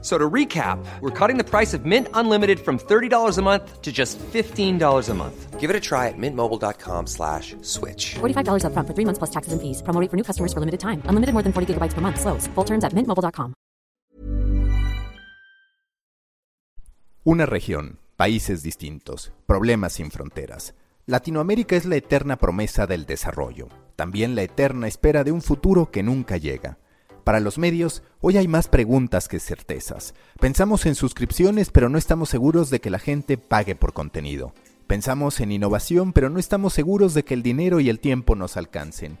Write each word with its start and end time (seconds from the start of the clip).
So 0.00 0.16
to 0.16 0.30
recap, 0.30 0.78
we're 1.00 1.10
cutting 1.10 1.38
the 1.38 1.44
price 1.44 1.74
of 1.74 1.84
Mint 1.84 2.06
Unlimited 2.14 2.60
from 2.60 2.78
$30 2.78 3.36
a 3.36 3.42
month 3.42 3.82
to 3.82 3.90
just 3.90 4.16
$15 4.32 5.08
a 5.08 5.14
month. 5.14 5.58
Give 5.58 5.70
it 5.70 5.74
a 5.74 5.80
try 5.80 6.06
at 6.06 6.16
mintmobile.com 6.16 7.06
slash 7.08 7.56
switch. 7.62 8.14
$45 8.20 8.62
upfront 8.62 8.86
for 8.86 8.94
three 8.94 9.04
months 9.04 9.18
plus 9.18 9.30
taxes 9.30 9.52
and 9.52 9.60
fees. 9.60 9.82
Promo 9.82 10.00
rate 10.00 10.08
for 10.08 10.16
new 10.16 10.22
customers 10.22 10.52
for 10.52 10.60
limited 10.60 10.78
time. 10.78 11.02
Unlimited 11.10 11.34
more 11.34 11.42
than 11.42 11.52
40 11.52 11.74
gigabytes 11.74 11.94
per 11.94 12.00
month. 12.00 12.20
Slows. 12.20 12.46
Full 12.54 12.64
terms 12.64 12.84
at 12.84 12.94
mintmobile.com. 12.94 13.54
Una 17.24 17.44
región, 17.44 17.98
países 18.16 18.62
distintos, 18.62 19.32
problemas 19.46 19.92
sin 19.94 20.10
fronteras. 20.10 20.74
Latinoamérica 21.04 21.76
es 21.76 21.84
la 21.84 21.96
eterna 21.96 22.36
promesa 22.36 22.86
del 22.86 23.04
desarrollo, 23.04 23.68
también 23.96 24.34
la 24.34 24.42
eterna 24.42 24.86
espera 24.86 25.24
de 25.24 25.32
un 25.32 25.42
futuro 25.42 25.90
que 25.90 26.02
nunca 26.02 26.38
llega. 26.38 26.78
Para 27.28 27.40
los 27.40 27.58
medios, 27.58 28.02
hoy 28.22 28.38
hay 28.38 28.48
más 28.48 28.68
preguntas 28.68 29.28
que 29.28 29.38
certezas. 29.38 30.14
Pensamos 30.40 30.86
en 30.86 30.94
suscripciones, 30.94 31.68
pero 31.68 31.90
no 31.90 31.98
estamos 31.98 32.30
seguros 32.30 32.70
de 32.70 32.80
que 32.80 32.88
la 32.88 32.98
gente 32.98 33.36
pague 33.36 33.74
por 33.74 33.92
contenido. 33.92 34.54
Pensamos 34.86 35.38
en 35.40 35.52
innovación, 35.52 36.14
pero 36.14 36.30
no 36.30 36.38
estamos 36.38 36.72
seguros 36.72 37.12
de 37.12 37.24
que 37.24 37.34
el 37.34 37.42
dinero 37.42 37.80
y 37.80 37.90
el 37.90 38.00
tiempo 38.00 38.34
nos 38.34 38.56
alcancen. 38.56 39.18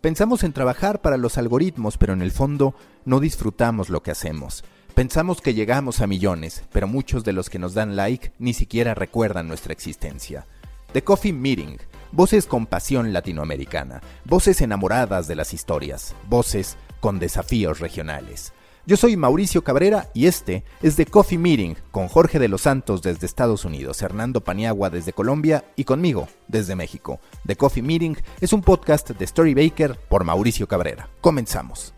Pensamos 0.00 0.42
en 0.42 0.54
trabajar 0.54 1.02
para 1.02 1.18
los 1.18 1.36
algoritmos, 1.36 1.98
pero 1.98 2.14
en 2.14 2.22
el 2.22 2.30
fondo 2.30 2.74
no 3.04 3.20
disfrutamos 3.20 3.90
lo 3.90 4.02
que 4.02 4.12
hacemos. 4.12 4.64
Pensamos 4.94 5.42
que 5.42 5.52
llegamos 5.52 6.00
a 6.00 6.06
millones, 6.06 6.64
pero 6.72 6.88
muchos 6.88 7.24
de 7.24 7.34
los 7.34 7.50
que 7.50 7.58
nos 7.58 7.74
dan 7.74 7.94
like 7.94 8.32
ni 8.38 8.54
siquiera 8.54 8.94
recuerdan 8.94 9.48
nuestra 9.48 9.74
existencia. 9.74 10.46
The 10.94 11.04
Coffee 11.04 11.34
Meeting, 11.34 11.76
voces 12.10 12.46
con 12.46 12.64
pasión 12.64 13.12
latinoamericana, 13.12 14.00
voces 14.24 14.62
enamoradas 14.62 15.28
de 15.28 15.36
las 15.36 15.52
historias, 15.52 16.14
voces 16.26 16.78
con 17.00 17.18
desafíos 17.18 17.80
regionales. 17.80 18.52
Yo 18.86 18.96
soy 18.96 19.16
Mauricio 19.16 19.62
Cabrera 19.62 20.08
y 20.14 20.26
este 20.26 20.64
es 20.82 20.96
The 20.96 21.06
Coffee 21.06 21.38
Meeting 21.38 21.76
con 21.90 22.08
Jorge 22.08 22.38
de 22.38 22.48
los 22.48 22.62
Santos 22.62 23.02
desde 23.02 23.26
Estados 23.26 23.64
Unidos, 23.64 24.00
Hernando 24.00 24.40
Paniagua 24.42 24.90
desde 24.90 25.12
Colombia 25.12 25.64
y 25.76 25.84
conmigo 25.84 26.28
desde 26.48 26.76
México. 26.76 27.20
The 27.46 27.56
Coffee 27.56 27.82
Meeting 27.82 28.16
es 28.40 28.52
un 28.52 28.62
podcast 28.62 29.10
de 29.10 29.24
Story 29.24 29.54
Baker 29.54 29.98
por 30.08 30.24
Mauricio 30.24 30.66
Cabrera. 30.66 31.08
Comenzamos. 31.20 31.94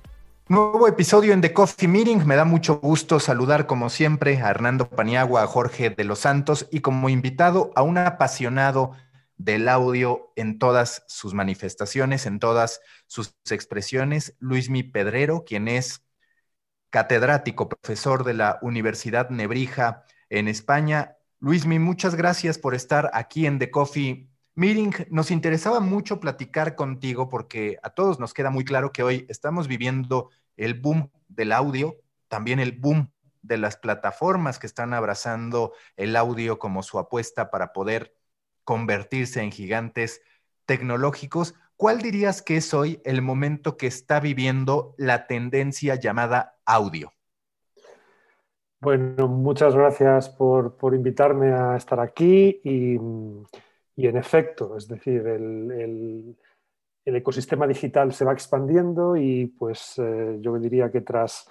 Nuevo 0.48 0.88
episodio 0.88 1.32
en 1.32 1.40
The 1.40 1.52
Coffee 1.52 1.88
Meeting. 1.88 2.26
Me 2.26 2.36
da 2.36 2.44
mucho 2.44 2.80
gusto 2.80 3.20
saludar 3.20 3.66
como 3.66 3.88
siempre 3.88 4.42
a 4.42 4.50
Hernando 4.50 4.88
Paniagua, 4.88 5.44
a 5.44 5.46
Jorge 5.46 5.88
de 5.90 6.04
los 6.04 6.18
Santos 6.18 6.68
y 6.70 6.80
como 6.80 7.08
invitado 7.08 7.70
a 7.74 7.82
un 7.82 7.96
apasionado 7.96 8.90
del 9.44 9.68
audio 9.68 10.32
en 10.36 10.58
todas 10.58 11.04
sus 11.08 11.34
manifestaciones, 11.34 12.26
en 12.26 12.38
todas 12.38 12.80
sus 13.06 13.34
expresiones, 13.50 14.36
Luismi 14.38 14.84
Pedrero, 14.84 15.44
quien 15.44 15.66
es 15.66 16.04
catedrático, 16.90 17.68
profesor 17.68 18.22
de 18.22 18.34
la 18.34 18.58
Universidad 18.62 19.30
Nebrija 19.30 20.04
en 20.30 20.46
España. 20.46 21.16
Luismi, 21.40 21.78
muchas 21.78 22.14
gracias 22.14 22.58
por 22.58 22.74
estar 22.74 23.10
aquí 23.14 23.46
en 23.46 23.58
The 23.58 23.70
Coffee 23.70 24.28
Meeting. 24.54 24.92
Nos 25.10 25.30
interesaba 25.30 25.80
mucho 25.80 26.20
platicar 26.20 26.76
contigo 26.76 27.28
porque 27.28 27.78
a 27.82 27.90
todos 27.90 28.20
nos 28.20 28.34
queda 28.34 28.50
muy 28.50 28.64
claro 28.64 28.92
que 28.92 29.02
hoy 29.02 29.26
estamos 29.28 29.66
viviendo 29.66 30.30
el 30.56 30.74
boom 30.74 31.10
del 31.28 31.50
audio, 31.50 31.96
también 32.28 32.60
el 32.60 32.72
boom 32.72 33.10
de 33.40 33.56
las 33.56 33.76
plataformas 33.76 34.60
que 34.60 34.68
están 34.68 34.94
abrazando 34.94 35.72
el 35.96 36.14
audio 36.14 36.60
como 36.60 36.84
su 36.84 37.00
apuesta 37.00 37.50
para 37.50 37.72
poder 37.72 38.14
convertirse 38.64 39.42
en 39.42 39.52
gigantes 39.52 40.22
tecnológicos, 40.66 41.54
¿cuál 41.76 42.00
dirías 42.00 42.42
que 42.42 42.56
es 42.56 42.72
hoy 42.74 43.00
el 43.04 43.22
momento 43.22 43.76
que 43.76 43.86
está 43.86 44.20
viviendo 44.20 44.94
la 44.98 45.26
tendencia 45.26 45.96
llamada 45.96 46.56
audio? 46.64 47.12
Bueno, 48.82 49.28
muchas 49.28 49.76
gracias 49.76 50.28
por, 50.28 50.76
invitarme 50.92 51.52
a 51.52 51.76
estar 51.76 52.00
aquí 52.00 52.60
y, 52.64 52.96
en 52.96 54.16
efecto, 54.16 54.76
es 54.76 54.88
decir, 54.88 55.24
el, 55.24 56.36
ecosistema 57.04 57.68
digital 57.68 58.12
se 58.12 58.24
va 58.24 58.32
expandiendo 58.32 59.16
y 59.16 59.46
pues 59.46 59.94
eh, 59.98 60.38
yo 60.40 60.58
diría 60.58 60.90
que 60.90 61.00
tras, 61.00 61.46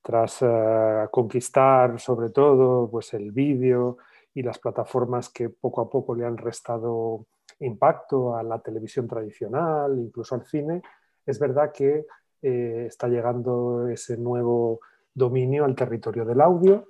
tras 0.00 0.38
eh, 0.42 1.08
conquistar 1.10 1.98
sobre 1.98 2.30
todo 2.30 2.88
pues 2.88 3.14
el 3.14 3.32
vídeo, 3.32 3.98
y 4.36 4.42
las 4.42 4.58
plataformas 4.58 5.30
que 5.30 5.48
poco 5.48 5.80
a 5.80 5.88
poco 5.88 6.14
le 6.14 6.26
han 6.26 6.36
restado 6.36 7.24
impacto 7.60 8.36
a 8.36 8.42
la 8.42 8.58
televisión 8.58 9.08
tradicional, 9.08 9.98
incluso 9.98 10.34
al 10.34 10.44
cine, 10.44 10.82
es 11.24 11.38
verdad 11.38 11.72
que 11.72 12.04
eh, 12.42 12.84
está 12.86 13.08
llegando 13.08 13.88
ese 13.88 14.18
nuevo 14.18 14.80
dominio 15.14 15.64
al 15.64 15.74
territorio 15.74 16.26
del 16.26 16.42
audio. 16.42 16.86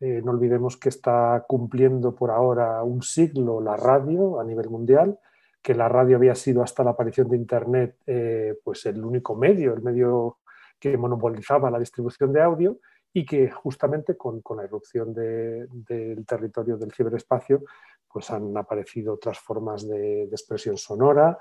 Eh, 0.00 0.22
no 0.24 0.30
olvidemos 0.30 0.78
que 0.78 0.88
está 0.88 1.44
cumpliendo 1.46 2.14
por 2.14 2.30
ahora 2.30 2.82
un 2.82 3.02
siglo 3.02 3.60
la 3.60 3.76
radio 3.76 4.40
a 4.40 4.44
nivel 4.44 4.70
mundial, 4.70 5.18
que 5.60 5.74
la 5.74 5.90
radio 5.90 6.16
había 6.16 6.34
sido 6.34 6.62
hasta 6.62 6.82
la 6.82 6.92
aparición 6.92 7.28
de 7.28 7.36
Internet 7.36 7.98
eh, 8.06 8.58
pues 8.64 8.86
el 8.86 9.04
único 9.04 9.36
medio, 9.36 9.74
el 9.74 9.82
medio 9.82 10.38
que 10.80 10.96
monopolizaba 10.96 11.70
la 11.70 11.78
distribución 11.78 12.32
de 12.32 12.40
audio 12.40 12.78
y 13.16 13.24
que 13.24 13.50
justamente 13.50 14.14
con, 14.14 14.42
la 14.54 14.64
erupción 14.64 15.14
del 15.14 16.26
territorio 16.26 16.76
del 16.76 16.92
ciberespacio 16.92 17.62
pues 18.12 18.30
han 18.30 18.54
aparecido 18.58 19.14
otras 19.14 19.38
formas 19.38 19.88
de, 19.88 20.24
expresión 20.24 20.76
sonora, 20.76 21.38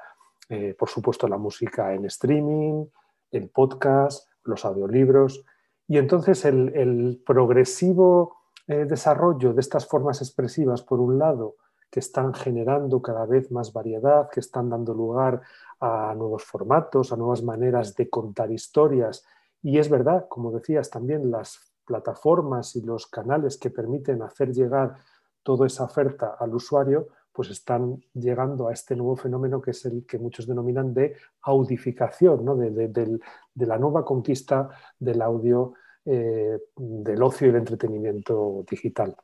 eh, 0.47 0.73
por 0.79 0.87
supuesto 0.87 1.27
la 1.27 1.37
música 1.37 1.93
en 1.93 2.05
streaming, 2.05 2.85
el 3.29 3.49
podcast, 3.49 4.29
los 4.45 4.63
audiolibros. 4.63 5.43
Y 5.85 5.97
entonces 5.97 6.45
el, 6.45 7.21
progresivo 7.25 8.37
eh, 8.67 8.85
desarrollo 8.85 9.53
de 9.53 9.59
estas 9.59 9.85
formas 9.85 10.21
expresivas, 10.21 10.81
por 10.81 11.01
un 11.01 11.19
lado, 11.19 11.57
que 11.91 11.99
están 11.99 12.33
generando 12.33 13.01
cada 13.01 13.25
vez 13.25 13.51
más 13.51 13.73
variedad, 13.73 14.29
que 14.29 14.39
están 14.39 14.69
dando 14.69 14.93
lugar 14.93 15.41
a 15.81 16.13
nuevos 16.15 16.45
formatos, 16.45 17.11
a 17.11 17.17
nuevas 17.17 17.43
maneras 17.43 17.97
de 17.97 18.09
contar 18.09 18.49
historias 18.49 19.25
y 19.65 19.79
es 19.79 19.89
verdad, 19.89 20.27
como 20.29 20.51
decías, 20.51 20.91
también 20.91 21.31
las 21.31 21.73
plataformas 21.85 22.75
y 22.75 22.81
los 22.81 23.07
canales 23.07 23.57
que 23.57 23.71
permiten 23.71 24.21
hacer 24.21 24.53
llegar 24.53 24.93
toda 25.41 25.65
esa 25.65 25.85
oferta 25.85 26.35
al 26.39 26.53
usuario, 26.53 27.07
pues 27.31 27.49
están 27.49 27.99
llegando 28.13 28.67
a 28.67 28.73
este 28.73 28.95
nuevo 28.95 29.15
fenómeno 29.15 29.59
que 29.59 29.71
es 29.71 29.83
el 29.85 30.05
que 30.05 30.19
muchos 30.19 30.45
denominan 30.45 30.93
de 30.93 31.15
audificación, 31.41 32.45
¿no? 32.45 32.55
de, 32.55 33.19
la 33.55 33.79
nueva 33.79 34.05
conquista 34.05 34.69
del 34.99 35.23
audio, 35.23 35.73
eh, 36.05 36.59
del 36.75 37.23
ocio 37.23 37.47
y 37.47 37.49
el 37.49 37.55
entretenimiento 37.55 38.63
digital. 38.69 39.15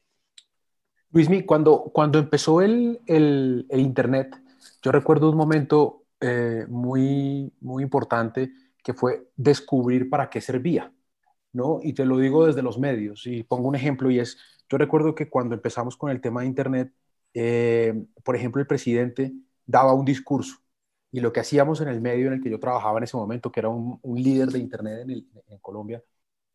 Luismi, 1.12 1.46
cuando, 1.46 1.84
cuando 1.94 2.18
empezó 2.18 2.62
el, 2.62 3.00
el, 3.06 3.68
Internet, 3.70 4.36
yo 4.82 4.92
recuerdo 4.92 5.30
un 5.30 5.38
momento 5.38 6.06
eh, 6.20 6.66
muy, 6.68 7.54
muy 7.62 7.84
importante 7.84 8.52
que 8.84 8.94
fue 8.94 9.28
descubrir 9.36 10.10
para 10.10 10.30
qué 10.30 10.42
servía, 10.42 10.94
¿no? 11.54 11.80
Y 11.84 11.94
te 11.94 12.06
lo 12.06 12.18
digo 12.18 12.46
desde 12.46 12.62
los 12.62 12.80
medios, 12.80 13.26
y 13.28 13.44
pongo 13.44 13.68
un 13.68 13.76
ejemplo, 13.76 14.10
y 14.12 14.20
es, 14.20 14.38
yo 14.70 14.78
recuerdo 14.78 15.16
que 15.16 15.30
cuando 15.30 15.56
empezamos 15.56 15.98
con 15.98 16.12
el 16.12 16.22
tema 16.22 16.42
de 16.42 16.48
Internet, 16.48 16.94
eh, 17.34 18.06
por 18.24 18.36
ejemplo, 18.36 18.62
el 18.62 18.68
presidente 18.68 19.34
daba 19.66 19.94
un 19.94 20.06
discurso, 20.06 20.58
y 21.12 21.20
lo 21.20 21.34
que 21.34 21.42
hacíamos 21.42 21.82
en 21.82 21.90
el 21.90 22.02
medio 22.02 22.28
en 22.28 22.34
el 22.34 22.42
que 22.42 22.50
yo 22.50 22.60
trabajaba 22.60 22.98
en 22.98 23.04
ese 23.04 23.18
momento, 23.18 23.52
que 23.52 23.60
era 23.60 23.70
un, 23.70 24.00
líder 24.04 24.50
de 24.50 24.60
Internet 24.60 25.08
en, 25.10 25.58
Colombia, 25.60 26.02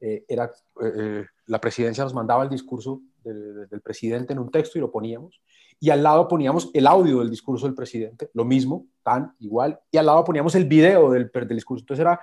eh, 0.01 0.25
era, 0.29 0.51
eh, 0.83 1.25
la 1.47 1.61
presidencia 1.61 2.05
nos 2.05 2.15
mandaba 2.15 2.45
el 2.45 2.51
discurso 2.51 3.01
del 3.25 3.81
presidente 3.83 4.33
en 4.33 4.39
un 4.39 4.53
texto 4.53 4.79
y 4.79 4.81
lo 4.81 4.93
poníamos, 4.93 5.41
y 5.81 5.91
al 5.91 6.03
lado 6.03 6.29
poníamos 6.29 6.71
el 6.75 6.87
audio 6.87 7.19
del 7.19 7.31
discurso 7.31 7.67
del 7.67 7.75
presidente, 7.75 8.31
lo 8.35 8.45
mismo, 8.45 8.87
tan 9.03 9.35
igual, 9.41 9.81
y 9.91 9.97
al 9.97 10.07
lado 10.07 10.25
poníamos 10.25 10.55
el 10.55 10.65
video 10.65 11.11
del, 11.11 11.31
discurso. 11.49 11.83
Entonces 11.83 12.03
era 12.03 12.21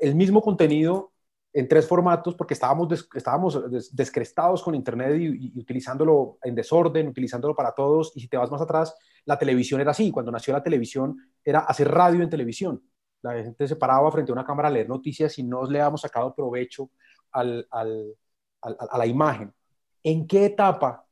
el 0.00 0.14
mismo 0.14 0.40
contenido 0.40 1.12
en 1.52 1.68
tres 1.68 1.86
formatos 1.86 2.34
porque 2.34 2.54
estábamos, 2.54 3.08
estábamos 3.14 3.60
descrestados 3.94 4.62
con 4.62 4.74
Internet 4.74 5.16
y, 5.20 5.58
utilizándolo 5.58 6.38
en 6.42 6.54
desorden, 6.54 7.08
utilizándolo 7.08 7.54
para 7.54 7.72
todos. 7.72 8.12
Y 8.16 8.20
si 8.20 8.28
te 8.28 8.36
vas 8.36 8.50
más 8.50 8.62
atrás, 8.62 8.94
la 9.24 9.38
televisión 9.38 9.80
era 9.80 9.90
así. 9.90 10.10
Cuando 10.10 10.32
nació 10.32 10.54
la 10.54 10.62
televisión 10.62 11.16
era 11.44 11.60
hacer 11.60 11.88
radio 11.88 12.22
en 12.22 12.30
televisión. 12.30 12.82
La 13.22 13.34
gente 13.34 13.66
se 13.66 13.76
paraba 13.76 14.10
frente 14.10 14.32
a 14.32 14.34
una 14.34 14.44
cámara 14.44 14.68
a 14.68 14.72
leer 14.72 14.88
noticias 14.88 15.38
y 15.38 15.42
no 15.42 15.64
le 15.64 15.80
habíamos 15.80 16.00
sacado 16.02 16.34
provecho 16.34 16.90
a 17.32 17.44
la 17.44 19.06
imagen. 19.06 19.52
¿En 20.02 20.26
qué 20.26 20.46
etapa 20.46 21.06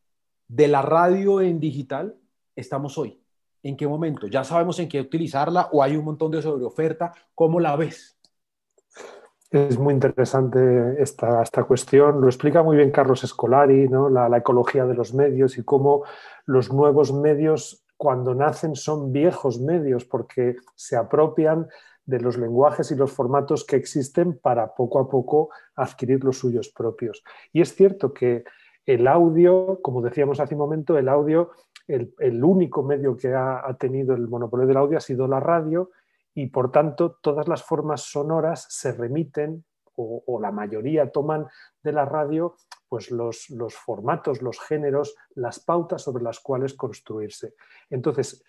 de 0.48 0.68
la 0.68 0.82
radio 0.82 1.40
en 1.40 1.60
digital 1.60 2.16
estamos 2.56 2.98
hoy? 2.98 3.20
¿En 3.62 3.76
qué 3.76 3.86
momento? 3.86 4.26
¿Ya 4.26 4.42
sabemos 4.42 4.78
en 4.78 4.88
qué 4.88 5.00
utilizarla 5.00 5.68
o 5.72 5.82
hay 5.82 5.96
un 5.96 6.04
montón 6.04 6.30
de 6.30 6.42
sobreoferta? 6.42 7.12
¿Cómo 7.34 7.60
la 7.60 7.76
ves? 7.76 8.18
Es 9.50 9.78
muy 9.78 9.94
interesante 9.94 11.02
esta, 11.02 11.44
cuestión. 11.66 12.20
Lo 12.20 12.28
explica 12.28 12.62
muy 12.62 12.76
bien 12.76 12.92
Carlos 12.92 13.24
Escolari, 13.24 13.88
la, 13.88 14.36
ecología 14.36 14.86
de 14.86 14.94
los 14.94 15.12
medios 15.12 15.58
y 15.58 15.64
cómo 15.64 16.04
los 16.46 16.72
nuevos 16.72 17.12
medios, 17.12 17.84
cuando 17.96 18.32
nacen, 18.32 18.76
son 18.76 19.12
viejos 19.12 19.60
medios 19.60 20.04
porque 20.04 20.56
se 20.76 20.96
apropian 20.96 21.68
de 22.10 22.20
los 22.20 22.36
lenguajes 22.36 22.90
y 22.90 22.96
los 22.96 23.12
formatos 23.12 23.64
que 23.64 23.76
existen 23.76 24.38
para 24.38 24.74
poco 24.74 24.98
a 24.98 25.08
poco 25.08 25.50
adquirir 25.76 26.24
los 26.24 26.38
suyos 26.38 26.68
propios. 26.68 27.22
Y 27.52 27.60
es 27.60 27.74
cierto 27.74 28.12
que 28.12 28.44
el 28.84 29.06
audio, 29.06 29.80
como 29.82 30.02
decíamos 30.02 30.40
hace 30.40 30.54
un 30.54 30.60
momento, 30.60 30.98
el 30.98 31.08
audio, 31.08 31.50
el, 31.86 32.14
el 32.18 32.42
único 32.42 32.82
medio 32.82 33.16
que 33.16 33.32
ha, 33.32 33.66
ha 33.66 33.74
tenido 33.74 34.14
el 34.14 34.28
monopolio 34.28 34.66
del 34.66 34.76
audio 34.76 34.98
ha 34.98 35.00
sido 35.00 35.28
la 35.28 35.40
radio 35.40 35.90
y 36.34 36.48
por 36.48 36.70
tanto 36.70 37.18
todas 37.22 37.48
las 37.48 37.62
formas 37.62 38.02
sonoras 38.02 38.66
se 38.68 38.92
remiten 38.92 39.64
o, 40.02 40.40
la 40.40 40.50
mayoría 40.50 41.10
toman 41.10 41.46
de 41.82 41.92
la 41.92 42.04
radio 42.04 42.56
pues 42.88 43.10
los, 43.10 43.50
los, 43.50 43.74
formatos, 43.74 44.42
los 44.42 44.58
géneros, 44.58 45.14
las 45.34 45.60
pautas 45.60 46.02
sobre 46.02 46.24
las 46.24 46.40
cuales 46.40 46.74
construirse. 46.74 47.54
Entonces, 47.88 48.42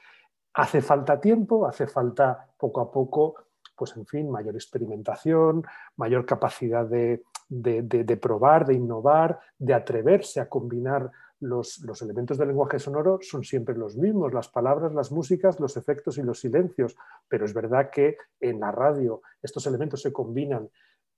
hace 0.54 0.82
falta 0.82 1.20
tiempo, 1.20 1.68
hace 1.68 1.86
falta 1.88 2.48
poco 2.58 2.82
a 2.82 2.92
poco, 2.92 3.36
pues 3.82 3.98
en 3.98 4.06
fin, 4.06 4.30
mayor 4.30 4.54
experimentación, 4.54 5.64
mayor 5.98 6.24
capacidad 6.24 6.86
de, 6.86 7.24
de, 7.50 7.82
de 7.82 8.18
probar, 8.18 8.68
de 8.68 8.76
innovar, 8.76 9.40
de 9.58 9.74
atreverse 9.74 10.40
a 10.40 10.48
combinar 10.48 11.10
los, 11.40 11.82
elementos 12.04 12.38
del 12.38 12.50
lenguaje 12.50 12.78
sonoro 12.78 13.18
son 13.24 13.44
siempre 13.44 13.76
los 13.76 13.98
mismos, 13.98 14.36
las 14.36 14.50
palabras, 14.50 14.94
las 14.94 15.12
músicas, 15.12 15.60
los 15.60 15.78
efectos 15.78 16.20
y 16.20 16.22
los 16.22 16.42
silencios, 16.42 16.96
pero 17.28 17.46
es 17.46 17.56
verdad 17.56 17.90
que 17.90 18.18
en 18.40 18.60
la 18.60 18.72
radio 18.72 19.24
estos 19.42 19.66
elementos 19.66 20.04
se 20.04 20.14
combinan 20.14 20.70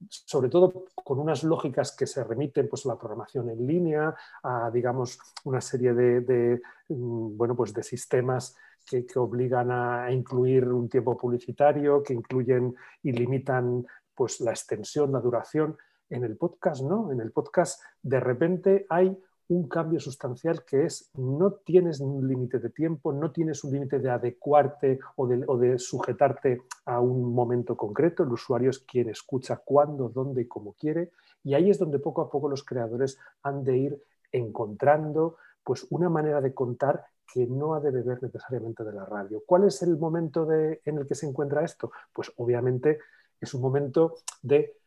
sobre 0.07 0.47
todo 0.47 0.85
con 0.95 1.19
unas 1.19 1.43
lógicas 1.43 1.93
que 1.93 2.07
se 2.07 2.23
remiten 2.23 2.69
pues, 2.69 2.85
a 2.85 2.89
la 2.89 2.97
programación 2.97 3.49
en 3.49 3.67
línea, 3.67 4.15
a 4.41 4.71
digamos, 4.71 5.19
una 5.43 5.59
serie 5.59 5.93
de, 5.93 6.61
mm, 6.87 7.35
bueno, 7.35 7.57
pues, 7.57 7.73
de 7.73 7.83
sistemas 7.83 8.55
que, 8.85 9.05
obligan 9.15 9.71
a 9.71 10.11
incluir 10.11 10.67
un 10.67 10.89
tiempo 10.89 11.17
publicitario, 11.17 12.03
que 12.03 12.13
incluyen 12.13 12.75
y 13.01 13.11
limitan 13.11 13.85
pues, 14.15 14.41
la 14.41 14.51
extensión, 14.51 15.11
la 15.11 15.19
duración. 15.19 15.77
En 16.09 16.23
el 16.23 16.37
podcast 16.37 16.83
no, 16.83 17.11
en 17.11 17.21
el 17.21 17.31
podcast 17.31 17.81
de 18.01 18.19
repente 18.19 18.85
hay 18.89 19.17
un 19.49 19.67
cambio 19.67 19.99
sustancial 19.99 20.63
que 20.63 20.85
es 20.85 21.11
no 21.15 21.51
tienes 21.51 21.99
un 21.99 22.27
límite 22.27 22.59
de 22.59 22.69
tiempo, 22.69 23.11
no 23.11 23.31
tienes 23.31 23.63
un 23.63 23.73
límite 23.73 23.99
de 23.99 24.09
adecuarte 24.09 24.99
o 25.15 25.27
de, 25.27 25.79
sujetarte 25.79 26.63
a 26.85 26.99
un 26.99 27.33
momento 27.33 27.75
concreto. 27.75 28.23
El 28.23 28.31
usuario 28.31 28.69
es 28.69 28.79
quien 28.79 29.09
escucha 29.09 29.57
cuándo, 29.63 30.09
dónde 30.09 30.43
y 30.43 30.47
cómo 30.47 30.73
quiere. 30.73 31.11
Y 31.43 31.53
ahí 31.53 31.69
es 31.69 31.77
donde 31.77 31.99
poco 31.99 32.21
a 32.21 32.29
poco 32.29 32.49
los 32.49 32.63
creadores 32.63 33.19
han 33.43 33.63
de 33.63 33.77
ir 33.77 34.03
encontrando 34.31 35.37
pues, 35.63 35.85
una 35.89 36.09
manera 36.09 36.41
de 36.41 36.53
contar 36.53 37.05
que 37.31 37.45
no 37.47 37.73
ha 37.73 37.79
de 37.79 37.91
beber 37.91 38.21
necesariamente 38.21 38.83
de 38.83 38.93
la 38.93 39.05
radio. 39.05 39.43
¿Cuál 39.45 39.65
es 39.65 39.81
el 39.81 39.97
momento 39.97 40.51
en 40.51 40.97
el 40.97 41.07
que 41.07 41.15
se 41.15 41.27
encuentra 41.27 41.63
esto? 41.63 41.91
Pues 42.11 42.31
obviamente 42.37 42.99
es 43.39 43.53
un 43.53 43.61
momento 43.61 44.15
de 44.41 44.77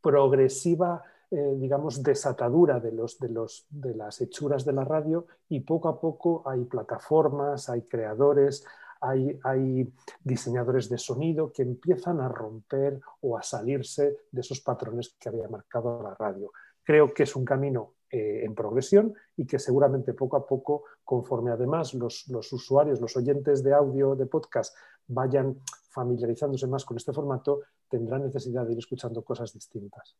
progresiva 0.00 1.02
eh, 1.34 1.56
digamos, 1.56 2.02
desatadura 2.02 2.78
de, 2.78 2.92
los, 2.92 3.18
de, 3.18 3.30
los, 3.30 3.64
de 3.70 3.94
las 3.94 4.20
hechuras 4.20 4.66
de 4.66 4.74
la 4.74 4.84
radio 4.84 5.26
y 5.48 5.60
poco 5.60 5.88
a 5.88 5.98
poco 5.98 6.42
hay 6.44 6.62
plataformas, 6.66 7.70
hay 7.70 7.80
creadores, 7.88 8.66
hay, 9.00 9.40
hay, 9.42 9.90
diseñadores 10.22 10.90
de 10.90 10.98
sonido 10.98 11.50
que 11.50 11.62
empiezan 11.62 12.20
a 12.20 12.28
romper 12.28 13.00
o 13.22 13.38
a 13.38 13.42
salirse 13.42 14.18
de 14.30 14.40
esos 14.42 14.60
patrones 14.60 15.16
que 15.18 15.30
había 15.30 15.48
marcado 15.48 16.02
la 16.02 16.14
radio. 16.14 16.52
Creo 16.84 17.14
que 17.14 17.22
es 17.22 17.34
un 17.34 17.46
camino 17.46 17.94
eh, 18.12 18.44
en 18.44 18.54
progresión 18.54 19.14
y 19.36 19.46
que 19.46 19.58
seguramente 19.58 20.12
poco 20.12 20.36
a 20.36 20.46
poco, 20.46 20.84
conforme 21.02 21.50
además 21.50 21.94
los, 21.94 22.28
los, 22.28 22.52
usuarios, 22.52 23.00
los 23.00 23.16
oyentes 23.16 23.64
de 23.64 23.72
audio, 23.72 24.14
de 24.14 24.26
podcast, 24.26 24.76
vayan 25.08 25.58
familiarizándose 25.88 26.66
más 26.66 26.84
con 26.84 26.98
este 26.98 27.12
formato, 27.12 27.62
tendrán 27.88 28.22
necesidad 28.22 28.66
de 28.66 28.74
ir 28.74 28.78
escuchando 28.78 29.22
cosas 29.22 29.52
distintas. 29.52 30.16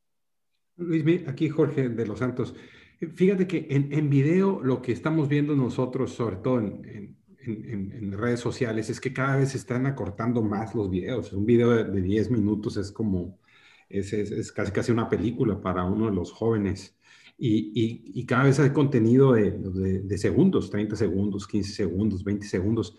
Luis, 0.76 1.28
aquí 1.28 1.50
Jorge 1.50 1.90
de 1.90 2.06
los 2.06 2.18
Santos. 2.18 2.54
Fíjate 3.14 3.46
que 3.46 3.66
en, 3.68 3.92
en 3.92 4.08
video 4.08 4.62
lo 4.62 4.80
que 4.80 4.92
estamos 4.92 5.28
viendo 5.28 5.54
nosotros, 5.54 6.12
sobre 6.12 6.36
todo 6.36 6.60
en, 6.60 7.16
en, 7.44 8.12
redes 8.12 8.40
sociales, 8.40 8.88
es 8.88 9.00
que 9.00 9.12
cada 9.12 9.36
vez 9.36 9.50
se 9.50 9.58
están 9.58 9.86
acortando 9.86 10.42
más 10.42 10.74
los 10.74 10.88
videos. 10.90 11.32
Un 11.32 11.44
video 11.44 11.70
de, 11.70 12.00
10 12.00 12.30
minutos 12.30 12.76
es 12.76 12.92
como, 12.92 13.38
es, 13.88 14.12
es, 14.12 14.52
casi, 14.52 14.72
casi 14.72 14.92
una 14.92 15.08
película 15.08 15.60
para 15.60 15.84
uno 15.84 16.06
de 16.06 16.12
los 16.12 16.32
jóvenes. 16.32 16.96
Y, 17.44 17.72
y, 17.74 18.20
y 18.20 18.24
cada 18.24 18.44
vez 18.44 18.60
hay 18.60 18.70
contenido 18.70 19.32
de, 19.32 19.50
de, 19.50 20.00
de, 20.02 20.18
segundos, 20.18 20.70
30 20.70 20.94
segundos, 20.94 21.48
15 21.48 21.72
segundos, 21.72 22.22
20 22.22 22.46
segundos. 22.46 22.96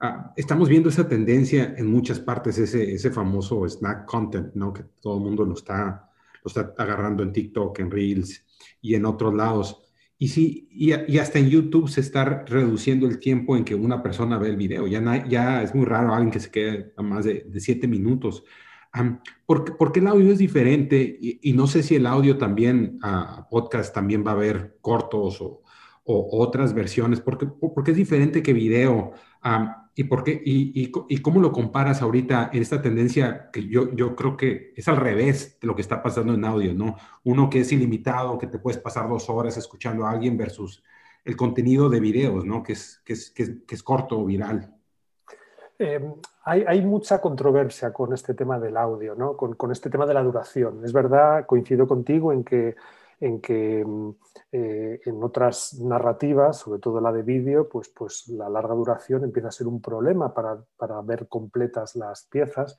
Ah, 0.00 0.32
estamos 0.36 0.68
viendo 0.68 0.88
esa 0.88 1.06
tendencia 1.06 1.74
en 1.76 1.90
muchas 1.90 2.18
partes, 2.18 2.56
ese, 2.56 2.94
ese 2.94 3.10
famoso 3.10 3.68
snack 3.68 4.06
content, 4.06 4.54
¿no? 4.54 4.72
Que 4.72 4.84
todo 5.00 5.18
el 5.18 5.24
mundo 5.24 5.44
lo 5.44 5.54
está 5.54 6.08
lo 6.44 6.48
está 6.48 6.74
agarrando 6.82 7.22
en 7.22 7.32
TikTok, 7.32 7.78
en 7.78 7.90
Reels 7.90 8.44
y 8.80 8.94
en 8.94 9.04
otros 9.04 9.34
lados. 9.34 9.82
Y 10.18 10.28
sí, 10.28 10.68
y, 10.70 10.92
hasta 11.18 11.38
en 11.38 11.48
YouTube 11.48 11.88
se 11.88 12.00
está 12.00 12.44
reduciendo 12.44 13.06
el 13.08 13.18
tiempo 13.18 13.56
en 13.56 13.64
que 13.64 13.74
una 13.74 14.02
persona 14.02 14.38
ve 14.38 14.50
el 14.50 14.56
video. 14.56 14.86
Ya, 14.86 15.26
ya 15.26 15.62
es 15.62 15.74
muy 15.74 15.84
raro 15.84 16.14
alguien 16.14 16.30
que 16.30 16.40
se 16.40 16.50
quede 16.50 16.92
a 16.96 17.02
más 17.02 17.24
de, 17.24 17.46
siete 17.58 17.88
minutos. 17.88 18.44
¿Por, 19.46 19.76
porque 19.76 20.00
el 20.00 20.06
audio 20.06 20.32
es 20.32 20.38
diferente? 20.38 21.18
Y, 21.20 21.52
no 21.52 21.66
sé 21.66 21.82
si 21.82 21.96
el 21.96 22.06
audio 22.06 22.38
también, 22.38 22.98
a 23.02 23.48
podcast 23.50 23.94
también 23.94 24.24
va 24.26 24.32
a 24.32 24.34
haber 24.34 24.78
cortos 24.80 25.40
o, 25.40 25.62
otras 26.04 26.74
versiones, 26.74 27.20
porque, 27.20 27.46
porque 27.46 27.92
es 27.92 27.96
diferente 27.96 28.42
que 28.42 28.52
video. 28.52 29.12
¿Y, 29.94 30.04
por 30.04 30.24
qué, 30.24 30.40
y, 30.44 30.90
y, 31.08 31.18
cómo 31.18 31.40
lo 31.40 31.52
comparas 31.52 32.02
ahorita 32.02 32.50
en 32.52 32.62
esta 32.62 32.80
tendencia 32.82 33.50
que 33.52 33.68
yo, 33.68 33.94
yo 33.94 34.16
creo 34.16 34.36
que 34.36 34.72
es 34.76 34.88
al 34.88 34.96
revés 34.96 35.58
de 35.60 35.66
lo 35.66 35.74
que 35.74 35.82
está 35.82 36.02
pasando 36.02 36.34
en 36.34 36.44
audio, 36.44 36.74
¿no? 36.74 36.96
Uno 37.24 37.50
que 37.50 37.60
es 37.60 37.72
ilimitado, 37.72 38.38
que 38.38 38.46
te 38.46 38.58
puedes 38.58 38.80
pasar 38.80 39.08
dos 39.08 39.28
horas 39.28 39.56
escuchando 39.56 40.06
a 40.06 40.10
alguien 40.10 40.36
versus 40.36 40.82
el 41.24 41.36
contenido 41.36 41.88
de 41.88 42.00
videos, 42.00 42.44
¿no? 42.44 42.62
Que 42.62 42.72
es, 42.72 43.00
que 43.04 43.12
es, 43.12 43.30
que 43.30 43.42
es, 43.42 43.52
que 43.66 43.74
es 43.74 43.82
corto 43.82 44.18
o 44.18 44.24
viral. 44.24 44.74
Eh, 45.84 46.00
hay, 46.44 46.80
mucha 46.82 47.20
controversia 47.20 47.92
con 47.92 48.12
este 48.12 48.34
tema 48.34 48.56
del 48.60 48.76
audio, 48.76 49.16
¿no? 49.16 49.36
Con, 49.36 49.72
este 49.72 49.90
tema 49.90 50.06
de 50.06 50.14
la 50.14 50.22
duración. 50.22 50.84
Es 50.84 50.92
verdad, 50.92 51.44
coincido 51.44 51.88
contigo 51.88 52.32
en 52.32 52.44
que 52.44 52.76
en 53.18 53.40
que 53.40 53.84
mm, 53.84 54.10
eh, 54.52 55.00
en 55.04 55.22
otras 55.22 55.74
narrativas, 55.80 56.58
sobre 56.58 56.80
todo 56.80 57.00
la 57.00 57.12
de 57.12 57.22
vídeo, 57.22 57.68
pues, 57.68 57.88
pues 57.88 58.28
la 58.28 58.48
larga 58.48 58.74
duración 58.74 59.24
empieza 59.24 59.48
a 59.48 59.52
ser 59.52 59.66
un 59.66 59.80
problema 59.80 60.32
para, 60.32 60.62
para, 60.76 61.00
ver 61.02 61.28
completas 61.28 61.96
las 61.96 62.26
piezas. 62.26 62.78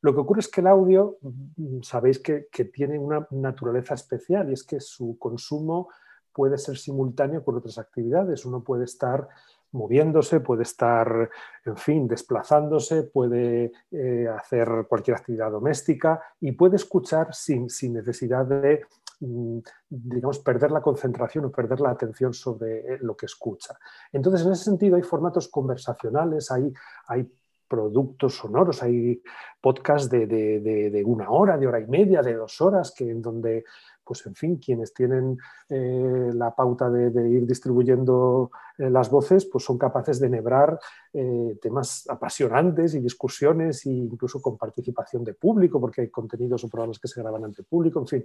Lo 0.00 0.12
que 0.12 0.20
ocurre 0.20 0.40
es 0.40 0.48
que 0.48 0.62
el 0.62 0.68
audio, 0.68 1.18
mm, 1.20 1.82
sabéis 1.82 2.18
que, 2.18 2.48
tiene 2.72 2.98
una 2.98 3.26
naturaleza 3.30 3.94
especial 3.94 4.50
y 4.50 4.54
es 4.54 4.64
que 4.64 4.80
su 4.80 5.16
consumo 5.18 5.90
puede 6.32 6.58
ser 6.58 6.76
simultáneo 6.76 7.44
con 7.44 7.56
otras 7.56 7.78
actividades. 7.78 8.44
Uno 8.44 8.64
puede 8.64 8.84
estar 8.84 9.28
moviéndose, 9.72 10.40
puede 10.40 10.62
estar, 10.62 11.30
en 11.64 11.76
fin, 11.76 12.06
desplazándose, 12.06 13.04
puede 13.04 13.72
eh, 13.90 14.28
hacer 14.28 14.86
cualquier 14.88 15.16
actividad 15.16 15.50
doméstica 15.50 16.22
y 16.40 16.52
puede 16.52 16.76
escuchar 16.76 17.34
sin, 17.34 17.68
sin 17.68 17.94
necesidad 17.94 18.46
de 18.46 18.82
Mm, 19.22 19.60
digamos, 19.88 20.40
perder 20.40 20.72
la 20.72 20.80
concentración 20.82 21.44
o 21.44 21.52
perder 21.52 21.78
la 21.80 21.90
atención 21.90 22.34
sobre 22.34 22.94
eh, 22.94 22.98
lo 23.02 23.16
que 23.16 23.26
escucha. 23.26 23.78
Entonces, 24.12 24.44
en 24.44 24.52
ese 24.52 24.64
sentido, 24.64 24.96
hay 24.96 25.02
formatos 25.02 25.46
conversacionales, 25.46 26.50
hay, 26.50 26.72
hay 27.06 27.30
productos 27.68 28.34
sonoros, 28.34 28.82
hay 28.82 29.22
podcasts 29.60 30.10
de, 30.10 30.26
de, 30.26 31.02
una 31.06 31.30
hora, 31.30 31.56
de 31.56 31.68
hora 31.68 31.80
y 31.80 31.86
media, 31.86 32.20
de 32.20 32.34
dos 32.34 32.60
horas, 32.60 32.92
que 32.92 33.08
en 33.08 33.22
donde 33.22 33.64
pues 34.04 34.26
en 34.26 34.34
fin, 34.34 34.56
quienes 34.56 34.92
tienen 34.92 35.38
eh, 35.68 36.30
la 36.34 36.54
pauta 36.54 36.90
de, 36.90 37.28
ir 37.28 37.46
distribuyendo 37.46 38.50
eh, 38.78 38.90
las 38.90 39.10
voces, 39.10 39.46
pues 39.46 39.64
son 39.64 39.78
capaces 39.78 40.20
de 40.20 40.28
nebrar 40.28 40.78
eh, 41.12 41.58
temas 41.60 42.06
apasionantes 42.08 42.94
y 42.94 43.00
discusiones, 43.00 43.86
e 43.86 43.90
incluso 43.90 44.40
con 44.40 44.56
participación 44.56 45.24
de 45.24 45.34
público, 45.34 45.80
porque 45.80 46.02
hay 46.02 46.08
contenidos 46.10 46.64
o 46.64 46.68
programas 46.68 46.98
que 46.98 47.08
se 47.08 47.20
graban 47.22 47.44
ante 47.44 47.62
público, 47.62 48.00
en 48.00 48.06
fin, 48.06 48.24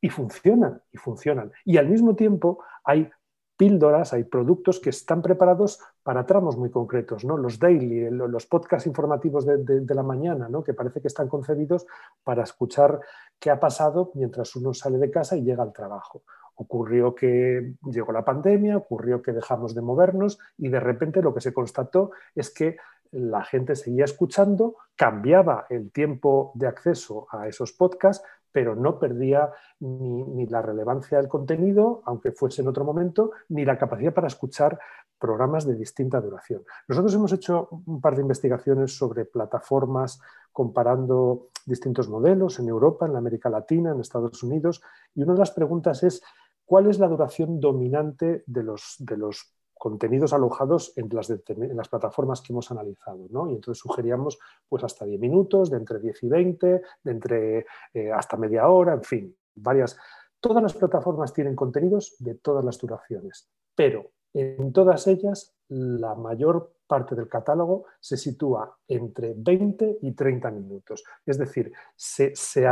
y 0.00 0.08
funcionan, 0.08 0.80
y 0.92 0.98
funcionan. 0.98 1.52
Y 1.64 1.76
al 1.76 1.88
mismo 1.88 2.14
tiempo 2.14 2.62
hay 2.84 3.08
píldoras, 3.56 4.12
hay 4.12 4.24
productos 4.24 4.80
que 4.80 4.90
están 4.90 5.22
preparados 5.22 5.80
para 6.02 6.26
tramos 6.26 6.56
muy 6.56 6.70
concretos, 6.70 7.24
¿no? 7.24 7.36
Los 7.36 7.58
daily, 7.58 8.10
los 8.10 8.46
podcasts 8.46 8.86
informativos 8.86 9.46
de, 9.46 9.94
la 9.94 10.02
mañana, 10.02 10.48
¿no? 10.48 10.64
Que 10.64 10.74
parece 10.74 11.00
que 11.00 11.08
están 11.08 11.28
concebidos 11.28 11.86
para 12.22 12.42
escuchar 12.42 13.00
qué 13.38 13.50
ha 13.50 13.60
pasado 13.60 14.10
mientras 14.14 14.54
uno 14.56 14.74
sale 14.74 14.98
de 14.98 15.10
casa 15.10 15.36
y 15.36 15.44
llega 15.44 15.62
al 15.62 15.72
trabajo. 15.72 16.22
Ocurrió 16.56 17.14
que 17.14 17.74
llegó 17.90 18.12
la 18.12 18.24
pandemia, 18.24 18.76
ocurrió 18.76 19.22
que 19.22 19.32
dejamos 19.32 19.74
de 19.74 19.82
movernos 19.82 20.38
y 20.58 20.68
de 20.68 20.80
repente 20.80 21.22
lo 21.22 21.34
que 21.34 21.40
se 21.40 21.52
constató 21.52 22.10
es 22.34 22.50
que 22.50 22.76
la 23.10 23.44
gente 23.44 23.76
seguía 23.76 24.04
escuchando, 24.04 24.76
cambiaba 24.96 25.66
el 25.70 25.92
tiempo 25.92 26.52
de 26.54 26.66
acceso 26.66 27.28
a 27.30 27.46
esos 27.46 27.72
podcasts, 27.72 28.26
pero 28.54 28.76
no 28.76 29.00
perdía 29.00 29.50
ni, 29.80 30.46
la 30.46 30.62
relevancia 30.62 31.18
del 31.18 31.26
contenido, 31.26 32.02
aunque 32.04 32.30
fuese 32.30 32.62
en 32.62 32.68
otro 32.68 32.84
momento, 32.84 33.32
ni 33.48 33.64
la 33.64 33.76
capacidad 33.76 34.14
para 34.14 34.28
escuchar 34.28 34.78
programas 35.18 35.66
de 35.66 35.74
distinta 35.74 36.20
duración. 36.20 36.62
Nosotros 36.86 37.12
hemos 37.16 37.32
hecho 37.32 37.68
un 37.86 38.00
par 38.00 38.14
de 38.14 38.22
investigaciones 38.22 38.96
sobre 38.96 39.24
plataformas 39.24 40.20
comparando 40.52 41.48
distintos 41.66 42.08
modelos 42.08 42.60
en 42.60 42.68
Europa, 42.68 43.06
en 43.06 43.16
América 43.16 43.50
Latina, 43.50 43.90
en 43.90 43.98
Estados 43.98 44.40
Unidos, 44.44 44.80
y 45.16 45.24
una 45.24 45.32
de 45.32 45.40
las 45.40 45.50
preguntas 45.50 46.04
es 46.04 46.22
cuál 46.64 46.86
es 46.86 47.00
la 47.00 47.08
duración 47.08 47.58
dominante 47.58 48.44
de 48.46 48.62
los, 48.62 48.94
de 49.00 49.16
los 49.16 49.52
contenidos 49.84 50.32
alojados 50.32 50.94
en 50.96 51.10
las, 51.12 51.88
plataformas 51.90 52.40
que 52.40 52.54
hemos 52.54 52.70
analizado. 52.70 53.26
¿no? 53.28 53.50
Y 53.50 53.56
entonces 53.56 53.82
sugeríamos 53.82 54.38
pues, 54.66 54.82
hasta 54.82 55.04
10 55.04 55.20
minutos, 55.20 55.68
de 55.68 55.76
entre 55.76 55.98
10 55.98 56.22
y 56.22 56.28
20, 56.30 56.82
de 57.02 57.12
entre 57.12 57.66
eh, 57.92 58.10
hasta 58.10 58.38
media 58.38 58.66
hora, 58.66 58.94
en 58.94 59.02
fin, 59.02 59.36
varias. 59.54 59.98
Todas 60.40 60.62
las 60.62 60.72
plataformas 60.72 61.34
tienen 61.34 61.54
contenidos 61.54 62.16
de 62.18 62.34
todas 62.36 62.64
las 62.64 62.78
duraciones, 62.78 63.50
pero 63.74 64.10
en 64.32 64.72
todas 64.72 65.06
ellas 65.06 65.54
la 65.68 66.14
mayor 66.14 66.72
parte 66.86 67.14
del 67.14 67.28
catálogo 67.28 67.84
se 68.00 68.16
sitúa 68.16 68.78
entre 68.88 69.34
20 69.36 69.98
y 70.00 70.12
30 70.12 70.50
minutos. 70.50 71.04
Es 71.26 71.36
decir, 71.36 71.70
se 71.94 72.66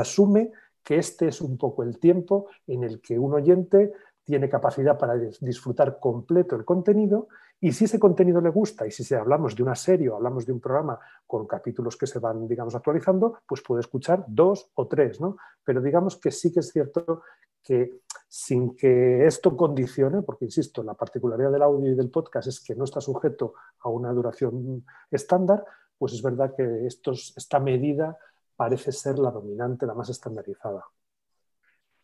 asume 0.00 0.50
que 0.82 0.98
este 0.98 1.28
es 1.28 1.40
un 1.40 1.58
poco 1.58 1.84
el 1.84 1.98
tiempo 2.00 2.48
en 2.66 2.82
el 2.84 3.00
que 3.00 3.18
un 3.18 3.34
oyente 3.34 3.92
tiene 4.26 4.48
capacidad 4.48 4.98
para 4.98 5.14
disfrutar 5.40 6.00
completo 6.00 6.56
el 6.56 6.64
contenido 6.64 7.28
y 7.60 7.72
si 7.72 7.84
ese 7.84 8.00
contenido 8.00 8.40
le 8.40 8.50
gusta 8.50 8.84
y 8.84 8.90
si 8.90 9.14
hablamos 9.14 9.54
de 9.54 9.62
una 9.62 9.76
serie 9.76 10.08
o 10.08 10.16
hablamos 10.16 10.44
de 10.44 10.52
un 10.52 10.60
programa 10.60 10.98
con 11.24 11.46
capítulos 11.46 11.96
que 11.96 12.08
se 12.08 12.18
van, 12.18 12.48
digamos, 12.48 12.74
actualizando, 12.74 13.38
pues 13.46 13.62
puede 13.62 13.82
escuchar 13.82 14.24
dos 14.26 14.68
o 14.74 14.88
tres, 14.88 15.20
¿no? 15.20 15.36
Pero 15.64 15.80
digamos 15.80 16.16
que 16.16 16.32
sí 16.32 16.52
que 16.52 16.58
es 16.58 16.70
cierto 16.70 17.22
que 17.62 18.00
sin 18.28 18.74
que 18.74 19.26
esto 19.26 19.56
condicione, 19.56 20.22
porque 20.22 20.46
insisto, 20.46 20.82
la 20.82 20.94
particularidad 20.94 21.52
del 21.52 21.62
audio 21.62 21.92
y 21.92 21.94
del 21.94 22.10
podcast 22.10 22.48
es 22.48 22.60
que 22.60 22.74
no 22.74 22.82
está 22.82 23.00
sujeto 23.00 23.54
a 23.78 23.88
una 23.88 24.12
duración 24.12 24.84
estándar, 25.08 25.64
pues 25.96 26.14
es 26.14 26.22
verdad 26.22 26.52
que 26.54 26.84
estos, 26.84 27.32
esta 27.36 27.60
medida 27.60 28.18
parece 28.56 28.90
ser 28.90 29.20
la 29.20 29.30
dominante, 29.30 29.86
la 29.86 29.94
más 29.94 30.10
estandarizada. 30.10 30.84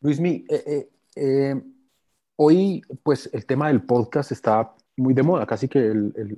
Luismi, 0.01 0.45
eh, 0.49 0.63
eh, 0.67 0.91
eh 1.17 1.63
Hoy, 2.37 2.83
pues 3.03 3.31
el 3.33 3.47
tema 3.47 3.69
del 3.69 3.83
podcast 3.85 4.33
está 4.33 4.75
muy 4.97 5.15
de 5.15 5.23
moda, 5.23 5.47
casi 5.47 5.69
que 5.69 5.93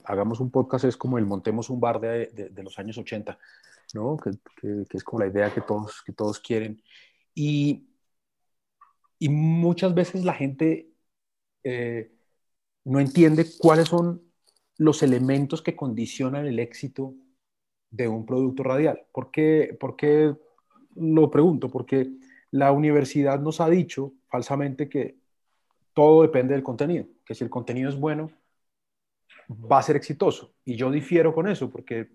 hagamos 0.05 0.41
un 0.41 0.51
podcast 0.51 0.85
es 0.85 0.97
como 0.97 1.19
el 1.19 1.27
montemos 1.27 1.71
un 1.71 1.81
bar 1.81 2.01
de, 2.01 2.53
los 2.63 2.79
años 2.79 2.99
80, 2.99 3.39
¿no? 3.95 4.17
Que, 4.17 4.31
es 4.91 5.05
como 5.05 5.21
la 5.21 5.31
idea 5.31 5.53
que 5.53 5.61
todos, 5.61 6.03
que 6.05 6.13
todos 6.13 6.41
quieren. 6.41 6.83
Y, 7.35 7.89
y 9.19 9.29
muchas 9.29 9.95
veces 9.95 10.25
la 10.25 10.35
gente 10.35 10.91
eh, 11.65 12.13
no 12.85 13.01
entiende 13.01 13.47
cuáles 13.59 13.89
son 13.89 14.23
los 14.79 15.03
elementos 15.03 15.63
que 15.63 15.77
condicionan 15.77 16.47
el 16.47 16.59
éxito 16.59 17.15
de 17.91 18.09
un 18.09 18.27
producto 18.27 18.63
radial. 18.65 19.07
¿Por 19.13 19.31
qué, 19.31 19.77
¿Por 19.81 19.97
qué 19.97 20.35
lo 20.97 21.31
pregunto? 21.31 21.71
Porque 21.71 22.11
la 22.51 22.73
universidad 22.73 23.41
nos 23.41 23.61
ha 23.61 23.69
dicho 23.71 24.15
falsamente 24.29 24.89
que 24.89 25.24
todo 25.95 26.23
depende 26.23 26.55
del 26.55 26.63
contenido, 26.63 27.07
que 27.25 27.35
si 27.35 27.45
el 27.45 27.51
contenido 27.51 27.89
es 27.89 27.97
bueno, 27.97 28.31
va 29.51 29.79
a 29.79 29.83
ser 29.83 29.97
exitoso. 29.97 30.55
Y 30.65 30.77
yo 30.77 30.91
difiero 30.91 31.33
con 31.35 31.49
eso, 31.49 31.71
porque, 31.71 32.11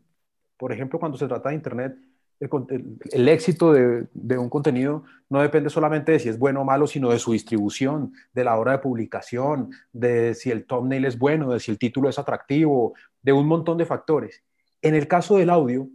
por 0.57 0.71
ejemplo, 0.71 0.99
cuando 0.99 1.17
se 1.17 1.27
trata 1.27 1.49
de 1.49 1.55
Internet, 1.55 1.95
el, 2.39 3.27
éxito 3.27 3.73
de, 3.73 4.37
un 4.37 4.49
contenido 4.49 5.03
no 5.27 5.41
depende 5.41 5.69
solamente 5.69 6.13
de 6.13 6.19
si 6.19 6.29
es 6.29 6.39
bueno 6.39 6.61
o 6.61 6.65
malo, 6.65 6.87
sino 6.87 7.09
de 7.09 7.19
su 7.19 7.33
distribución, 7.33 8.13
de 8.33 8.45
la 8.45 8.57
hora 8.57 8.73
de 8.73 8.77
publicación, 8.79 9.71
de 9.91 10.33
si 10.35 10.49
el 10.49 10.65
thumbnail 10.65 11.03
es 11.05 11.17
bueno, 11.17 11.51
de 11.51 11.59
si 11.59 11.71
el 11.71 11.77
título 11.77 12.07
es 12.07 12.17
atractivo, 12.17 12.93
de 13.21 13.33
un 13.33 13.45
montón 13.45 13.77
de 13.77 13.85
factores. 13.85 14.43
En 14.81 14.95
el 14.95 15.07
caso 15.07 15.37
del 15.37 15.49
audio, 15.49 15.89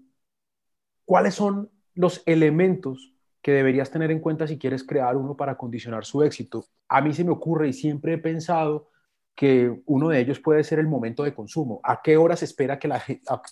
¿cuáles 1.06 1.34
son 1.34 1.70
los 1.94 2.22
elementos 2.26 3.14
que 3.44 3.52
deberías 3.52 3.90
tener 3.90 4.10
en 4.10 4.20
cuenta 4.20 4.46
si 4.46 4.58
quieres 4.58 4.82
crear 4.84 5.18
uno 5.18 5.36
para 5.36 5.58
condicionar 5.58 6.06
su 6.06 6.22
éxito. 6.22 6.64
A 6.94 7.00
mí 7.00 7.12
se 7.12 7.24
me 7.24 7.32
ocurre 7.32 7.68
y 7.68 7.72
siempre 7.72 8.12
he 8.14 8.18
pensado 8.18 8.88
que 9.34 9.82
uno 9.86 10.10
de 10.10 10.20
ellos 10.20 10.38
puede 10.38 10.62
ser 10.62 10.78
el 10.78 10.86
momento 10.86 11.24
de 11.24 11.34
consumo. 11.34 11.80
¿A 11.82 12.00
qué 12.02 12.16
horas, 12.16 12.44
espera 12.44 12.78
que 12.78 12.86
la, 12.86 13.02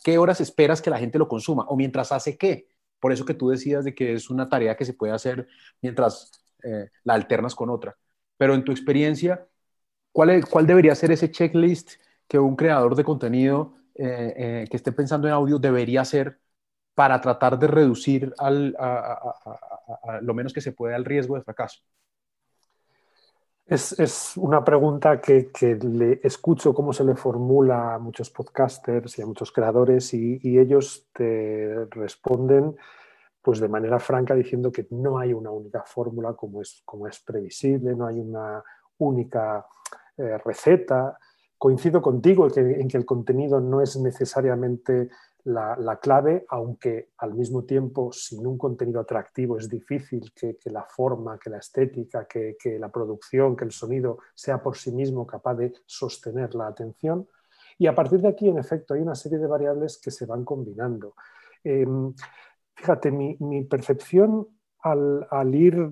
qué 0.05 0.17
horas 0.17 0.41
esperas 0.41 0.81
que 0.81 0.91
la 0.91 0.99
gente 0.99 1.19
lo 1.19 1.27
consuma? 1.27 1.65
¿O 1.65 1.77
mientras 1.77 2.13
hace 2.13 2.39
qué? 2.39 2.69
Por 3.01 3.11
eso 3.11 3.25
que 3.25 3.35
tú 3.35 3.49
decías 3.49 3.85
de 3.85 3.97
que 3.97 4.13
es 4.13 4.31
una 4.31 4.49
tarea 4.49 4.77
que 4.77 4.85
se 4.85 4.95
puede 4.95 5.13
hacer 5.13 5.49
mientras 5.81 6.31
eh, 6.63 6.89
la 7.03 7.15
alternas 7.15 7.57
con 7.57 7.69
otra. 7.69 7.97
Pero 8.37 8.55
en 8.55 8.63
tu 8.63 8.71
experiencia, 8.71 9.45
¿cuál, 10.13 10.45
¿cuál 10.49 10.69
debería 10.69 10.95
ser 10.95 11.11
ese 11.11 11.33
checklist 11.33 11.95
que 12.29 12.39
un 12.39 12.55
creador 12.55 12.95
de 12.95 13.03
contenido 13.03 13.75
eh, 13.97 14.35
eh, 14.37 14.67
que 14.71 14.77
esté 14.77 14.93
pensando 14.93 15.27
en 15.27 15.35
audio 15.35 15.59
debería 15.59 16.03
hacer 16.03 16.39
para 16.95 17.21
tratar 17.21 17.59
de 17.59 17.67
reducir 17.67 18.33
al, 18.39 18.77
lo 20.21 20.33
menos 20.33 20.53
que 20.53 20.61
se 20.61 20.71
pueda 20.71 20.95
el 20.95 21.05
riesgo 21.05 21.35
de 21.35 21.43
fracaso? 21.43 21.83
Es, 23.73 24.37
una 24.37 24.63
pregunta 24.63 25.19
que, 25.19 25.51
que, 25.51 25.77
le 25.77 26.21
escucho 26.23 26.75
cómo 26.75 26.93
se 26.93 27.05
le 27.05 27.15
formula 27.15 27.95
a 27.95 27.99
muchos 27.99 28.29
podcasters 28.29 29.19
y 29.19 29.23
a 29.23 29.27
muchos 29.27 29.51
creadores 29.51 30.13
y, 30.13 30.59
ellos 30.59 31.09
te 31.15 31.87
responden 31.91 32.77
pues 33.41 33.61
de 33.61 33.69
manera 33.69 33.99
franca 33.99 34.35
diciendo 34.35 34.71
que 34.71 34.87
no 34.91 35.19
hay 35.19 35.33
una 35.33 35.51
única 35.51 35.85
fórmula 35.87 36.35
como 36.35 36.61
es, 36.61 36.83
como 36.85 37.09
es 37.09 37.19
previsible, 37.21 37.97
no 37.97 38.07
hay 38.07 38.21
una 38.21 38.63
única 38.99 39.65
eh, 40.19 40.37
receta. 40.45 41.17
Coincido 41.57 42.03
contigo 42.03 42.49
en 42.55 42.89
que 42.89 42.97
el 42.99 43.07
contenido 43.07 43.59
no 43.59 43.81
es 43.81 43.97
necesariamente 43.97 45.09
la, 45.45 45.99
clave, 46.01 46.45
aunque 46.49 47.11
al 47.19 47.35
mismo 47.35 47.65
tiempo 47.65 48.13
sin 48.13 48.47
un 48.47 48.57
contenido 48.57 49.01
atractivo 49.01 49.59
es 49.59 49.69
difícil 49.69 50.33
que, 50.35 50.57
la 50.67 50.85
forma, 50.85 51.39
que 51.39 51.51
la 51.51 51.59
estética, 51.59 52.27
que, 52.27 52.57
la 52.79 52.91
producción, 52.91 53.57
que 53.57 53.65
el 53.65 53.73
sonido 53.73 54.19
sea 54.35 54.63
por 54.63 54.77
sí 54.77 54.93
mismo 54.93 55.27
capaz 55.27 55.55
de 55.55 55.73
sostener 55.87 56.55
la 56.55 56.69
atención. 56.69 57.27
Y 57.79 57.87
a 57.87 57.95
partir 57.95 58.21
de 58.21 58.29
aquí, 58.29 58.49
en 58.49 58.59
efecto, 58.59 58.95
hay 58.95 59.01
una 59.01 59.15
serie 59.15 59.39
de 59.39 59.47
variables 59.47 59.99
que 59.99 60.11
se 60.11 60.27
van 60.27 60.45
combinando. 60.45 61.15
Em, 61.65 62.15
fíjate, 62.75 63.11
mi, 63.11 63.65
percepción 63.65 64.47
al, 64.81 65.55
ir, 65.55 65.91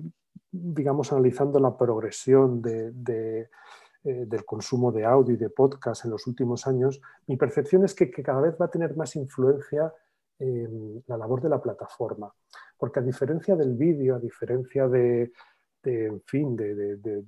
digamos, 0.51 1.11
analizando 1.11 1.59
la 1.59 1.77
progresión 1.77 2.61
de 2.61 3.49
eh, 4.03 4.25
del 4.25 4.43
consumo 4.45 4.91
de 4.91 5.05
audio 5.05 5.35
y 5.35 5.37
de 5.37 5.51
podcast 5.51 6.05
en 6.05 6.11
los 6.11 6.25
últimos 6.25 6.65
años, 6.65 6.99
mi 7.27 7.37
percepción 7.37 7.85
es 7.85 7.93
que, 7.93 8.09
cada 8.09 8.41
vez 8.41 8.55
va 8.59 8.65
a 8.65 8.71
tener 8.71 8.95
más 8.95 9.15
influencia 9.15 9.93
en 10.39 11.03
la 11.05 11.17
labor 11.17 11.39
de 11.39 11.49
la 11.49 11.61
plataforma. 11.61 12.33
Porque 12.79 12.99
a 12.99 13.03
diferencia 13.03 13.55
del 13.55 13.75
vídeo, 13.75 14.15
a 14.15 14.19
diferencia 14.19 14.87
de, 14.87 15.31
en 15.83 16.19
fin, 16.21 16.55
de, 16.55 17.23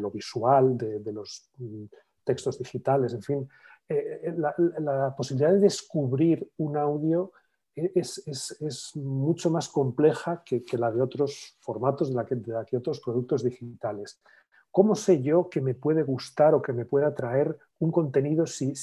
lo 0.00 0.10
visual, 0.10 0.76
de, 0.76 1.12
los 1.12 1.50
mm, 1.58 1.84
textos 2.24 2.58
digitales, 2.58 3.14
en 3.14 3.22
fin, 3.22 3.48
eh, 3.88 4.22
eh, 4.24 4.34
la, 4.36 5.14
posibilidad 5.16 5.52
de 5.52 5.60
descubrir 5.60 6.50
un 6.56 6.76
audio 6.76 7.30
es, 7.76 8.92
mucho 8.96 9.50
más 9.50 9.68
compleja 9.68 10.42
que, 10.44 10.64
la 10.76 10.90
de 10.90 11.00
otros 11.00 11.56
formatos, 11.60 12.08
de 12.08 12.16
la 12.16 12.26
que, 12.26 12.34
de 12.34 12.52
la 12.52 12.64
que 12.64 12.76
otros 12.76 13.00
productos 13.00 13.44
digitales. 13.44 14.20
¿Cómo 14.76 14.94
sé 14.94 15.22
yo 15.22 15.48
que 15.48 15.62
me 15.62 15.72
puede 15.72 16.02
gustar 16.02 16.52
o 16.52 16.60
que 16.60 16.74
me 16.74 16.84
puede 16.84 17.06
atraer 17.06 17.56
un 17.78 17.90
contenido 17.90 18.44
si, 18.46 18.74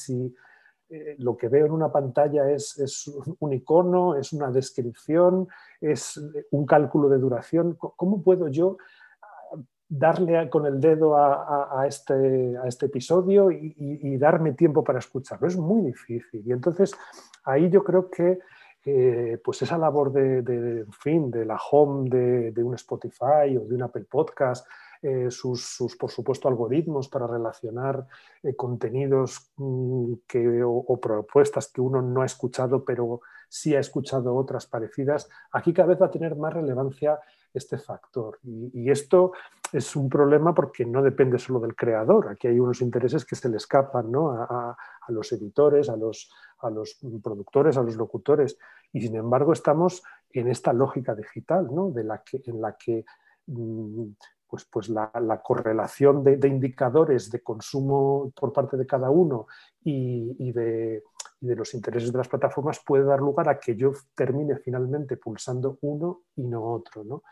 eh, 0.90 1.16
lo 1.20 1.38
que 1.38 1.50
veo 1.50 1.68
en 1.68 1.72
una 1.72 1.92
pantalla 1.92 2.50
es, 2.50 3.08
un 3.38 3.54
icono, 3.54 4.16
es 4.16 4.34
una 4.34 4.50
descripción, 4.50 5.48
es 5.80 6.20
un 6.50 6.66
cálculo 6.66 7.10
de 7.10 7.20
duración? 7.20 7.76
¿Cómo 7.76 8.24
puedo 8.24 8.48
yo 8.48 8.78
ah, 9.22 9.56
darle 9.88 10.50
con 10.50 10.66
el 10.66 10.82
dedo 10.82 11.16
a, 11.16 11.86
este, 11.88 12.56
este, 12.66 12.88
episodio 12.88 13.52
y, 13.52 14.18
darme 14.18 14.54
tiempo 14.54 14.84
para 14.84 14.98
escucharlo? 14.98 15.48
Es 15.48 15.58
muy 15.58 15.84
difícil. 15.84 16.42
Y 16.44 16.54
entonces 16.54 16.96
ahí 17.44 17.70
yo 17.70 17.84
creo 17.84 18.10
que 18.10 18.40
eh, 18.84 19.40
pues 19.44 19.62
esa 19.62 19.78
labor 19.78 20.12
de, 20.12 20.88
fin, 21.04 21.30
de 21.30 21.46
la 21.46 21.60
home 21.72 22.10
de, 22.10 22.52
de, 22.52 22.64
un 22.64 22.74
Spotify 22.74 23.56
o 23.56 23.66
de 23.68 23.76
un 23.76 23.84
Apple 23.84 24.08
Podcast, 24.10 24.66
eh, 25.06 25.30
sus, 25.30 25.98
por 26.00 26.10
supuesto, 26.10 26.48
algoritmos 26.48 27.10
para 27.10 27.28
relacionar 27.28 28.08
eh, 28.42 28.56
contenidos 28.56 29.52
mm, 29.58 30.14
que, 30.26 30.64
o, 30.64 30.98
propuestas 31.02 31.68
que 31.68 31.82
uno 31.82 32.02
no 32.02 32.22
ha 32.22 32.26
escuchado, 32.26 32.86
pero 32.86 33.20
sí 33.50 33.76
ha 33.76 33.82
escuchado 33.82 34.34
otras 34.34 34.66
parecidas, 34.66 35.28
aquí 35.52 35.74
cada 35.74 35.90
vez 35.90 36.02
va 36.02 36.06
a 36.06 36.12
tener 36.12 36.38
más 36.38 36.54
relevancia 36.54 37.20
este 37.54 37.78
factor. 37.78 38.40
Y, 38.44 38.90
esto 38.90 39.34
es 39.74 39.94
un 39.98 40.08
problema 40.08 40.54
porque 40.54 40.86
no 40.86 41.02
depende 41.02 41.38
solo 41.38 41.60
del 41.60 41.76
creador. 41.76 42.30
Aquí 42.30 42.48
hay 42.48 42.62
unos 42.62 42.82
intereses 42.82 43.26
que 43.26 43.36
se 43.36 43.50
le 43.50 43.58
escapan 43.58 44.10
a, 44.16 44.78
los 45.10 45.34
editores, 45.34 45.90
a 45.90 45.98
los, 45.98 46.32
a 46.60 46.70
los 46.70 46.98
productores, 47.22 47.76
a 47.76 47.84
los 47.84 47.98
locutores. 47.98 48.58
Y 48.94 49.02
sin 49.02 49.18
embargo 49.18 49.52
estamos 49.52 50.02
en 50.32 50.48
esta 50.48 50.72
lógica 50.72 51.14
digital, 51.14 51.68
¿no? 51.70 51.92
de 51.92 52.06
la 52.06 52.24
que, 52.24 52.42
en 52.46 52.62
la 52.62 52.78
que 52.78 53.04
mm, 53.48 54.06
pues, 54.54 54.66
pues 54.66 54.90
la, 54.90 55.42
correlación 55.44 56.24
de, 56.24 56.48
indicadores 56.48 57.32
de 57.32 57.42
consumo 57.42 58.32
por 58.40 58.54
parte 58.54 58.78
de 58.78 58.86
cada 58.86 59.10
uno 59.10 59.48
y, 59.84 60.52
de, 60.52 61.02
los 61.42 61.74
intereses 61.74 62.12
de 62.12 62.20
las 62.20 62.28
plataformas 62.28 62.80
puede 62.86 63.04
dar 63.04 63.20
lugar 63.20 63.50
a 63.50 63.58
que 63.58 63.76
yo 63.76 63.94
termine 64.14 64.58
finalmente 64.58 65.18
pulsando 65.18 65.80
uno 65.82 66.26
y 66.36 66.44
no 66.44 66.66
otro. 66.66 67.04
¿no? 67.04 67.24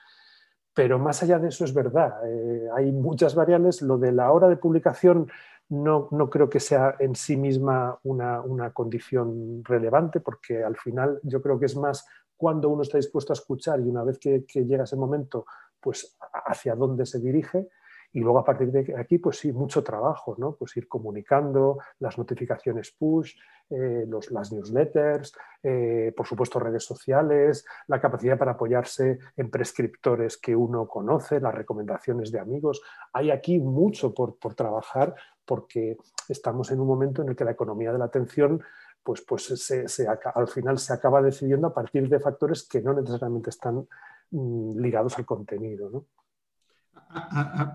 Pero 0.73 0.97
más 0.97 1.21
allá 1.21 1.37
de 1.37 1.49
eso 1.49 1.63
es 1.63 1.75
verdad, 1.75 2.11
eh, 2.25 2.67
hay 2.75 2.91
muchas 2.91 3.35
variables. 3.35 3.83
Lo 3.83 3.99
de 3.99 4.13
la 4.13 4.31
hora 4.31 4.49
de 4.49 4.57
publicación 4.57 5.29
no, 5.69 6.09
creo 6.27 6.49
que 6.49 6.59
sea 6.59 6.95
en 6.97 7.13
sí 7.13 7.37
misma 7.37 7.99
una, 8.01 8.71
condición 8.73 9.63
relevante, 9.63 10.21
porque 10.21 10.63
al 10.63 10.75
final 10.75 11.19
yo 11.21 11.39
creo 11.39 11.59
que 11.59 11.67
es 11.67 11.75
más 11.75 12.03
cuando 12.35 12.69
uno 12.69 12.81
está 12.81 12.97
dispuesto 12.97 13.31
a 13.31 13.35
escuchar 13.37 13.79
y 13.79 13.83
una 13.83 14.03
vez 14.03 14.17
que 14.17 14.43
llega 14.65 14.85
ese 14.85 14.95
momento, 14.95 15.45
pues 15.81 16.17
hacia 16.45 16.75
dónde 16.75 17.05
se 17.05 17.19
dirige 17.19 17.67
y 18.13 18.19
luego 18.19 18.39
a 18.39 18.45
partir 18.45 18.71
de 18.71 18.95
aquí, 18.97 19.19
pues 19.19 19.39
sí, 19.39 19.53
mucho 19.53 19.83
trabajo, 19.83 20.35
¿no? 20.37 20.55
Pues 20.55 20.75
ir 20.75 20.87
comunicando, 20.87 21.79
las 21.99 22.17
notificaciones 22.17 22.91
push, 22.91 23.35
eh, 23.69 24.05
los, 24.05 24.31
las 24.31 24.51
newsletters, 24.51 25.33
eh, 25.63 26.13
por 26.15 26.27
supuesto 26.27 26.59
redes 26.59 26.83
sociales, 26.83 27.65
la 27.87 28.01
capacidad 28.01 28.37
para 28.37 28.51
apoyarse 28.51 29.19
en 29.37 29.49
prescriptores 29.49 30.37
que 30.37 30.55
uno 30.55 30.87
conoce, 30.87 31.39
las 31.39 31.55
recomendaciones 31.55 32.31
de 32.31 32.39
amigos. 32.39 32.81
Hay 33.13 33.31
aquí 33.31 33.59
mucho 33.59 34.13
por, 34.13 34.35
trabajar 34.55 35.15
porque 35.45 35.97
estamos 36.27 36.69
en 36.71 36.81
un 36.81 36.87
momento 36.87 37.21
en 37.21 37.29
el 37.29 37.35
que 37.35 37.45
la 37.45 37.51
economía 37.51 37.93
de 37.93 37.99
la 37.99 38.05
atención 38.05 38.61
pues, 39.03 39.21
pues 39.21 39.45
se, 39.45 40.07
al 40.07 40.47
final 40.47 40.77
se 40.77 40.93
acaba 40.93 41.21
decidiendo 41.21 41.67
a 41.67 41.73
partir 41.73 42.07
de 42.09 42.19
factores 42.19 42.67
que 42.67 42.81
no 42.81 42.93
necesariamente 42.93 43.49
están 43.49 43.87
ligados 44.31 45.17
al 45.17 45.25
contenido. 45.25 45.89
¿no? 45.89 46.05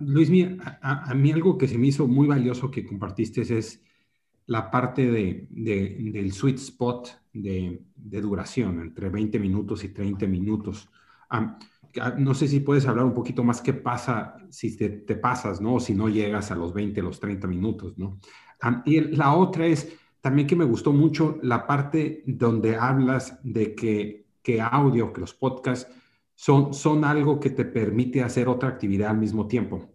Luis, 0.01 0.31
a, 0.83 1.15
mí 1.15 1.33
algo 1.33 1.59
que 1.59 1.69
se 1.69 1.79
me 1.79 1.89
hizo 1.89 2.07
muy 2.07 2.27
valioso 2.27 2.71
que 2.71 2.87
compartiste 2.87 3.43
es 3.43 3.83
la 4.47 4.71
parte 4.71 5.11
de, 5.11 5.47
del 5.51 6.33
sweet 6.33 6.57
spot 6.57 7.09
de, 7.33 7.83
duración, 7.95 8.81
entre 8.81 9.09
20 9.09 9.39
minutos 9.39 9.85
y 9.85 9.89
30 9.91 10.27
minutos. 10.27 10.89
no 12.19 12.35
sé 12.35 12.49
si 12.49 12.61
puedes 12.61 12.87
hablar 12.87 13.05
un 13.05 13.15
poquito 13.15 13.43
más 13.43 13.61
qué 13.61 13.75
pasa 13.75 14.37
si 14.51 14.77
te, 14.77 15.17
pasas, 15.17 15.61
¿no? 15.61 15.75
O 15.75 15.81
si 15.81 15.95
no 15.95 16.09
llegas 16.09 16.51
a 16.51 16.55
los 16.57 16.73
20, 16.73 17.03
los 17.03 17.21
30 17.21 17.47
minutos, 17.47 17.99
¿no? 17.99 18.19
y 18.87 19.01
la 19.01 19.35
otra 19.35 19.67
es 19.67 19.95
también 20.23 20.49
que 20.49 20.57
me 20.57 20.65
gustó 20.65 20.91
mucho 20.91 21.39
la 21.43 21.67
parte 21.67 22.23
donde 22.27 22.75
hablas 22.75 23.39
de 23.43 23.75
que, 23.75 24.27
que 24.43 24.63
audio, 24.63 25.13
que 25.13 25.21
los 25.21 25.35
podcasts 25.35 25.93
son, 26.37 26.75
son 26.75 27.05
algo 27.05 27.41
que 27.41 27.51
te 27.51 27.65
permite 27.65 28.23
hacer 28.23 28.47
otra 28.49 28.69
actividad 28.69 29.11
al 29.11 29.19
mismo 29.19 29.49
tiempo. 29.49 29.91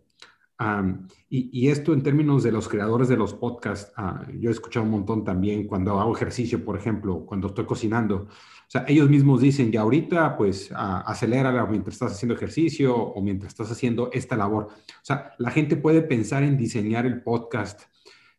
y, 1.29 1.69
esto 1.69 1.93
en 1.93 2.03
términos 2.03 2.43
de 2.43 2.51
los 2.51 2.67
creadores 2.67 3.07
de 3.07 3.17
los 3.17 3.33
podcasts, 3.33 3.93
ah, 3.95 4.25
yo 4.39 4.50
he 4.50 4.53
escuchado 4.53 4.86
un 4.86 4.91
montón 4.91 5.24
también 5.24 5.65
cuando 5.67 6.00
hago 6.00 6.15
ejercicio, 6.15 6.63
por 6.65 6.77
ejemplo, 6.77 7.25
cuando 7.25 7.48
estoy 7.48 7.65
cocinando. 7.65 8.27
O 8.27 8.71
sea, 8.71 8.86
ellos 8.88 9.10
mismos 9.10 9.41
dicen, 9.41 9.71
ya 9.71 9.81
ahorita, 9.81 10.38
pues, 10.38 10.71
uh, 10.71 10.75
acelérala 11.05 11.65
mientras 11.65 11.95
estás 11.95 12.13
haciendo 12.13 12.36
ejercicio 12.36 12.95
o 12.95 13.21
mientras 13.21 13.51
estás 13.53 13.71
haciendo 13.71 14.10
esta 14.12 14.36
labor. 14.38 14.67
O 14.69 15.03
sea, 15.05 15.33
la 15.39 15.51
gente 15.51 15.75
puede 15.77 16.01
pensar 16.01 16.43
en 16.43 16.57
diseñar 16.57 17.05
el 17.05 17.21
podcast 17.21 17.81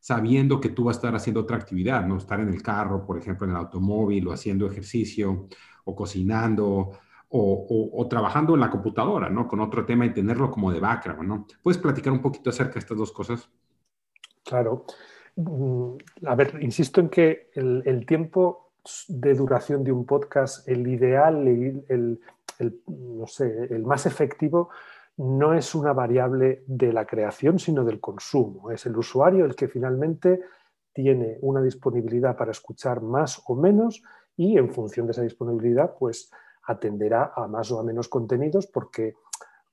sabiendo 0.01 0.61
que 0.61 0.71
tú 0.71 0.85
vas 0.85 0.97
a 0.97 0.99
estar 0.99 1.15
haciendo 1.15 1.41
otra 1.41 1.57
actividad, 1.57 2.07
¿no? 2.07 2.17
Estar 2.17 2.41
en 2.41 2.49
el 2.49 2.63
carro, 2.63 3.05
por 3.07 3.19
ejemplo, 3.19 3.47
en 3.47 3.53
el 3.53 3.59
automóvil 3.59 4.27
o 4.27 4.33
haciendo 4.33 4.67
ejercicio 4.67 5.49
o 5.85 5.95
cocinando 5.95 6.91
o, 7.35 8.07
trabajando 8.09 8.55
en 8.55 8.61
la 8.61 8.71
computadora, 8.71 9.31
¿no? 9.31 9.49
Con 9.49 9.61
otro 9.61 9.87
tema 9.87 10.05
y 10.05 10.13
tenerlo 10.13 10.51
como 10.51 10.71
de 10.71 10.81
background, 10.81 11.29
¿no? 11.29 11.47
¿Puedes 11.63 11.81
platicar 11.81 12.13
un 12.13 12.21
poquito 12.21 12.51
acerca 12.51 12.75
de 12.75 12.81
estas 12.81 12.99
dos 12.99 13.11
cosas? 13.11 13.49
Claro. 14.45 14.85
Mm, 15.37 15.95
a 16.27 16.35
ver, 16.35 16.59
insisto 16.61 17.01
en 17.01 17.09
que 17.09 17.51
el, 17.55 18.05
tiempo 18.07 18.73
de 19.09 19.35
duración 19.35 19.83
de 19.83 19.93
un 19.93 20.05
podcast, 20.05 20.69
el 20.69 20.87
ideal, 20.87 21.49
el, 21.49 22.21
no 22.87 23.27
sé, 23.27 23.69
el 23.71 23.83
más 23.85 24.05
efectivo, 24.05 24.69
no 25.17 25.55
es 25.55 25.75
una 25.75 25.95
variable 25.95 26.65
de 26.67 26.93
la 26.93 27.07
creación, 27.07 27.59
sino 27.59 27.83
del 27.83 28.01
consumo. 28.01 28.71
Es 28.71 28.85
el 28.85 28.97
usuario 28.97 29.47
el 29.47 29.55
que 29.55 29.69
finalmente 29.69 30.41
tiene 30.93 31.39
una 31.41 31.63
disponibilidad 31.63 32.37
para 32.37 32.51
escuchar 32.51 33.01
más 33.01 33.43
o 33.47 33.55
menos 33.55 34.03
y 34.37 34.59
en 34.59 34.71
función 34.71 35.07
de 35.07 35.13
esa 35.13 35.23
disponibilidad, 35.23 35.95
pues 35.99 36.31
atenderá 36.65 37.33
a 37.35 37.47
más 37.49 37.71
o 37.71 37.81
a 37.81 37.83
menos 37.83 38.09
contenidos 38.09 38.67
porque 38.67 39.15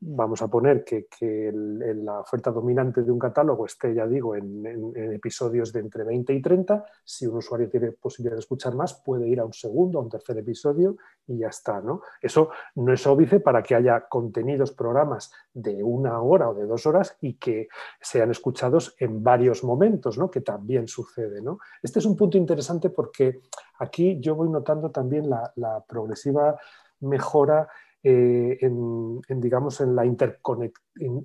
vamos 0.01 0.41
a 0.41 0.47
poner 0.47 0.83
que, 0.83 1.07
la 1.51 2.21
oferta 2.21 2.51
dominante 2.51 3.03
de 3.03 3.11
un 3.11 3.19
catálogo 3.19 3.65
esté, 3.65 3.93
ya 3.93 4.07
digo, 4.07 4.35
en, 4.35 4.93
episodios 5.13 5.73
de 5.73 5.81
entre 5.81 6.03
20 6.03 6.33
y 6.33 6.41
30, 6.41 6.85
si 7.03 7.27
un 7.27 7.37
usuario 7.37 7.69
tiene 7.69 7.91
posibilidad 7.91 8.35
de 8.35 8.39
escuchar 8.39 8.75
más, 8.75 8.93
puede 8.93 9.27
ir 9.27 9.39
a 9.39 9.45
un 9.45 9.53
segundo, 9.53 9.99
a 9.99 10.01
un 10.01 10.09
tercer 10.09 10.37
episodio 10.37 10.97
y 11.27 11.39
ya 11.39 11.47
está. 11.47 11.81
¿no? 11.81 12.01
Eso 12.21 12.49
no 12.75 12.93
es 12.93 13.05
óbice 13.05 13.39
para 13.39 13.61
que 13.61 13.75
haya 13.75 14.07
contenidos, 14.07 14.71
programas 14.71 15.31
de 15.53 15.83
una 15.83 16.21
hora 16.21 16.49
o 16.49 16.53
de 16.53 16.65
dos 16.65 16.85
horas 16.85 17.17
y 17.19 17.33
que 17.33 17.67
sean 17.99 18.31
escuchados 18.31 18.95
en 18.99 19.21
varios 19.21 19.63
momentos, 19.63 20.17
¿no? 20.17 20.31
que 20.31 20.41
también 20.41 20.87
sucede. 20.87 21.41
¿no? 21.41 21.59
Este 21.83 21.99
es 21.99 22.05
un 22.05 22.15
punto 22.15 22.37
interesante 22.37 22.89
porque 22.89 23.41
aquí 23.79 24.19
yo 24.21 24.35
voy 24.35 24.49
notando 24.49 24.91
también 24.91 25.29
la 25.29 25.83
progresiva 25.87 26.57
mejora 27.01 27.67
eh, 28.03 28.57
en, 28.61 29.21
digamos, 29.41 29.81
en 29.81 29.95
la, 29.95 30.05
en 30.05 30.15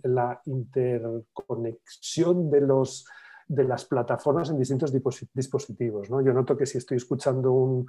la 0.03 0.41
interconexión 0.45 2.51
de 2.51 2.61
los 2.61 3.07
de 3.47 3.65
las 3.65 3.85
plataformas 3.85 4.49
en 4.51 4.59
distintos 4.59 4.93
dispositivos. 4.93 6.09
¿no? 6.11 6.23
Yo 6.23 6.33
noto 6.33 6.57
que 6.57 6.67
si 6.67 6.79
estoy 6.79 6.97
escuchando 6.97 7.53
un, 7.53 7.87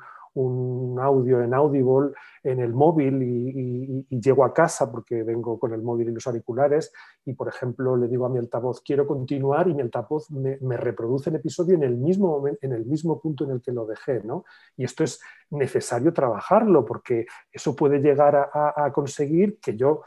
audio 0.99 1.41
en 1.41 1.53
Audible 1.53 2.11
en 2.43 2.59
el 2.59 2.73
móvil 2.73 3.23
y, 3.23 4.05
llego 4.19 4.43
a 4.43 4.53
casa 4.53 4.91
porque 4.91 5.23
vengo 5.23 5.57
con 5.57 5.73
el 5.73 5.81
móvil 5.81 6.09
y 6.09 6.11
los 6.11 6.27
auriculares 6.27 6.91
y, 7.25 7.33
por 7.33 7.47
ejemplo, 7.47 7.95
le 7.95 8.07
digo 8.07 8.25
a 8.25 8.29
mi 8.29 8.39
altavoz 8.39 8.81
quiero 8.81 9.07
continuar 9.07 9.69
y 9.69 9.73
mi 9.73 9.81
altavoz 9.81 10.29
me, 10.31 10.57
reproduce 10.77 11.29
el 11.29 11.37
episodio 11.37 11.75
en 11.75 11.83
el, 11.83 11.95
mismo 11.95 12.27
momento, 12.27 12.59
en 12.63 12.73
el 12.73 12.85
mismo 12.85 13.19
punto 13.21 13.45
en 13.45 13.51
el 13.51 13.61
que 13.61 13.71
lo 13.71 13.85
dejé. 13.85 14.23
¿no? 14.23 14.43
Y 14.75 14.83
esto 14.83 15.05
es 15.05 15.21
necesario 15.51 16.11
trabajarlo 16.11 16.85
porque 16.85 17.25
eso 17.51 17.75
puede 17.75 17.99
llegar 17.99 18.49
a 18.53 18.91
conseguir 18.91 19.59
que 19.59 19.77
yo 19.77 20.01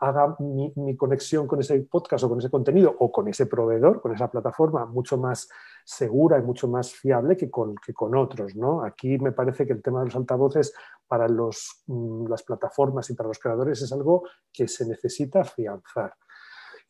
haga 0.00 0.36
mi, 0.38 0.96
conexión 0.96 1.46
con 1.46 1.60
ese 1.60 1.78
podcast 1.80 2.24
o 2.24 2.28
con 2.28 2.38
ese 2.38 2.50
contenido 2.50 2.94
o 2.98 3.10
con 3.10 3.28
ese 3.28 3.46
proveedor, 3.46 4.00
con 4.00 4.14
esa 4.14 4.30
plataforma, 4.30 4.86
mucho 4.86 5.18
más 5.18 5.48
segura 5.84 6.38
y 6.38 6.42
mucho 6.42 6.68
más 6.68 6.92
fiable 6.92 7.36
que 7.36 7.50
con, 7.50 7.74
que 7.74 7.92
con 7.92 8.16
otros. 8.16 8.54
¿no? 8.54 8.84
Aquí 8.84 9.18
me 9.18 9.32
parece 9.32 9.66
que 9.66 9.72
el 9.72 9.82
tema 9.82 10.00
de 10.00 10.06
los 10.06 10.16
altavoces 10.16 10.72
para 11.06 11.28
los, 11.28 11.82
mm, 11.86 12.26
las 12.28 12.42
plataformas 12.42 13.10
y 13.10 13.14
para 13.14 13.28
los 13.28 13.38
creadores 13.38 13.82
es 13.82 13.92
algo 13.92 14.24
que 14.52 14.68
se 14.68 14.86
necesita 14.86 15.40
afianzar. 15.40 16.14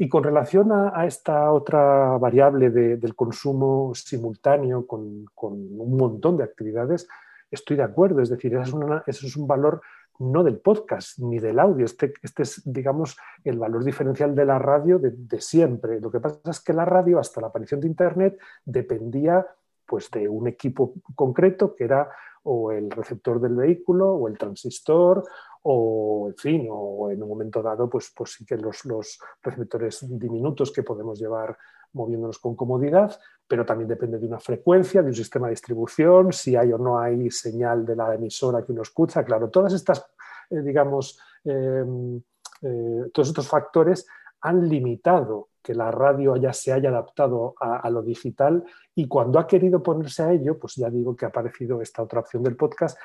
Y 0.01 0.09
con 0.09 0.23
relación 0.23 0.71
a, 0.71 1.07
esta 1.07 1.51
otra 1.51 2.19
variable 2.19 2.71
del 2.71 3.17
consumo 3.17 3.93
simultáneo 3.97 4.87
con, 4.87 5.25
con, 5.35 5.55
un 5.55 5.97
montón 5.97 6.37
de 6.37 6.45
actividades, 6.45 7.09
estoy 7.51 7.77
de 7.77 7.83
acuerdo. 7.83 8.23
Es 8.23 8.29
decir, 8.29 8.55
eso 8.55 8.81
es, 8.81 9.03
eso 9.09 9.27
es 9.27 9.37
un 9.37 9.49
valor 9.49 9.81
no 10.19 10.43
del 10.43 10.59
podcast 10.59 11.19
ni 11.19 11.39
del 11.39 11.59
audio. 11.59 11.85
Este, 11.85 12.13
este, 12.23 12.43
es, 12.43 12.63
digamos, 12.65 13.17
el 13.45 13.59
valor 13.59 13.85
diferencial 13.85 14.35
de 14.35 14.45
la 14.45 14.59
radio 14.59 14.99
de, 14.99 15.41
siempre. 15.41 16.01
Lo 16.01 16.11
que 16.11 16.21
pasa 16.21 16.51
es 16.51 16.61
que 16.61 16.73
la 16.73 16.85
radio, 16.85 17.19
hasta 17.19 17.41
la 17.41 17.49
aparición 17.49 17.81
de 17.81 17.89
Internet, 17.89 18.39
dependía 18.65 19.47
pues, 19.87 20.11
de 20.11 20.29
un 20.29 20.49
equipo 20.49 20.95
concreto 21.15 21.75
que 21.75 21.85
era 21.85 22.11
o 22.45 22.73
el 22.73 22.91
receptor 22.91 23.41
del 23.41 23.57
vehículo 23.57 24.13
o 24.13 24.29
el 24.29 24.39
transistor 24.39 25.25
o, 25.63 26.29
en 26.29 26.37
fin, 26.37 26.69
o 26.71 27.11
en 27.11 27.23
un 27.23 27.29
momento 27.29 27.63
dado, 27.63 27.91
pues, 27.91 28.13
pues 28.17 28.33
sí 28.33 28.47
que 28.47 28.57
los, 28.57 28.85
los 28.85 29.19
receptores 29.43 30.07
diminutos 30.09 30.73
que 30.73 30.83
podemos 30.83 31.19
llevar 31.19 31.57
moviéndonos 31.93 32.39
con 32.39 32.55
comodidad, 32.55 33.19
pero 33.47 33.65
también 33.65 33.89
depende 33.89 34.19
de 34.19 34.27
una 34.27 34.39
frecuencia, 34.39 35.03
de 35.03 35.09
un 35.09 35.15
sistema 35.15 35.47
de 35.47 35.53
distribución, 35.53 36.33
si 36.33 36.57
hay 36.57 36.73
o 36.73 36.79
no 36.79 36.99
hay 36.99 37.31
señal 37.31 37.85
de 37.87 37.97
la 37.97 38.15
emisora 38.15 38.65
que 38.65 38.73
uno 38.73 38.83
escucha. 38.83 39.25
Claro, 39.25 39.49
todas 39.49 39.73
estas, 39.73 40.05
eh, 40.51 40.61
digamos, 40.61 41.19
em, 41.45 42.21
eh, 42.63 43.11
todos 43.13 43.29
estos 43.29 43.49
factores 43.49 44.07
han 44.41 44.69
limitado 44.69 45.49
que 45.63 45.75
la 45.75 45.91
radio 45.91 46.37
ya 46.37 46.53
se 46.53 46.73
haya 46.73 46.89
adaptado 46.89 47.55
a, 47.61 47.91
lo 47.91 48.03
digital 48.03 48.65
y 48.95 49.07
cuando 49.07 49.39
ha 49.39 49.47
querido 49.47 49.83
ponerse 49.83 50.23
a 50.23 50.33
ello, 50.33 50.59
pues 50.59 50.77
ya 50.77 50.89
digo 50.89 51.15
que 51.15 51.27
ha 51.27 51.29
aparecido 51.29 51.83
esta 51.83 52.03
otra 52.03 52.21
opción 52.21 52.43
del 52.43 52.57
podcast 52.57 52.99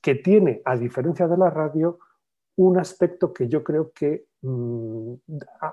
que 0.00 0.16
tiene, 0.16 0.60
a 0.64 0.76
diferencia 0.76 1.28
de 1.28 1.36
la 1.36 1.48
radio, 1.48 1.98
un 2.56 2.78
aspecto 2.78 3.32
que 3.32 3.48
yo 3.48 3.64
creo 3.64 3.92
que 3.92 4.26
mm, 4.42 5.14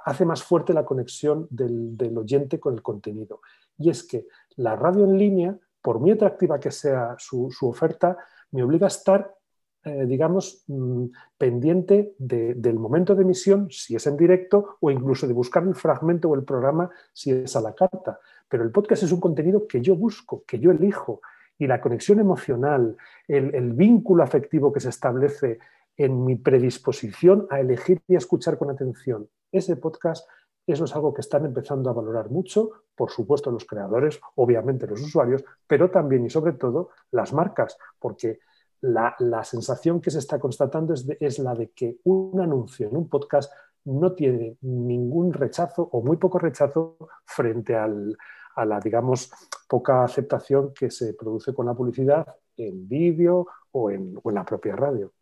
hace 0.06 0.25
más 0.25 0.43
fuerte 0.43 0.73
la 0.73 0.86
conexión 0.86 1.47
del, 1.49 2.17
oyente 2.17 2.60
con 2.60 2.73
el 2.73 2.82
contenido. 2.82 3.41
Y 3.77 3.89
es 3.89 4.03
que 4.03 4.27
la 4.56 4.75
radio 4.75 5.03
en 5.06 5.17
línea, 5.17 5.58
por 5.82 5.99
muy 5.99 6.12
atractiva 6.12 6.60
que 6.60 6.71
sea 6.71 7.15
su, 7.17 7.49
oferta, 7.62 8.17
me 8.51 8.63
obliga 8.63 8.88
a 8.88 8.89
estar 8.89 9.34
eh, 9.84 10.06
digamos, 10.06 10.63
mm, 10.67 11.06
pendiente 11.38 12.13
del 12.17 12.77
momento 12.77 13.15
de 13.15 13.21
emisión, 13.21 13.69
si 13.71 13.95
es 13.95 14.06
en 14.06 14.17
directo, 14.17 14.77
o 14.82 14.91
incluso 14.91 15.27
de 15.27 15.34
buscar 15.34 15.63
el 15.63 15.75
fragmento 15.75 16.30
o 16.30 16.36
el 16.36 16.43
programa 16.43 16.89
si 17.13 17.32
es 17.32 17.56
a 17.56 17.62
la 17.62 17.73
carta. 17.73 18.19
Pero 18.49 18.63
el 18.63 18.71
podcast 18.71 19.03
es 19.03 19.12
un 19.13 19.21
contenido 19.21 19.65
que 19.65 19.80
yo 19.80 19.95
busco, 19.95 20.43
que 20.45 20.60
yo 20.60 20.71
elijo, 20.71 21.21
y 21.60 21.67
la 21.67 21.82
conexión 21.82 22.19
emocional, 22.19 22.95
el, 23.27 23.73
vínculo 23.73 24.23
afectivo 24.23 24.71
que 24.71 24.80
se 24.80 24.89
establece 24.89 25.60
en 25.97 26.25
mi 26.25 26.36
predisposición 26.36 27.47
a 27.49 27.60
elegir 27.60 28.01
y 28.07 28.15
a 28.15 28.19
escuchar 28.19 28.57
con 28.57 28.69
atención 28.69 29.29
ese 29.51 29.75
podcast, 29.75 30.27
eso 30.65 30.83
es 30.83 30.95
algo 30.95 31.13
que 31.13 31.21
están 31.21 31.45
empezando 31.45 31.89
a 31.89 31.93
valorar 31.93 32.29
mucho, 32.29 32.71
por 32.95 33.10
supuesto 33.10 33.51
los 33.51 33.65
creadores, 33.65 34.19
obviamente 34.36 34.86
los 34.86 35.01
usuarios, 35.01 35.43
pero 35.65 35.89
también 35.89 36.25
y 36.25 36.29
sobre 36.29 36.53
todo 36.53 36.89
las 37.12 37.33
marcas, 37.33 37.77
porque 37.99 38.39
la, 38.81 39.15
sensación 39.43 40.01
que 40.01 40.12
se 40.12 40.19
está 40.19 40.39
constatando 40.39 40.93
es, 40.93 41.07
es 41.19 41.39
la 41.39 41.55
de 41.55 41.71
que 41.71 41.97
un 42.03 42.39
anuncio 42.39 42.88
en 42.88 42.97
un 42.97 43.10
podcast 43.10 43.51
no 43.86 44.13
tiene 44.13 44.57
ningún 44.62 45.33
rechazo 45.33 45.89
o 45.91 46.01
muy 46.01 46.17
poco 46.17 46.38
rechazo 46.38 46.97
frente 47.25 47.75
al, 47.75 48.17
a 48.57 48.65
la, 48.65 48.79
digamos, 48.79 49.31
poca 49.67 50.03
aceptación 50.03 50.73
que 50.73 50.89
se 50.89 51.13
produce 51.13 51.53
con 51.53 51.67
la 51.67 51.75
publicidad 51.75 52.36
en 52.57 52.88
vídeo 52.88 53.45
o 53.71 53.91
en, 53.91 54.19
la 54.25 54.43
propia 54.43 54.75
radio. 54.75 55.13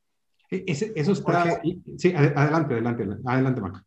E, 0.52 0.64
eso 0.68 1.12
está... 1.12 1.62
Sí, 1.98 2.14
adelante, 2.14 2.74
adelante, 2.74 3.08
adelante, 3.26 3.62
Marco. 3.62 3.82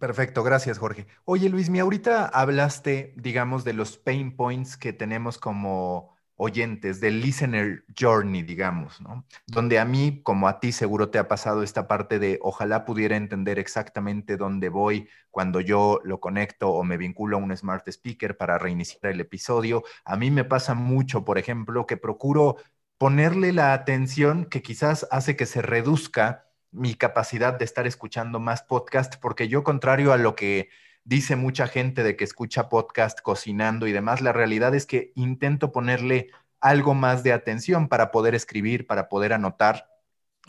Perfecto, 0.00 0.42
gracias 0.42 0.78
Jorge. 0.78 1.06
Oye 1.24 1.48
Luis, 1.48 1.70
mi 1.70 1.78
ahorita 1.78 2.26
hablaste, 2.26 3.14
digamos, 3.16 3.62
de 3.62 3.74
los 3.74 3.96
pain 3.96 4.34
points 4.34 4.76
que 4.76 4.92
tenemos 4.92 5.38
como 5.38 6.18
oyentes, 6.38 7.00
del 7.00 7.20
listener 7.20 7.84
journey, 7.98 8.42
digamos, 8.42 9.00
¿no? 9.00 9.24
Donde 9.46 9.78
a 9.78 9.84
mí, 9.84 10.20
como 10.22 10.48
a 10.48 10.60
ti 10.60 10.72
seguro 10.72 11.10
te 11.10 11.18
ha 11.18 11.28
pasado 11.28 11.62
esta 11.62 11.88
parte 11.88 12.18
de 12.20 12.38
ojalá 12.42 12.84
pudiera 12.84 13.16
entender 13.16 13.58
exactamente 13.58 14.36
dónde 14.36 14.68
voy 14.68 15.08
cuando 15.30 15.60
yo 15.60 16.00
lo 16.04 16.20
conecto 16.20 16.70
o 16.70 16.84
me 16.84 16.96
vinculo 16.96 17.36
a 17.36 17.40
un 17.40 17.56
smart 17.56 17.86
speaker 17.88 18.36
para 18.36 18.56
reiniciar 18.56 19.12
el 19.12 19.20
episodio. 19.20 19.82
A 20.04 20.16
mí 20.16 20.30
me 20.30 20.44
pasa 20.44 20.74
mucho, 20.74 21.24
por 21.24 21.38
ejemplo, 21.38 21.86
que 21.86 21.96
procuro 21.96 22.56
ponerle 22.98 23.52
la 23.52 23.72
atención 23.72 24.44
que 24.44 24.60
quizás 24.60 25.06
hace 25.10 25.36
que 25.36 25.46
se 25.46 25.62
reduzca 25.62 26.46
mi 26.70 26.94
capacidad 26.94 27.56
de 27.56 27.64
estar 27.64 27.86
escuchando 27.86 28.40
más 28.40 28.62
podcast, 28.62 29.14
porque 29.20 29.48
yo, 29.48 29.62
contrario 29.62 30.12
a 30.12 30.18
lo 30.18 30.34
que 30.34 30.68
dice 31.04 31.36
mucha 31.36 31.66
gente 31.66 32.02
de 32.02 32.16
que 32.16 32.24
escucha 32.24 32.68
podcast 32.68 33.20
cocinando 33.20 33.86
y 33.86 33.92
demás, 33.92 34.20
la 34.20 34.32
realidad 34.32 34.74
es 34.74 34.84
que 34.84 35.12
intento 35.14 35.72
ponerle 35.72 36.30
algo 36.60 36.94
más 36.94 37.22
de 37.22 37.32
atención 37.32 37.88
para 37.88 38.10
poder 38.10 38.34
escribir, 38.34 38.86
para 38.86 39.08
poder 39.08 39.32
anotar. 39.32 39.88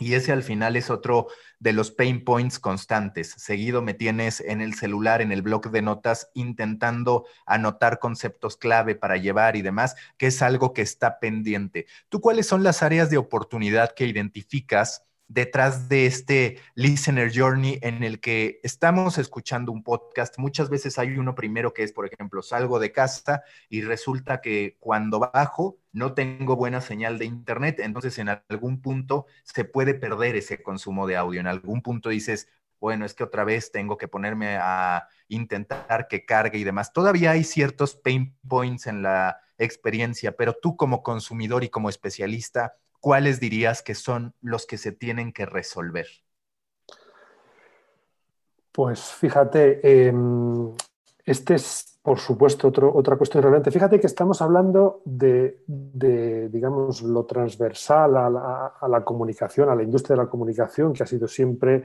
Y 0.00 0.14
ese 0.14 0.32
al 0.32 0.42
final 0.42 0.76
es 0.76 0.88
otro 0.88 1.26
de 1.58 1.74
los 1.74 1.90
pain 1.90 2.24
points 2.24 2.58
constantes. 2.58 3.34
Seguido 3.36 3.82
me 3.82 3.92
tienes 3.92 4.40
en 4.40 4.62
el 4.62 4.72
celular, 4.72 5.20
en 5.20 5.30
el 5.30 5.42
blog 5.42 5.70
de 5.70 5.82
notas, 5.82 6.30
intentando 6.32 7.26
anotar 7.44 7.98
conceptos 7.98 8.56
clave 8.56 8.94
para 8.94 9.18
llevar 9.18 9.56
y 9.56 9.62
demás, 9.62 9.96
que 10.16 10.28
es 10.28 10.40
algo 10.40 10.72
que 10.72 10.80
está 10.80 11.20
pendiente. 11.20 11.86
¿Tú 12.08 12.22
cuáles 12.22 12.46
son 12.46 12.62
las 12.62 12.82
áreas 12.82 13.10
de 13.10 13.18
oportunidad 13.18 13.92
que 13.94 14.06
identificas? 14.06 15.04
Detrás 15.30 15.88
de 15.88 16.06
este 16.06 16.58
listener 16.74 17.30
journey 17.32 17.78
en 17.82 18.02
el 18.02 18.18
que 18.18 18.58
estamos 18.64 19.16
escuchando 19.16 19.70
un 19.70 19.84
podcast. 19.84 20.36
Muchas 20.38 20.68
veces 20.68 20.98
hay 20.98 21.16
uno 21.16 21.36
primero 21.36 21.72
que 21.72 21.84
es, 21.84 21.92
por 21.92 22.04
ejemplo, 22.04 22.42
salgo 22.42 22.80
de 22.80 22.90
casa 22.90 23.44
y 23.68 23.82
resulta 23.82 24.40
que 24.40 24.76
cuando 24.80 25.20
bajo 25.20 25.78
no 25.92 26.14
tengo 26.14 26.56
buena 26.56 26.80
señal 26.80 27.16
de 27.16 27.26
internet, 27.26 27.78
entonces 27.78 28.18
en 28.18 28.28
algún 28.28 28.82
punto 28.82 29.26
se 29.44 29.64
puede 29.64 29.94
perder 29.94 30.34
ese 30.34 30.64
consumo 30.64 31.06
de 31.06 31.16
audio. 31.16 31.38
En 31.38 31.46
algún 31.46 31.80
punto 31.80 32.08
dices, 32.08 32.48
bueno, 32.80 33.04
es 33.04 33.14
que 33.14 33.22
otra 33.22 33.44
vez 33.44 33.70
tengo 33.70 33.96
que 33.96 34.08
ponerme 34.08 34.56
a 34.60 35.06
intentar 35.28 36.08
que 36.08 36.24
cargue 36.24 36.58
y 36.58 36.64
demás. 36.64 36.92
Todavía 36.92 37.30
hay 37.30 37.44
ciertos 37.44 37.94
pain 37.94 38.36
points 38.48 38.88
en 38.88 39.02
la 39.02 39.38
experiencia, 39.58 40.36
pero 40.36 40.54
tú 40.54 40.76
como 40.76 41.04
consumidor 41.04 41.62
y 41.62 41.68
como 41.68 41.88
especialista, 41.88 42.74
¿cuáles 43.00 43.40
dirías 43.40 43.82
que 43.82 43.94
son 43.94 44.34
los 44.40 44.66
que 44.66 44.78
se 44.78 44.92
tienen 44.92 45.32
que 45.32 45.46
resolver? 45.46 46.06
Pues 48.72 49.00
fíjate, 49.00 50.06
em, 50.06 50.72
este 51.24 51.54
es, 51.54 51.98
por 52.02 52.18
supuesto, 52.18 52.72
otra 52.94 53.16
cuestión 53.16 53.42
relevante. 53.42 53.70
Fíjate 53.70 53.98
que 53.98 54.06
estamos 54.06 54.40
hablando 54.40 55.02
de, 55.04 55.62
digamos, 56.50 57.02
lo 57.02 57.24
transversal 57.24 58.16
a 58.16 58.88
la, 58.88 59.04
comunicación, 59.04 59.68
a 59.68 59.74
la 59.74 59.82
industria 59.82 60.16
de 60.16 60.22
la 60.22 60.30
comunicación, 60.30 60.92
que 60.92 61.02
ha 61.02 61.06
sido 61.06 61.26
siempre, 61.26 61.84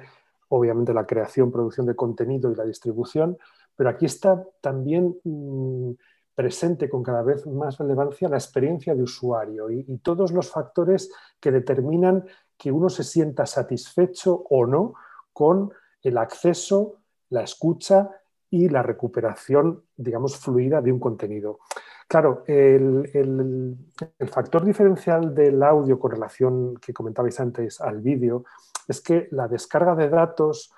obviamente, 0.49 0.93
la 0.93 1.05
creación, 1.05 1.51
producción 1.51 1.85
de 1.85 1.95
contenido 1.95 2.51
y 2.51 2.55
la 2.55 2.65
distribución, 2.65 3.37
pero 3.75 3.89
aquí 3.89 4.05
está 4.05 4.43
también... 4.61 5.17
Mm, 5.23 5.91
presente 6.35 6.89
con 6.89 7.01
cada 7.01 7.23
vez 7.23 7.47
más 7.47 7.77
relevancia 7.77 8.29
la 8.29 8.35
experiencia 8.35 8.93
de 8.93 9.03
usuario 9.03 9.71
y, 9.71 9.83
todos 10.03 10.31
los 10.31 10.51
factores 10.51 11.09
que 11.39 11.51
determinan 11.51 12.25
que 12.57 12.71
uno 12.71 12.89
se 12.89 13.03
sienta 13.03 13.45
satisfecho 13.45 14.45
o 14.49 14.65
no 14.65 14.93
con 15.33 15.71
el 16.03 16.17
acceso, 16.17 16.99
la 17.29 17.43
escucha 17.43 18.09
y 18.49 18.69
la 18.69 18.83
recuperación, 18.83 19.83
digamos, 19.95 20.37
fluida 20.37 20.81
de 20.81 20.91
un 20.91 20.99
contenido. 20.99 21.59
Claro, 22.07 22.43
el, 22.45 23.09
el, 23.13 24.27
factor 24.27 24.63
diferencial 24.63 25.33
del 25.33 25.63
audio 25.63 25.97
con 25.97 26.11
relación 26.11 26.75
que 26.75 26.93
comentabais 26.93 27.39
antes 27.39 27.81
al 27.81 28.01
vídeo 28.01 28.45
es 28.87 29.01
que 29.01 29.27
la 29.31 29.47
descarga 29.47 29.95
de 29.95 30.09
datos 30.09 30.71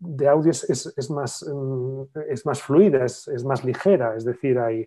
de 0.00 0.28
audio 0.28 0.50
es, 0.52 1.10
más, 1.10 1.42
mm, 1.42 2.02
es 2.28 2.46
más 2.46 2.62
fluida, 2.62 3.04
es, 3.04 3.44
más 3.44 3.64
ligera, 3.64 4.14
es 4.16 4.24
decir, 4.24 4.58
hay, 4.58 4.86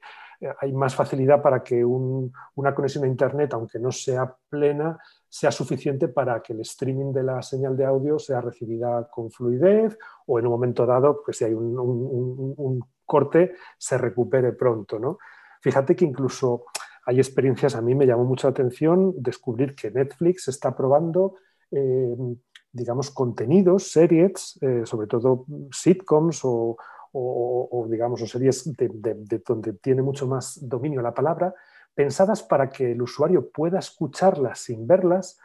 hay 0.59 0.71
más 0.73 0.95
facilidad 0.95 1.41
para 1.41 1.63
que 1.63 1.83
una 1.83 2.73
conexión 2.73 3.03
a 3.03 3.07
Internet, 3.07 3.53
aunque 3.53 3.79
no 3.79 3.91
sea 3.91 4.33
plena, 4.49 4.97
sea 5.27 5.51
suficiente 5.51 6.07
para 6.07 6.41
que 6.41 6.53
el 6.53 6.61
streaming 6.61 7.13
de 7.13 7.23
la 7.23 7.41
señal 7.41 7.75
de 7.77 7.85
audio 7.85 8.17
sea 8.19 8.41
recibida 8.41 9.07
con 9.09 9.31
fluidez 9.31 9.97
o 10.25 10.39
en 10.39 10.45
un 10.45 10.51
momento 10.51 10.85
dado, 10.85 11.21
pues 11.23 11.37
si 11.37 11.45
hay 11.45 11.53
un, 11.53 12.81
corte, 13.05 13.55
se 13.77 13.97
recupere 13.97 14.53
pronto. 14.53 14.97
¿no? 14.97 15.17
Fíjate 15.61 15.95
que 15.95 16.05
incluso 16.05 16.65
hay 17.05 17.17
experiencias, 17.17 17.75
a 17.75 17.81
mí 17.81 17.93
me 17.93 18.05
llamó 18.05 18.23
mucha 18.23 18.47
atención 18.47 19.13
descubrir 19.17 19.75
que 19.75 19.91
Netflix 19.91 20.47
está 20.47 20.75
probando... 20.75 21.35
Eh, 21.71 22.15
digamos, 22.71 23.11
contenidos, 23.11 23.91
series, 23.91 24.57
eh, 24.61 24.83
sobre 24.85 25.07
todo 25.07 25.45
sitcoms 25.71 26.41
o, 26.43 26.77
digamos, 27.89 28.21
o 28.21 28.27
series 28.27 28.71
de, 28.75 29.41
donde 29.45 29.73
tiene 29.73 30.01
mucho 30.01 30.27
más 30.27 30.57
dominio 30.61 31.01
la 31.01 31.13
palabra, 31.13 31.53
pensadas 31.93 32.41
para 32.43 32.69
que 32.69 32.93
el 32.93 33.01
usuario 33.01 33.49
pueda 33.49 33.79
escucharlas 33.79 34.59
sin 34.59 34.87
verlas, 34.87 35.37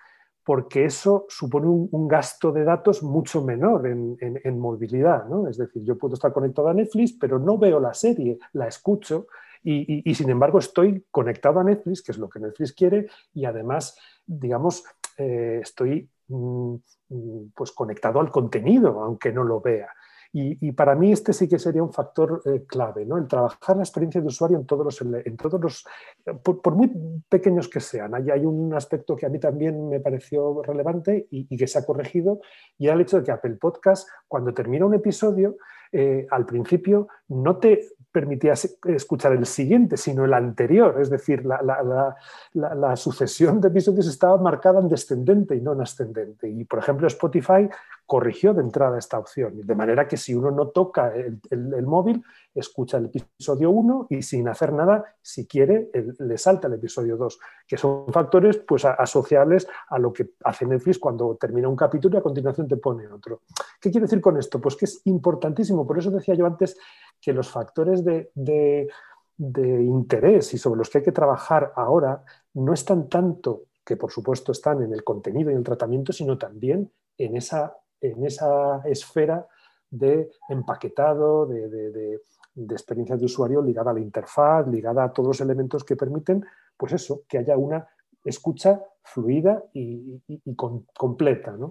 porque 0.45 0.85
eso 0.85 1.27
supone 1.29 1.67
un, 1.67 2.07
gasto 2.07 2.53
de 2.53 2.63
datos 2.63 3.03
mucho 3.03 3.43
menor 3.43 3.85
en, 3.89 4.59
movilidad. 4.61 5.27
¿no? 5.27 5.49
Es 5.49 5.57
decir, 5.57 5.83
yo 5.83 5.99
puedo 5.99 6.15
estar 6.15 6.33
conectado 6.33 6.69
a 6.69 6.75
Netflix, 6.75 7.15
pero 7.15 7.41
no 7.41 7.59
veo 7.59 7.81
la 7.81 7.95
serie, 7.95 8.39
la 8.53 8.69
escucho, 8.69 9.27
y, 9.65 10.15
sin 10.15 10.31
embargo 10.31 10.61
estoy 10.61 11.05
conectado 11.11 11.59
a 11.59 11.65
Netflix, 11.65 12.01
que 12.01 12.13
es 12.13 12.19
lo 12.19 12.29
que 12.29 12.39
Netflix 12.39 12.73
quiere, 12.73 13.09
y 13.35 13.45
además, 13.47 13.99
digamos, 14.25 14.85
eh, 15.19 15.59
estoy 15.61 16.09
mm, 16.29 16.77
pues 17.55 17.73
conectado 17.73 18.21
al 18.21 18.31
contenido, 18.31 19.01
aunque 19.01 19.33
no 19.33 19.45
lo 19.45 19.61
vea. 19.61 19.89
Y, 20.39 20.73
para 20.73 20.95
mí 20.95 21.13
este 21.13 21.33
sí 21.33 21.49
que 21.49 21.59
sería 21.59 21.83
un 21.83 21.95
factor 21.95 22.43
eh, 22.45 22.65
clave, 22.67 23.07
¿no? 23.07 23.17
el 23.17 23.27
trabajar 23.27 23.77
la 23.77 23.85
experiencia 23.85 24.21
de 24.21 24.27
usuario 24.27 24.59
en 24.59 24.67
todos 24.67 24.85
los, 24.85 25.01
en 25.01 25.37
todos 25.39 25.59
los 25.59 25.87
por, 26.43 26.75
muy 26.75 26.93
pequeños 27.27 27.69
que 27.69 27.81
sean. 27.81 28.15
Ahí 28.15 28.31
hay 28.31 28.45
un 28.45 28.75
aspecto 28.75 29.17
que 29.17 29.25
a 29.25 29.31
mí 29.31 29.39
también 29.39 29.89
me 29.89 29.99
pareció 29.99 30.63
relevante 30.63 31.27
y, 31.31 31.57
que 31.57 31.67
se 31.67 31.79
ha 31.79 31.87
corregido, 31.87 32.41
y 32.77 32.85
era 32.85 32.95
el 32.95 33.01
hecho 33.01 33.17
de 33.19 33.25
que 33.25 33.33
Apple 33.33 33.57
Podcast, 33.59 34.11
cuando 34.29 34.53
termina 34.53 34.85
un 34.85 34.93
episodio, 34.93 35.57
eh, 35.91 36.27
al 36.31 36.45
principio 36.45 37.09
no 37.29 37.57
te 37.57 37.97
permitía 38.17 38.55
escuchar 38.55 39.33
el 39.33 39.45
siguiente, 39.45 39.99
sino 39.99 40.25
el 40.25 40.33
anterior. 40.33 40.99
Es 41.03 41.11
decir, 41.11 41.45
la, 41.45 42.97
sucesión 42.97 43.61
de 43.61 43.69
episodios 43.69 44.07
estaba 44.07 44.39
marcada 44.39 44.81
en 44.81 44.89
descendente 44.89 45.55
y 45.55 45.61
no 45.61 45.75
en 45.75 45.83
ascendente. 45.83 46.49
Y, 46.49 46.65
por 46.65 46.79
ejemplo, 46.79 47.07
Spotify 47.09 47.69
corrigió 48.07 48.55
de 48.55 48.63
entrada 48.63 48.99
esta 48.99 49.19
opción, 49.19 49.61
de 49.67 49.75
manera 49.75 50.07
que 50.07 50.17
si 50.17 50.33
uno 50.33 50.51
no 50.51 50.69
toca 50.69 51.13
el, 51.13 51.87
móvil, 51.87 52.23
escucha 52.55 52.97
el 52.97 53.07
episodio 53.07 53.71
1 53.71 54.07
y 54.09 54.23
sin 54.23 54.49
hacer 54.49 54.73
nada, 54.73 55.05
si 55.21 55.47
quiere, 55.47 55.91
le 56.19 56.39
salta 56.39 56.69
el 56.69 56.75
episodio 56.75 57.17
2, 57.17 57.39
que 57.67 57.77
son 57.77 58.07
factores 58.13 58.59
pues, 58.59 58.85
asociables 58.85 59.69
a 59.89 59.99
lo 59.99 60.13
que 60.13 60.31
hace 60.45 60.65
Netflix 60.65 60.99
cuando 60.99 61.37
termina 61.37 61.69
un 61.69 61.77
capítulo 61.77 62.17
y 62.17 62.19
a 62.21 62.23
continuación 62.23 62.69
te 62.69 62.77
pone 62.77 63.09
otro. 63.09 63.43
¿Qué 63.81 63.91
quiere 63.91 64.07
decir 64.07 64.21
con 64.21 64.39
esto? 64.39 64.61
Pues 64.61 64.77
que 64.77 64.85
es 64.87 65.03
importantísimo, 65.05 65.87
por 65.87 65.99
eso 65.99 66.11
decía 66.11 66.35
yo 66.35 66.47
antes 66.47 66.79
que 67.21 67.33
los 67.33 67.51
factores 67.51 68.05
de, 68.05 68.31
de 68.35 69.83
interés 69.83 70.55
y 70.55 70.59
sobre 70.59 70.79
los 70.79 70.91
que 70.91 70.99
hay 70.99 71.05
que 71.05 71.13
trabajar 71.13 71.73
ahora 71.77 72.25
no 72.55 72.73
están 72.73 73.09
tanto 73.09 73.65
que 73.87 73.97
por 73.97 74.11
supuesto 74.11 74.51
están 74.51 74.83
en 74.83 74.93
el 74.93 75.05
contenido 75.05 75.51
y 75.51 75.55
el 75.55 75.63
tratamiento, 75.63 76.13
sino 76.13 76.37
también 76.37 76.91
en 77.17 77.37
esa, 77.37 77.77
en 78.01 78.27
esa 78.27 78.83
esfera 78.85 79.47
de 79.89 80.29
empaquetado, 80.49 81.47
de, 81.47 81.69
de, 81.69 82.21
experiencia 82.75 83.17
de 83.17 83.25
usuario 83.25 83.63
ligada 83.63 83.93
a 83.93 83.95
la 83.95 84.01
interfaz, 84.01 84.67
ligada 84.67 85.05
a 85.05 85.13
todos 85.13 85.29
los 85.29 85.41
elementos 85.41 85.85
que 85.85 85.95
permiten, 85.95 86.45
pues 86.77 86.95
eso, 86.95 87.23
que 87.29 87.39
haya 87.39 87.57
una 87.57 87.87
escucha 88.25 88.83
fluida 89.05 89.63
y, 89.73 90.21
completa. 90.97 91.53
¿no? 91.53 91.71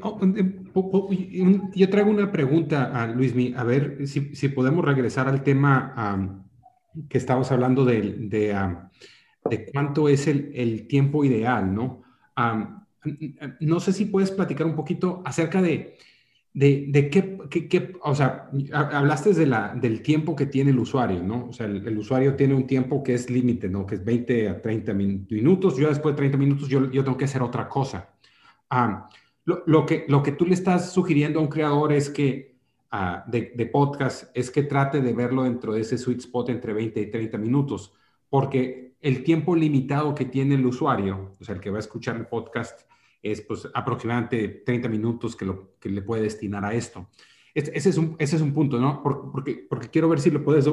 Oh, 0.00 0.18
yo 1.74 1.90
traigo 1.90 2.10
una 2.10 2.32
pregunta 2.32 3.02
a 3.02 3.06
Luismi, 3.06 3.52
a 3.54 3.64
ver 3.64 4.06
si, 4.06 4.48
podemos 4.48 4.82
regresar 4.82 5.28
al 5.28 5.42
tema 5.42 6.42
que 7.08 7.18
estábamos 7.18 7.52
hablando 7.52 7.84
de, 7.84 8.78
cuánto 9.74 10.08
es 10.08 10.26
el, 10.26 10.86
tiempo 10.86 11.22
ideal, 11.22 11.74
¿no? 11.74 12.02
no 13.60 13.80
sé 13.80 13.92
si 13.92 14.06
puedes 14.06 14.30
platicar 14.30 14.66
un 14.66 14.74
poquito 14.74 15.22
acerca 15.22 15.60
de, 15.60 15.98
de, 16.54 17.10
qué, 17.10 17.92
o 18.02 18.14
sea, 18.14 18.48
hablaste 18.72 19.34
de 19.34 19.44
la, 19.44 19.74
del 19.74 20.00
tiempo 20.00 20.34
que 20.34 20.46
tiene 20.46 20.70
el 20.70 20.78
usuario, 20.78 21.22
¿no? 21.22 21.48
O 21.48 21.52
sea, 21.52 21.66
el, 21.66 21.98
usuario 21.98 22.36
tiene 22.36 22.54
un 22.54 22.66
tiempo 22.66 23.02
que 23.02 23.12
es 23.12 23.28
límite, 23.28 23.68
¿no? 23.68 23.84
Que 23.84 23.96
es 23.96 24.04
20 24.04 24.48
a 24.48 24.62
30 24.62 24.94
minutos. 24.94 25.76
Yo 25.76 25.88
después 25.88 26.14
de 26.14 26.18
30 26.18 26.38
minutos, 26.38 26.68
yo, 26.68 26.90
yo 26.90 27.04
tengo 27.04 27.18
que 27.18 27.26
hacer 27.26 27.42
otra 27.42 27.68
cosa. 27.68 28.08
Lo, 29.44 29.84
que, 29.84 30.06
lo 30.08 30.22
que 30.22 30.32
tú 30.32 30.46
le 30.46 30.54
estás 30.54 30.92
sugiriendo 30.92 31.38
a 31.38 31.42
un 31.42 31.48
creador 31.48 31.92
es 31.92 32.08
que, 32.08 32.56
ah, 32.90 33.24
de, 33.26 33.66
podcast, 33.66 34.34
es 34.34 34.50
que 34.50 34.62
trate 34.62 35.02
de 35.02 35.12
verlo 35.12 35.42
dentro 35.42 35.74
de 35.74 35.82
ese 35.82 35.98
sweet 35.98 36.20
spot 36.20 36.48
entre 36.48 36.72
20 36.72 36.98
y 37.00 37.10
30 37.10 37.36
minutos, 37.36 37.92
porque 38.30 38.94
el 39.02 39.22
tiempo 39.22 39.54
limitado 39.54 40.14
que 40.14 40.24
tiene 40.24 40.54
el 40.54 40.64
usuario, 40.64 41.32
o 41.38 41.44
sea, 41.44 41.54
el 41.54 41.60
que 41.60 41.70
va 41.70 41.76
a 41.76 41.80
escuchar 41.80 42.16
el 42.16 42.26
podcast, 42.26 42.88
es 43.22 43.42
pues 43.42 43.68
aproximadamente 43.74 44.48
30 44.64 44.88
minutos 44.88 45.36
que, 45.36 45.44
lo, 45.44 45.74
que 45.78 45.90
le 45.90 46.00
puede 46.00 46.22
destinar 46.22 46.64
a 46.64 46.72
esto. 46.72 47.08
Ese 47.54 47.88
es 47.88 47.98
un, 47.98 48.16
ese 48.18 48.36
es 48.36 48.42
un 48.42 48.52
punto, 48.52 48.80
¿no? 48.80 49.02
Porque, 49.02 49.66
porque 49.68 49.88
quiero 49.88 50.08
ver 50.08 50.20
si, 50.20 50.30
lo 50.30 50.42
puedes, 50.42 50.68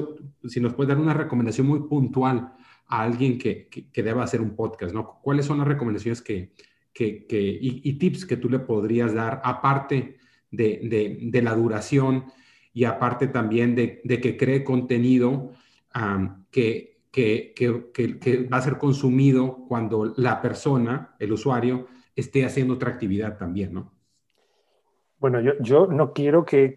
si 0.47 0.59
nos 0.61 0.73
puedes 0.73 0.87
dar 0.87 0.97
una 0.97 1.13
recomendación 1.13 1.67
muy 1.67 1.81
puntual 1.81 2.53
a 2.87 3.03
alguien 3.03 3.37
que, 3.37 3.67
que 3.69 4.03
deba 4.03 4.23
hacer 4.23 4.41
un 4.41 4.55
podcast, 4.55 4.93
¿no? 4.93 5.19
¿Cuáles 5.21 5.45
son 5.45 5.59
las 5.59 5.67
recomendaciones 5.67 6.21
que, 6.21 6.53
que, 6.93 7.25
y, 7.31 7.93
tips 7.93 8.25
que 8.25 8.37
tú 8.37 8.49
le 8.49 8.59
podrías 8.59 9.13
dar, 9.13 9.41
aparte 9.43 10.17
de, 10.49 11.41
la 11.43 11.55
duración 11.55 12.25
y 12.73 12.83
aparte 12.83 13.27
también 13.27 13.75
de, 13.75 14.01
que 14.03 14.37
cree 14.37 14.63
contenido 14.63 15.51
que, 16.51 16.99
que, 17.11 18.47
va 18.51 18.57
a 18.57 18.61
ser 18.61 18.77
consumido 18.77 19.65
cuando 19.67 20.13
la 20.17 20.41
persona, 20.41 21.15
el 21.19 21.31
usuario, 21.31 21.87
esté 22.15 22.45
haciendo 22.45 22.75
otra 22.75 22.91
actividad 22.91 23.37
también, 23.37 23.73
¿no? 23.73 23.93
Bueno, 25.17 25.39
yo, 25.59 25.85
no 25.85 26.13
quiero 26.13 26.45
que, 26.45 26.75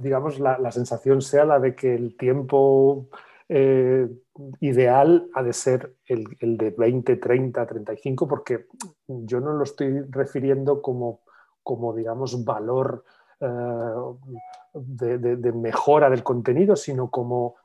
digamos, 0.00 0.40
la, 0.40 0.58
la, 0.58 0.72
sensación 0.72 1.22
sea 1.22 1.44
la 1.44 1.60
de 1.60 1.76
que 1.76 1.94
el 1.94 2.16
tiempo 2.16 3.08
eh, 3.50 4.06
ideal 4.60 5.30
ha 5.34 5.42
de 5.42 5.54
ser 5.54 5.94
el, 6.04 6.58
de 6.58 6.70
20, 6.76 7.16
30, 7.16 7.66
35, 7.66 8.28
porque 8.28 8.66
yo 9.06 9.40
no 9.40 9.54
lo 9.54 9.62
estoy 9.62 10.02
refiriendo 10.10 10.82
como, 10.82 11.22
digamos, 11.96 12.44
valor 12.44 13.04
eh, 13.40 13.46
de, 14.74 15.52
mejora 15.52 16.10
del 16.10 16.22
contenido, 16.22 16.76
sino 16.76 17.10
como, 17.10 17.56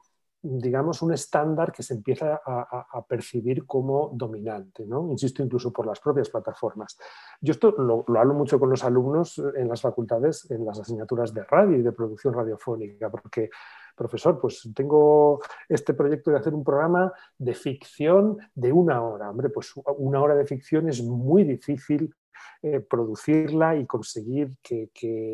digamos, 0.41 1.01
un 1.01 1.11
estándar 1.11 1.73
que 1.73 1.83
se 1.83 1.95
empieza 1.95 2.41
a, 2.45 3.05
percibir 3.05 3.65
como 3.65 4.09
dominante, 4.13 4.85
¿no? 4.85 5.11
Insisto, 5.11 5.43
incluso 5.43 5.73
por 5.73 5.85
las 5.85 5.99
propias 5.99 6.29
plataformas. 6.29 6.97
Yo 7.41 7.51
esto 7.51 7.71
lo 7.71 8.19
hablo 8.19 8.33
mucho 8.33 8.57
con 8.57 8.69
los 8.69 8.85
alumnos 8.85 9.37
en 9.55 9.67
las 9.67 9.81
facultades, 9.81 10.49
en 10.49 10.65
las 10.65 10.79
asignaturas 10.79 11.33
de 11.33 11.43
radio 11.43 11.77
y 11.77 11.81
de 11.81 11.91
producción 11.91 12.33
radiofónica, 12.33 13.09
porque 13.09 13.49
profesor, 13.95 14.39
pues 14.39 14.69
tengo 14.75 15.41
este 15.69 15.93
proyecto 15.93 16.31
de 16.31 16.37
hacer 16.37 16.53
un 16.53 16.63
programa 16.63 17.11
de 17.37 17.53
ficción 17.53 18.37
de 18.53 18.71
una 18.71 19.01
hora. 19.01 19.29
Hombre, 19.29 19.49
pues 19.49 19.73
una 19.97 20.21
hora 20.21 20.35
de 20.35 20.45
ficción 20.45 20.89
es 20.89 21.01
muy 21.01 21.43
difícil 21.43 22.13
eh, 22.61 22.79
producirla 22.79 23.75
y 23.75 23.85
conseguir 23.85 24.55
que, 24.61 24.89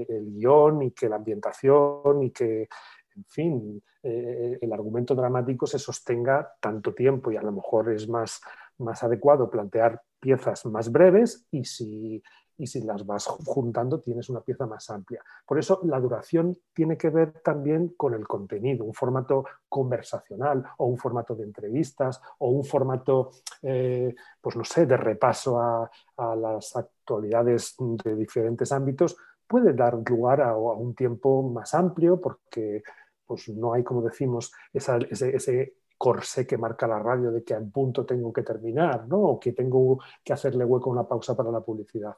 el 0.10 0.34
guion 0.34 0.84
y 0.84 0.92
que 0.92 1.10
la 1.10 1.18
ambientación 1.18 2.24
y 2.24 2.32
que, 2.32 2.68
en 3.16 3.26
fin, 3.26 3.84
eh, 4.02 4.58
el 4.62 4.74
argumento 4.74 5.14
dramático 5.14 5.68
se 5.68 5.78
sostenga 5.78 6.56
tanto 6.60 6.94
tiempo 6.94 7.32
y 7.32 7.38
a 7.38 7.42
lo 7.42 7.52
mejor 7.52 7.92
es 7.92 8.08
más, 8.08 8.42
más 8.80 9.04
adecuado 9.04 9.50
plantear 9.50 10.02
piezas 10.20 10.66
más 10.66 10.92
breves 10.92 11.46
y 11.52 11.66
si 11.66 12.22
y 12.60 12.68
si 12.68 12.82
las 12.82 13.06
vas 13.06 13.26
juntando 13.26 14.00
tienes 14.00 14.30
una 14.30 14.42
pieza 14.42 14.68
más 14.68 14.90
amplia. 14.90 15.24
Por 15.46 15.58
eso 15.58 15.80
la 15.84 16.00
duración 16.00 16.56
tiene 16.74 16.98
que 16.98 17.10
ver 17.10 17.42
también 17.42 17.94
con 17.98 18.14
el 18.14 18.28
contenido, 18.28 18.86
un 18.86 18.94
formato 18.94 19.46
conversacional 19.68 20.64
o 20.78 20.86
un 20.86 20.98
formato 20.98 21.36
de 21.36 21.46
entrevistas 21.46 22.22
o 22.40 22.50
un 22.50 22.66
formato, 22.66 23.32
eh, 23.62 24.14
pues 24.42 24.56
no 24.56 24.64
sé, 24.64 24.86
de 24.86 24.98
repaso 24.98 25.60
a, 25.60 25.90
las 26.36 26.76
actualidades 26.76 27.76
de 28.04 28.16
diferentes 28.16 28.74
ámbitos, 28.74 29.16
puede 29.48 29.74
dar 29.74 29.98
lugar 30.06 30.42
a, 30.42 30.56
un 30.58 30.94
tiempo 30.94 31.42
más 31.44 31.74
amplio 31.74 32.20
porque 32.20 32.84
pues 33.26 33.48
no 33.48 33.72
hay, 33.74 33.84
como 33.84 34.02
decimos, 34.02 34.52
ese 34.74 35.79
corsé 36.00 36.48
que 36.48 36.58
marca 36.58 36.88
la 36.88 36.98
radio 36.98 37.30
de 37.30 37.44
que 37.44 37.54
a 37.54 37.60
un 37.60 37.72
punto 37.72 38.06
tengo 38.06 38.32
que 38.32 38.42
terminar, 38.42 39.06
¿no? 39.06 39.20
o 39.20 39.40
que 39.40 39.52
tengo 39.52 40.00
que 40.24 40.32
hacerle 40.32 40.64
hueco 40.64 40.90
a 40.90 40.94
una 40.94 41.08
pausa 41.08 41.36
para 41.36 41.52
la 41.52 41.60
publicidad. 41.60 42.16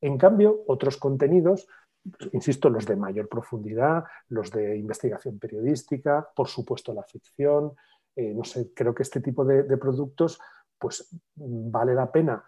En 0.00 0.16
cambio, 0.16 0.62
otros 0.68 0.96
contenidos, 0.98 1.66
insisto, 2.30 2.70
los 2.70 2.86
de 2.86 2.94
mayor 2.94 3.28
profundidad, 3.28 4.04
los 4.28 4.52
de 4.52 4.78
investigación 4.78 5.40
periodística, 5.40 6.30
por 6.32 6.46
supuesto 6.46 6.94
la 6.94 7.02
ficción, 7.02 7.72
eh, 8.14 8.32
no 8.32 8.44
sé, 8.44 8.72
creo 8.72 8.94
que 8.94 9.02
este 9.02 9.20
tipo 9.20 9.44
de, 9.44 9.64
productos, 9.78 10.38
pues 10.78 11.08
vale 11.34 11.92
la 11.92 12.12
pena 12.12 12.44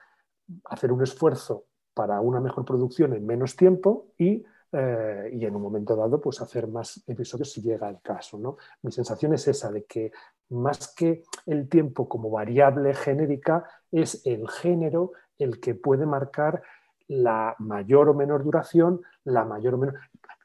hacer 0.67 0.93
un 0.93 1.03
esfuerzo 1.03 1.65
para 1.95 2.21
una 2.21 2.39
mejor 2.39 2.65
producción 2.65 3.13
en 3.13 3.27
menos 3.27 3.57
tiempo 3.57 4.13
y 4.17 4.45
eh, 4.73 5.31
y 5.33 5.45
en 5.45 5.55
un 5.55 5.63
momento 5.63 5.95
dado 5.95 6.21
pues 6.21 6.41
hacer 6.43 6.67
más 6.67 7.03
episodios 7.07 7.51
si 7.51 7.63
llega 7.63 7.89
el 7.89 8.01
caso. 8.01 8.39
¿no? 8.39 8.57
Mi 8.83 8.91
sensación 8.91 9.33
es 9.33 9.47
esa, 9.49 9.71
de 9.71 9.85
que 9.85 10.11
más 10.49 10.95
que 10.95 11.25
el 11.47 11.69
tiempo 11.69 12.09
como 12.09 12.31
variable 12.31 12.95
genérica, 12.95 13.65
es 13.91 14.25
el 14.27 14.49
género 14.49 15.13
el 15.39 15.61
que 15.61 15.75
puede 15.75 16.07
marcar 16.07 16.63
la 17.09 17.55
mayor 17.59 18.09
o 18.09 18.15
menor 18.15 18.43
duración, 18.43 19.03
la 19.25 19.45
mayor 19.45 19.75
o 19.75 19.79
menor, 19.79 19.95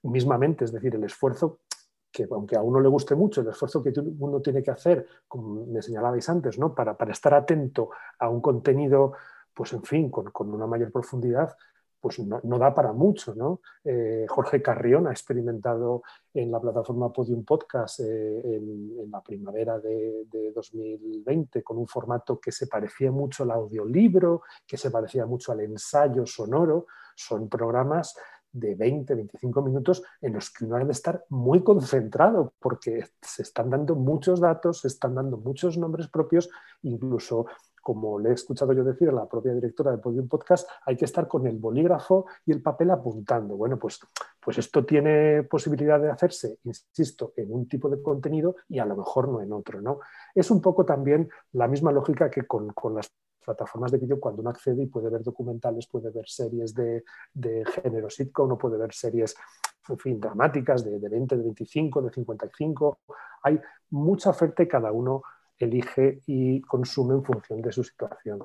mismamente, 0.04 0.66
es 0.66 0.72
decir, 0.72 0.96
el 0.96 1.04
esfuerzo 1.04 1.60
que 2.12 2.28
aunque 2.30 2.58
a 2.58 2.62
uno 2.62 2.80
le 2.82 2.90
guste 2.90 3.16
mucho, 3.16 3.42
el 3.42 3.48
esfuerzo 3.48 3.82
que 3.82 3.94
uno 4.20 4.42
tiene 4.42 4.62
que 4.62 4.72
hacer, 4.72 5.08
como 5.28 5.66
me 5.66 5.82
señalabais 5.82 6.28
antes, 6.28 6.60
¿no? 6.60 6.76
para, 6.76 6.98
para 6.98 7.14
estar 7.14 7.34
atento 7.34 7.90
a 8.20 8.28
un 8.28 8.42
contenido, 8.42 9.14
pues 9.54 9.72
en 9.74 9.84
fin, 9.84 10.12
con, 10.12 10.26
con 10.32 10.54
una 10.54 10.68
mayor 10.68 10.92
profundidad, 10.92 11.56
pues 12.02 12.20
no, 12.20 12.42
da 12.58 12.74
para 12.74 12.92
mucho. 12.92 13.36
¿no? 13.36 13.62
Eh, 13.84 14.26
Jorge 14.28 14.62
Carrión 14.62 15.08
ha 15.08 15.12
experimentado 15.12 16.02
en 16.34 16.52
la 16.52 16.60
plataforma 16.60 17.14
Podium 17.14 17.46
Podcast 17.46 18.00
eh, 18.00 18.42
en, 18.44 19.10
la 19.12 19.22
primavera 19.22 19.80
de, 19.80 20.26
2020 20.54 21.64
con 21.64 21.78
un 21.78 21.88
formato 21.88 22.40
que 22.40 22.52
se 22.52 22.68
parecía 22.68 23.12
mucho 23.12 23.44
al 23.44 23.52
audiolibro, 23.52 24.42
que 24.66 24.78
se 24.78 24.90
parecía 24.90 25.26
mucho 25.26 25.52
al 25.52 25.62
ensayo 25.62 26.26
sonoro. 26.26 26.88
Son 27.16 27.48
programas 27.48 28.16
de 28.52 28.76
20, 28.76 29.16
25 29.16 29.62
minutos 29.62 30.04
en 30.20 30.34
los 30.34 30.50
que 30.50 30.66
uno 30.66 30.76
ha 30.76 30.84
de 30.84 30.92
estar 30.92 31.24
muy 31.30 31.64
concentrado 31.64 32.54
porque 32.60 33.06
se 33.22 33.44
están 33.44 33.70
dando 33.70 33.96
muchos 33.96 34.42
datos, 34.42 34.82
se 34.82 34.88
están 34.88 35.16
dando 35.16 35.38
muchos 35.38 35.78
nombres 35.78 36.08
propios, 36.08 36.50
incluso 36.82 37.46
como 37.82 38.20
le 38.20 38.30
he 38.30 38.34
escuchado 38.34 38.74
yo 38.74 38.84
decir 38.84 39.10
a 39.10 39.13
la 39.13 39.28
propia 39.28 39.54
directora 39.54 39.91
de 39.91 39.98
Podium 39.98 40.28
Podcast, 40.28 40.70
hay 40.86 40.96
que 40.96 41.06
estar 41.06 41.28
con 41.28 41.48
el 41.48 41.58
bolígrafo 41.58 42.28
y 42.46 42.52
el 42.52 42.62
papel 42.62 42.91
apuntando. 42.91 43.58
Bueno, 43.58 43.78
pues, 43.78 44.00
pues 44.39 44.58
esto 44.60 44.86
tiene 44.86 45.44
posibilidad 45.44 46.00
de 46.00 46.12
hacerse, 46.12 46.60
insisto, 46.63 47.34
en 47.36 47.52
un 47.52 47.67
tipo 47.67 47.89
de 47.89 48.02
contenido 48.02 48.56
y 48.70 48.80
a 48.80 48.86
lo 48.86 48.96
mejor 48.96 49.28
no 49.28 49.41
en 49.41 49.52
otro. 49.52 49.82
¿no? 49.82 50.00
Es 50.36 50.52
un 50.52 50.62
poco 50.62 50.86
también 50.86 51.30
la 51.54 51.67
misma 51.67 51.91
lógica 51.91 52.30
que 52.30 52.46
con, 52.46 52.74
las 52.96 53.12
plataformas 53.44 53.91
de 53.91 53.98
vídeo 53.98 54.20
cuando 54.20 54.41
uno 54.41 54.52
accede 54.52 54.84
y 54.84 54.88
puede 54.88 55.10
ver 55.10 55.24
documentales, 55.24 55.88
puede 55.88 56.12
ver 56.12 56.28
series 56.28 56.76
de, 56.76 57.04
género 57.65 58.10
sitcom, 58.10 58.48
no 58.48 58.58
puede 58.58 58.78
ver 58.78 58.94
series 58.94 59.36
en 59.89 59.98
fin, 59.98 60.20
dramáticas 60.20 60.86
de, 60.86 61.00
de 61.00 61.10
20, 61.10 61.36
de 61.38 61.44
25, 61.44 62.02
de 62.04 62.12
55. 62.12 63.00
Hay 63.41 63.60
mucha 63.89 64.30
oferta 64.30 64.62
y 64.62 64.67
cada 64.67 64.91
uno 64.91 65.24
elige 65.65 66.21
y 66.26 66.62
consume 66.62 67.15
en 67.15 67.24
función 67.24 67.62
de 67.62 67.71
su 67.71 67.84
situación. 67.84 68.39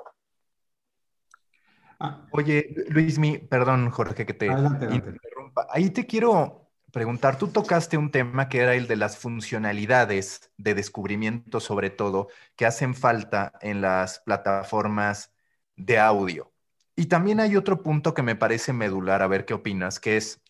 Ah. 1.99 2.27
Oye, 2.31 2.75
Luismi, 2.89 3.39
perdón, 3.39 3.91
Jorge, 3.91 4.27
que 4.27 4.35
te 4.35 4.47
interrumpa. 4.47 5.67
Ahí 5.71 5.91
te 5.91 6.07
quiero 6.07 6.67
preguntar, 6.93 7.39
tú 7.39 7.49
tocaste 7.49 7.97
un 7.97 8.11
tema 8.11 8.49
que 8.49 8.61
era 8.61 8.75
el 8.75 8.87
de 8.87 8.97
las 8.97 9.19
funcionalidades 9.19 10.51
de 10.57 10.75
descubrimiento, 10.75 11.61
sobre 11.61 11.91
todo, 11.91 12.29
que 12.57 12.67
hacen 12.67 12.95
falta 12.95 13.53
en 13.61 13.81
las 13.81 14.21
plataformas 14.21 15.33
de 15.77 15.99
audio. 15.99 16.53
Y 16.95 17.07
también 17.07 17.41
hay 17.41 17.57
otro 17.57 17.83
punto 17.83 18.15
que 18.15 18.23
me 18.23 18.37
parece 18.37 18.73
medular, 18.73 19.21
a 19.21 19.27
ver 19.27 19.45
qué 19.45 19.53
opinas, 19.53 20.01
que 20.01 20.17
es, 20.17 20.43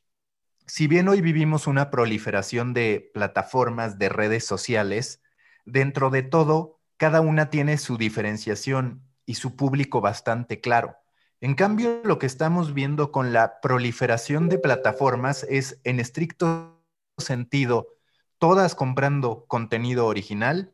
si 0.67 0.87
bien 0.87 1.09
hoy 1.09 1.21
vivimos 1.21 1.67
una 1.67 1.91
proliferación 1.91 2.75
de 2.75 3.11
plataformas, 3.13 3.99
de 3.99 4.09
redes 4.09 4.45
sociales, 4.45 5.21
dentro 5.67 6.11
de 6.11 6.23
todo, 6.23 6.79
cada 6.97 7.21
una 7.21 7.51
tiene 7.51 7.77
su 7.77 7.99
diferenciación 7.99 9.03
y 9.27 9.35
su 9.35 9.57
público 9.57 10.01
bastante 10.01 10.61
claro. 10.61 10.97
En 11.41 11.55
cambio, 11.55 12.01
lo 12.05 12.19
que 12.19 12.27
estamos 12.27 12.73
viendo 12.73 13.13
con 13.13 13.35
la 13.35 13.61
proliferación 13.61 14.49
de 14.49 14.59
plataformas 14.59 15.45
es, 15.51 15.81
en 15.85 16.01
estricto 16.01 16.83
sentido, 17.19 17.89
todas 18.39 18.75
comprando 18.75 19.45
contenido 19.47 20.07
original, 20.07 20.73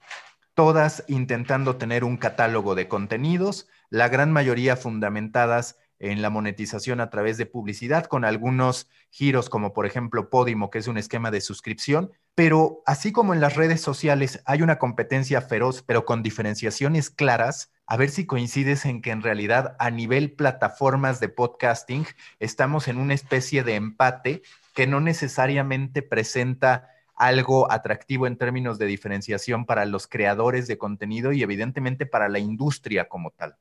todas 0.54 1.04
intentando 1.08 1.76
tener 1.76 2.04
un 2.04 2.16
catálogo 2.16 2.74
de 2.74 2.86
contenidos, 2.86 3.68
la 3.90 4.08
gran 4.08 4.30
mayoría 4.30 4.76
fundamentadas 4.76 5.76
en 6.02 6.20
la 6.20 6.30
monetización 6.30 7.00
a 7.00 7.10
través 7.10 7.38
de 7.38 7.46
publicidad, 7.46 8.06
con 8.06 8.24
algunos 8.24 8.88
giros 9.10 9.48
como 9.48 9.72
por 9.72 9.86
ejemplo 9.86 10.28
Podimo, 10.30 10.68
que 10.68 10.78
es 10.78 10.88
un 10.88 10.98
esquema 10.98 11.30
de 11.30 11.40
suscripción, 11.40 12.10
pero 12.34 12.82
así 12.86 13.12
como 13.12 13.34
en 13.34 13.40
las 13.40 13.54
redes 13.54 13.80
sociales 13.80 14.42
hay 14.44 14.62
una 14.62 14.78
competencia 14.78 15.40
feroz, 15.40 15.82
pero 15.82 16.04
con 16.04 16.24
diferenciaciones 16.24 17.08
claras, 17.08 17.70
a 17.86 17.96
ver 17.96 18.10
si 18.10 18.26
coincides 18.26 18.84
en 18.84 19.00
que 19.00 19.12
en 19.12 19.22
realidad 19.22 19.76
a 19.78 19.90
nivel 19.90 20.32
plataformas 20.32 21.20
de 21.20 21.28
podcasting 21.28 22.04
estamos 22.40 22.88
en 22.88 22.98
una 22.98 23.14
especie 23.14 23.62
de 23.62 23.76
empate 23.76 24.42
que 24.74 24.88
no 24.88 25.00
necesariamente 25.00 26.02
presenta 26.02 26.88
algo 27.14 27.70
atractivo 27.70 28.26
en 28.26 28.36
términos 28.36 28.78
de 28.78 28.86
diferenciación 28.86 29.66
para 29.66 29.84
los 29.84 30.08
creadores 30.08 30.66
de 30.66 30.78
contenido 30.78 31.30
y 31.30 31.44
evidentemente 31.44 32.06
para 32.06 32.28
la 32.28 32.40
industria 32.40 33.08
como 33.08 33.30
tal. 33.30 33.56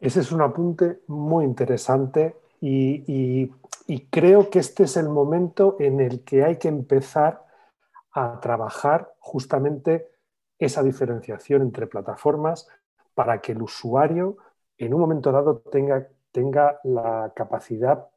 Ese 0.00 0.20
es 0.20 0.32
un 0.32 0.40
apunte 0.40 1.00
muy 1.08 1.44
interesante 1.44 2.34
y, 2.60 3.52
creo 4.10 4.48
que 4.48 4.60
este 4.60 4.84
es 4.84 4.96
el 4.96 5.08
momento 5.08 5.76
en 5.78 6.00
el 6.00 6.24
que 6.24 6.44
hay 6.44 6.56
que 6.56 6.68
empezar 6.68 7.44
a 8.12 8.40
trabajar 8.40 9.12
justamente 9.18 10.08
esa 10.58 10.82
diferenciación 10.82 11.62
entre 11.62 11.86
plataformas 11.86 12.66
para 13.14 13.40
que 13.40 13.52
el 13.52 13.62
usuario 13.62 14.38
en 14.78 14.94
un 14.94 15.00
momento 15.00 15.32
dado 15.32 15.58
tenga, 15.58 16.08
tenga 16.32 16.80
la 16.84 17.32
capacidad 17.34 18.08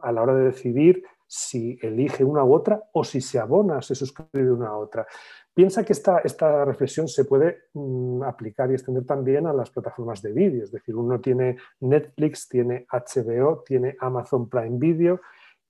a 0.00 0.12
la 0.12 0.22
hora 0.22 0.34
de 0.34 0.44
decidir 0.44 1.04
si 1.26 1.78
elige 1.80 2.24
una 2.24 2.42
u 2.42 2.52
otra 2.52 2.82
o 2.92 3.04
si 3.04 3.20
se 3.20 3.38
abona, 3.38 3.82
se 3.82 3.94
suscribe 3.94 4.48
a 4.48 4.52
una 4.52 4.76
u 4.76 4.80
otra. 4.80 5.06
Piensa 5.52 5.84
que 5.84 5.92
esta, 5.92 6.18
esta 6.18 6.64
reflexión 6.64 7.08
se 7.08 7.24
puede 7.24 7.64
mm, 7.74 8.22
aplicar 8.22 8.70
y 8.70 8.74
extender 8.74 9.04
también 9.04 9.46
a 9.46 9.52
las 9.52 9.70
plataformas 9.70 10.22
de 10.22 10.32
vídeo, 10.32 10.62
es 10.62 10.70
decir, 10.70 10.94
uno 10.94 11.20
tiene 11.20 11.56
Netflix, 11.80 12.48
tiene 12.48 12.86
HBO, 12.90 13.62
tiene 13.66 13.96
Amazon 14.00 14.48
Prime 14.48 14.78
Video 14.78 15.20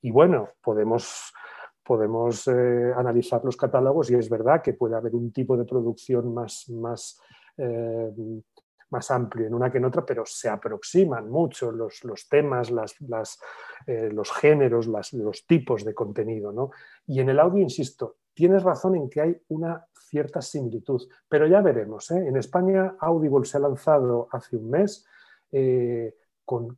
y 0.03 0.11
bueno, 0.11 0.51
podemos, 0.63 1.33
podemos 1.83 2.47
eh, 2.49 2.93
analizar 2.95 3.43
los 3.45 3.57
catálogos 3.57 4.11
y 4.11 4.15
es 4.15 4.29
verdad 4.29 4.63
que 4.63 4.75
puede 4.75 4.97
haber 4.97 5.15
un 5.15 5.33
tipo 5.33 5.57
de 5.57 5.65
producción 5.65 6.33
más, 6.35 6.69
más, 6.69 7.19
eh, 7.57 8.13
más 8.91 9.11
amplio 9.11 9.47
en 9.47 9.55
una 9.55 9.71
que 9.71 9.79
en 9.79 9.87
otra, 9.87 10.05
pero 10.05 10.25
se 10.27 10.49
aproximan 10.49 11.31
mucho 11.31 11.73
los, 11.73 12.01
temas, 12.29 12.71
las, 12.71 13.39
eh, 13.87 14.11
los 14.13 14.31
géneros, 14.33 14.87
los 14.87 15.47
tipos 15.47 15.85
de 15.85 15.95
contenido. 15.95 16.53
¿no? 16.53 16.71
Y 17.07 17.21
en 17.21 17.31
el 17.31 17.39
audio, 17.39 17.63
insisto, 17.63 18.17
tienes 18.41 18.63
razón 18.63 18.97
en 18.97 19.11
que 19.11 19.21
hay 19.21 19.37
una 19.49 19.85
cierta 19.93 20.41
similitud, 20.41 21.07
pero 21.29 21.47
ya 21.47 21.61
veremos. 21.61 22.11
¿eh? 22.11 22.27
En 22.27 22.39
España, 22.39 22.97
Audible 22.99 23.45
se 23.45 23.59
ha 23.59 23.61
lanzado 23.61 24.29
hace 24.33 24.57
un 24.57 24.71
mes 24.71 25.05
eh, 25.53 26.17
con, 26.47 26.75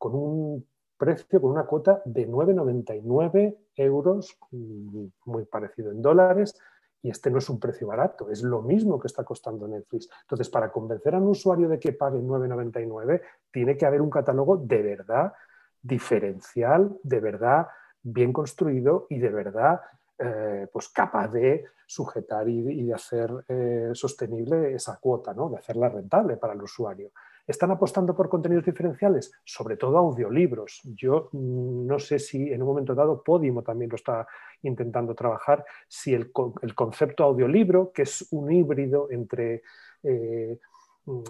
un 0.00 0.66
precio, 0.96 1.40
con 1.40 1.52
una 1.52 1.64
cuota 1.64 2.02
de 2.04 2.28
9,99 2.28 3.56
euros, 3.76 4.36
mm, 4.50 5.06
muy 5.26 5.44
parecido 5.44 5.92
en 5.92 6.02
dólares, 6.02 6.58
y 7.00 7.10
este 7.10 7.30
no 7.30 7.38
es 7.38 7.48
un 7.50 7.60
precio 7.60 7.86
barato, 7.86 8.28
es 8.28 8.42
lo 8.42 8.62
mismo 8.62 8.98
que 8.98 9.06
está 9.06 9.22
costando 9.22 9.68
Netflix. 9.68 10.08
Entonces, 10.22 10.48
para 10.48 10.72
convencer 10.72 11.14
a 11.14 11.18
un 11.18 11.28
usuario 11.28 11.68
de 11.68 11.78
que 11.78 11.92
pague 11.92 12.18
9,99, 12.18 13.20
tiene 13.52 13.76
que 13.76 13.86
haber 13.86 14.02
un 14.02 14.10
catálogo 14.10 14.56
de 14.56 14.82
verdad 14.82 15.32
diferencial, 15.80 16.98
de 17.04 17.20
verdad 17.20 17.68
bien 18.02 18.32
construido 18.32 19.06
y 19.08 19.20
de 19.20 19.30
verdad 19.30 19.80
eh, 20.18 20.66
pues 20.72 20.88
capaz 20.88 21.28
de 21.28 21.64
sujetar 21.86 22.48
y, 22.48 22.84
de 22.84 22.94
hacer 22.94 23.30
eh, 23.48 23.90
sostenible 23.92 24.74
esa 24.74 24.98
cuota, 24.98 25.34
¿no? 25.34 25.50
de 25.50 25.58
hacerla 25.58 25.88
rentable 25.88 26.36
para 26.36 26.54
el 26.54 26.62
usuario. 26.62 27.10
¿Están 27.46 27.70
apostando 27.70 28.16
por 28.16 28.28
contenidos 28.28 28.64
diferenciales? 28.64 29.32
Sobre 29.44 29.76
todo 29.76 29.98
audiolibros. 29.98 30.80
Yo 30.84 31.28
mm, 31.32 31.86
no 31.86 31.98
sé 31.98 32.18
si 32.18 32.52
en 32.52 32.62
un 32.62 32.68
momento 32.68 32.94
dado 32.94 33.22
Podimo 33.22 33.62
también 33.62 33.90
lo 33.90 33.96
está 33.96 34.26
intentando 34.62 35.14
trabajar, 35.14 35.64
si 35.86 36.12
el, 36.12 36.32
concepto 36.32 37.22
audiolibro, 37.22 37.92
que 37.92 38.02
es 38.02 38.26
un 38.32 38.50
híbrido 38.50 39.08
entre... 39.10 39.62
Eh, 40.02 40.58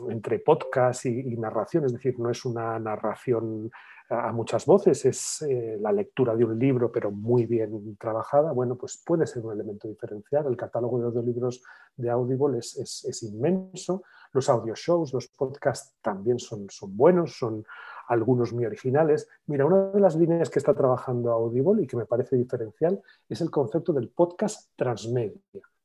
entre 0.08 0.38
podcast 0.38 1.04
y, 1.04 1.36
narración, 1.36 1.84
es 1.84 1.92
decir, 1.92 2.18
no 2.18 2.30
es 2.30 2.46
una 2.46 2.78
narración 2.78 3.70
a 4.08 4.32
muchas 4.32 4.66
voces, 4.66 5.04
es 5.04 5.42
eh, 5.42 5.78
la 5.80 5.90
lectura 5.90 6.36
de 6.36 6.44
un 6.44 6.58
libro, 6.58 6.92
pero 6.92 7.10
muy 7.10 7.44
bien 7.44 7.96
trabajada, 7.96 8.52
bueno, 8.52 8.76
pues 8.76 9.02
puede 9.04 9.26
ser 9.26 9.44
un 9.44 9.52
elemento 9.52 9.88
diferencial. 9.88 10.46
El 10.46 10.56
catálogo 10.56 10.98
de 11.00 11.06
audiolibros 11.06 11.62
de 11.96 12.10
Audible 12.10 12.58
es, 12.58 12.76
es, 12.76 13.22
inmenso. 13.24 14.04
Los 14.32 14.48
audio 14.48 14.74
shows, 14.74 15.12
los 15.12 15.28
podcasts 15.28 15.96
también 16.00 16.38
son, 16.38 16.70
son 16.70 16.96
buenos, 16.96 17.36
son 17.36 17.64
algunos 18.08 18.52
muy 18.52 18.64
originales. 18.64 19.28
Mira, 19.46 19.66
una 19.66 19.90
de 19.90 20.00
las 20.00 20.14
líneas 20.14 20.50
que 20.50 20.60
está 20.60 20.74
trabajando 20.74 21.32
Audible 21.32 21.82
y 21.82 21.86
que 21.86 21.96
me 21.96 22.06
parece 22.06 22.36
diferencial 22.36 23.00
es 23.28 23.40
el 23.40 23.50
concepto 23.50 23.92
del 23.92 24.10
podcast 24.10 24.70
transmedia. 24.76 25.40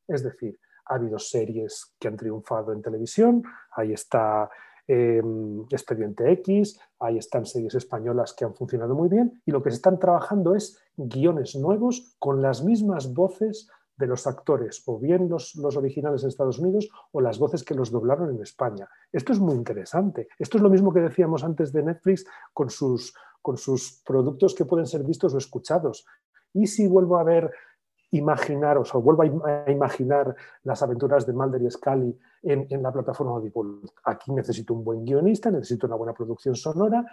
Es 0.07 0.23
decir, 0.23 0.59
ha 0.85 0.95
habido 0.95 1.17
series 1.17 1.95
que 1.97 2.07
han 2.07 2.17
triunfado 2.17 2.73
en 2.73 2.81
televisión, 2.81 3.43
ahí 3.71 3.93
está 3.93 4.49
Em, 4.87 5.63
Expediente 5.69 6.31
X, 6.33 6.79
ahí 6.99 7.17
están 7.17 7.45
series 7.45 7.75
españolas 7.75 8.33
que 8.33 8.45
han 8.45 8.55
funcionado 8.55 8.95
muy 8.95 9.09
bien 9.09 9.41
y 9.45 9.51
lo 9.51 9.61
que 9.61 9.69
se 9.69 9.75
están 9.75 9.99
trabajando 9.99 10.55
es 10.55 10.79
guiones 10.97 11.55
nuevos 11.55 12.15
con 12.19 12.41
las 12.41 12.63
mismas 12.63 13.13
voces 13.13 13.69
de 13.97 14.07
los 14.07 14.25
actores, 14.25 14.81
o 14.87 14.99
bien 14.99 15.29
los, 15.29 15.55
los, 15.55 15.77
originales 15.77 16.23
en 16.23 16.29
Estados 16.29 16.57
Unidos 16.57 16.89
o 17.11 17.21
las 17.21 17.37
voces 17.37 17.63
que 17.63 17.75
los 17.75 17.91
doblaron 17.91 18.35
en 18.35 18.41
España. 18.41 18.89
Esto 19.11 19.31
es 19.31 19.39
muy 19.39 19.53
interesante. 19.53 20.27
Esto 20.39 20.57
es 20.57 20.63
lo 20.63 20.69
mismo 20.69 20.91
que 20.91 21.01
decíamos 21.01 21.43
antes 21.43 21.71
de 21.71 21.83
Netflix 21.83 22.25
con 22.53 22.69
sus, 22.69 23.13
con 23.41 23.57
sus 23.57 24.01
productos 24.03 24.55
que 24.55 24.65
pueden 24.65 24.87
ser 24.87 25.03
vistos 25.03 25.33
o 25.35 25.37
escuchados. 25.37 26.05
Y 26.53 26.67
si 26.67 26.87
vuelvo 26.87 27.17
a 27.17 27.23
ver 27.23 27.51
imaginaros 28.11 28.93
o 28.93 29.01
vuelvo 29.01 29.45
a, 29.45 29.71
imaginar 29.71 30.35
las 30.63 30.81
aventuras 30.83 31.25
de 31.25 31.33
Mulder 31.33 31.61
y 31.61 31.71
Scully 31.71 32.17
en, 32.43 32.83
la 32.83 32.91
plataforma 32.91 33.33
Audible. 33.33 33.89
Aquí 34.03 34.31
necesito 34.31 34.73
un 34.73 34.83
buen 34.83 35.05
guionista, 35.05 35.49
necesito 35.49 35.87
una 35.87 35.95
buena 35.95 36.13
producción 36.13 36.55
sonora. 36.55 37.05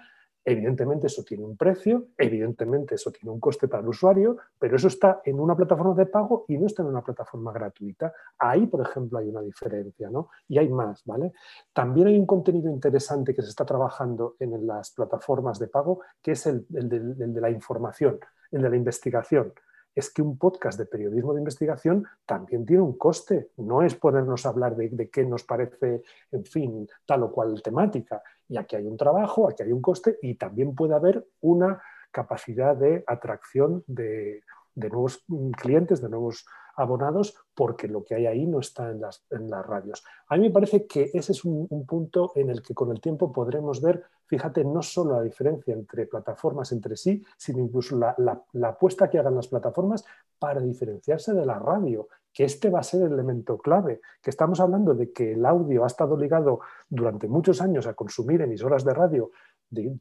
Evidentemente 0.44 1.08
eso 1.08 1.22
tiene 1.24 1.44
un 1.44 1.56
precio, 1.58 2.06
evidentemente 2.16 2.94
eso 2.94 3.10
tiene 3.10 3.30
un 3.30 3.38
coste 3.38 3.68
para 3.68 3.82
el 3.82 3.88
usuario, 3.88 4.38
pero 4.58 4.76
eso 4.76 4.88
está 4.88 5.20
en 5.24 5.38
una 5.38 5.54
plataforma 5.54 5.94
de 5.94 6.06
pago 6.06 6.46
y 6.48 6.56
no 6.56 6.66
está 6.66 6.82
en 6.82 6.88
una 6.88 7.02
plataforma 7.02 7.52
gratuita. 7.52 8.12
Ahí, 8.38 8.66
por 8.66 8.80
ejemplo, 8.80 9.18
hay 9.18 9.28
una 9.28 9.42
diferencia, 9.42 10.08
¿no? 10.08 10.30
Y 10.48 10.56
hay 10.56 10.70
más, 10.70 11.04
¿vale? 11.04 11.32
También 11.72 12.06
hay 12.06 12.18
un 12.18 12.24
contenido 12.24 12.70
interesante 12.70 13.34
que 13.34 13.42
se 13.42 13.50
está 13.50 13.66
trabajando 13.66 14.36
en 14.38 14.66
las 14.66 14.90
plataformas 14.92 15.58
de 15.58 15.68
pago, 15.68 16.00
que 16.22 16.32
es 16.32 16.46
el 16.46 16.66
de 16.70 17.40
la 17.40 17.50
información, 17.50 18.18
el 18.50 18.62
de 18.62 18.70
la 18.70 18.76
investigación 18.76 19.52
es 19.98 20.10
que 20.10 20.22
un 20.22 20.38
podcast 20.38 20.78
de 20.78 20.86
periodismo 20.86 21.34
de 21.34 21.40
investigación 21.40 22.06
también 22.24 22.64
tiene 22.64 22.82
un 22.82 22.96
coste. 22.96 23.50
No 23.56 23.82
es 23.82 23.96
ponernos 23.96 24.46
a 24.46 24.50
hablar 24.50 24.76
de, 24.76 25.10
qué 25.10 25.24
nos 25.24 25.42
parece, 25.42 26.04
en 26.30 26.44
fin, 26.44 26.88
tal 27.04 27.24
o 27.24 27.32
cual 27.32 27.60
temática. 27.60 28.22
Y 28.48 28.58
aquí 28.58 28.76
hay 28.76 28.86
un 28.86 28.96
trabajo, 28.96 29.48
aquí 29.48 29.64
hay 29.64 29.72
un 29.72 29.82
coste 29.82 30.16
y 30.22 30.36
también 30.36 30.76
puede 30.76 30.94
haber 30.94 31.26
una 31.40 31.82
capacidad 32.12 32.76
de 32.76 33.02
atracción 33.08 33.82
de, 33.88 34.44
de 34.76 34.88
nuevos 34.88 35.24
clientes, 35.56 36.00
de 36.00 36.08
nuevos 36.08 36.46
abonados 36.78 37.34
porque 37.54 37.88
lo 37.88 38.04
que 38.04 38.14
hay 38.14 38.26
ahí 38.26 38.46
no 38.46 38.60
está 38.60 38.90
en 38.90 39.00
las, 39.00 39.24
en 39.30 39.50
las 39.50 39.66
radios. 39.66 40.04
A 40.28 40.36
mí 40.36 40.42
me 40.42 40.50
parece 40.50 40.86
que 40.86 41.10
ese 41.12 41.32
es 41.32 41.44
un, 41.44 41.66
punto 41.86 42.32
en 42.34 42.50
el 42.50 42.62
que 42.62 42.74
con 42.74 42.90
el 42.90 43.00
tiempo 43.00 43.32
podremos 43.32 43.82
ver, 43.82 44.04
fíjate, 44.26 44.64
no 44.64 44.82
solo 44.82 45.16
la 45.16 45.22
diferencia 45.22 45.74
entre 45.74 46.06
plataformas 46.06 46.70
entre 46.72 46.96
sí, 46.96 47.24
sino 47.36 47.60
incluso 47.60 47.96
la, 47.96 48.14
la, 48.52 48.68
apuesta 48.68 49.10
que 49.10 49.18
hagan 49.18 49.34
las 49.34 49.48
plataformas 49.48 50.04
para 50.38 50.60
diferenciarse 50.60 51.32
de 51.34 51.44
la 51.44 51.58
radio, 51.58 52.08
que 52.32 52.44
este 52.44 52.70
va 52.70 52.80
a 52.80 52.84
ser 52.84 53.02
el 53.02 53.12
elemento 53.12 53.58
clave, 53.58 54.00
que 54.22 54.30
estamos 54.30 54.60
hablando 54.60 54.94
de 54.94 55.12
que 55.12 55.32
el 55.32 55.44
audio 55.44 55.82
ha 55.84 55.88
estado 55.88 56.16
ligado 56.16 56.60
durante 56.88 57.26
muchos 57.26 57.60
años 57.60 57.86
a 57.86 57.94
consumir 57.94 58.42
emisoras 58.42 58.84
de 58.84 58.94
radio 58.94 59.30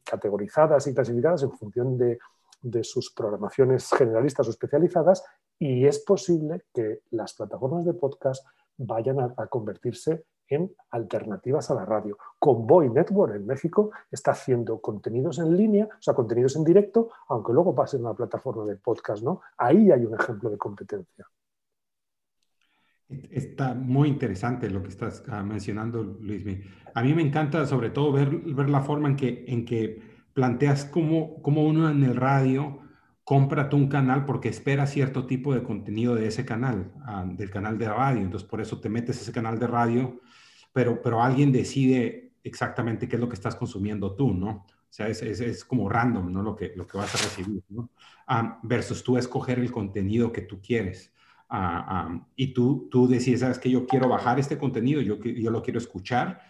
categorizadas 0.04 0.86
y 0.86 0.94
clasificadas 0.94 1.42
en 1.42 1.52
función 1.52 1.98
de 1.98 2.18
de 2.60 2.84
sus 2.84 3.10
programaciones 3.10 3.88
generalistas 3.90 4.46
o 4.48 4.50
especializadas 4.50 5.24
y 5.58 5.86
es 5.86 6.00
posible 6.00 6.62
que 6.72 7.00
las 7.10 7.34
plataformas 7.34 7.84
de 7.84 7.94
podcast 7.94 8.46
vayan 8.76 9.18
a, 9.20 9.46
convertirse 9.48 10.24
en 10.48 10.72
alternativas 10.90 11.70
a 11.70 11.74
la 11.74 11.84
radio. 11.84 12.16
Convoy 12.38 12.88
Network 12.88 13.34
en 13.34 13.44
México 13.44 13.90
está 14.10 14.30
haciendo 14.30 14.80
contenidos 14.80 15.38
en 15.40 15.56
línea, 15.56 15.86
o 15.86 16.00
sea, 16.00 16.14
contenidos 16.14 16.56
en 16.56 16.64
directo, 16.64 17.10
aunque 17.28 17.52
luego 17.52 17.74
pase 17.74 17.96
en 17.96 18.04
una 18.04 18.14
plataforma 18.14 18.64
de 18.64 18.76
podcast, 18.76 19.22
¿no? 19.22 19.42
Ahí 19.58 19.90
hay 19.90 20.04
un 20.04 20.14
ejemplo 20.14 20.48
de 20.48 20.56
competencia. 20.56 21.26
Está 23.08 23.74
muy 23.74 24.08
interesante 24.08 24.70
lo 24.70 24.82
que 24.82 24.90
estás 24.90 25.24
ah, 25.28 25.42
mencionando, 25.42 26.02
Luis. 26.02 26.44
A 26.94 27.02
mí 27.02 27.14
me 27.14 27.22
encanta 27.22 27.66
sobre 27.66 27.90
todo 27.90 28.12
ver, 28.12 28.30
ver 28.30 28.70
la 28.70 28.82
forma 28.82 29.08
en 29.08 29.16
que, 29.16 29.44
en 29.48 29.64
que 29.64 30.00
planteas 30.34 30.84
cómo, 30.84 31.42
cómo 31.42 31.66
uno 31.66 31.90
en 31.90 32.04
el 32.04 32.16
radio 32.16 32.87
compra 33.28 33.68
un 33.74 33.88
canal 33.88 34.24
porque 34.24 34.48
espera 34.48 34.86
cierto 34.86 35.26
tipo 35.26 35.52
de 35.52 35.62
contenido 35.62 36.14
de 36.14 36.28
ese 36.28 36.46
canal, 36.46 36.90
ah, 37.04 37.26
del 37.28 37.50
canal 37.50 37.76
de 37.76 37.86
radio. 37.86 38.22
Entonces, 38.22 38.48
por 38.48 38.58
eso 38.58 38.80
te 38.80 38.88
metes 38.88 39.20
ese 39.20 39.32
canal 39.32 39.58
de 39.58 39.66
radio, 39.66 40.18
pero, 40.72 41.02
pero 41.02 41.22
alguien 41.22 41.52
decide 41.52 42.32
exactamente 42.42 43.06
qué 43.06 43.16
es 43.16 43.20
lo 43.20 43.28
que 43.28 43.34
estás 43.34 43.54
consumiendo 43.54 44.16
tú, 44.16 44.32
¿no? 44.32 44.48
O 44.48 44.66
sea, 44.88 45.08
es, 45.08 45.20
es, 45.20 45.62
como 45.62 45.90
random, 45.90 46.32
¿no? 46.32 46.42
Lo 46.42 46.56
que, 46.56 46.72
lo 46.74 46.86
que 46.86 46.96
vas 46.96 47.14
a 47.14 47.18
recibir, 47.18 47.62
¿no? 47.68 47.90
Ah, 48.26 48.60
versus 48.62 49.04
tú 49.04 49.18
escoger 49.18 49.58
el 49.58 49.70
contenido 49.70 50.32
que 50.32 50.40
tú 50.40 50.62
quieres 50.62 51.12
y 52.34 52.54
tú, 52.54 52.88
tú 52.90 53.08
decides, 53.08 53.40
sabes 53.40 53.58
que 53.58 53.70
yo 53.70 53.86
quiero 53.86 54.08
bajar 54.08 54.38
este 54.38 54.56
contenido, 54.56 55.02
yo, 55.02 55.18
yo 55.22 55.50
lo 55.50 55.62
quiero 55.62 55.78
escuchar, 55.78 56.40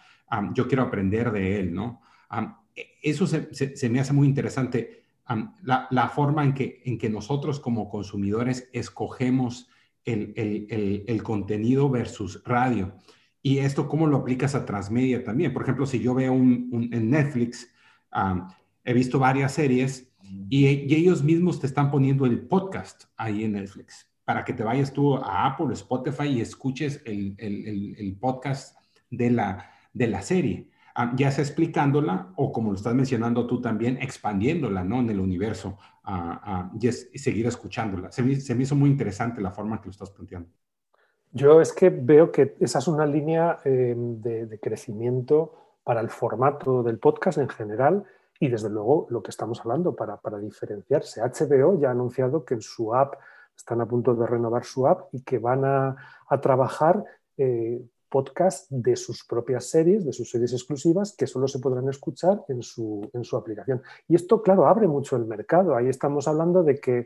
yo 0.53 0.65
quiero 0.65 0.83
aprender 0.83 1.29
de 1.33 1.59
él, 1.59 1.73
¿no? 1.73 2.01
E, 2.73 2.99
eso 3.01 3.27
se, 3.27 3.53
se, 3.53 3.89
me 3.89 3.99
hace 3.99 4.13
muy 4.13 4.29
interesante, 4.29 4.98
la, 5.63 6.09
forma 6.09 6.43
en 6.43 6.53
que, 6.53 6.81
en 6.85 6.97
que 6.97 7.09
nosotros 7.09 7.59
como 7.59 7.89
consumidores 7.89 8.69
escogemos 8.73 9.69
el, 10.05 10.33
el, 10.35 11.03
el, 11.07 11.23
contenido 11.23 11.89
versus 11.89 12.41
radio. 12.45 12.93
Y 13.41 13.59
esto, 13.59 13.87
¿cómo 13.87 14.07
lo 14.07 14.17
aplicas 14.17 14.55
a 14.55 14.65
transmedia 14.65 15.23
también? 15.23 15.53
Por 15.53 15.63
ejemplo, 15.63 15.85
si 15.85 15.99
yo 15.99 16.13
veo 16.13 16.33
un, 16.33 16.89
en 16.91 17.09
Netflix, 17.09 17.71
he 18.83 18.93
visto 18.93 19.19
varias 19.19 19.53
series 19.53 20.11
y, 20.49 20.65
ellos 20.67 21.23
mismos 21.23 21.59
te 21.59 21.67
están 21.67 21.91
poniendo 21.91 22.25
el 22.25 22.41
podcast 22.41 23.05
ahí 23.17 23.43
en 23.43 23.53
Netflix 23.53 24.09
para 24.25 24.43
que 24.43 24.53
te 24.53 24.63
vayas 24.63 24.93
tú 24.93 25.15
a 25.15 25.45
Apple, 25.45 25.73
Spotify 25.73 26.27
y 26.27 26.41
escuches 26.41 27.01
el, 27.05 28.17
podcast 28.19 28.77
de 29.09 29.31
la, 29.31 29.71
de 29.93 30.07
la 30.07 30.21
serie, 30.21 30.69
ya 31.15 31.31
sea 31.31 31.43
explicándola 31.43 32.33
o 32.35 32.51
como 32.51 32.71
lo 32.71 32.75
estás 32.75 32.93
mencionando 32.93 33.47
tú 33.47 33.61
también, 33.61 33.97
expandiéndola 34.01 34.83
¿no? 34.83 34.99
en 34.99 35.09
el 35.09 35.19
universo 35.19 35.77
ah, 36.03 36.71
y, 36.79 36.91
seguir 36.91 37.47
escuchándola. 37.47 38.11
Se 38.11 38.23
me, 38.23 38.35
se 38.35 38.55
me, 38.55 38.63
hizo 38.63 38.75
muy 38.75 38.89
interesante 38.89 39.41
la 39.41 39.51
forma 39.51 39.75
en 39.75 39.81
que 39.81 39.87
lo 39.87 39.91
estás 39.91 40.11
planteando. 40.11 40.49
Yo 41.31 41.61
es 41.61 41.73
que 41.73 41.89
veo 41.89 42.31
que 42.31 42.55
esa 42.59 42.79
es 42.79 42.87
una 42.87 43.05
línea 43.05 43.59
eh, 43.63 43.93
de, 43.95 44.59
crecimiento 44.59 45.53
para 45.83 46.01
el 46.01 46.09
formato 46.09 46.81
del 46.81 46.97
podcast 46.97 47.37
en 47.37 47.49
general 47.49 48.03
y 48.39 48.47
desde 48.47 48.69
luego 48.69 49.05
lo 49.09 49.21
que 49.21 49.29
estamos 49.29 49.59
hablando 49.61 49.95
para, 49.95 50.19
diferenciarse. 50.39 51.21
HBO 51.21 51.79
ya 51.79 51.89
ha 51.89 51.91
anunciado 51.91 52.45
que 52.45 52.55
en 52.55 52.61
su 52.61 52.95
app 52.95 53.15
están 53.55 53.81
a 53.81 53.85
punto 53.85 54.15
de 54.15 54.25
renovar 54.25 54.63
su 54.63 54.87
app 54.87 55.13
y 55.13 55.21
que 55.21 55.37
van 55.37 55.65
a, 55.65 55.95
trabajar 56.41 57.03
eh, 57.37 57.81
podcasts 58.09 58.67
de 58.69 58.95
sus 58.95 59.23
propias 59.23 59.65
series, 59.65 60.05
de 60.05 60.13
sus 60.13 60.29
series 60.29 60.53
exclusivas, 60.53 61.15
que 61.15 61.27
solo 61.27 61.47
se 61.47 61.59
podrán 61.59 61.87
escuchar 61.89 62.43
en 62.47 62.61
su, 62.61 63.09
en 63.13 63.23
su 63.23 63.37
aplicación. 63.37 63.81
Y 64.07 64.15
esto, 64.15 64.41
claro, 64.41 64.67
abre 64.67 64.87
mucho 64.87 65.15
el 65.15 65.25
mercado. 65.25 65.75
Ahí 65.75 65.87
estamos 65.87 66.27
hablando 66.27 66.63
de 66.63 66.79
que 66.79 67.05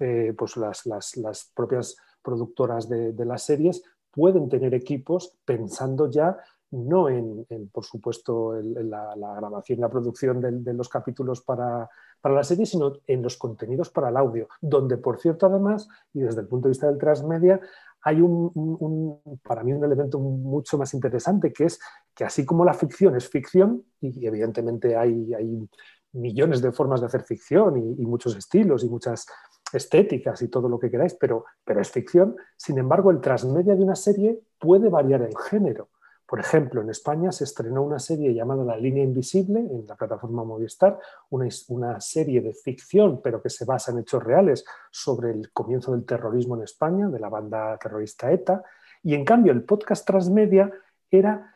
eh, 0.00 0.34
pues 0.36 0.56
las, 0.56 0.86
las, 0.86 1.52
propias 1.54 1.96
productoras 2.22 2.88
de, 2.88 3.12
las 3.24 3.42
series 3.42 3.82
pueden 4.10 4.48
tener 4.48 4.74
equipos 4.74 5.34
pensando 5.44 6.10
ya 6.10 6.36
no 6.70 7.08
en, 7.08 7.46
por 7.72 7.84
supuesto, 7.84 8.54
la, 8.60 9.14
grabación 9.36 9.78
y 9.78 9.82
la 9.82 9.88
producción 9.88 10.40
de, 10.40 10.74
los 10.74 10.88
capítulos 10.88 11.40
para, 11.40 11.88
para, 12.20 12.34
la 12.34 12.42
serie, 12.42 12.66
sino 12.66 12.94
en 13.06 13.22
los 13.22 13.36
contenidos 13.36 13.90
para 13.90 14.08
el 14.08 14.16
audio, 14.16 14.48
donde, 14.60 14.96
por 14.96 15.20
cierto, 15.20 15.46
además, 15.46 15.88
y 16.12 16.20
desde 16.20 16.40
el 16.40 16.48
punto 16.48 16.66
de 16.66 16.70
vista 16.70 16.88
del 16.88 16.98
transmedia, 16.98 17.60
hay 18.04 18.20
un, 18.20 19.18
para 19.42 19.64
mí 19.64 19.72
un 19.72 19.82
elemento 19.82 20.18
mucho 20.18 20.76
más 20.76 20.92
interesante, 20.92 21.52
que 21.52 21.64
es 21.64 21.80
que 22.14 22.24
así 22.24 22.44
como 22.44 22.64
la 22.64 22.74
ficción 22.74 23.16
es 23.16 23.28
ficción, 23.28 23.82
y 24.00 24.26
evidentemente 24.26 24.94
hay, 24.94 25.32
hay 25.32 25.66
millones 26.12 26.60
de 26.60 26.70
formas 26.70 27.00
de 27.00 27.06
hacer 27.06 27.22
ficción 27.22 27.76
y, 27.76 28.04
muchos 28.04 28.36
estilos 28.36 28.84
y 28.84 28.90
muchas 28.90 29.26
estéticas 29.72 30.42
y 30.42 30.48
todo 30.48 30.68
lo 30.68 30.78
que 30.78 30.90
queráis, 30.90 31.14
pero, 31.14 31.46
pero 31.64 31.80
es 31.80 31.90
ficción, 31.90 32.36
sin 32.56 32.78
embargo, 32.78 33.10
el 33.10 33.20
transmedia 33.20 33.74
de 33.74 33.82
una 33.82 33.96
serie 33.96 34.38
puede 34.58 34.90
variar 34.90 35.22
el 35.22 35.36
género. 35.48 35.88
Por 36.34 36.40
ejemplo, 36.40 36.82
en 36.82 36.90
España 36.90 37.30
se 37.30 37.44
estrenó 37.44 37.84
una 37.84 38.00
serie 38.00 38.34
llamada 38.34 38.64
La 38.64 38.76
línea 38.76 39.04
invisible 39.04 39.60
en 39.60 39.86
la 39.86 39.94
plataforma 39.94 40.42
Movistar, 40.42 40.98
una, 41.30 42.00
serie 42.00 42.40
de 42.40 42.52
ficción, 42.52 43.20
pero 43.22 43.40
que 43.40 43.48
se 43.48 43.64
basa 43.64 43.92
en 43.92 44.00
hechos 44.00 44.20
reales 44.20 44.64
sobre 44.90 45.30
el 45.30 45.52
comienzo 45.52 45.92
del 45.92 46.04
terrorismo 46.04 46.56
en 46.56 46.64
España, 46.64 47.06
de 47.06 47.20
la 47.20 47.28
banda 47.28 47.78
terrorista 47.78 48.32
ETA. 48.32 48.64
Y 49.04 49.14
en 49.14 49.24
cambio, 49.24 49.52
el 49.52 49.62
podcast 49.62 50.04
Transmedia 50.04 50.72
era 51.08 51.54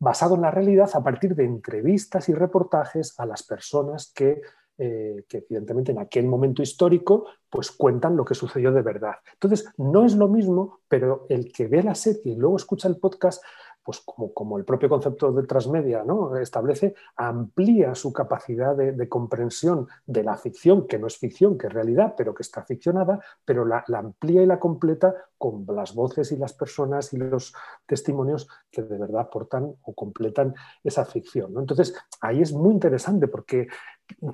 basado 0.00 0.36
en 0.36 0.40
la 0.40 0.50
realidad 0.50 0.88
a 0.94 1.04
partir 1.04 1.34
de 1.34 1.44
entrevistas 1.44 2.30
y 2.30 2.32
reportajes 2.32 3.20
a 3.20 3.26
las 3.26 3.42
personas 3.42 4.14
que 4.14 4.40
eh, 4.78 5.24
que 5.26 5.38
evidentemente 5.38 5.92
en 5.92 5.98
aquel 5.98 6.26
momento 6.26 6.60
histórico 6.60 7.24
pues 7.48 7.70
cuentan 7.70 8.14
lo 8.14 8.26
que 8.26 8.34
sucedió 8.34 8.72
de 8.72 8.82
verdad. 8.82 9.14
Entonces, 9.32 9.72
no 9.78 10.04
es 10.04 10.14
lo 10.14 10.28
mismo, 10.28 10.80
pero 10.86 11.24
el 11.30 11.50
que 11.50 11.66
ve 11.66 11.82
la 11.82 11.94
serie 11.94 12.32
y 12.32 12.36
luego 12.36 12.56
escucha 12.56 12.86
el 12.86 12.98
podcast 12.98 13.42
pues 13.86 14.00
como, 14.00 14.34
como, 14.34 14.58
el 14.58 14.64
propio 14.64 14.88
concepto 14.88 15.30
de 15.30 15.44
transmedia 15.44 16.02
¿no? 16.02 16.36
establece, 16.36 16.96
amplía 17.14 17.94
su 17.94 18.12
capacidad 18.12 18.74
de, 18.76 19.08
comprensión 19.08 19.86
de 20.04 20.24
la 20.24 20.36
ficción, 20.36 20.88
que 20.88 20.98
no 20.98 21.06
es 21.06 21.16
ficción, 21.16 21.56
que 21.56 21.68
es 21.68 21.72
realidad, 21.72 22.14
pero 22.16 22.34
que 22.34 22.42
está 22.42 22.64
ficcionada, 22.64 23.20
pero 23.44 23.64
la, 23.64 23.84
amplía 23.94 24.42
y 24.42 24.46
la 24.46 24.58
completa 24.58 25.14
con 25.38 25.64
las 25.68 25.94
voces 25.94 26.32
y 26.32 26.36
las 26.36 26.52
personas 26.52 27.12
y 27.12 27.18
los 27.18 27.54
testimonios 27.86 28.48
que 28.72 28.82
de 28.82 28.98
verdad 28.98 29.20
aportan 29.20 29.72
o 29.82 29.94
completan 29.94 30.52
esa 30.82 31.04
ficción. 31.04 31.54
Entonces, 31.56 31.94
ahí 32.20 32.42
es 32.42 32.52
muy 32.52 32.72
interesante 32.72 33.28
porque 33.28 33.68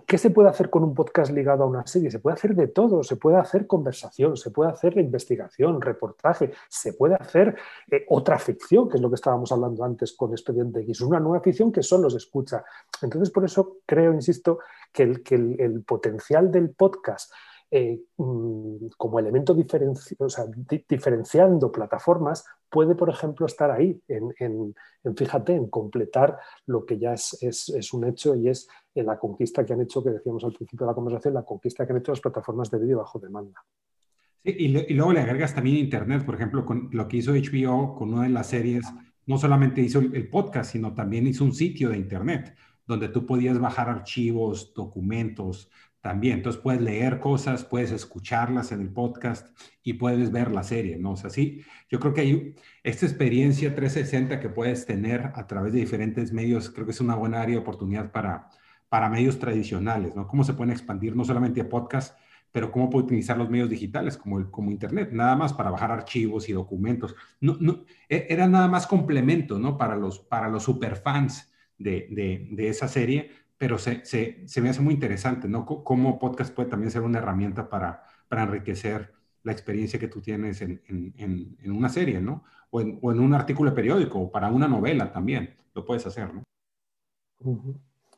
¿Qué 0.06 0.18
se 0.18 0.30
puede 0.30 0.48
hacer 0.48 0.68
con 0.68 0.84
un 0.84 0.94
podcast 0.94 1.32
ligado 1.32 1.64
a 1.64 1.66
una 1.66 1.86
serie? 1.86 2.10
Se 2.10 2.18
puede 2.18 2.34
hacer 2.34 2.54
de 2.54 2.68
todo, 2.68 3.02
se 3.02 3.16
puede 3.16 3.38
hacer 3.38 3.66
conversación, 3.66 4.36
se 4.36 4.50
puede 4.50 4.70
hacer 4.70 4.98
investigación, 4.98 5.80
reportaje, 5.80 6.52
se 6.68 6.92
puede 6.92 7.14
hacer 7.14 7.56
eh, 7.90 8.04
otra 8.08 8.38
ficción, 8.38 8.88
que 8.88 8.96
es 8.96 9.02
lo 9.02 9.08
que 9.08 9.14
estábamos 9.14 9.50
hablando 9.50 9.82
antes 9.82 10.12
con 10.12 10.32
Expediente 10.32 10.80
X, 10.80 11.00
una 11.00 11.18
nueva 11.20 11.40
ficción 11.40 11.72
que 11.72 11.82
solo 11.82 12.10
se 12.10 12.18
escucha. 12.18 12.64
Entonces, 13.00 13.30
por 13.30 13.44
eso 13.44 13.78
creo, 13.86 14.12
insisto, 14.12 14.58
que 14.92 15.04
el, 15.04 15.22
que 15.22 15.36
el 15.36 15.82
potencial 15.84 16.50
del 16.50 16.70
podcast 16.70 17.32
eh, 17.74 18.02
mm, 18.18 18.88
como 18.98 19.18
elemento 19.18 19.56
diferenciando 20.88 21.72
plataformas, 21.72 22.44
puede, 22.68 22.94
por 22.94 23.08
ejemplo, 23.08 23.46
estar 23.46 23.70
ahí, 23.70 23.98
en, 24.08 24.74
fíjate, 25.16 25.54
en 25.54 25.70
completar 25.70 26.38
lo 26.66 26.84
que 26.84 26.98
ya 26.98 27.14
es, 27.14 27.92
un 27.94 28.04
hecho 28.04 28.36
y 28.36 28.50
es 28.50 28.68
la 28.94 29.18
conquista 29.18 29.64
que 29.64 29.72
han 29.72 29.80
hecho, 29.80 30.04
que 30.04 30.10
decíamos 30.10 30.44
al 30.44 30.52
principio 30.52 30.84
de 30.84 30.90
la 30.90 30.94
conversación, 30.94 31.32
la 31.32 31.46
conquista 31.46 31.86
que 31.86 31.92
han 31.92 31.98
hecho 32.00 32.12
las 32.12 32.20
plataformas 32.20 32.70
de 32.70 32.78
vídeo 32.78 32.98
bajo 32.98 33.18
demanda. 33.18 33.64
Y, 34.44 34.68
luego 34.68 35.14
le 35.14 35.20
agregas 35.20 35.54
también 35.54 35.78
Internet, 35.78 36.26
por 36.26 36.34
ejemplo, 36.34 36.66
con 36.66 36.90
lo 36.92 37.08
que 37.08 37.16
hizo 37.16 37.32
HBO 37.32 37.94
con 37.94 38.12
una 38.12 38.24
de 38.24 38.28
las 38.28 38.48
series, 38.48 38.84
no 39.24 39.38
solamente 39.38 39.80
hizo 39.80 40.00
el 40.00 40.28
podcast, 40.28 40.72
sino 40.72 40.92
también 40.92 41.26
hizo 41.26 41.42
un 41.42 41.54
sitio 41.54 41.88
de 41.88 41.96
Internet 41.96 42.54
donde 42.86 43.08
tú 43.08 43.24
podías 43.24 43.58
bajar 43.58 43.88
archivos, 43.88 44.74
documentos, 44.74 45.70
también. 46.02 46.38
Entonces 46.38 46.60
puedes 46.60 46.82
leer 46.82 47.20
cosas, 47.20 47.64
puedes 47.64 47.92
escucharlas 47.92 48.72
en 48.72 48.82
el 48.82 48.90
podcast 48.90 49.56
y 49.82 49.94
puedes 49.94 50.30
ver 50.32 50.50
la 50.50 50.64
serie, 50.64 50.98
¿no? 50.98 51.12
O 51.12 51.16
sea, 51.16 51.30
sí, 51.30 51.62
yo 51.88 52.00
creo 52.00 52.12
que 52.12 52.20
hay 52.20 52.54
esta 52.82 53.06
experiencia 53.06 53.74
360 53.74 54.40
que 54.40 54.50
puedes 54.50 54.84
tener 54.84 55.30
a 55.34 55.46
través 55.46 55.72
de 55.72 55.78
diferentes 55.78 56.32
medios, 56.32 56.70
creo 56.70 56.84
que 56.84 56.92
es 56.92 57.00
una 57.00 57.14
buena 57.14 57.40
área 57.40 57.54
de 57.54 57.62
oportunidad 57.62 58.10
para, 58.10 58.50
para 58.88 59.08
medios 59.08 59.38
tradicionales, 59.38 60.14
¿no? 60.16 60.26
Cómo 60.26 60.44
se 60.44 60.54
pueden 60.54 60.72
expandir 60.72 61.14
no 61.16 61.24
solamente 61.24 61.60
a 61.60 61.68
podcast, 61.68 62.18
pero 62.50 62.70
cómo 62.72 62.90
puede 62.90 63.06
utilizar 63.06 63.38
los 63.38 63.48
medios 63.48 63.70
digitales 63.70 64.16
como, 64.16 64.50
como 64.50 64.72
Internet, 64.72 65.10
nada 65.12 65.36
más 65.36 65.54
para 65.54 65.70
bajar 65.70 65.92
archivos 65.92 66.48
y 66.48 66.52
documentos. 66.52 67.14
No, 67.40 67.56
no, 67.60 67.84
e, 68.08 68.26
era 68.28 68.48
nada 68.48 68.66
más 68.66 68.88
complemento, 68.88 69.58
¿no? 69.58 69.78
Para 69.78 69.96
los, 69.96 70.18
para 70.18 70.48
los 70.48 70.64
superfans 70.64 71.50
de, 71.78 72.08
de, 72.10 72.48
de 72.50 72.68
esa 72.68 72.88
serie, 72.88 73.30
pero 73.62 73.78
se, 73.78 74.04
se, 74.04 74.42
se, 74.44 74.60
me 74.60 74.70
hace 74.70 74.80
muy 74.80 74.92
interesante, 74.92 75.46
¿no? 75.46 75.64
cómo 75.64 76.18
podcast 76.18 76.52
puede 76.52 76.68
también 76.68 76.90
ser 76.90 77.02
una 77.02 77.18
herramienta 77.20 77.68
para, 77.68 78.02
para 78.26 78.42
enriquecer 78.42 79.14
la 79.44 79.52
experiencia 79.52 80.00
que 80.00 80.08
tú 80.08 80.20
tienes 80.20 80.60
en, 80.62 80.82
en, 80.88 81.56
en 81.62 81.70
una 81.70 81.88
serie, 81.88 82.20
¿no? 82.20 82.42
O 82.70 82.80
en, 82.80 82.98
o 83.00 83.12
en, 83.12 83.20
un 83.20 83.32
artículo 83.34 83.72
periódico, 83.72 84.18
o 84.18 84.32
para 84.32 84.48
una 84.48 84.66
novela 84.66 85.12
también, 85.12 85.54
lo 85.74 85.84
puedes 85.84 86.04
hacer, 86.04 86.34
¿no? 86.34 86.42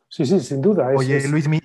Sí, 0.08 0.24
sí, 0.24 0.40
sin 0.40 0.62
duda. 0.62 0.88
Oye, 0.96 1.28
Luis, 1.28 1.46
mi... 1.46 1.60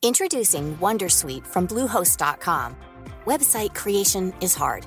Introducing 0.00 0.78
Wondersuite 0.80 1.46
from 1.46 1.66
Bluehost.com. 1.66 2.74
Website 3.26 3.74
creation 3.74 4.32
is 4.40 4.56
hard, 4.56 4.86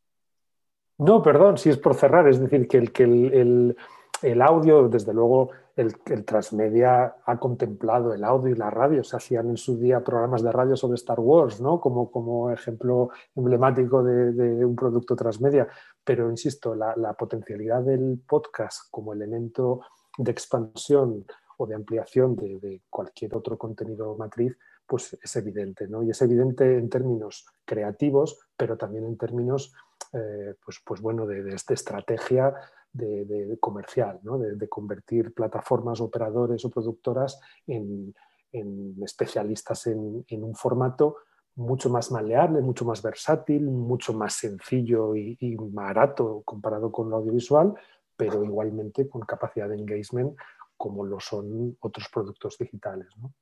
No, 1.01 1.23
perdón, 1.23 1.57
si 1.57 1.71
es 1.71 1.79
por 1.79 1.95
cerrar, 1.95 2.27
es 2.27 2.39
decir, 2.39 2.67
que 2.67 2.77
el, 2.77 2.91
que 2.91 3.03
el, 3.05 3.75
el, 4.21 4.41
audio, 4.43 4.87
desde 4.87 5.15
luego, 5.15 5.49
el, 5.75 5.95
transmedia 6.25 7.15
ha 7.25 7.39
contemplado 7.39 8.13
el 8.13 8.23
audio 8.23 8.53
y 8.53 8.55
la 8.55 8.69
radio. 8.69 9.03
Se 9.03 9.17
hacían 9.17 9.49
en 9.49 9.57
su 9.57 9.79
día 9.79 10.03
programas 10.03 10.43
de 10.43 10.51
radio 10.51 10.75
sobre 10.75 10.97
Star 10.97 11.19
Wars, 11.19 11.59
¿no? 11.59 11.81
Como, 11.81 12.11
como 12.11 12.51
ejemplo 12.51 13.09
emblemático 13.35 14.03
de, 14.03 14.63
un 14.63 14.75
producto 14.75 15.15
transmedia. 15.15 15.67
Pero, 16.03 16.29
insisto, 16.29 16.75
la, 16.75 16.95
la 16.95 17.13
potencialidad 17.13 17.81
del 17.81 18.21
podcast 18.27 18.87
como 18.91 19.13
elemento 19.13 19.81
de 20.19 20.29
expansión 20.29 21.25
o 21.57 21.65
de 21.65 21.73
ampliación 21.73 22.35
de, 22.35 22.59
de, 22.59 22.81
cualquier 22.91 23.35
otro 23.35 23.57
contenido 23.57 24.15
matriz, 24.17 24.55
pues 24.85 25.17
es 25.19 25.35
evidente, 25.35 25.87
¿no? 25.87 26.03
Y 26.03 26.11
es 26.11 26.21
evidente 26.21 26.77
en 26.77 26.89
términos 26.89 27.47
creativos, 27.65 28.37
pero 28.55 28.77
también 28.77 29.05
en 29.05 29.17
términos, 29.17 29.73
eh, 30.13 30.55
pues, 30.63 30.81
pues 30.85 31.01
bueno, 31.01 31.25
de, 31.25 31.43
de 31.43 31.55
esta 31.55 31.73
estrategia 31.73 32.53
de, 32.91 33.25
de 33.25 33.57
comercial, 33.59 34.19
¿no? 34.23 34.37
de, 34.37 34.67
convertir 34.67 35.33
plataformas, 35.33 36.01
operadores 36.01 36.63
o 36.65 36.69
productoras 36.69 37.39
en, 37.65 38.13
en 38.51 38.95
especialistas 39.03 39.87
en, 39.87 40.25
en, 40.27 40.43
un 40.43 40.55
formato 40.55 41.17
mucho 41.55 41.89
más 41.89 42.11
maleable, 42.11 42.61
mucho 42.61 42.85
más 42.85 43.01
versátil, 43.01 43.63
mucho 43.63 44.13
más 44.13 44.33
sencillo 44.33 45.15
y, 45.15 45.37
y 45.39 45.55
barato 45.55 46.41
comparado 46.43 46.91
con 46.91 47.09
lo 47.09 47.17
audiovisual, 47.17 47.73
pero 48.17 48.43
igualmente 48.43 49.07
con 49.07 49.21
capacidad 49.21 49.69
de 49.69 49.75
engagement 49.75 50.35
como 50.75 51.05
lo 51.05 51.19
son 51.19 51.77
otros 51.79 52.07
productos 52.11 52.57
digitales. 52.57 53.07
¿no? 53.17 53.33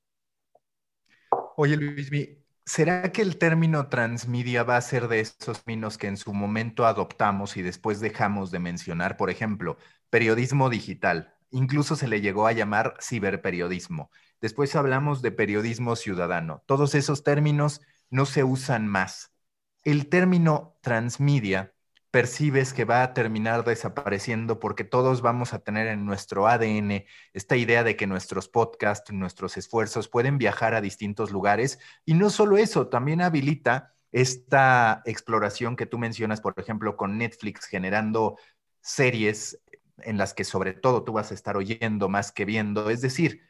Oye, 1.55 1.77
Luis, 1.77 2.11
¿será 2.69 3.11
que 3.11 3.23
el 3.23 3.37
término 3.37 3.87
transmedia 3.87 4.63
va 4.63 4.77
a 4.77 4.81
ser 4.81 5.07
de 5.07 5.21
esos 5.21 5.63
términos 5.63 5.97
que 5.97 6.05
en 6.05 6.17
su 6.17 6.33
momento 6.33 6.85
adoptamos 6.85 7.57
y 7.57 7.63
después 7.63 7.99
dejamos 7.99 8.51
de 8.51 8.59
mencionar? 8.59 9.17
Por 9.17 9.31
ejemplo, 9.31 9.77
periodismo 10.11 10.69
digital. 10.69 11.33
Incluso 11.49 11.95
se 11.95 12.07
le 12.07 12.21
llegó 12.21 12.45
a 12.45 12.51
llamar 12.51 12.95
ciberperiodismo. 13.01 14.11
Después 14.39 14.75
hablamos 14.75 15.23
de 15.23 15.31
periodismo 15.31 15.95
ciudadano. 15.95 16.61
Todos 16.67 16.93
esos 16.93 17.23
términos 17.23 17.81
no 18.11 18.27
se 18.27 18.43
usan 18.43 18.87
más. 18.87 19.33
El 19.83 20.07
término 20.07 20.77
transmedia 20.81 21.73
percibes 22.11 22.73
que 22.73 22.85
va 22.85 23.03
a 23.03 23.13
terminar 23.13 23.63
desapareciendo 23.63 24.59
porque 24.59 24.83
todos 24.83 25.21
vamos 25.21 25.53
a 25.53 25.59
tener 25.59 25.87
en 25.87 26.05
nuestro 26.05 26.47
ADN 26.47 27.05
esta 27.33 27.55
idea 27.55 27.83
de 27.83 27.95
que 27.95 28.07
nuestros 28.07 28.49
podcasts, 28.49 29.11
nuestros 29.11 29.57
esfuerzos 29.57 30.07
pueden 30.07 30.37
viajar 30.37 30.73
a 30.73 30.81
distintos 30.81 31.31
lugares 31.31 31.79
y 32.05 32.15
no 32.15 32.29
solo 32.29 32.57
eso, 32.57 32.87
también 32.87 33.21
habilita 33.21 33.93
esta 34.11 35.03
exploración 35.05 35.75
que 35.75 35.85
tú 35.85 35.99
mencionas, 35.99 36.41
por 36.41 36.55
ejemplo, 36.57 36.97
con 36.97 37.17
Netflix 37.17 37.65
generando 37.65 38.37
series 38.81 39.61
en 39.99 40.17
las 40.17 40.33
que 40.33 40.43
sobre 40.43 40.73
todo 40.73 41.03
tú 41.03 41.13
vas 41.13 41.31
a 41.31 41.35
estar 41.35 41.57
oyendo 41.57 42.09
más 42.09 42.31
que 42.31 42.45
viendo. 42.45 42.89
Es 42.89 43.01
decir, 43.01 43.41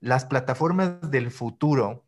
las 0.00 0.24
plataformas 0.24 1.10
del 1.10 1.30
futuro 1.30 2.06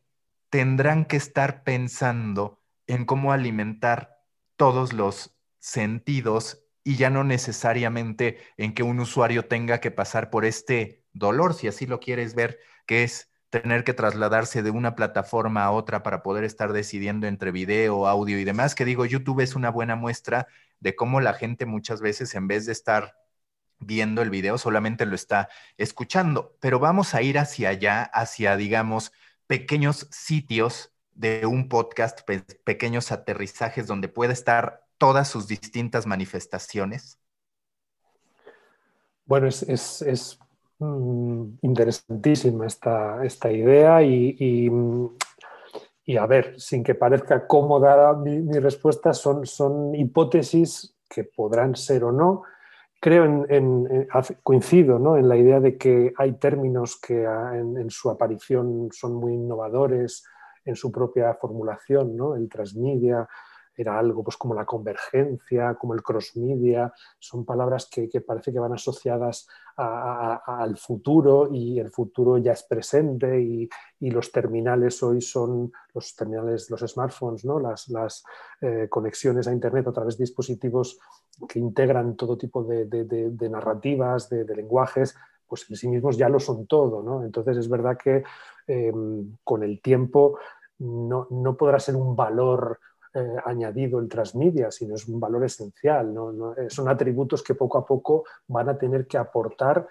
tendrán 0.50 1.04
que 1.06 1.16
estar 1.16 1.64
pensando 1.64 2.60
en 2.86 3.04
cómo 3.04 3.32
alimentar 3.32 4.20
todos 4.56 4.92
los 4.92 5.35
sentidos 5.66 6.62
y 6.84 6.94
ya 6.94 7.10
no 7.10 7.24
necesariamente 7.24 8.38
en 8.56 8.72
que 8.72 8.84
un 8.84 9.00
usuario 9.00 9.46
tenga 9.46 9.80
que 9.80 9.90
pasar 9.90 10.30
por 10.30 10.44
este 10.44 11.04
dolor, 11.12 11.54
si 11.54 11.66
así 11.66 11.86
lo 11.86 11.98
quieres 11.98 12.36
ver, 12.36 12.60
que 12.86 13.02
es 13.02 13.32
tener 13.50 13.82
que 13.82 13.92
trasladarse 13.92 14.62
de 14.62 14.70
una 14.70 14.94
plataforma 14.94 15.64
a 15.64 15.72
otra 15.72 16.04
para 16.04 16.22
poder 16.22 16.44
estar 16.44 16.72
decidiendo 16.72 17.26
entre 17.26 17.50
video, 17.50 18.06
audio 18.06 18.38
y 18.38 18.44
demás, 18.44 18.76
que 18.76 18.84
digo, 18.84 19.06
YouTube 19.06 19.40
es 19.40 19.56
una 19.56 19.70
buena 19.70 19.96
muestra 19.96 20.46
de 20.78 20.94
cómo 20.94 21.20
la 21.20 21.34
gente 21.34 21.66
muchas 21.66 22.00
veces 22.00 22.36
en 22.36 22.46
vez 22.46 22.66
de 22.66 22.72
estar 22.72 23.16
viendo 23.80 24.22
el 24.22 24.30
video 24.30 24.58
solamente 24.58 25.04
lo 25.04 25.16
está 25.16 25.48
escuchando, 25.78 26.56
pero 26.60 26.78
vamos 26.78 27.12
a 27.14 27.22
ir 27.22 27.38
hacia 27.40 27.70
allá, 27.70 28.04
hacia, 28.04 28.56
digamos, 28.56 29.12
pequeños 29.48 30.06
sitios 30.12 30.92
de 31.10 31.44
un 31.46 31.68
podcast, 31.68 32.20
pe 32.22 32.42
pequeños 32.64 33.10
aterrizajes 33.10 33.88
donde 33.88 34.08
pueda 34.08 34.32
estar 34.32 34.85
todas 34.98 35.28
sus 35.28 35.46
distintas 35.46 36.06
manifestaciones? 36.06 37.18
Bueno, 39.24 39.48
es, 39.48 40.38
mmm, 40.78 41.58
interesantísima 41.62 42.66
esta, 42.66 43.24
esta 43.24 43.50
idea 43.50 44.02
y, 44.02 44.36
y, 46.04 46.16
a 46.16 46.26
ver, 46.26 46.60
sin 46.60 46.84
que 46.84 46.94
parezca 46.94 47.46
cómoda 47.46 48.14
mi, 48.14 48.58
respuesta, 48.60 49.12
son, 49.12 49.44
son 49.44 49.94
hipótesis 49.94 50.94
que 51.08 51.24
podrán 51.24 51.74
ser 51.74 52.04
o 52.04 52.12
no. 52.12 52.44
Creo 53.00 53.44
en, 53.48 54.08
coincido 54.42 54.98
¿no? 54.98 55.16
en 55.16 55.28
la 55.28 55.36
idea 55.36 55.60
de 55.60 55.76
que 55.76 56.12
hay 56.16 56.34
términos 56.34 56.98
que 57.00 57.24
en, 57.24 57.76
en, 57.76 57.90
su 57.90 58.08
aparición 58.08 58.88
son 58.92 59.14
muy 59.14 59.34
innovadores 59.34 60.24
en 60.64 60.76
su 60.76 60.90
propia 60.90 61.34
formulación, 61.34 62.16
¿no? 62.16 62.34
el 62.36 62.48
transmedia, 62.48 63.28
era 63.76 63.98
algo 63.98 64.24
pues, 64.24 64.36
como 64.36 64.54
la 64.54 64.64
convergencia, 64.64 65.74
como 65.74 65.94
el 65.94 66.02
cross-media, 66.02 66.92
son 67.18 67.44
palabras 67.44 67.88
que, 67.90 68.08
parece 68.20 68.52
que 68.52 68.58
van 68.58 68.72
asociadas 68.72 69.46
al 69.76 70.78
futuro 70.78 71.50
y 71.52 71.78
el 71.78 71.90
futuro 71.90 72.38
ya 72.38 72.52
es 72.52 72.62
presente 72.62 73.40
y, 73.40 73.68
los 73.98 74.30
terminales 74.30 75.02
hoy 75.02 75.20
son 75.20 75.72
los 75.92 76.14
terminales, 76.14 76.70
los 76.70 76.80
smartphones, 76.80 77.44
¿no? 77.44 77.58
las, 77.58 78.24
eh, 78.60 78.86
conexiones 78.88 79.48
a 79.48 79.52
Internet 79.52 79.88
a 79.88 79.92
través 79.92 80.16
de 80.16 80.22
dispositivos 80.22 80.98
que 81.48 81.58
integran 81.58 82.16
todo 82.16 82.38
tipo 82.38 82.62
de, 82.64 83.48
narrativas, 83.50 84.30
de, 84.30 84.44
lenguajes, 84.54 85.16
pues 85.46 85.68
en 85.68 85.76
sí 85.76 85.88
mismos 85.88 86.16
ya 86.16 86.28
lo 86.28 86.40
son 86.40 86.66
todo. 86.66 87.02
¿no? 87.02 87.24
Entonces 87.24 87.58
es 87.58 87.68
verdad 87.68 87.98
que 88.02 88.22
eh, 88.66 88.92
con 89.44 89.62
el 89.62 89.80
tiempo 89.80 90.38
no 90.78 91.56
podrá 91.58 91.78
ser 91.78 91.96
un 91.96 92.14
valor 92.14 92.78
eh, 93.16 93.36
añadido 93.46 93.98
el 93.98 94.08
transmedia, 94.08 94.70
sino 94.70 94.94
es 94.94 95.08
un 95.08 95.18
valor 95.18 95.42
esencial. 95.44 96.12
¿no? 96.12 96.52
Eh, 96.54 96.68
son 96.68 96.86
atributos 96.86 97.42
que 97.42 97.54
poco 97.54 97.78
a 97.78 97.86
poco 97.86 98.24
van 98.48 98.68
a 98.68 98.76
tener 98.76 99.06
que 99.06 99.16
aportar, 99.16 99.88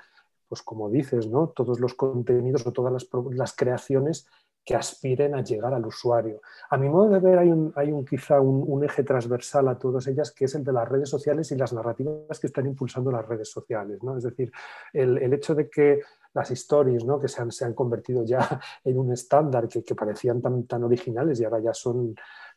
pues 0.48 0.62
como 0.62 0.92
dices, 0.92 1.28
¿no? 1.28 1.48
todos 1.48 1.80
los 1.80 1.96
contenidos 1.96 2.68
o 2.68 2.72
todas 2.72 2.94
las, 2.94 3.08
las, 3.32 3.56
creaciones 3.56 4.28
que 4.64 4.76
aspiren 4.76 5.34
a 5.34 5.44
llegar 5.44 5.74
al 5.74 5.88
usuario. 5.88 6.40
A 6.70 6.78
mi 6.78 6.88
modo 6.88 7.10
de 7.10 7.20
ver 7.20 7.40
hay, 7.40 7.50
un, 7.50 7.74
hay 7.76 7.92
un, 7.92 8.06
quizá 8.06 8.40
un, 8.40 8.64
un, 8.68 8.84
eje 8.84 9.04
transversal 9.04 9.68
a 9.70 9.80
todas 9.80 10.06
ellas, 10.06 10.32
que 10.32 10.46
es 10.46 10.54
el 10.54 10.64
de 10.64 10.74
las 10.74 10.88
redes 10.88 11.10
sociales 11.10 11.52
y 11.52 11.56
las 11.56 11.74
narrativas 11.74 12.40
que 12.40 12.46
están 12.46 12.68
impulsando 12.68 13.12
las 13.12 13.28
redes 13.28 13.50
sociales. 13.50 14.04
¿no? 14.04 14.18
Es 14.18 14.24
decir, 14.24 14.52
el, 14.94 15.18
el 15.18 15.34
hecho 15.34 15.56
de 15.56 15.68
que 15.68 16.02
las 16.36 16.52
stories, 16.52 17.04
¿no? 17.06 17.20
que 17.20 17.28
se 17.28 17.42
han, 17.42 17.52
se 17.52 17.66
han, 17.66 17.74
convertido 17.74 18.24
ya 18.24 18.60
en 18.84 19.00
un 19.00 19.12
estándar, 19.12 19.68
que, 19.68 19.84
que 19.84 19.96
parecían 19.96 20.42
tan, 20.42 20.68
tan 20.68 20.84
originales 20.84 21.40
y 21.40 21.46
ahora 21.46 21.60
ya 21.60 21.74
son 21.74 22.16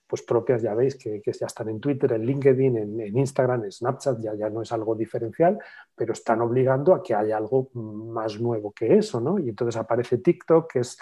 pues 0.09 0.23
propias, 0.23 0.63
ya 0.63 0.75
veis, 0.75 0.97
que, 0.97 1.21
que, 1.21 1.33
ya 1.33 1.47
están 1.47 1.69
en 1.69 1.81
Twitter, 1.81 2.11
en 2.13 2.25
LinkedIn, 2.25 2.77
en, 2.79 3.19
Instagram, 3.19 3.65
en 3.65 3.73
Snapchat, 3.73 4.19
ya, 4.21 4.35
ya 4.35 4.49
no 4.49 4.63
es 4.63 4.73
algo 4.73 4.95
diferencial, 4.95 5.59
pero 5.95 6.15
están 6.15 6.41
obligando 6.41 6.95
a 6.95 7.03
que 7.03 7.15
haya 7.15 7.37
algo 7.37 7.69
más 7.75 8.41
nuevo 8.41 8.73
que 8.73 8.97
eso, 8.97 9.21
¿no? 9.21 9.39
Y 9.39 9.51
entonces 9.51 9.77
aparece 9.79 10.19
TikTok, 10.19 10.73
que 10.73 10.79
es 10.81 10.99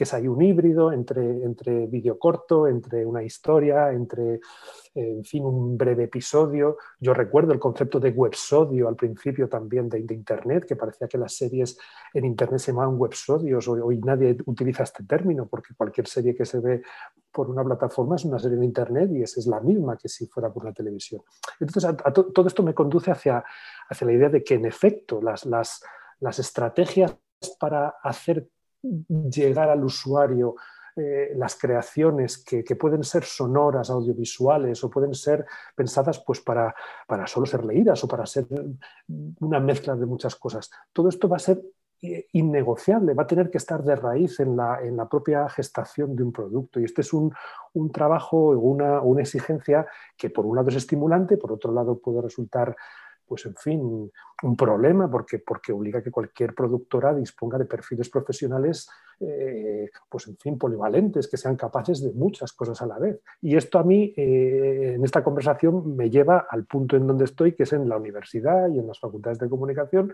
que 0.00 0.04
es 0.04 0.14
ahí 0.14 0.26
un 0.28 0.40
híbrido 0.40 0.92
entre, 0.92 1.44
entre 1.44 1.86
vídeo 1.86 2.18
corto, 2.18 2.66
entre 2.66 3.04
una 3.04 3.22
historia, 3.22 3.92
entre, 3.92 4.40
en 4.94 5.22
fin, 5.24 5.44
un 5.44 5.76
breve 5.76 6.04
episodio. 6.04 6.78
Yo 6.98 7.12
recuerdo 7.12 7.52
el 7.52 7.58
concepto 7.58 8.00
de 8.00 8.08
websodio 8.08 8.88
al 8.88 8.96
principio 8.96 9.46
también 9.46 9.90
de, 9.90 9.98
Internet, 9.98 10.64
que 10.64 10.74
parecía 10.74 11.06
que 11.06 11.18
las 11.18 11.34
series 11.34 11.76
en 12.14 12.24
Internet 12.24 12.60
se 12.60 12.72
llamaban 12.72 12.98
websodios. 12.98 13.68
Hoy, 13.68 13.98
nadie 13.98 14.38
utiliza 14.46 14.84
este 14.84 15.04
término 15.04 15.46
porque 15.46 15.74
cualquier 15.74 16.06
serie 16.06 16.34
que 16.34 16.46
se 16.46 16.60
ve 16.60 16.80
por 17.30 17.50
una 17.50 17.62
plataforma 17.62 18.16
es 18.16 18.24
una 18.24 18.38
serie 18.38 18.56
de 18.56 18.64
Internet 18.64 19.10
y 19.12 19.22
esa 19.22 19.38
es 19.38 19.46
la 19.48 19.60
misma 19.60 19.98
que 19.98 20.08
si 20.08 20.26
fuera 20.28 20.50
por 20.50 20.64
la 20.64 20.72
televisión. 20.72 21.20
Entonces, 21.60 21.94
todo 22.32 22.46
esto 22.46 22.62
me 22.62 22.72
conduce 22.72 23.10
hacia, 23.10 23.44
hacia 23.86 24.06
la 24.06 24.14
idea 24.14 24.30
de 24.30 24.42
que, 24.42 24.54
en 24.54 24.64
efecto, 24.64 25.20
las, 25.20 25.44
las, 25.44 25.84
las 26.20 26.38
estrategias 26.38 27.14
para 27.58 27.96
hacer 28.02 28.48
llegar 28.82 29.68
al 29.68 29.84
usuario 29.84 30.54
eh, 30.96 31.32
las 31.36 31.56
creaciones 31.56 32.44
que, 32.44 32.64
pueden 32.76 33.04
ser 33.04 33.24
sonoras, 33.24 33.90
audiovisuales 33.90 34.82
o 34.82 34.90
pueden 34.90 35.14
ser 35.14 35.46
pensadas 35.74 36.22
pues, 36.26 36.40
para, 36.40 36.74
para 37.06 37.26
solo 37.26 37.46
ser 37.46 37.64
leídas 37.64 38.02
o 38.02 38.08
para 38.08 38.26
ser 38.26 38.46
una 39.38 39.60
mezcla 39.60 39.94
de 39.94 40.06
muchas 40.06 40.34
cosas. 40.36 40.70
Todo 40.92 41.08
esto 41.08 41.28
va 41.28 41.36
a 41.36 41.40
ser 41.40 41.62
eh, 42.02 42.26
innegociable, 42.32 43.14
va 43.14 43.22
a 43.22 43.26
tener 43.26 43.50
que 43.50 43.58
estar 43.58 43.84
de 43.84 43.94
raíz 43.94 44.40
en 44.40 44.56
la, 44.56 44.80
en 44.82 44.96
la 44.96 45.08
propia 45.08 45.48
gestación 45.48 46.16
de 46.16 46.22
un 46.22 46.32
producto. 46.32 46.80
Y 46.80 46.84
este 46.84 47.02
es 47.02 47.12
un, 47.12 47.32
un 47.74 47.92
trabajo, 47.92 48.48
una, 48.50 49.00
una 49.00 49.20
exigencia 49.20 49.86
que 50.16 50.30
por 50.30 50.44
un 50.44 50.56
lado 50.56 50.70
es 50.70 50.76
estimulante, 50.76 51.36
por 51.36 51.52
otro 51.52 51.72
lado 51.72 51.98
puede 51.98 52.20
resultar 52.20 52.74
pues 53.30 53.46
en 53.46 53.54
fin, 53.54 54.10
un 54.42 54.56
problema 54.56 55.08
porque, 55.08 55.38
porque 55.38 55.70
obliga 55.70 56.00
a 56.00 56.02
que 56.02 56.10
cualquier 56.10 56.52
productora 56.52 57.14
disponga 57.14 57.58
de 57.58 57.64
perfiles 57.64 58.10
profesionales, 58.10 58.90
eh, 59.20 59.88
pues 60.08 60.26
en 60.26 60.36
fin, 60.36 60.58
polivalentes, 60.58 61.28
que 61.28 61.36
sean 61.36 61.54
capaces 61.54 62.02
de 62.02 62.10
muchas 62.12 62.52
cosas 62.52 62.82
a 62.82 62.86
la 62.86 62.98
vez. 62.98 63.20
Y 63.40 63.54
esto 63.54 63.78
a 63.78 63.84
mí, 63.84 64.12
eh, 64.16 64.94
en 64.96 65.04
esta 65.04 65.22
conversación, 65.22 65.94
me 65.94 66.10
lleva 66.10 66.48
al 66.50 66.64
punto 66.64 66.96
en 66.96 67.06
donde 67.06 67.26
estoy, 67.26 67.54
que 67.54 67.62
es 67.62 67.72
en 67.72 67.88
la 67.88 67.98
universidad 67.98 68.68
y 68.68 68.80
en 68.80 68.88
las 68.88 68.98
facultades 68.98 69.38
de 69.38 69.48
comunicación, 69.48 70.12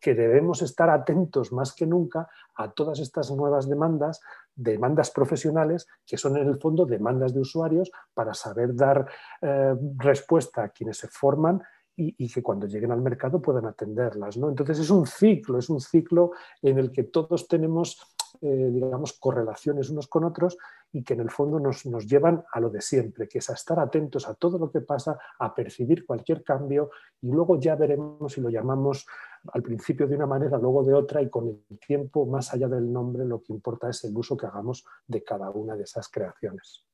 que 0.00 0.14
debemos 0.14 0.62
estar 0.62 0.88
atentos 0.88 1.52
más 1.52 1.74
que 1.74 1.84
nunca 1.84 2.28
a 2.54 2.70
todas 2.70 3.00
estas 3.00 3.30
nuevas 3.32 3.68
demandas, 3.68 4.20
demandas 4.54 5.10
profesionales, 5.10 5.88
que 6.06 6.16
son 6.16 6.36
en 6.36 6.46
el 6.46 6.60
fondo 6.60 6.86
demandas 6.86 7.34
de 7.34 7.40
usuarios 7.40 7.90
para 8.14 8.34
saber 8.34 8.76
dar 8.76 9.08
eh, 9.42 9.74
respuesta 9.96 10.62
a 10.62 10.68
quienes 10.68 10.98
se 10.98 11.08
forman 11.08 11.60
y, 11.96 12.28
que 12.28 12.42
cuando 12.42 12.66
lleguen 12.66 12.92
al 12.92 13.00
mercado 13.00 13.40
puedan 13.40 13.66
atenderlas. 13.66 14.36
¿no? 14.36 14.48
Entonces 14.48 14.78
es 14.78 14.90
un 14.90 15.06
ciclo, 15.06 15.58
es 15.58 15.70
un 15.70 15.80
ciclo 15.80 16.32
en 16.60 16.78
el 16.78 16.92
que 16.92 17.04
todos 17.04 17.48
tenemos, 17.48 17.98
eh, 18.42 18.70
digamos, 18.70 19.14
correlaciones 19.14 19.88
unos 19.88 20.06
con 20.06 20.24
otros 20.24 20.58
y 20.92 21.02
que 21.02 21.14
en 21.14 21.20
el 21.20 21.30
fondo 21.30 21.58
nos, 21.58 21.86
nos, 21.86 22.06
llevan 22.06 22.44
a 22.52 22.60
lo 22.60 22.68
de 22.68 22.82
siempre, 22.82 23.26
que 23.28 23.38
es 23.38 23.48
a 23.48 23.54
estar 23.54 23.80
atentos 23.80 24.28
a 24.28 24.34
todo 24.34 24.58
lo 24.58 24.70
que 24.70 24.82
pasa, 24.82 25.18
a 25.38 25.54
percibir 25.54 26.04
cualquier 26.04 26.44
cambio 26.44 26.90
y 27.22 27.30
luego 27.30 27.58
ya 27.58 27.76
veremos 27.76 28.32
si 28.32 28.40
lo 28.40 28.50
llamamos 28.50 29.06
al 29.52 29.62
principio 29.62 30.06
de 30.06 30.16
una 30.16 30.26
manera, 30.26 30.58
luego 30.58 30.82
de 30.84 30.92
otra 30.92 31.22
y 31.22 31.30
con 31.30 31.48
el 31.48 31.78
tiempo, 31.78 32.26
más 32.26 32.52
allá 32.52 32.68
del 32.68 32.92
nombre, 32.92 33.24
lo 33.24 33.42
que 33.42 33.52
importa 33.52 33.88
es 33.88 34.04
el 34.04 34.16
uso 34.16 34.36
que 34.36 34.46
hagamos 34.46 34.84
de 35.06 35.22
cada 35.22 35.50
una 35.50 35.76
de 35.76 35.84
esas 35.84 36.08
creaciones. 36.08 36.85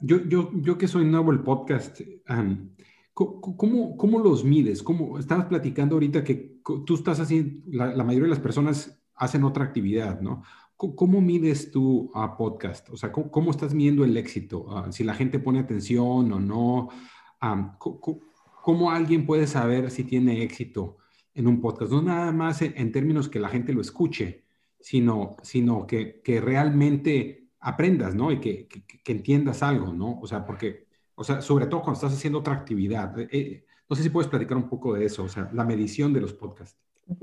Yo, 0.00 0.24
yo, 0.28 0.50
yo 0.54 0.78
que 0.78 0.86
soy 0.86 1.04
nuevo 1.04 1.32
el 1.32 1.40
podcast, 1.40 2.00
¿cómo, 3.12 3.96
¿cómo, 3.96 4.18
los 4.20 4.44
mides? 4.44 4.82
¿Cómo, 4.82 5.18
estabas 5.18 5.46
platicando 5.46 5.96
ahorita 5.96 6.22
que 6.22 6.60
tú 6.84 6.94
estás 6.94 7.18
haciendo, 7.18 7.62
la, 7.66 8.04
mayoría 8.04 8.24
de 8.24 8.30
las 8.30 8.40
personas 8.40 9.02
hacen 9.14 9.42
otra 9.44 9.64
actividad, 9.64 10.20
¿no? 10.20 10.42
¿Cómo 10.76 11.20
mides 11.20 11.70
tú 11.70 12.10
a 12.14 12.36
podcast? 12.36 12.90
O 12.90 12.96
sea, 12.96 13.10
¿cómo, 13.10 13.50
estás 13.50 13.74
midiendo 13.74 14.04
el 14.04 14.16
éxito? 14.16 14.66
Ah, 14.68 14.92
si 14.92 15.04
la 15.04 15.14
gente 15.14 15.38
pone 15.38 15.58
atención 15.58 16.32
o 16.32 16.38
no. 16.38 16.88
¿Cómo 18.62 18.90
alguien 18.90 19.26
puede 19.26 19.46
saber 19.46 19.90
si 19.90 20.04
tiene 20.04 20.42
éxito 20.42 20.98
en 21.34 21.46
un 21.46 21.60
podcast? 21.60 21.90
No 21.90 22.02
nada 22.02 22.30
más 22.30 22.60
en, 22.62 22.92
términos 22.92 23.28
que 23.28 23.40
la 23.40 23.48
gente 23.48 23.72
lo 23.72 23.80
escuche, 23.80 24.44
sino, 24.78 25.36
sino 25.42 25.86
que, 25.86 26.20
que 26.22 26.40
realmente 26.40 27.45
aprendas, 27.60 28.14
¿no? 28.14 28.30
Y 28.30 28.40
que, 28.40 28.68
entiendas 29.06 29.62
algo, 29.62 29.92
¿no? 29.92 30.18
O 30.20 30.26
sea, 30.26 30.44
porque, 30.44 30.86
o 31.14 31.24
sea, 31.24 31.40
sobre 31.40 31.66
todo 31.66 31.80
cuando 31.80 31.94
estás 31.94 32.12
haciendo 32.12 32.40
otra 32.40 32.54
actividad. 32.54 33.18
Eh, 33.18 33.28
eh, 33.32 33.64
no 33.88 33.96
sé 33.96 34.02
si 34.02 34.10
puedes 34.10 34.28
platicar 34.28 34.56
un 34.56 34.68
poco 34.68 34.94
de 34.94 35.04
eso, 35.04 35.24
o 35.24 35.28
sea, 35.28 35.48
la 35.52 35.64
medición 35.64 36.12
de 36.12 36.20
los 36.20 36.32
podcasts. 36.32 36.76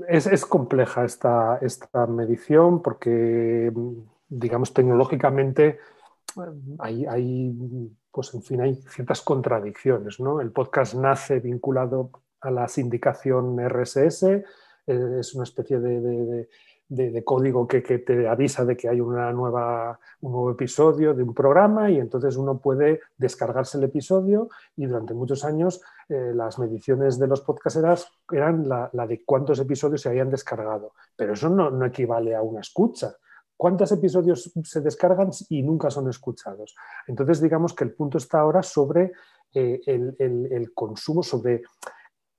Es, 0.08 0.46
compleja 0.46 1.04
esta, 1.04 1.58
esta 1.58 2.06
medición 2.06 2.80
porque, 2.80 3.70
digamos, 4.28 4.72
tecnológicamente 4.72 5.78
hay, 6.78 7.04
hay, 7.04 7.54
pues 8.10 8.32
en 8.32 8.42
fin, 8.42 8.62
hay 8.62 8.76
ciertas 8.76 9.20
contradicciones, 9.20 10.20
¿no? 10.20 10.40
El 10.40 10.52
podcast 10.52 10.94
nace 10.94 11.38
vinculado 11.40 12.10
a 12.40 12.50
la 12.50 12.66
sindicación 12.68 13.58
RSS, 13.60 14.22
eh, 14.86 15.16
es 15.18 15.34
una 15.34 15.44
especie 15.44 15.78
de, 15.80 16.48
código 17.24 17.66
que, 17.66 17.80
te 17.80 18.28
avisa 18.28 18.64
de 18.64 18.76
que 18.76 18.88
hay 18.88 19.00
una 19.00 19.32
nueva, 19.32 19.98
un 20.20 20.32
nuevo 20.32 20.50
episodio 20.50 21.14
de 21.14 21.22
un 21.22 21.34
programa 21.34 21.90
y 21.90 21.98
entonces 21.98 22.36
uno 22.36 22.58
puede 22.58 23.00
descargarse 23.16 23.78
el 23.78 23.84
episodio 23.84 24.48
y 24.76 24.86
durante 24.86 25.14
muchos 25.14 25.44
años 25.44 25.80
eh, 26.08 26.32
las 26.34 26.58
mediciones 26.58 27.18
de 27.18 27.26
los 27.26 27.40
podcasteras 27.40 28.08
eran 28.30 28.68
la, 28.68 28.90
de 29.06 29.24
cuántos 29.24 29.58
episodios 29.58 30.02
se 30.02 30.10
habían 30.10 30.30
descargado, 30.30 30.92
pero 31.16 31.32
eso 31.32 31.48
no, 31.48 31.84
equivale 31.84 32.34
a 32.34 32.42
una 32.42 32.60
escucha. 32.60 33.14
¿Cuántos 33.56 33.92
episodios 33.92 34.52
se 34.64 34.80
descargan 34.80 35.30
y 35.48 35.62
nunca 35.62 35.88
son 35.88 36.08
escuchados? 36.08 36.74
Entonces, 37.06 37.40
digamos 37.40 37.72
que 37.72 37.84
el 37.84 37.94
punto 37.94 38.18
está 38.18 38.40
ahora 38.40 38.64
sobre 38.64 39.12
eh, 39.54 39.80
el, 39.86 40.16
el 40.18 40.74
consumo, 40.74 41.22
sobre 41.22 41.62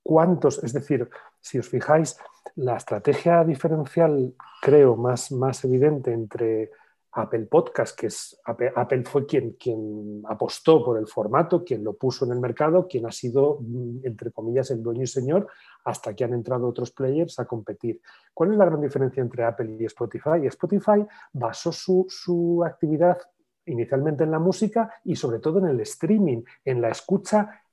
cuántos, 0.06 0.64
es 0.64 0.72
decir, 0.72 1.10
si 1.41 1.58
os 1.58 1.68
fijáis, 1.68 2.16
la 2.53 2.78
estrategia 2.78 3.43
diferencial, 3.43 4.36
creo, 4.62 4.95
más, 4.95 5.32
más 5.32 5.66
evidente 5.66 6.14
entre 6.14 6.70
Apple 7.12 7.47
Podcast, 7.47 7.99
que 7.99 8.08
es 8.08 8.39
Apple, 8.45 9.03
fue 9.06 9.26
quien, 9.26 9.53
quien 9.53 10.22
apostó 10.30 10.86
por 10.86 10.99
el 10.99 11.08
formato, 11.08 11.64
quien 11.64 11.84
lo 11.84 11.93
puso 11.93 12.24
en 12.26 12.34
el 12.34 12.39
mercado, 12.39 12.88
quien 12.88 13.08
ha 13.08 13.12
sido, 13.12 13.58
mm, 13.62 14.06
entre 14.06 14.32
comillas, 14.32 14.70
el 14.70 14.84
dueño 14.84 15.01
y 15.01 15.08
señor, 15.08 15.47
hasta 15.84 16.14
que 16.14 16.24
han 16.24 16.34
entrado 16.34 16.68
otros 16.68 16.91
players 16.91 17.39
a 17.39 17.45
competir. 17.45 17.99
¿Cuál 18.32 18.51
es 18.51 18.58
la 18.58 18.66
gran 18.66 18.82
diferencia 18.82 19.22
entre 19.22 19.43
Apple 19.43 19.76
y 19.80 19.86
Spotify? 19.86 20.45
Spotify 20.45 21.03
basó 21.34 21.72
su, 21.72 22.06
su 22.08 22.64
actividad 22.64 23.18
inicialmente 23.66 24.24
en 24.24 24.30
la 24.30 24.39
música 24.39 24.91
y 25.03 25.16
sobre 25.16 25.39
todo 25.39 25.58
en 25.58 25.66
el 25.66 25.80
streaming, 25.80 26.43
en 26.64 26.80
la 26.80 26.89
escucha 26.89 27.64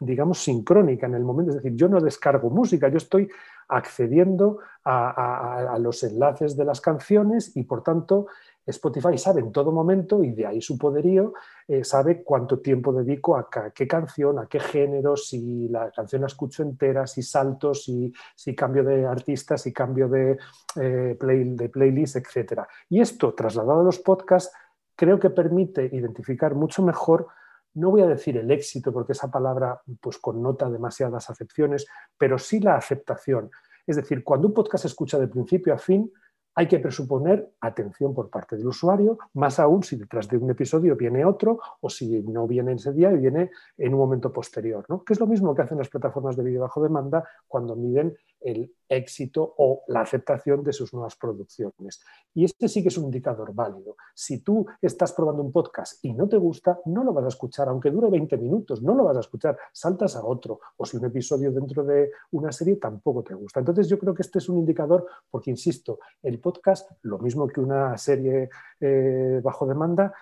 digamos, 0.00 0.42
sincrónica 0.42 1.06
en 1.06 1.14
el 1.14 1.24
momento. 1.24 1.50
Es 1.50 1.62
decir, 1.62 1.76
yo 1.76 1.88
no 1.88 2.00
descargo 2.00 2.50
música, 2.50 2.88
yo 2.88 2.98
estoy 2.98 3.28
accediendo 3.68 4.58
a, 4.84 5.76
los 5.80 6.02
enlaces 6.02 6.56
de 6.56 6.64
las 6.64 6.80
canciones 6.80 7.56
y 7.56 7.64
por 7.64 7.82
tanto 7.82 8.26
Spotify 8.66 9.16
sabe 9.18 9.40
en 9.40 9.52
todo 9.52 9.72
momento, 9.72 10.22
y 10.22 10.32
de 10.32 10.46
ahí 10.46 10.60
su 10.60 10.78
poderío, 10.78 11.32
eh, 11.66 11.82
sabe 11.82 12.22
cuánto 12.22 12.60
tiempo 12.60 12.92
dedico 12.92 13.36
a 13.36 13.48
qué 13.74 13.88
canción, 13.88 14.38
a 14.38 14.46
qué 14.46 14.60
género, 14.60 15.16
si 15.16 15.68
la 15.68 15.90
canción 15.90 16.20
la 16.20 16.28
escucho 16.28 16.62
entera, 16.62 17.06
si 17.06 17.22
salto, 17.22 17.74
si, 17.74 18.12
si 18.34 18.54
cambio 18.54 18.84
de 18.84 19.06
artista, 19.06 19.56
si 19.56 19.72
cambio 19.72 20.08
de, 20.08 20.38
eh, 20.76 21.16
play, 21.18 21.44
de 21.44 21.68
playlist, 21.68 22.16
etc. 22.16 22.62
Y 22.88 23.00
esto, 23.00 23.34
trasladado 23.34 23.80
a 23.80 23.84
los 23.84 23.98
podcasts, 23.98 24.52
creo 24.94 25.18
que 25.18 25.30
permite 25.30 25.88
identificar 25.92 26.54
mucho 26.54 26.82
mejor 26.82 27.28
no 27.74 27.90
voy 27.90 28.02
a 28.02 28.06
decir 28.06 28.36
el 28.36 28.50
éxito, 28.50 28.92
porque 28.92 29.12
esa 29.12 29.30
palabra 29.30 29.80
pues, 30.00 30.18
connota 30.18 30.68
demasiadas 30.68 31.30
acepciones, 31.30 31.86
pero 32.18 32.38
sí 32.38 32.60
la 32.60 32.76
aceptación. 32.76 33.50
Es 33.86 33.96
decir, 33.96 34.22
cuando 34.24 34.48
un 34.48 34.54
podcast 34.54 34.82
se 34.82 34.88
escucha 34.88 35.18
de 35.18 35.28
principio 35.28 35.74
a 35.74 35.78
fin, 35.78 36.10
hay 36.54 36.66
que 36.66 36.78
presuponer 36.78 37.52
atención 37.60 38.12
por 38.12 38.28
parte 38.28 38.56
del 38.56 38.66
usuario, 38.66 39.18
más 39.34 39.58
aún 39.60 39.82
si 39.82 39.96
detrás 39.96 40.28
de 40.28 40.36
un 40.36 40.50
episodio 40.50 40.96
viene 40.96 41.24
otro 41.24 41.60
o 41.80 41.88
si 41.88 42.22
no 42.22 42.46
viene 42.46 42.72
ese 42.72 42.92
día 42.92 43.12
y 43.12 43.18
viene 43.18 43.50
en 43.78 43.94
un 43.94 44.00
momento 44.00 44.32
posterior, 44.32 44.84
¿no? 44.88 45.04
que 45.04 45.12
es 45.12 45.20
lo 45.20 45.26
mismo 45.26 45.54
que 45.54 45.62
hacen 45.62 45.78
las 45.78 45.88
plataformas 45.88 46.36
de 46.36 46.42
vídeo 46.42 46.62
bajo 46.62 46.82
demanda 46.82 47.24
cuando 47.46 47.76
miden 47.76 48.16
el 48.40 48.74
éxito 48.88 49.54
o 49.58 49.84
la 49.88 50.00
aceptación 50.00 50.64
de 50.64 50.72
sus 50.72 50.92
nuevas 50.92 51.16
producciones. 51.16 52.00
Y 52.34 52.44
este 52.44 52.68
sí 52.68 52.82
que 52.82 52.88
es 52.88 52.98
un 52.98 53.04
indicador 53.04 53.54
válido. 53.54 53.96
Si 54.14 54.40
tú 54.40 54.66
estás 54.82 55.12
probando 55.12 55.42
un 55.42 55.52
podcast 55.52 56.04
y 56.04 56.12
no 56.12 56.28
te 56.28 56.36
gusta, 56.36 56.80
no 56.86 57.04
lo 57.04 57.12
vas 57.12 57.24
a 57.24 57.28
escuchar, 57.28 57.68
aunque 57.68 57.90
dure 57.90 58.10
20 58.10 58.36
minutos, 58.38 58.82
no 58.82 58.94
lo 58.94 59.04
vas 59.04 59.16
a 59.16 59.20
escuchar, 59.20 59.56
saltas 59.72 60.16
a 60.16 60.24
otro. 60.24 60.60
O 60.76 60.84
si 60.84 60.96
un 60.96 61.04
episodio 61.04 61.52
dentro 61.52 61.84
de 61.84 62.10
una 62.32 62.50
serie 62.52 62.76
tampoco 62.76 63.22
te 63.22 63.34
gusta. 63.34 63.60
Entonces 63.60 63.88
yo 63.88 63.98
creo 63.98 64.14
que 64.14 64.22
este 64.22 64.38
es 64.38 64.48
un 64.48 64.58
indicador 64.58 65.06
porque, 65.30 65.50
insisto, 65.50 66.00
el 66.22 66.40
podcast, 66.40 66.90
lo 67.02 67.18
mismo 67.18 67.46
que 67.46 67.60
una 67.60 67.96
serie 67.96 68.50
eh, 68.80 69.40
bajo 69.42 69.66
demanda, 69.66 70.12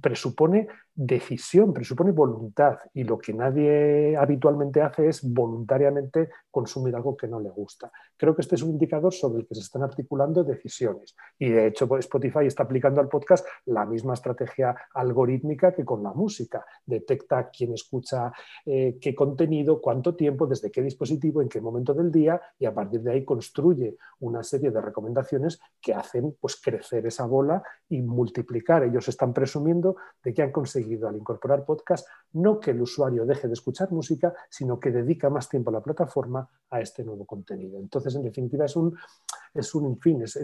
presupone 0.00 0.68
decisión, 0.94 1.72
presupone 1.72 2.12
voluntad 2.12 2.78
y 2.94 3.04
lo 3.04 3.18
que 3.18 3.34
nadie 3.34 4.16
habitualmente 4.16 4.80
hace 4.80 5.08
es 5.08 5.22
voluntariamente 5.22 6.30
consumir 6.50 6.96
algo 6.96 7.16
que 7.16 7.28
no 7.28 7.38
le 7.38 7.50
gusta. 7.50 7.92
Creo 8.16 8.34
que 8.34 8.42
este 8.42 8.54
es 8.54 8.62
un 8.62 8.70
indicador 8.70 9.12
sobre 9.12 9.40
el 9.40 9.46
que 9.46 9.54
se 9.54 9.60
están 9.60 9.82
articulando 9.82 10.42
decisiones 10.42 11.14
y 11.38 11.50
de 11.50 11.66
hecho 11.66 11.86
pues, 11.86 12.06
Spotify 12.06 12.46
está 12.46 12.62
aplicando 12.62 13.00
al 13.00 13.08
podcast 13.08 13.46
la 13.66 13.84
misma 13.84 14.14
estrategia 14.14 14.74
algorítmica 14.94 15.74
que 15.74 15.84
con 15.84 16.02
la 16.02 16.12
música. 16.12 16.64
Detecta 16.84 17.50
quién 17.50 17.74
escucha 17.74 18.32
eh, 18.64 18.98
qué 19.00 19.14
contenido, 19.14 19.80
cuánto 19.80 20.14
tiempo, 20.14 20.46
desde 20.46 20.70
qué 20.70 20.82
dispositivo, 20.82 21.42
en 21.42 21.48
qué 21.48 21.60
momento 21.60 21.92
del 21.92 22.10
día 22.10 22.40
y 22.58 22.64
a 22.64 22.74
partir 22.74 23.02
de 23.02 23.12
ahí 23.12 23.24
construye 23.24 23.96
una 24.20 24.42
serie 24.42 24.70
de 24.70 24.80
recomendaciones 24.80 25.60
que 25.80 25.92
hacen 25.92 26.36
pues, 26.40 26.56
crecer 26.56 27.06
esa 27.06 27.26
bola 27.26 27.62
y 27.88 28.00
multiplicar. 28.00 28.84
Ellos 28.84 29.08
están 29.08 29.32
presumiendo 29.56 29.96
de 30.22 30.34
que 30.34 30.42
han 30.42 30.52
conseguido 30.52 31.08
al 31.08 31.16
incorporar 31.16 31.64
podcast 31.64 32.06
no 32.32 32.60
que 32.60 32.72
el 32.72 32.82
usuario 32.82 33.24
deje 33.24 33.46
de 33.48 33.54
escuchar 33.54 33.90
música, 33.90 34.34
sino 34.50 34.78
que 34.78 34.90
dedica 34.90 35.30
más 35.30 35.48
tiempo 35.48 35.70
a 35.70 35.74
la 35.74 35.80
plataforma 35.80 36.46
a 36.70 36.80
este 36.80 37.02
nuevo 37.02 37.24
contenido. 37.24 37.80
Entonces, 37.80 38.14
en 38.16 38.22
definitiva, 38.22 38.66
es 38.66 38.76
un, 38.76 38.94
es 39.54 39.74
un 39.74 39.98
fin, 39.98 40.22
es, 40.22 40.36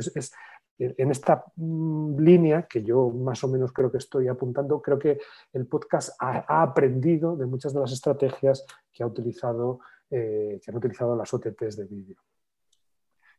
en 0.78 1.10
esta 1.10 1.44
mm, 1.56 2.18
línea 2.20 2.62
que 2.62 2.82
yo 2.82 3.10
más 3.10 3.44
o 3.44 3.48
menos 3.48 3.72
creo 3.72 3.90
que 3.92 3.98
estoy 3.98 4.28
apuntando, 4.28 4.80
creo 4.80 4.98
que 4.98 5.18
el 5.52 5.66
podcast 5.66 6.16
ha, 6.18 6.62
aprendido 6.62 7.36
de 7.36 7.44
muchas 7.44 7.74
de 7.74 7.80
las 7.80 7.92
estrategias 7.92 8.64
que, 8.90 9.02
ha 9.02 9.06
utilizado, 9.06 9.80
eh, 10.10 10.58
que 10.64 10.70
han 10.70 10.76
utilizado 10.76 11.14
las 11.14 11.32
OTTs 11.34 11.76
de 11.76 11.84
vídeo. 11.84 12.16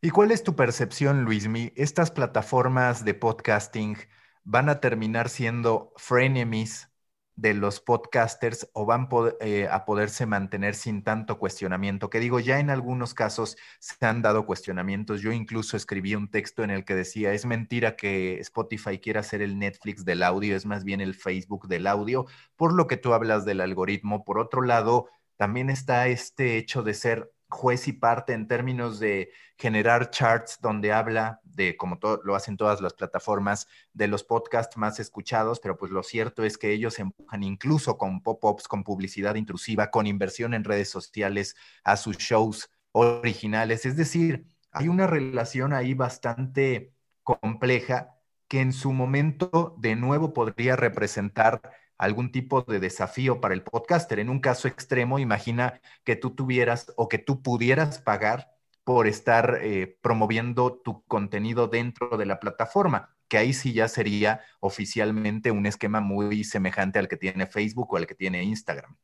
¿Y 0.01 0.11
cuál 0.11 0.31
es 0.31 0.43
tu 0.43 0.53
percepción, 0.55 1.23
Luismi? 1.23 1.71
¿Estas 1.75 2.11
plataformas 2.11 3.03
de 3.05 3.13
podcasting 3.13 3.97
van 4.43 4.69
a 4.69 4.79
terminar 4.79 5.29
siendo 5.29 5.93
frenemies 5.97 6.89
de 7.35 7.55
los 7.55 7.79
podcasters 7.79 8.69
o 8.73 8.85
van 8.85 9.07
eh, 9.41 9.67
a 9.69 9.85
poderse 9.85 10.25
mantener 10.25 10.75
sin 10.75 11.03
tanto 11.03 11.39
cuestionamiento? 11.39 12.09
Que 12.09 12.19
digo, 12.19 12.39
ya 12.39 12.59
en 12.59 12.69
algunos 12.69 13.13
casos 13.13 13.57
se 13.79 14.05
han 14.05 14.21
dado 14.21 14.45
cuestionamientos. 14.45 15.21
Yo 15.21 15.31
incluso 15.31 15.77
escribí 15.77 16.15
un 16.15 16.29
texto 16.29 16.63
en 16.63 16.69
el 16.69 16.85
que 16.85 16.95
decía, 16.95 17.33
es 17.33 17.45
mentira 17.45 17.95
que 17.95 18.39
Spotify 18.39 18.99
quiera 18.99 19.23
ser 19.23 19.41
el 19.41 19.57
Netflix 19.57 20.05
del 20.05 20.23
audio, 20.23 20.55
es 20.55 20.65
más 20.65 20.83
bien 20.83 21.01
el 21.01 21.15
Facebook 21.15 21.67
del 21.67 21.87
audio, 21.87 22.25
por 22.55 22.73
lo 22.73 22.87
que 22.87 22.97
tú 22.97 23.13
hablas 23.13 23.45
del 23.45 23.61
algoritmo. 23.61 24.23
Por 24.25 24.39
otro 24.39 24.61
lado, 24.61 25.09
también 25.37 25.69
está 25.69 26.07
este 26.07 26.57
hecho 26.57 26.83
de 26.83 26.93
ser 26.93 27.31
juez 27.53 27.87
y 27.87 27.93
parte 27.93 28.33
en 28.33 28.47
términos 28.47 28.99
de 28.99 29.31
generar 29.57 30.09
charts 30.09 30.59
donde 30.61 30.91
habla 30.91 31.39
de, 31.43 31.77
como 31.77 31.99
lo 32.23 32.35
hacen 32.35 32.57
todas 32.57 32.81
las 32.81 32.93
plataformas, 32.93 33.67
de 33.93 34.07
los 34.07 34.23
podcasts 34.23 34.75
más 34.75 34.99
escuchados, 34.99 35.59
pero 35.59 35.77
pues 35.77 35.91
lo 35.91 36.03
cierto 36.03 36.43
es 36.43 36.57
que 36.57 36.71
ellos 36.71 36.99
empujan 36.99 37.43
incluso 37.43 37.97
con 37.97 38.21
pop-ups, 38.21 38.67
con 38.67 38.83
publicidad 38.83 39.35
intrusiva, 39.35 39.91
con 39.91 40.07
inversión 40.07 40.53
en 40.53 40.63
redes 40.63 40.89
sociales 40.89 41.55
a 41.83 41.95
sus 41.95 42.17
shows 42.17 42.69
originales. 42.91 43.85
Es 43.85 43.95
decir, 43.95 44.45
hay 44.71 44.87
una 44.87 45.07
relación 45.07 45.73
ahí 45.73 45.93
bastante 45.93 46.93
compleja 47.23 48.15
que 48.47 48.59
en 48.59 48.73
su 48.73 48.91
momento 48.91 49.75
de 49.79 49.95
nuevo 49.95 50.33
podría 50.33 50.75
representar 50.75 51.61
algún 51.97 52.31
tipo 52.31 52.61
de 52.61 52.79
desafío 52.79 53.39
para 53.41 53.53
el 53.53 53.63
podcaster. 53.63 54.19
En 54.19 54.29
un 54.29 54.39
caso 54.39 54.67
extremo, 54.67 55.19
imagina 55.19 55.81
que 56.03 56.15
tú 56.15 56.31
tuvieras 56.31 56.93
o 56.95 57.07
que 57.07 57.17
tú 57.17 57.41
pudieras 57.41 57.99
pagar 57.99 58.53
por 58.83 59.07
estar 59.07 59.59
eh, 59.61 59.97
promoviendo 60.01 60.73
tu 60.73 61.03
contenido 61.03 61.67
dentro 61.67 62.17
de 62.17 62.25
la 62.25 62.39
plataforma, 62.39 63.15
que 63.27 63.37
ahí 63.37 63.53
sí 63.53 63.73
ya 63.73 63.87
sería 63.87 64.41
oficialmente 64.59 65.51
un 65.51 65.65
esquema 65.65 66.01
muy 66.01 66.43
semejante 66.43 66.99
al 66.99 67.07
que 67.07 67.17
tiene 67.17 67.47
Facebook 67.47 67.93
o 67.93 67.97
al 67.97 68.07
que 68.07 68.15
tiene 68.15 68.43
Instagram. 68.43 68.95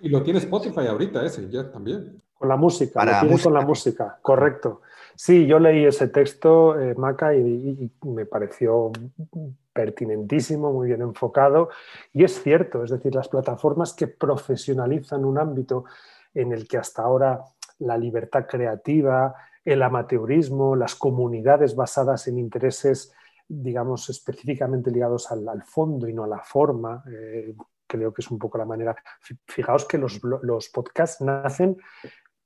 Y 0.00 0.08
lo 0.08 0.22
tiene 0.22 0.38
Spotify 0.38 0.86
ahorita 0.86 1.24
ese, 1.24 1.48
ya 1.50 1.70
también. 1.70 2.22
Con 2.34 2.48
la 2.48 2.56
música, 2.56 3.04
lo 3.04 3.38
con 3.38 3.52
la 3.52 3.62
música, 3.62 4.18
correcto. 4.22 4.82
Sí, 5.16 5.46
yo 5.46 5.58
leí 5.58 5.84
ese 5.84 6.06
texto, 6.06 6.80
eh, 6.80 6.94
Maca, 6.94 7.34
y, 7.34 7.90
me 8.04 8.24
pareció 8.24 8.92
pertinentísimo, 9.78 10.72
muy 10.72 10.88
bien 10.88 11.02
enfocado. 11.02 11.68
Y 12.12 12.24
es 12.24 12.42
cierto, 12.42 12.82
es 12.82 12.90
decir, 12.90 13.14
las 13.14 13.28
plataformas 13.28 13.94
que 13.94 14.08
profesionalizan 14.08 15.24
un 15.24 15.38
ámbito 15.38 15.84
en 16.34 16.50
el 16.50 16.66
que 16.66 16.78
hasta 16.78 17.02
ahora 17.02 17.44
la 17.78 17.96
libertad 17.96 18.46
creativa, 18.48 19.36
el 19.64 19.80
amateurismo, 19.84 20.74
las 20.74 20.96
comunidades 20.96 21.76
basadas 21.76 22.26
en 22.26 22.38
intereses, 22.38 23.14
digamos, 23.46 24.10
específicamente 24.10 24.90
ligados 24.90 25.30
al, 25.30 25.62
fondo 25.62 26.08
y 26.08 26.12
no 26.12 26.24
a 26.24 26.26
la 26.26 26.40
forma, 26.40 27.04
eh, 27.08 27.54
creo 27.86 28.12
que 28.12 28.22
es 28.22 28.30
un 28.32 28.38
poco 28.40 28.58
la 28.58 28.64
manera. 28.64 28.96
Fijaos 29.46 29.84
que 29.84 29.96
los, 29.96 30.20
los 30.42 30.70
podcasts 30.70 31.20
nacen 31.20 31.76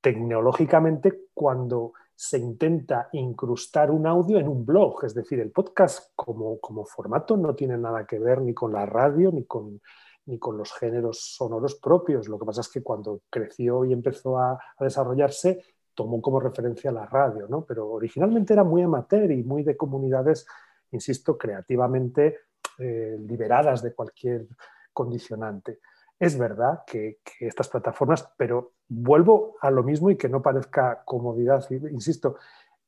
tecnológicamente 0.02 1.28
cuando 1.32 1.94
se 2.24 2.38
intenta 2.38 3.08
incrustar 3.14 3.90
un 3.90 4.06
audio 4.06 4.38
en 4.38 4.46
un 4.46 4.64
blog, 4.64 5.04
es 5.04 5.12
decir, 5.12 5.40
el 5.40 5.50
podcast 5.50 6.12
como, 6.14 6.60
como 6.60 6.84
formato 6.84 7.36
no 7.36 7.52
tiene 7.52 7.76
nada 7.76 8.06
que 8.06 8.20
ver 8.20 8.40
ni 8.40 8.54
con 8.54 8.72
la 8.72 8.86
radio 8.86 9.32
ni 9.32 9.44
con, 9.44 9.80
ni 10.26 10.38
con 10.38 10.56
los 10.56 10.72
géneros 10.72 11.34
sonoros 11.34 11.74
propios. 11.74 12.28
Lo 12.28 12.38
que 12.38 12.46
pasa 12.46 12.60
es 12.60 12.68
que 12.68 12.80
cuando 12.80 13.22
creció 13.28 13.84
y 13.84 13.92
empezó 13.92 14.38
a, 14.38 14.56
desarrollarse, 14.78 15.64
tomó 15.94 16.22
como 16.22 16.38
referencia 16.38 16.92
la 16.92 17.06
radio, 17.06 17.48
¿no? 17.48 17.64
Pero 17.64 17.90
originalmente 17.90 18.52
era 18.52 18.62
muy 18.62 18.82
amateur 18.82 19.28
y 19.32 19.42
muy 19.42 19.64
de 19.64 19.76
comunidades, 19.76 20.46
insisto, 20.92 21.36
creativamente 21.36 22.38
eh, 22.78 23.16
liberadas 23.18 23.82
de 23.82 23.94
cualquier 23.94 24.46
condicionante. 24.92 25.80
Es 26.22 26.38
verdad 26.38 26.84
que, 26.86 27.18
estas 27.40 27.68
plataformas, 27.68 28.32
pero 28.36 28.74
vuelvo 28.88 29.56
a 29.60 29.72
lo 29.72 29.82
mismo 29.82 30.08
y 30.08 30.16
que 30.16 30.28
no 30.28 30.40
parezca 30.40 31.02
comodidad, 31.04 31.68
insisto, 31.68 32.36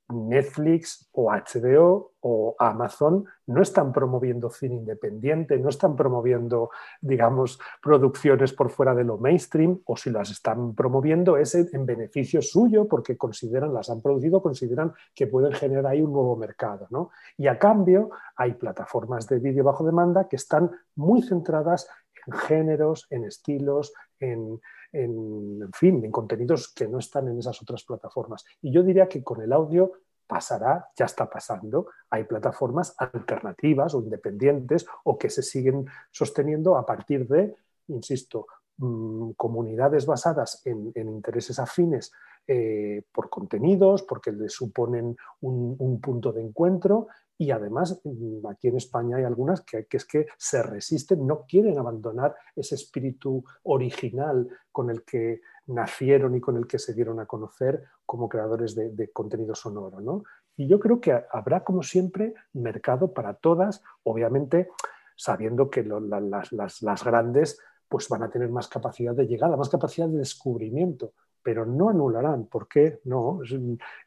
Netflix 0.08 1.08
o 1.12 1.32
HBO 1.32 2.12
o 2.20 2.54
Amazon 2.58 3.24
no 3.46 3.60
están 3.60 3.92
promoviendo 3.92 4.50
cine 4.50 4.76
independiente, 4.76 5.58
no 5.58 5.68
están 5.68 5.96
promoviendo, 5.96 6.70
digamos, 7.00 7.58
producciones 7.82 8.52
por 8.52 8.70
fuera 8.70 8.94
de 8.94 9.02
lo 9.02 9.18
mainstream, 9.18 9.80
o 9.84 9.96
si 9.96 10.10
las 10.10 10.30
están 10.30 10.74
promoviendo 10.74 11.36
es 11.36 11.56
en 11.56 11.84
beneficio 11.84 12.40
suyo 12.40 12.86
porque 12.86 13.16
consideran, 13.16 13.74
las 13.74 13.90
han 13.90 14.00
producido, 14.00 14.40
consideran 14.40 14.92
que 15.12 15.26
pueden 15.26 15.52
generar 15.54 15.86
ahí 15.88 16.00
un 16.00 16.12
nuevo 16.12 16.36
mercado. 16.36 16.86
¿no? 16.90 17.10
Y 17.36 17.48
a 17.48 17.58
cambio 17.58 18.10
hay 18.36 18.52
plataformas 18.52 19.26
de 19.26 19.40
vídeo 19.40 19.64
bajo 19.64 19.84
demanda 19.84 20.28
que 20.28 20.36
están 20.36 20.70
muy 20.94 21.20
centradas 21.22 21.88
en 22.26 22.32
géneros, 22.38 23.06
en 23.10 23.24
estilos, 23.24 23.92
en, 24.20 24.60
fin, 25.72 26.04
en 26.04 26.10
contenidos 26.10 26.72
que 26.72 26.86
no 26.86 26.98
están 26.98 27.28
en 27.28 27.38
esas 27.38 27.60
otras 27.60 27.84
plataformas. 27.84 28.44
Y 28.62 28.72
yo 28.72 28.82
diría 28.82 29.08
que 29.08 29.22
con 29.22 29.42
el 29.42 29.52
audio 29.52 29.92
pasará, 30.26 30.88
ya 30.96 31.04
está 31.04 31.28
pasando. 31.28 31.88
Hay 32.10 32.24
plataformas 32.24 32.94
alternativas 32.98 33.94
o 33.94 34.00
independientes 34.00 34.86
o 35.04 35.18
que 35.18 35.30
se 35.30 35.42
siguen 35.42 35.86
sosteniendo 36.10 36.76
a 36.76 36.86
partir 36.86 37.26
de, 37.26 37.54
insisto, 37.88 38.46
mm, 38.78 39.32
comunidades 39.32 40.06
basadas 40.06 40.62
en, 40.64 40.92
intereses 40.94 41.58
afines 41.58 42.12
eh, 42.46 43.02
por 43.12 43.30
contenidos, 43.30 44.02
porque 44.02 44.32
les 44.32 44.52
suponen 44.52 45.16
un 45.40 46.00
punto 46.00 46.32
de 46.32 46.42
encuentro 46.42 47.08
y 47.36 47.50
además, 47.50 48.00
mm, 48.04 48.46
aquí 48.46 48.68
en 48.68 48.76
España 48.76 49.16
hay 49.16 49.24
algunas 49.24 49.62
que, 49.62 49.86
es 49.90 50.04
que 50.04 50.26
se 50.36 50.62
resisten, 50.62 51.26
no 51.26 51.44
quieren 51.46 51.78
abandonar 51.78 52.36
ese 52.54 52.76
espíritu 52.76 53.44
original 53.64 54.48
con 54.70 54.90
el 54.90 55.02
que 55.04 55.40
nacieron 55.66 56.36
y 56.36 56.40
con 56.40 56.56
el 56.56 56.66
que 56.66 56.78
se 56.78 56.94
dieron 56.94 57.18
a 57.20 57.26
conocer 57.26 57.82
como 58.06 58.28
creadores 58.28 58.74
de, 58.74 59.10
contenido 59.12 59.54
sonoro. 59.54 60.00
¿no? 60.00 60.22
Y 60.56 60.68
yo 60.68 60.78
creo 60.78 61.00
que 61.00 61.24
habrá, 61.32 61.64
como 61.64 61.82
siempre, 61.82 62.34
mercado 62.52 63.12
para 63.12 63.34
todas, 63.34 63.82
obviamente 64.04 64.68
sabiendo 65.16 65.70
que 65.70 65.84
las, 65.84 67.04
grandes 67.04 67.60
pues 67.88 68.08
van 68.08 68.24
a 68.24 68.30
tener 68.30 68.50
más 68.50 68.68
capacidad 68.68 69.14
de 69.14 69.26
llegada, 69.26 69.56
más 69.56 69.68
capacidad 69.68 70.08
de 70.08 70.18
descubrimiento, 70.18 71.12
pero 71.42 71.66
no 71.66 71.88
anularán. 71.88 72.46
¿Por 72.46 72.68
qué? 72.68 73.00
No, 73.04 73.40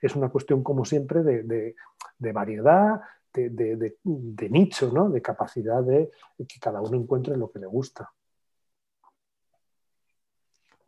es, 0.01 0.15
una 0.15 0.29
cuestión, 0.29 0.63
como 0.63 0.83
siempre, 0.83 1.23
de, 1.23 1.75
de 2.19 2.31
variedad, 2.31 3.01
de, 3.49 4.49
nicho, 4.49 4.91
¿no? 4.91 5.09
de 5.09 5.21
capacidad 5.21 5.81
de 5.83 6.11
que 6.37 6.59
cada 6.59 6.81
uno 6.81 6.97
encuentre 6.97 7.37
lo 7.37 7.51
que 7.51 7.59
le 7.59 7.67
gusta. 7.67 8.11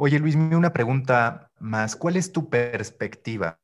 Oye, 0.02 0.18
Luis, 0.18 0.36
una 0.36 0.72
pregunta 0.72 1.52
más. 1.60 1.98
¿Cuál 1.98 2.16
es 2.16 2.32
tu 2.32 2.50
perspectiva 2.50 3.60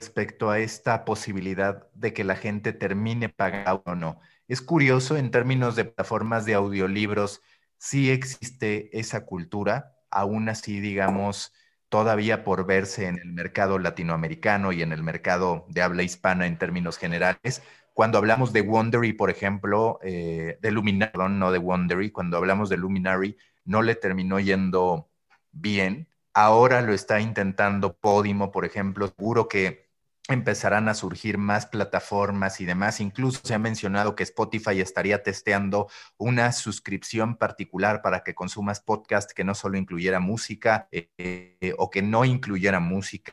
respecto 0.00 0.48
a 0.48 0.58
esta 0.58 1.04
posibilidad 1.04 1.86
de 1.92 2.14
que 2.14 2.24
la 2.24 2.34
gente 2.34 2.72
termine 2.72 3.28
pagando 3.28 3.82
o 3.84 3.94
no? 3.94 4.20
Es 4.48 4.62
curioso 4.62 5.18
en 5.18 5.30
términos 5.30 5.76
de 5.76 5.84
plataformas 5.84 6.46
de 6.46 6.54
audiolibros, 6.54 7.42
sí 7.76 8.10
existe 8.10 8.98
esa 8.98 9.26
cultura, 9.26 9.96
aún 10.10 10.48
así, 10.48 10.80
digamos, 10.80 11.52
todavía 11.88 12.44
por 12.44 12.66
verse 12.66 13.06
en 13.06 13.18
el 13.18 13.32
mercado 13.32 13.78
latinoamericano 13.78 14.72
y 14.72 14.82
en 14.82 14.92
el 14.92 15.02
mercado 15.02 15.66
de 15.68 15.82
habla 15.82 16.02
hispana 16.02 16.46
en 16.46 16.58
términos 16.58 16.98
generales. 16.98 17.62
Cuando 17.94 18.18
hablamos 18.18 18.52
de 18.52 18.60
Wondery, 18.60 19.14
por 19.14 19.30
ejemplo, 19.30 19.98
eh, 20.02 20.58
de 20.60 20.70
Luminary, 20.70 21.12
no 21.30 21.50
de 21.50 21.58
Wondery, 21.58 22.10
cuando 22.10 22.36
hablamos 22.36 22.68
de 22.68 22.76
Luminary, 22.76 23.36
no 23.64 23.82
le 23.82 23.94
terminó 23.94 24.38
yendo 24.40 25.10
bien. 25.52 26.08
Ahora 26.34 26.82
lo 26.82 26.92
está 26.92 27.20
intentando 27.20 27.96
Podimo, 27.96 28.50
por 28.52 28.64
ejemplo. 28.66 29.08
Seguro 29.08 29.48
que 29.48 29.85
empezarán 30.28 30.88
a 30.88 30.94
surgir 30.94 31.38
más 31.38 31.66
plataformas 31.66 32.60
y 32.60 32.64
demás. 32.64 33.00
Incluso 33.00 33.40
se 33.44 33.54
ha 33.54 33.58
mencionado 33.58 34.16
que 34.16 34.24
Spotify 34.24 34.80
estaría 34.80 35.22
testeando 35.22 35.88
una 36.16 36.52
suscripción 36.52 37.36
particular 37.36 38.02
para 38.02 38.22
que 38.24 38.34
consumas 38.34 38.80
podcast 38.80 39.30
que 39.32 39.44
no 39.44 39.54
solo 39.54 39.78
incluyera 39.78 40.20
música 40.20 40.88
eh, 40.90 41.74
o 41.78 41.90
que 41.90 42.02
no 42.02 42.24
incluyera 42.24 42.80
música. 42.80 43.32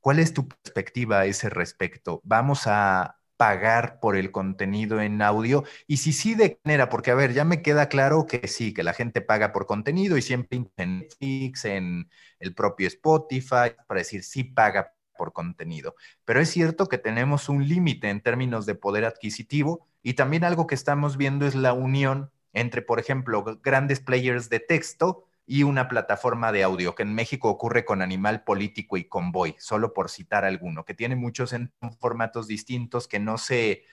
¿Cuál 0.00 0.18
es 0.18 0.32
tu 0.32 0.46
perspectiva 0.48 1.20
a 1.20 1.26
ese 1.26 1.48
respecto? 1.50 2.20
¿Vamos 2.24 2.66
a 2.66 3.18
pagar 3.36 3.98
por 4.00 4.16
el 4.16 4.30
contenido 4.30 5.00
en 5.00 5.20
audio? 5.22 5.64
Y 5.86 5.98
si 5.98 6.12
sí, 6.12 6.34
de 6.34 6.52
qué 6.52 6.60
manera, 6.64 6.88
porque 6.88 7.10
a 7.10 7.14
ver, 7.14 7.32
ya 7.32 7.44
me 7.44 7.62
queda 7.62 7.88
claro 7.88 8.26
que 8.26 8.46
sí, 8.48 8.72
que 8.72 8.82
la 8.82 8.92
gente 8.92 9.20
paga 9.20 9.52
por 9.52 9.66
contenido 9.66 10.16
y 10.16 10.22
siempre 10.22 10.58
en 10.58 10.70
Netflix, 10.76 11.64
en 11.64 12.08
el 12.38 12.54
propio 12.54 12.86
Spotify, 12.88 13.74
para 13.86 13.98
decir 13.98 14.22
sí 14.22 14.44
paga 14.44 14.95
por 15.16 15.32
contenido. 15.32 15.94
Pero 16.24 16.40
es 16.40 16.50
cierto 16.50 16.86
que 16.86 16.98
tenemos 16.98 17.48
un 17.48 17.68
límite 17.68 18.10
en 18.10 18.20
términos 18.20 18.66
de 18.66 18.74
poder 18.74 19.04
adquisitivo 19.04 19.86
y 20.02 20.14
también 20.14 20.44
algo 20.44 20.66
que 20.66 20.74
estamos 20.74 21.16
viendo 21.16 21.46
es 21.46 21.54
la 21.54 21.72
unión 21.72 22.30
entre, 22.52 22.82
por 22.82 22.98
ejemplo, 22.98 23.44
grandes 23.62 24.00
players 24.00 24.48
de 24.48 24.60
texto 24.60 25.24
y 25.46 25.62
una 25.62 25.88
plataforma 25.88 26.50
de 26.52 26.64
audio, 26.64 26.94
que 26.94 27.04
en 27.04 27.14
México 27.14 27.48
ocurre 27.48 27.84
con 27.84 28.02
Animal 28.02 28.42
Político 28.42 28.96
y 28.96 29.04
Convoy, 29.04 29.54
solo 29.58 29.92
por 29.92 30.10
citar 30.10 30.44
alguno, 30.44 30.84
que 30.84 30.94
tiene 30.94 31.14
muchos 31.16 31.52
en 31.52 31.72
formatos 32.00 32.48
distintos 32.48 33.06
que 33.06 33.20
no 33.20 33.38
se 33.38 33.84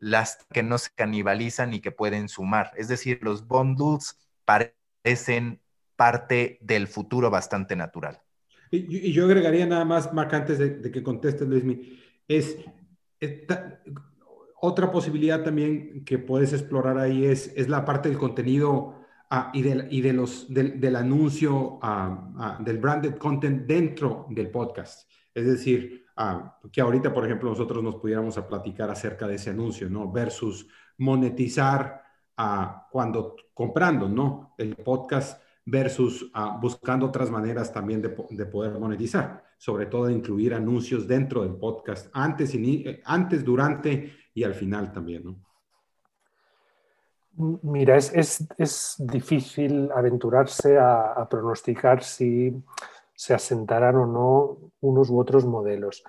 las 0.00 0.46
que 0.52 0.62
no 0.62 0.78
se 0.78 0.90
canibalizan 0.94 1.74
y 1.74 1.80
que 1.80 1.90
pueden 1.90 2.28
sumar. 2.28 2.72
Es 2.76 2.88
decir, 2.88 3.20
los 3.22 3.46
bundles 3.46 4.16
parecen 4.44 5.60
parte 5.96 6.58
del 6.60 6.86
futuro 6.86 7.30
bastante 7.30 7.74
natural. 7.74 8.22
Y, 8.70 9.12
yo 9.12 9.24
agregaría 9.24 9.66
nada 9.66 9.84
más, 9.84 10.12
Mac, 10.12 10.32
antes 10.34 10.58
de, 10.58 10.90
que 10.90 11.02
contestes, 11.02 11.48
Luismi, 11.48 11.98
es, 12.26 12.58
otra 14.60 14.90
posibilidad 14.90 15.42
también 15.42 16.04
que 16.04 16.18
puedes 16.18 16.52
explorar 16.52 16.98
ahí 16.98 17.24
es, 17.24 17.52
es 17.56 17.68
la 17.68 17.84
parte 17.84 18.08
del 18.08 18.18
contenido 18.18 18.96
ah, 19.30 19.50
y, 19.54 19.62
del, 19.62 19.88
y 19.90 20.00
de 20.00 20.12
los, 20.12 20.52
del, 20.52 20.96
anuncio 20.96 21.78
ah, 21.82 22.32
ah, 22.38 22.58
del 22.60 22.78
branded 22.78 23.16
content 23.16 23.66
dentro 23.66 24.26
del 24.30 24.50
podcast. 24.50 25.08
Es 25.32 25.46
decir, 25.46 26.06
que 26.72 26.80
ahorita, 26.80 27.14
por 27.14 27.24
ejemplo, 27.24 27.48
nosotros 27.48 27.82
nos 27.82 27.96
pudiéramos 27.96 28.36
a 28.38 28.48
platicar 28.48 28.90
acerca 28.90 29.28
de 29.28 29.36
ese 29.36 29.50
anuncio, 29.50 29.88
¿no? 29.88 30.10
Versus 30.10 30.66
monetizar 30.96 32.02
cuando 32.90 33.36
comprando, 33.54 34.08
¿no? 34.08 34.54
El 34.58 34.74
podcast 34.76 35.40
versus 35.70 36.30
buscando 36.60 37.06
otras 37.06 37.30
maneras 37.30 37.72
también 37.72 38.00
de, 38.00 38.14
de, 38.30 38.46
poder 38.46 38.78
monetizar, 38.78 39.44
sobre 39.58 39.86
todo 39.86 40.08
incluir 40.08 40.54
anuncios 40.54 41.06
dentro 41.06 41.42
del 41.42 41.56
podcast, 41.56 42.08
antes, 42.12 42.54
y, 42.54 43.00
antes 43.04 43.44
durante 43.44 44.12
y 44.32 44.44
al 44.44 44.54
final 44.54 44.92
también. 44.92 45.36
Mira, 47.62 47.96
es, 47.96 48.12
es, 48.14 48.46
es 48.56 48.96
difícil 48.98 49.90
aventurarse 49.94 50.78
a, 50.78 51.12
a, 51.12 51.28
pronosticar 51.28 52.02
si 52.02 52.52
se 53.14 53.34
asentarán 53.34 53.96
o 53.96 54.06
no 54.06 54.70
unos 54.80 55.10
u 55.10 55.20
otros 55.20 55.44
modelos. 55.44 56.02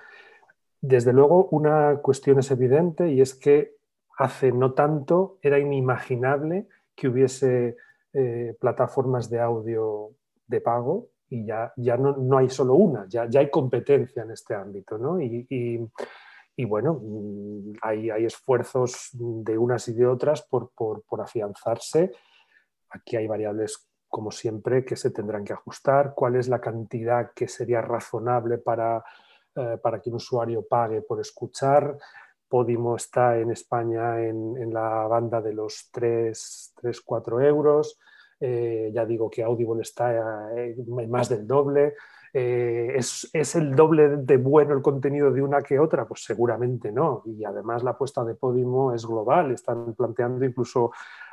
Desde 0.80 1.12
luego, 1.12 1.48
una 1.50 1.98
cuestión 1.98 2.38
es 2.38 2.50
evidente 2.50 3.10
y 3.10 3.20
es 3.20 3.34
que 3.34 3.76
hace 4.18 4.52
no 4.52 4.72
tanto 4.72 5.38
era 5.42 5.58
inimaginable 5.58 6.66
que 6.94 7.08
hubiese 7.08 7.76
eh, 8.12 8.56
plataformas 8.58 9.30
de 9.30 9.40
audio 9.40 10.10
de 10.46 10.60
pago 10.60 11.10
y 11.28 11.46
ya, 11.46 11.72
ya 11.76 11.96
no, 11.96 12.16
no 12.16 12.38
hay 12.38 12.50
solo 12.50 12.74
una, 12.74 13.06
ya, 13.08 13.26
ya, 13.28 13.38
hay 13.38 13.48
competencia 13.48 14.24
en 14.24 14.32
este 14.32 14.54
ámbito. 14.54 14.98
¿no? 14.98 15.20
Y, 15.20 15.46
y, 15.48 16.64
bueno, 16.64 17.00
mm, 17.00 17.74
hay, 17.82 18.10
hay, 18.10 18.24
esfuerzos 18.24 19.10
de 19.12 19.56
unas 19.56 19.86
y 19.88 19.94
de 19.94 20.06
otras 20.06 20.42
por, 20.42 20.70
por, 20.74 21.02
por, 21.04 21.20
afianzarse. 21.20 22.10
Aquí 22.90 23.16
hay 23.16 23.28
variables, 23.28 23.88
como 24.08 24.32
siempre, 24.32 24.84
que 24.84 24.96
se 24.96 25.12
tendrán 25.12 25.44
que 25.44 25.52
ajustar. 25.52 26.12
¿Cuál 26.14 26.34
es 26.34 26.48
la 26.48 26.60
cantidad 26.60 27.30
que 27.32 27.46
sería 27.46 27.80
razonable 27.80 28.58
para, 28.58 29.04
eh, 29.54 29.78
para 29.80 30.00
que 30.00 30.10
un 30.10 30.16
usuario 30.16 30.66
pague 30.68 31.02
por 31.02 31.20
escuchar? 31.20 31.96
Podimo 32.50 32.96
está 32.96 33.38
en 33.38 33.52
España 33.52 34.20
en, 34.20 34.74
la 34.74 35.06
banda 35.06 35.40
de 35.40 35.54
los 35.54 35.88
3, 35.92 36.74
4 37.04 37.40
euros. 37.42 37.96
Eh, 38.40 38.90
ya 38.92 39.06
digo 39.06 39.30
que 39.30 39.44
Audible 39.44 39.82
está 39.82 40.52
eh, 40.56 40.74
en 40.76 41.10
más 41.10 41.28
del 41.28 41.46
doble. 41.46 41.94
Eh, 42.34 42.92
¿es, 42.96 43.30
¿es, 43.32 43.54
el 43.54 43.76
doble 43.76 44.16
de 44.16 44.36
bueno 44.36 44.74
el 44.74 44.82
contenido 44.82 45.30
de 45.30 45.42
una 45.42 45.62
que 45.62 45.78
otra? 45.78 46.08
Pues 46.08 46.24
seguramente 46.24 46.90
no. 46.90 47.22
Y 47.24 47.44
además 47.44 47.84
la 47.84 47.92
apuesta 47.92 48.24
de 48.24 48.34
Podimo 48.34 48.92
es 48.92 49.06
global. 49.06 49.52
Están 49.52 49.94
planteando 49.94 50.44
incluso 50.44 50.90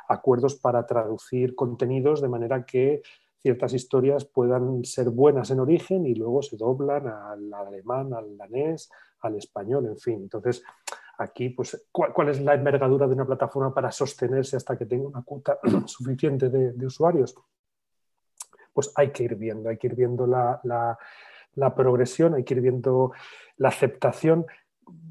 acuerdos 0.08 0.54
para 0.54 0.86
traducir 0.86 1.56
contenidos 1.56 2.22
de 2.22 2.28
manera 2.28 2.64
que 2.64 3.02
ciertas 3.42 3.72
historias 3.72 4.24
puedan 4.24 4.84
ser 4.84 5.10
buenas 5.10 5.50
en 5.50 5.60
origen 5.60 6.06
y 6.06 6.14
luego 6.14 6.42
se 6.42 6.56
doblan 6.56 7.08
al 7.08 7.52
alemán, 7.52 8.12
al 8.14 8.36
danés, 8.36 8.88
al 9.20 9.36
español, 9.36 9.86
en 9.86 9.98
fin. 9.98 10.22
Entonces, 10.22 10.62
Aquí, 11.20 11.48
pues, 11.48 11.88
¿cuál, 11.90 12.28
es 12.28 12.40
la 12.40 12.54
envergadura 12.54 13.08
de 13.08 13.14
una 13.14 13.26
plataforma 13.26 13.74
para 13.74 13.90
sostenerse 13.90 14.56
hasta 14.56 14.78
que 14.78 14.86
tenga 14.86 15.08
una 15.08 15.22
cuota 15.22 15.58
suficiente 15.86 16.48
de, 16.48 16.86
usuarios? 16.86 17.34
Pues 18.72 18.92
hay 18.94 19.10
que 19.10 19.24
ir 19.24 19.34
viendo, 19.34 19.68
hay 19.68 19.78
que 19.78 19.88
ir 19.88 19.96
viendo 19.96 20.28
la, 20.28 20.96
progresión, 21.74 22.34
hay 22.34 22.44
que 22.44 22.54
ir 22.54 22.60
viendo 22.60 23.10
la 23.56 23.68
aceptación. 23.68 24.46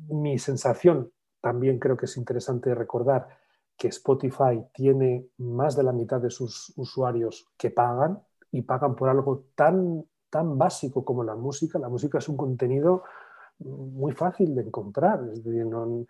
Mi 0.07 0.39
sensación, 0.39 1.11
también 1.41 1.77
creo 1.77 1.97
que 1.97 2.05
es 2.05 2.15
interesante 2.15 2.73
recordar 2.73 3.27
que 3.75 3.89
Spotify 3.89 4.63
tiene 4.73 5.27
más 5.39 5.75
de 5.75 5.83
la 5.83 5.91
mitad 5.91 6.21
de 6.21 6.29
sus 6.29 6.71
usuarios 6.77 7.49
que 7.57 7.69
pagan 7.69 8.21
y 8.49 8.61
pagan 8.61 8.95
por 8.95 9.09
algo 9.09 9.43
tan, 9.55 10.05
tan 10.29 10.57
básico 10.57 11.03
como 11.03 11.25
la 11.25 11.35
música. 11.35 11.77
La 11.77 11.89
música 11.89 12.19
es 12.19 12.29
un 12.29 12.37
contenido 12.37 13.03
muy 13.59 14.13
fácil 14.13 14.55
de 14.55 14.61
encontrar. 14.61 15.21
Es 15.31 15.43
decir, 15.43 15.65
no, 15.65 16.05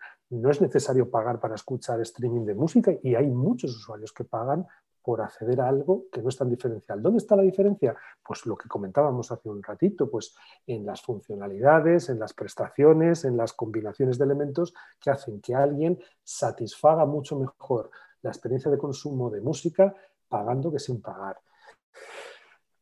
es 0.50 0.60
necesario 0.60 1.10
pagar 1.10 1.40
para 1.40 1.54
escuchar 1.54 2.00
streaming 2.00 2.44
de 2.44 2.54
música 2.54 2.92
y 3.02 3.14
hay 3.14 3.28
muchos 3.28 3.74
usuarios 3.76 4.12
que 4.12 4.24
pagan 4.24 4.66
por 5.02 5.22
acceder 5.22 5.60
a 5.62 5.68
algo 5.68 6.04
que 6.12 6.20
no 6.20 6.28
es 6.28 6.36
tan 6.36 6.50
diferencial. 6.50 7.02
¿Dónde 7.02 7.18
está 7.18 7.34
la 7.34 7.42
diferencia? 7.42 7.96
Pues 8.22 8.44
lo 8.44 8.56
que 8.56 8.68
comentábamos 8.68 9.32
hace 9.32 9.48
un 9.48 9.62
ratito, 9.62 10.10
pues 10.10 10.34
en 10.66 10.84
las 10.84 11.00
funcionalidades, 11.00 12.10
en 12.10 12.18
las 12.18 12.34
prestaciones, 12.34 13.24
en 13.24 13.36
las 13.36 13.54
combinaciones 13.54 14.18
de 14.18 14.24
elementos 14.26 14.74
que 15.00 15.10
hacen 15.10 15.40
que 15.40 15.54
alguien 15.54 15.98
satisfaga 16.22 17.06
mucho 17.06 17.38
mejor 17.38 17.90
la 18.20 18.30
experiencia 18.30 18.70
de 18.70 18.76
consumo 18.76 19.30
de 19.30 19.40
música 19.40 19.94
pagando 20.28 20.70
que 20.70 20.78
sin 20.78 21.00
pagar. 21.00 21.38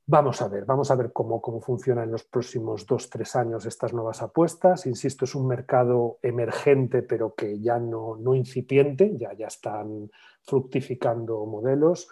Vamos 0.09 0.41
a 0.41 0.47
ver, 0.47 0.65
vamos 0.65 0.89
a 0.93 0.95
ver 0.95 1.13
cómo, 1.13 1.41
cómo 1.41 1.61
funcionan 1.61 2.05
en 2.05 2.13
los 2.13 2.23
próximos 2.23 2.87
dos, 2.87 3.11
tres 3.11 3.35
años 3.35 3.67
estas 3.67 3.93
nuevas 3.93 4.23
apuestas. 4.23 4.87
Insisto, 4.87 5.25
es 5.25 5.35
un 5.35 5.49
mercado 5.49 6.19
emergente, 6.23 7.03
pero 7.03 7.35
que 7.35 7.59
ya 7.59 7.81
no, 7.81 8.15
no 8.17 8.37
incipiente, 8.37 9.17
ya, 9.17 9.33
ya 9.33 9.49
están 9.49 10.09
fructificando 10.45 11.45
modelos. 11.47 12.09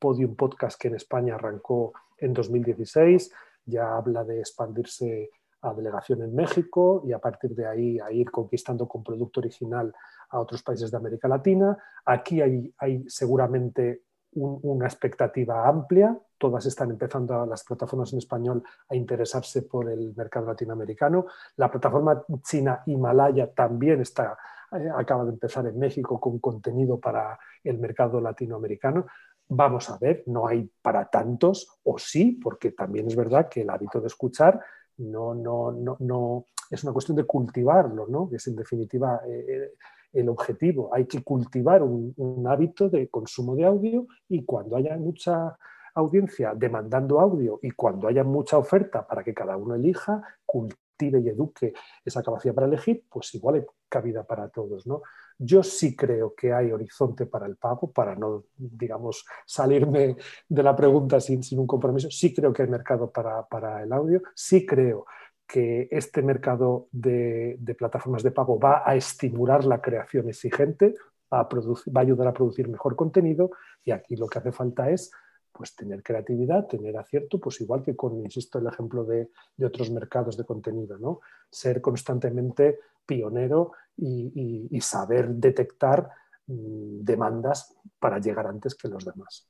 Podium 0.00 0.34
Podcast, 0.34 0.80
que 0.80 0.88
en 0.88 0.96
España 0.96 1.36
arrancó 1.36 1.92
en 2.16 2.32
2016, 2.32 3.32
ya 3.66 3.96
habla 3.96 4.24
de 4.24 4.40
expandirse 4.40 5.30
a 5.60 5.72
delegación 5.74 6.22
en 6.22 6.34
México 6.34 7.02
y 7.06 7.12
a 7.12 7.20
partir 7.20 7.54
de 7.54 7.66
ahí 7.66 7.98
a 8.00 8.10
ir 8.10 8.32
conquistando 8.32 8.88
con 8.88 9.04
producto 9.04 9.38
original 9.40 9.94
a 10.30 10.40
otros 10.40 10.62
países 10.64 10.90
de 10.90 10.96
América 10.96 11.28
Latina. 11.28 11.76
Aquí 12.04 12.40
hay, 12.40 12.74
hay 12.78 13.04
seguramente 13.08 14.02
una 14.32 14.86
expectativa 14.86 15.68
amplia. 15.68 16.18
Todas 16.38 16.64
están 16.66 16.90
empezando 16.90 17.44
las 17.46 17.64
plataformas 17.64 18.12
en 18.12 18.18
español 18.18 18.62
a 18.88 18.94
interesarse 18.94 19.62
por 19.62 19.90
el 19.90 20.14
mercado 20.16 20.46
latinoamericano. 20.46 21.26
La 21.56 21.70
plataforma 21.70 22.24
china 22.42 22.82
Himalaya 22.86 23.52
también 23.52 24.00
está, 24.00 24.38
eh, 24.72 24.88
acaba 24.96 25.24
de 25.24 25.30
empezar 25.30 25.66
en 25.66 25.78
México 25.78 26.20
con 26.20 26.38
contenido 26.38 26.98
para 26.98 27.38
el 27.64 27.78
mercado 27.78 28.20
latinoamericano. 28.20 29.06
Vamos 29.48 29.90
a 29.90 29.98
ver, 29.98 30.22
no 30.26 30.46
hay 30.46 30.70
para 30.80 31.10
tantos, 31.10 31.80
o 31.82 31.98
sí, 31.98 32.38
porque 32.42 32.72
también 32.72 33.06
es 33.08 33.16
verdad 33.16 33.48
que 33.48 33.62
el 33.62 33.70
hábito 33.70 34.00
de 34.00 34.06
escuchar 34.06 34.60
no, 34.98 35.34
no, 35.34 35.72
no, 35.72 35.96
no 36.00 36.44
es 36.70 36.84
una 36.84 36.92
cuestión 36.92 37.16
de 37.16 37.24
cultivarlo, 37.24 38.06
¿no? 38.08 38.28
es 38.32 38.46
en 38.46 38.56
definitiva 38.56 39.22
eh, 39.26 39.44
eh, 39.48 39.72
el 40.12 40.28
objetivo. 40.28 40.90
Hay 40.94 41.06
que 41.06 41.22
cultivar 41.22 41.82
un, 41.82 42.46
hábito 42.46 42.88
de 42.88 43.08
consumo 43.08 43.54
de 43.54 43.64
audio 43.64 44.06
y 44.28 44.44
cuando 44.44 44.76
haya 44.76 44.96
mucha 44.96 45.56
audiencia 45.98 46.54
demandando 46.54 47.20
audio 47.20 47.58
y 47.62 47.70
cuando 47.70 48.08
haya 48.08 48.24
mucha 48.24 48.58
oferta 48.58 49.06
para 49.06 49.22
que 49.22 49.34
cada 49.34 49.56
uno 49.56 49.74
elija, 49.74 50.22
cultive 50.44 51.20
y 51.20 51.28
eduque 51.28 51.72
esa 52.04 52.22
capacidad 52.22 52.54
para 52.54 52.66
elegir, 52.66 53.04
pues 53.08 53.34
igual 53.34 53.56
hay 53.56 53.66
cabida 53.88 54.24
para 54.24 54.48
todos. 54.48 54.86
¿no? 54.86 55.02
Yo 55.38 55.62
sí 55.62 55.94
creo 55.94 56.34
que 56.34 56.52
hay 56.52 56.72
horizonte 56.72 57.26
para 57.26 57.46
el 57.46 57.56
pago, 57.56 57.92
para 57.92 58.14
no, 58.14 58.44
digamos, 58.56 59.24
salirme 59.46 60.16
de 60.48 60.62
la 60.62 60.74
pregunta 60.74 61.20
sin, 61.20 61.42
sin 61.42 61.58
un 61.60 61.66
compromiso. 61.66 62.10
Sí 62.10 62.34
creo 62.34 62.52
que 62.52 62.62
hay 62.62 62.68
mercado 62.68 63.10
para, 63.10 63.46
para 63.46 63.82
el 63.82 63.92
audio, 63.92 64.22
sí 64.34 64.66
creo 64.66 65.06
que 65.48 65.88
este 65.90 66.22
mercado 66.22 66.88
de, 66.92 67.58
plataformas 67.76 68.22
de 68.22 68.30
pago 68.30 68.60
va 68.60 68.82
a 68.84 68.94
estimular 68.94 69.64
la 69.64 69.80
creación 69.80 70.28
exigente, 70.28 70.94
a, 71.30 71.42
va 71.44 72.00
a, 72.00 72.00
ayudar 72.00 72.28
a 72.28 72.34
producir 72.34 72.68
mejor 72.68 72.94
contenido 72.94 73.50
y 73.82 73.90
aquí 73.90 74.14
lo 74.14 74.26
que 74.26 74.38
hace 74.38 74.52
falta 74.52 74.90
es 74.90 75.10
pues, 75.58 75.74
tener 75.74 76.04
creatividad, 76.04 76.68
tener 76.68 76.96
acierto, 76.96 77.40
pues 77.40 77.60
igual 77.60 77.82
que 77.82 77.96
con, 77.96 78.16
insisto, 78.24 78.60
el 78.60 78.68
ejemplo 78.68 79.02
de, 79.02 79.28
otros 79.60 79.90
mercados 79.90 80.36
de 80.36 80.44
contenido, 80.44 80.96
¿no? 80.98 81.18
ser 81.50 81.80
constantemente 81.80 82.78
pionero 83.04 83.72
y, 83.96 84.78
saber 84.80 85.30
detectar 85.30 86.08
mm, 86.46 87.02
demandas 87.02 87.74
para 87.98 88.20
llegar 88.20 88.46
antes 88.46 88.76
que 88.76 88.86
los 88.86 89.04
demás. 89.04 89.48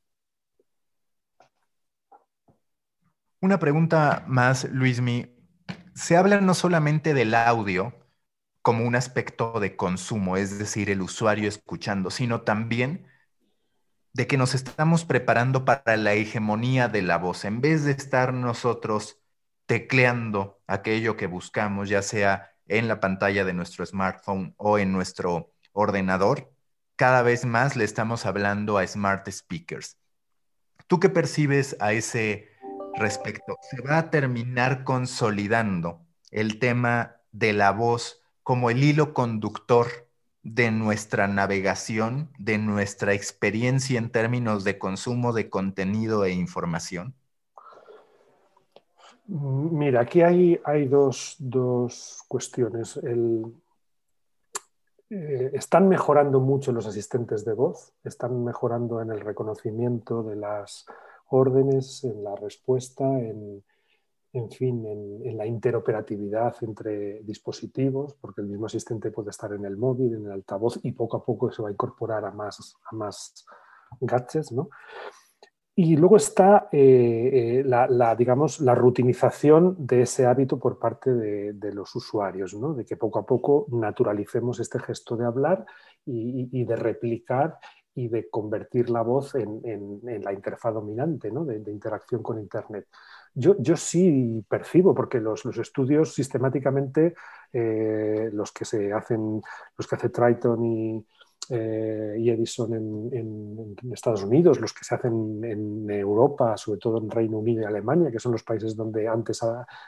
Una 3.42 3.58
pregunta 3.58 4.24
más, 4.26 4.64
Luismi 4.72 5.36
se 5.94 6.16
habla 6.16 6.40
no 6.40 6.54
solamente 6.54 7.12
del 7.12 7.34
audio 7.34 7.92
como 8.62 8.86
un 8.86 8.96
aspecto 8.96 9.60
de 9.60 9.76
consumo, 9.76 10.38
es 10.38 10.58
decir, 10.58 10.88
el 10.88 11.02
usuario 11.02 11.48
escuchando, 11.48 12.10
sino 12.10 12.40
también 12.40 13.06
de 14.12 14.26
que 14.26 14.36
nos 14.36 14.54
estamos 14.54 15.04
preparando 15.04 15.64
para 15.64 15.96
la 15.96 16.14
hegemonía 16.14 16.88
de 16.88 17.02
la 17.02 17.18
voz. 17.18 17.44
En 17.44 17.60
vez 17.60 17.84
de 17.84 17.92
estar 17.92 18.32
nosotros 18.32 19.20
tecleando 19.66 20.60
aquello 20.66 21.16
que 21.16 21.26
buscamos, 21.26 21.88
ya 21.88 22.02
sea 22.02 22.52
en 22.66 22.88
la 22.88 23.00
pantalla 23.00 23.44
de 23.44 23.52
nuestro 23.52 23.84
smartphone 23.84 24.54
o 24.56 24.78
en 24.78 24.92
nuestro 24.92 25.52
ordenador, 25.72 26.50
cada 26.96 27.22
vez 27.22 27.44
más 27.44 27.76
le 27.76 27.84
estamos 27.84 28.26
hablando 28.26 28.78
a 28.78 28.86
smart 28.86 29.28
speakers. 29.30 29.98
¿Tú 30.86 30.98
qué 30.98 31.08
percibes 31.08 31.76
a 31.80 31.92
ese 31.92 32.48
respecto? 32.94 33.56
¿Se 33.70 33.80
va 33.82 33.98
a 33.98 34.10
terminar 34.10 34.84
consolidando 34.84 36.04
el 36.30 36.58
tema 36.58 37.20
de 37.30 37.52
la 37.52 37.70
voz 37.70 38.22
como 38.42 38.70
el 38.70 38.82
hilo 38.82 39.14
conductor 39.14 40.07
de 40.54 40.70
nuestra 40.70 41.28
navegación, 41.28 42.30
de 42.38 42.58
nuestra 42.58 43.12
experiencia 43.14 43.98
en 43.98 44.10
términos 44.10 44.64
de 44.64 44.78
consumo 44.78 45.32
de 45.32 45.48
contenido 45.48 46.24
e 46.24 46.32
información? 46.32 47.14
Mira, 49.26 50.00
aquí 50.00 50.22
hay, 50.22 50.58
hay 50.64 50.88
dos, 50.88 51.36
cuestiones. 52.28 52.98
Eh, 55.10 55.50
están 55.52 55.88
mejorando 55.88 56.40
mucho 56.40 56.72
los 56.72 56.86
asistentes 56.86 57.44
de 57.44 57.52
voz, 57.52 57.92
están 58.04 58.44
mejorando 58.44 59.00
en 59.02 59.10
el 59.10 59.20
reconocimiento 59.20 60.22
de 60.22 60.36
las 60.36 60.86
órdenes, 61.28 62.04
en 62.04 62.24
la 62.24 62.36
respuesta, 62.36 63.04
en, 63.04 63.62
en 64.32 64.50
fin, 64.50 64.86
en, 64.86 65.36
la 65.36 65.46
interoperatividad 65.46 66.54
entre 66.62 67.22
dispositivos, 67.22 68.14
porque 68.20 68.42
el 68.42 68.48
mismo 68.48 68.66
asistente 68.66 69.10
puede 69.10 69.30
estar 69.30 69.52
en 69.52 69.64
el 69.64 69.76
móvil, 69.76 70.14
en 70.14 70.26
el 70.26 70.32
altavoz, 70.32 70.80
y 70.82 70.92
poco 70.92 71.16
a 71.16 71.24
poco 71.24 71.50
se 71.50 71.62
va 71.62 71.68
a 71.68 71.72
incorporar 71.72 72.24
a 72.24 72.30
más, 72.30 72.76
a 72.90 72.94
más 72.94 73.46
gadgets, 74.00 74.52
¿no? 74.52 74.68
Y 75.80 75.96
luego 75.96 76.16
está 76.16 76.68
eh, 76.72 77.60
eh, 77.60 77.64
la, 77.64 78.16
digamos, 78.16 78.58
la 78.58 78.74
rutinización 78.74 79.76
de 79.78 80.02
ese 80.02 80.26
hábito 80.26 80.58
por 80.58 80.80
parte 80.80 81.14
de, 81.14 81.72
los 81.72 81.94
usuarios, 81.94 82.52
¿no? 82.54 82.74
de 82.74 82.84
que 82.84 82.96
poco 82.96 83.20
a 83.20 83.24
poco 83.24 83.68
naturalicemos 83.70 84.58
este 84.58 84.80
gesto 84.80 85.16
de 85.16 85.24
hablar 85.24 85.64
y, 86.04 86.64
de 86.64 86.74
replicar 86.74 87.60
y 87.94 88.08
de 88.08 88.28
convertir 88.28 88.90
la 88.90 89.02
voz 89.02 89.36
en, 89.36 90.00
la 90.02 90.32
interfaz 90.32 90.74
dominante 90.74 91.30
¿no? 91.30 91.44
de, 91.44 91.70
interacción 91.70 92.24
con 92.24 92.40
Internet. 92.40 92.88
Yo, 93.38 93.76
sí 93.76 94.44
percibo, 94.48 94.92
porque 94.92 95.20
los, 95.20 95.46
estudios 95.46 96.12
sistemáticamente, 96.12 97.14
eh, 97.52 98.30
los 98.32 98.50
que 98.50 98.64
se 98.64 98.92
hacen, 98.92 99.40
los 99.76 99.86
que 99.86 99.94
hace 99.94 100.08
Triton 100.08 100.64
y, 100.64 101.06
eh, 101.50 102.16
Edison 102.18 102.74
en, 102.74 103.76
Estados 103.92 104.24
Unidos, 104.24 104.60
los 104.60 104.72
que 104.72 104.84
se 104.84 104.96
hacen 104.96 105.44
en 105.44 105.88
Europa, 105.88 106.56
sobre 106.56 106.80
todo 106.80 106.98
en 106.98 107.08
Reino 107.08 107.38
Unido 107.38 107.62
y 107.62 107.64
Alemania, 107.64 108.10
que 108.10 108.18
son 108.18 108.32
los 108.32 108.42
países 108.42 108.74
donde 108.74 109.06
antes 109.06 109.40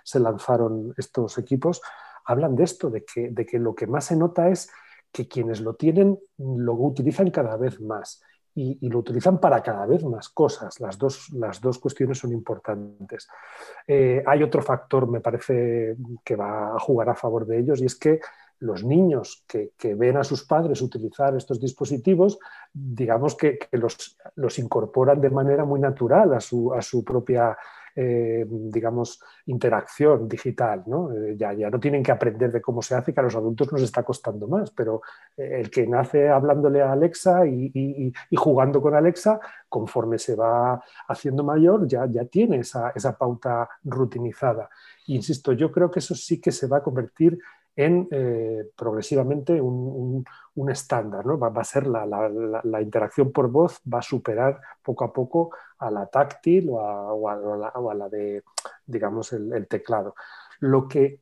se 0.04 0.20
lanzaron 0.20 0.94
estos 0.96 1.36
equipos, 1.38 1.82
hablan 2.26 2.54
de 2.54 2.62
esto, 2.62 2.88
de 2.88 3.04
que, 3.04 3.30
de 3.30 3.44
que 3.44 3.58
lo 3.58 3.74
que 3.74 3.88
más 3.88 4.04
se 4.04 4.16
nota 4.16 4.48
es 4.48 4.70
que 5.10 5.26
quienes 5.26 5.60
lo 5.60 5.74
tienen 5.74 6.16
lo 6.38 6.74
utilizan 6.74 7.32
cada 7.32 7.56
vez 7.56 7.80
más 7.80 8.22
y, 8.54 8.88
lo 8.88 8.98
utilizan 8.98 9.38
para 9.38 9.62
cada 9.62 9.86
vez 9.86 10.04
más 10.04 10.28
cosas. 10.28 10.80
Las 10.80 10.98
dos, 10.98 11.30
las 11.30 11.60
dos 11.60 11.78
cuestiones 11.78 12.18
son 12.18 12.32
importantes. 12.32 13.28
Eh, 13.86 14.22
hay 14.26 14.42
otro 14.42 14.62
factor, 14.62 15.08
me 15.08 15.20
parece, 15.20 15.96
que 16.24 16.36
va 16.36 16.74
a 16.74 16.78
jugar 16.78 17.08
a 17.08 17.14
favor 17.14 17.46
de 17.46 17.58
ellos 17.58 17.80
y 17.80 17.86
es 17.86 17.96
que 17.96 18.20
los 18.60 18.84
niños 18.84 19.44
que, 19.46 19.72
ven 19.94 20.18
a 20.18 20.24
sus 20.24 20.44
padres 20.44 20.82
utilizar 20.82 21.34
estos 21.34 21.58
dispositivos, 21.60 22.38
digamos 22.72 23.34
que, 23.34 23.58
los, 23.72 24.18
los, 24.34 24.58
incorporan 24.58 25.20
de 25.20 25.30
manera 25.30 25.64
muy 25.64 25.80
natural 25.80 26.34
a 26.34 26.40
su, 26.40 26.72
a 26.74 26.82
su 26.82 27.02
propia 27.02 27.56
eh, 27.96 28.46
digamos, 28.48 29.20
interacción 29.46 30.28
digital. 30.28 30.84
¿no? 30.86 31.12
Eh, 31.12 31.36
ya, 31.36 31.52
ya 31.52 31.70
no 31.70 31.80
tienen 31.80 32.02
que 32.02 32.12
aprender 32.12 32.52
de 32.52 32.60
cómo 32.60 32.82
se 32.82 32.94
hace, 32.94 33.12
que 33.12 33.20
a 33.20 33.22
los 33.22 33.34
adultos 33.34 33.72
nos 33.72 33.82
está 33.82 34.02
costando 34.02 34.46
más, 34.48 34.70
pero 34.70 35.02
eh, 35.36 35.60
el 35.60 35.70
que 35.70 35.86
nace 35.86 36.28
hablándole 36.28 36.82
a 36.82 36.92
Alexa 36.92 37.46
y, 37.46 38.12
jugando 38.36 38.80
con 38.80 38.94
Alexa, 38.94 39.40
conforme 39.68 40.18
se 40.18 40.34
va 40.34 40.82
haciendo 41.08 41.44
mayor, 41.44 41.86
ya, 41.86 42.06
ya 42.06 42.24
tiene 42.24 42.58
esa, 42.58 42.90
esa 42.94 43.16
pauta 43.16 43.68
rutinizada. 43.84 44.68
Insisto, 45.06 45.52
yo 45.52 45.70
creo 45.70 45.90
que 45.90 45.98
eso 45.98 46.14
sí 46.14 46.40
que 46.40 46.52
se 46.52 46.66
va 46.66 46.78
a 46.78 46.82
convertir 46.82 47.38
en 47.76 48.08
progresivamente 48.76 49.60
un, 49.60 50.24
un, 50.54 50.70
estándar. 50.70 51.24
¿no? 51.24 51.38
Va, 51.38 51.48
a 51.48 51.64
ser 51.64 51.86
la, 51.86 52.04
la, 52.04 52.28
la, 52.62 52.82
interacción 52.82 53.32
por 53.32 53.50
voz, 53.50 53.80
va 53.92 54.00
a 54.00 54.02
superar 54.02 54.60
poco 54.82 55.04
a 55.04 55.12
poco 55.12 55.50
a 55.80 55.90
la 55.90 56.06
táctil 56.06 56.68
o 56.70 57.28
a, 57.28 57.94
la, 57.94 58.08
de, 58.08 58.42
digamos, 58.86 59.32
el, 59.32 59.66
teclado. 59.66 60.14
Lo 60.60 60.86
que, 60.86 61.20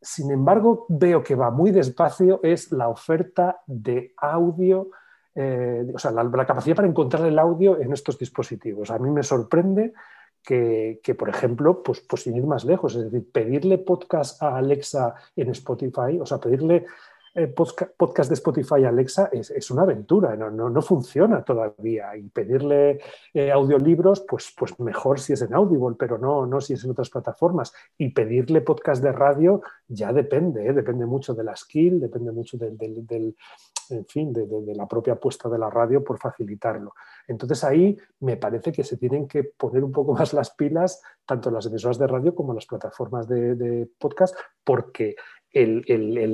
sin 0.00 0.30
embargo, 0.30 0.86
veo 0.88 1.22
que 1.22 1.34
va 1.34 1.50
muy 1.50 1.70
despacio 1.70 2.40
es 2.42 2.72
la 2.72 2.88
oferta 2.88 3.60
de 3.66 4.14
audio, 4.16 4.90
eh, 5.34 5.86
o 5.94 5.98
sea, 5.98 6.10
la, 6.10 6.46
capacidad 6.46 6.76
para 6.76 6.88
encontrar 6.88 7.26
el 7.26 7.38
audio 7.38 7.78
en 7.78 7.92
estos 7.92 8.18
dispositivos. 8.18 8.90
A 8.90 8.98
mí 8.98 9.10
me 9.10 9.22
sorprende 9.22 9.92
que, 10.42 11.14
por 11.18 11.28
ejemplo, 11.28 11.82
pues, 11.82 12.00
pues 12.00 12.22
sin 12.22 12.36
ir 12.36 12.44
más 12.44 12.64
lejos, 12.64 12.94
es 12.96 13.04
decir, 13.04 13.30
pedirle 13.30 13.78
podcast 13.78 14.42
a 14.42 14.56
Alexa 14.56 15.14
en 15.36 15.50
Spotify, 15.50 16.18
o 16.20 16.26
sea, 16.26 16.38
pedirle 16.38 16.86
eh, 17.32 17.46
podcast 17.46 18.28
de 18.28 18.34
Spotify 18.34 18.84
Alexa 18.84 19.30
es, 19.32 19.70
una 19.70 19.82
aventura, 19.82 20.34
no, 20.34 20.50
no, 20.50 20.82
funciona 20.82 21.44
todavía. 21.44 22.16
Y 22.16 22.28
pedirle 22.28 23.00
eh, 23.32 23.52
audiolibros, 23.52 24.22
pues, 24.22 24.52
pues 24.56 24.78
mejor 24.80 25.20
si 25.20 25.34
es 25.34 25.42
en 25.42 25.54
Audible, 25.54 25.94
pero 25.96 26.18
no, 26.18 26.44
no 26.44 26.60
si 26.60 26.72
es 26.72 26.84
en 26.84 26.90
otras 26.90 27.08
plataformas. 27.08 27.72
Y 27.96 28.08
pedirle 28.10 28.62
podcast 28.62 29.02
de 29.02 29.12
radio 29.12 29.62
ya 29.86 30.12
depende, 30.12 30.66
¿eh? 30.66 30.72
depende 30.72 31.06
mucho 31.06 31.32
de 31.34 31.44
la 31.44 31.54
skill, 31.54 32.00
depende 32.00 32.32
mucho 32.32 32.58
del, 32.58 33.36
en 33.90 34.06
fin, 34.06 34.32
de, 34.32 34.46
la 34.74 34.86
propia 34.86 35.14
apuesta 35.14 35.48
de 35.48 35.58
la 35.58 35.70
radio 35.70 36.02
por 36.02 36.18
facilitarlo. 36.18 36.94
Entonces 37.26 37.62
ahí 37.64 37.96
me 38.20 38.36
parece 38.36 38.72
que 38.72 38.84
se 38.84 38.96
tienen 38.96 39.26
que 39.26 39.44
poner 39.44 39.84
un 39.84 39.92
poco 39.92 40.12
más 40.18 40.32
las 40.32 40.50
pilas, 40.50 41.02
tanto 41.26 41.50
las 41.50 41.66
emisoras 41.66 41.98
de 41.98 42.06
radio 42.06 42.34
como 42.34 42.54
las 42.54 42.66
plataformas 42.66 43.28
de, 43.28 43.88
podcast, 43.98 44.36
porque 44.64 45.16
el, 45.52 45.82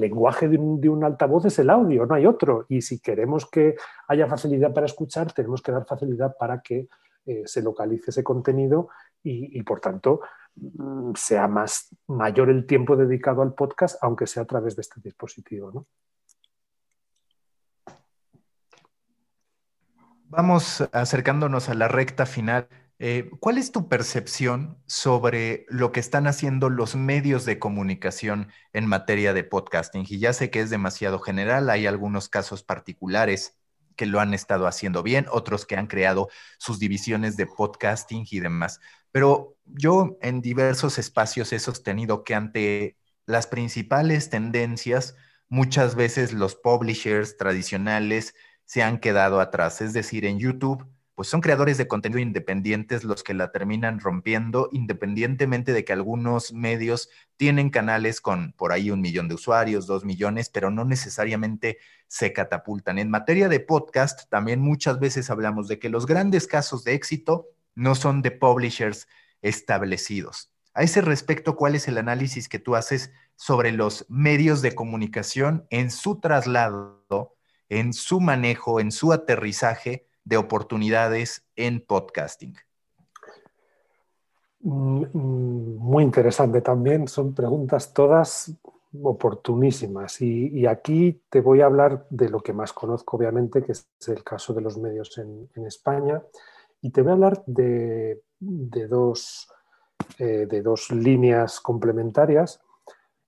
lenguaje 0.01 0.49
de 0.49 0.59
un, 0.59 1.05
altavoz 1.05 1.47
es 1.47 1.59
el 1.59 1.71
audio, 1.71 2.07
no 2.07 2.15
hay 2.15 2.27
otro. 2.27 2.67
Y 2.69 2.83
si 2.83 3.01
queremos 3.01 3.49
que 3.51 3.77
haya 4.09 4.27
facilidad 4.27 4.73
para 4.73 4.87
escuchar, 4.87 5.33
tenemos 5.33 5.63
que 5.63 5.73
dar 5.73 5.87
facilidad 5.87 6.37
para 6.39 6.61
que 6.61 6.89
eh, 7.27 7.43
se 7.45 7.63
localice 7.63 8.11
ese 8.11 8.23
contenido 8.23 8.89
y, 9.23 9.61
por 9.65 9.81
tanto 9.81 10.21
mm, 10.55 11.13
sea 11.17 11.49
más 11.49 11.89
mayor 12.07 12.49
el 12.51 12.65
tiempo 12.67 12.97
dedicado 12.97 13.43
al 13.43 13.55
podcast, 13.55 13.99
aunque 14.03 14.29
sea 14.29 14.45
a 14.45 14.47
través 14.47 14.77
de 14.77 14.83
este 14.83 15.01
dispositivo. 15.01 15.87
Vamos 20.29 20.83
acercándonos 20.93 21.69
a 21.69 21.75
la 21.75 21.87
recta 21.87 22.27
final. 22.27 22.69
Eh, 22.99 23.31
¿Cuál 23.39 23.59
es 23.59 23.71
tu 23.71 23.89
percepción 23.89 24.77
sobre 24.87 25.67
lo 25.69 25.93
que 25.93 26.01
están 26.01 26.27
haciendo 26.27 26.69
los 26.69 26.97
medios 26.97 27.45
de 27.45 27.61
comunicación 27.61 28.49
en 28.73 28.87
materia 28.87 29.33
de 29.33 29.45
podcasting? 29.45 30.05
Y 30.09 30.19
ya 30.19 30.33
sé 30.33 30.51
que 30.51 30.61
es 30.61 30.71
demasiado 30.71 31.21
general, 31.21 31.71
hay 31.71 31.87
algunos 31.87 32.29
casos 32.29 32.65
particulares 32.65 33.57
que 33.95 34.07
lo 34.07 34.19
han 34.19 34.35
estado 34.35 34.67
haciendo 34.67 35.05
bien, 35.05 35.27
otros 35.31 35.65
que 35.65 35.77
han 35.77 35.87
creado 35.87 36.29
sus 36.59 36.81
divisiones 36.81 37.37
de 37.37 37.47
podcasting 37.47 38.27
y 38.29 38.41
demás. 38.41 38.81
Pero 39.13 39.57
yo 39.65 40.19
en 40.23 40.41
diversos 40.41 40.99
espacios 40.99 41.53
he 41.53 41.61
sostenido 41.61 42.25
que 42.25 42.35
ante 42.35 42.97
las 43.27 43.47
principales 43.47 44.29
tendencias, 44.29 45.15
muchas 45.49 45.95
veces 45.95 46.33
los 46.33 46.57
publishers 46.57 47.37
tradicionales 47.37 48.35
se 48.67 48.83
han 48.83 48.99
quedado 48.99 49.41
atrás. 49.41 49.81
Es 49.81 49.95
decir, 49.95 50.27
en 50.27 50.39
YouTube 50.39 50.87
pues 51.17 51.29
son 51.29 51.41
creadores 51.41 51.79
de 51.79 51.89
contenido 51.89 52.21
independientes 52.21 53.03
los 53.03 53.23
que 53.23 53.33
la 53.33 53.51
terminan 53.51 54.01
rompiendo, 54.01 54.69
independientemente 54.71 55.73
de 55.73 55.83
que 55.83 55.95
algunos 55.95 56.53
medios 56.53 57.09
tienen 57.39 57.71
canales 57.71 58.21
con 58.21 58.53
por 58.53 58.71
ahí 58.71 58.91
un 58.91 59.01
millón 59.01 59.27
de 59.27 59.35
usuarios, 59.35 59.87
dos 59.87 60.05
millones, 60.05 60.51
pero 60.51 60.71
no 60.71 60.85
necesariamente 60.85 61.79
se 62.07 62.35
catapultan. 62.35 62.99
En 62.99 63.09
materia 63.09 63.49
de 63.49 63.61
podcast, 63.61 64.29
también 64.29 64.61
muchas 64.61 65.01
veces 65.01 65.31
hablamos 65.31 65.69
de 65.69 65.79
que 65.79 65.89
los 65.89 66.05
grandes 66.05 66.47
casos 66.47 66.85
de 66.85 66.93
éxito 66.93 67.47
no 67.75 67.95
son 67.95 68.21
de 68.21 68.33
publishers 68.33 69.09
establecidos. 69.41 70.53
A 70.75 70.83
ese 70.83 71.01
respecto, 71.01 71.57
¿cuál 71.57 71.77
es 71.77 71.89
el 71.89 71.97
análisis 71.97 72.47
que 72.47 72.59
tú 72.59 72.77
haces 72.77 73.11
sobre 73.37 73.73
los 73.73 74.05
medios 74.11 74.61
de 74.61 74.75
comunicación 74.75 75.67
en 75.71 75.91
su 75.91 76.21
traslado, 76.21 77.36
en 77.69 77.93
su 77.93 78.21
manejo, 78.21 78.81
en 78.81 78.93
su 78.93 79.13
aterrizaje? 79.13 80.07
de 80.27 80.37
oportunidades 80.37 81.47
en 81.55 81.81
podcasting? 81.81 82.55
Mm, 84.61 85.05
mm, 85.13 85.77
muy 85.79 86.03
interesante 86.03 86.61
también, 86.61 87.09
son 87.09 87.33
preguntas 87.33 87.95
todas 87.95 88.53
oportunísimas 89.03 90.21
y, 90.21 90.67
aquí 90.67 91.23
te 91.29 91.41
voy 91.41 91.61
a 91.61 91.67
hablar 91.67 92.07
de 92.11 92.29
lo 92.29 92.41
que 92.41 92.53
más 92.53 92.73
conozco, 92.73 93.17
obviamente, 93.17 93.63
que 93.63 93.73
es 93.73 93.89
el 94.09 94.25
caso 94.25 94.53
de 94.53 94.63
los 94.63 94.79
medios 94.79 95.17
en, 95.19 95.49
España 95.67 96.23
y 96.81 96.91
te 96.91 97.03
voy 97.03 97.11
a 97.11 97.15
hablar 97.15 97.45
de, 97.47 98.23
dos, 98.41 99.49
eh, 100.19 100.47
de 100.49 100.63
dos 100.63 100.91
líneas 100.91 101.61
complementarias. 101.61 102.61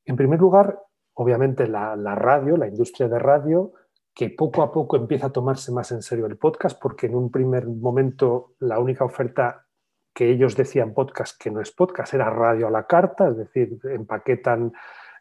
En 0.05 0.17
primer 0.17 0.41
lugar, 0.41 0.81
obviamente 1.15 1.69
la, 1.69 1.95
radio, 2.15 2.57
la 2.57 2.67
industria 2.67 3.09
de 3.09 3.19
radio, 3.19 3.73
que 4.19 4.31
poco 4.31 4.63
a 4.63 4.73
poco 4.73 4.97
empieza 4.97 5.29
a 5.29 5.33
tomarse 5.33 5.71
más 5.71 5.93
en 5.93 6.03
serio 6.03 6.27
el 6.27 6.37
podcast, 6.37 6.77
porque 6.83 7.07
en 7.07 7.15
un 7.15 7.31
primer 7.31 7.69
momento 7.69 8.57
la 8.59 8.81
única 8.81 9.05
oferta 9.05 9.65
que 10.13 10.29
ellos 10.29 10.57
decían 10.57 10.93
podcast, 10.93 11.41
que 11.41 11.53
no 11.53 11.61
es 11.61 11.71
podcast, 11.71 12.15
era 12.15 12.29
radio 12.29 12.67
a 12.67 12.71
la 12.73 12.85
carta, 12.85 13.29
es 13.29 13.37
decir, 13.37 13.79
empaquetan 13.85 14.73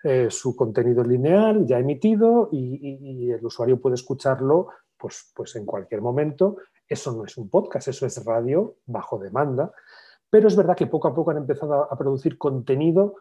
eh, 0.04 0.32
su 0.32 0.56
contenido 0.56 1.04
lineal 1.04 1.68
ya 1.68 1.78
emitido 1.78 2.50
y, 2.52 3.30
el 3.30 3.46
usuario 3.46 3.80
puede 3.80 3.94
escucharlo 3.94 4.70
pues, 4.98 5.32
pues 5.36 5.56
en 5.58 5.68
cualquier 5.68 6.02
momento. 6.02 6.58
Eso 6.90 7.12
no 7.12 7.24
es 7.24 7.38
un 7.38 7.52
podcast, 7.52 7.90
eso 7.90 8.08
es 8.08 8.26
radio 8.26 8.78
bajo 8.88 9.20
demanda. 9.20 9.72
Pero 10.28 10.48
es 10.48 10.56
verdad 10.56 10.76
que 10.76 10.88
poco 10.88 11.08
a 11.08 11.14
poco 11.14 11.30
han 11.30 11.38
empezado 11.38 11.84
a 11.84 11.96
producir 12.00 12.40
contenido 12.40 13.14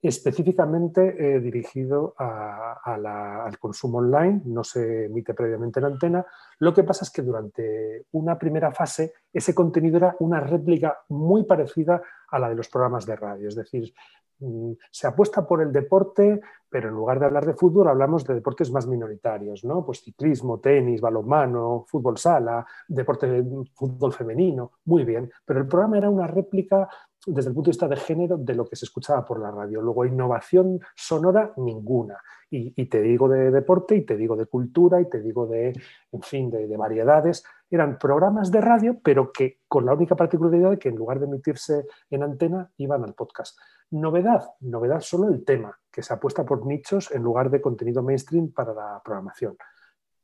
específicamente 0.00 1.16
eh, 1.18 1.40
dirigido 1.40 2.14
al 2.18 3.58
consumo 3.58 3.98
online, 3.98 4.42
no 4.44 4.62
se 4.62 5.06
emite 5.06 5.34
previamente 5.34 5.80
en 5.80 5.86
antena. 5.86 6.26
Lo 6.60 6.72
que 6.72 6.84
pasa 6.84 7.04
es 7.04 7.10
que 7.10 7.22
durante 7.22 8.06
una 8.12 8.38
primera 8.38 8.72
fase 8.72 9.14
ese 9.32 9.54
contenido 9.54 9.96
era 9.96 10.16
una 10.20 10.40
réplica 10.40 10.98
muy 11.08 11.44
parecida 11.44 12.00
a 12.30 12.38
la 12.38 12.48
de 12.48 12.54
los 12.54 12.68
programas 12.68 13.06
de 13.06 13.16
radio, 13.16 13.48
es 13.48 13.56
decir, 13.56 13.92
Mm, 14.40 14.72
se 14.90 15.06
apuesta 15.08 15.46
por 15.46 15.60
el 15.62 15.72
deporte, 15.72 16.40
pero 16.70 16.88
en 16.88 16.94
lugar 16.94 17.18
de 17.18 17.26
hablar 17.26 17.44
de 17.44 17.54
fútbol 17.54 17.88
hablamos 17.88 18.24
de 18.24 18.34
deportes 18.34 18.70
más 18.70 18.86
minoritarios, 18.86 19.64
¿no? 19.64 19.84
Pues 19.84 20.02
ciclismo, 20.02 20.60
tenis, 20.60 21.00
balonmano, 21.00 21.84
fútbol 21.88 22.18
sala, 22.18 22.64
deporte 22.86 23.26
de 23.26 23.44
fútbol 23.74 24.12
femenino, 24.12 24.72
muy 24.84 25.04
bien, 25.04 25.30
pero 25.44 25.60
el 25.60 25.66
programa 25.66 25.98
era 25.98 26.10
una 26.10 26.28
réplica 26.28 26.88
desde 27.28 27.50
el 27.50 27.54
punto 27.54 27.68
de 27.68 27.72
vista 27.72 27.88
de 27.88 27.96
género 27.96 28.36
de 28.36 28.54
lo 28.54 28.66
que 28.66 28.76
se 28.76 28.84
escuchaba 28.84 29.24
por 29.24 29.40
la 29.40 29.50
radio. 29.50 29.80
Luego, 29.80 30.04
innovación 30.04 30.80
sonora, 30.94 31.52
ninguna. 31.56 32.16
Y, 32.50 32.86
te 32.86 33.02
digo 33.02 33.28
de 33.28 33.50
deporte, 33.50 33.94
y 33.94 34.06
te 34.06 34.16
digo 34.16 34.34
de 34.34 34.46
cultura, 34.46 35.00
y 35.00 35.08
te 35.08 35.20
digo 35.20 35.46
de, 35.46 35.78
en 36.12 36.22
fin, 36.22 36.50
de, 36.50 36.66
de 36.66 36.76
variedades. 36.78 37.44
Eran 37.70 37.98
programas 37.98 38.50
de 38.50 38.62
radio, 38.62 38.98
pero 39.02 39.30
que 39.30 39.60
con 39.68 39.84
la 39.84 39.92
única 39.92 40.16
particularidad 40.16 40.70
de 40.70 40.78
que 40.78 40.88
en 40.88 40.96
lugar 40.96 41.20
de 41.20 41.26
emitirse 41.26 41.86
en 42.08 42.22
antena, 42.22 42.70
iban 42.78 43.04
al 43.04 43.12
podcast. 43.12 43.58
Novedad, 43.90 44.50
novedad 44.60 45.00
solo 45.00 45.28
el 45.28 45.44
tema, 45.44 45.78
que 45.90 46.02
se 46.02 46.14
apuesta 46.14 46.44
por 46.44 46.64
nichos 46.64 47.10
en 47.10 47.22
lugar 47.22 47.50
de 47.50 47.60
contenido 47.60 48.02
mainstream 48.02 48.52
para 48.52 48.72
la 48.72 49.00
programación. 49.04 49.56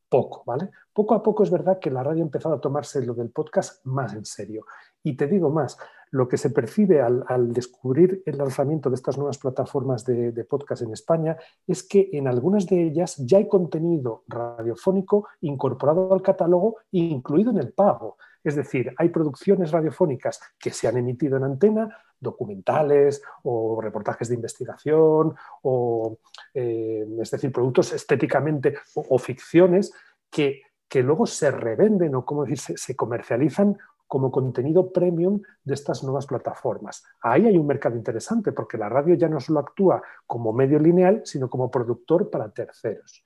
Poco, 0.09 0.44
¿vale? 0.46 0.70
Poco 0.92 1.14
a 1.14 1.22
poco 1.22 1.42
es 1.42 1.50
verdad 1.50 1.78
que 1.78 1.90
la 1.90 2.02
radio 2.02 2.22
ha 2.22 2.26
empezado 2.26 2.55
a 2.55 2.61
tomarse 2.61 3.05
lo 3.05 3.14
del 3.14 3.30
podcast 3.30 3.84
más 3.84 4.14
en 4.14 4.24
serio. 4.24 4.64
Y 5.05 5.16
te 5.16 5.28
digo 5.28 5.50
más, 5.50 5.78
lo 6.11 6.26
que 6.26 6.36
se 6.36 6.50
percibe 6.50 7.00
al, 7.00 7.52
descubrir 7.52 8.22
el 8.26 8.38
lanzamiento 8.38 8.90
de 8.90 8.96
estas 8.96 9.16
nuevas 9.16 9.38
plataformas 9.38 10.05
de, 10.05 10.32
de, 10.32 10.44
podcast 10.44 10.82
en 10.82 10.92
España 10.92 11.36
es 11.66 11.82
que 11.82 12.09
en 12.12 12.26
algunas 12.26 12.66
de 12.66 12.82
ellas 12.82 13.16
ya 13.18 13.38
hay 13.38 13.46
contenido 13.46 14.24
radiofónico 14.26 15.28
incorporado 15.42 16.12
al 16.12 16.22
catálogo, 16.22 16.78
incluido 16.90 17.52
en 17.52 17.59
el 17.59 17.72
pago. 17.72 18.16
Es 18.44 18.57
decir, 18.57 18.92
hay 18.98 19.09
producciones 19.09 19.70
radiofónicas 19.70 20.40
que 20.59 20.70
se 20.70 20.86
han 20.86 20.98
emitido 20.98 21.38
en 21.38 21.44
antena, 21.44 21.96
documentales 22.20 23.22
o 23.42 23.80
reportajes 23.80 24.28
de 24.28 24.34
investigación, 24.34 25.34
o, 25.62 26.18
eh, 26.52 27.07
es 27.20 27.30
decir, 27.30 27.50
productos 27.50 27.92
estéticamente 27.92 28.76
o, 28.94 29.18
ficciones 29.18 29.92
que, 30.30 30.62
luego 30.94 31.26
se 31.26 31.50
revenden 31.50 32.14
o 32.14 32.24
como 32.24 32.44
decir, 32.44 32.78
se, 32.78 32.94
comercializan 32.94 33.76
como 34.07 34.30
contenido 34.30 34.92
premium 34.92 35.40
de 35.64 35.74
estas 35.74 36.05
nuevas 36.05 36.26
plataformas. 36.26 37.05
Ahí 37.20 37.46
hay 37.46 37.57
un 37.57 37.66
mercado 37.66 37.96
interesante 37.96 38.52
porque 38.52 38.78
la 38.78 38.88
radio 38.88 39.14
ya 39.14 39.28
no 39.28 39.40
solo 39.40 39.61
actúa 39.61 40.02
como 40.26 40.52
medio 40.52 40.78
lineal, 40.78 41.22
sino 41.24 41.48
como 41.48 41.70
productor 41.70 42.30
para 42.30 42.50
terceros. 42.50 43.24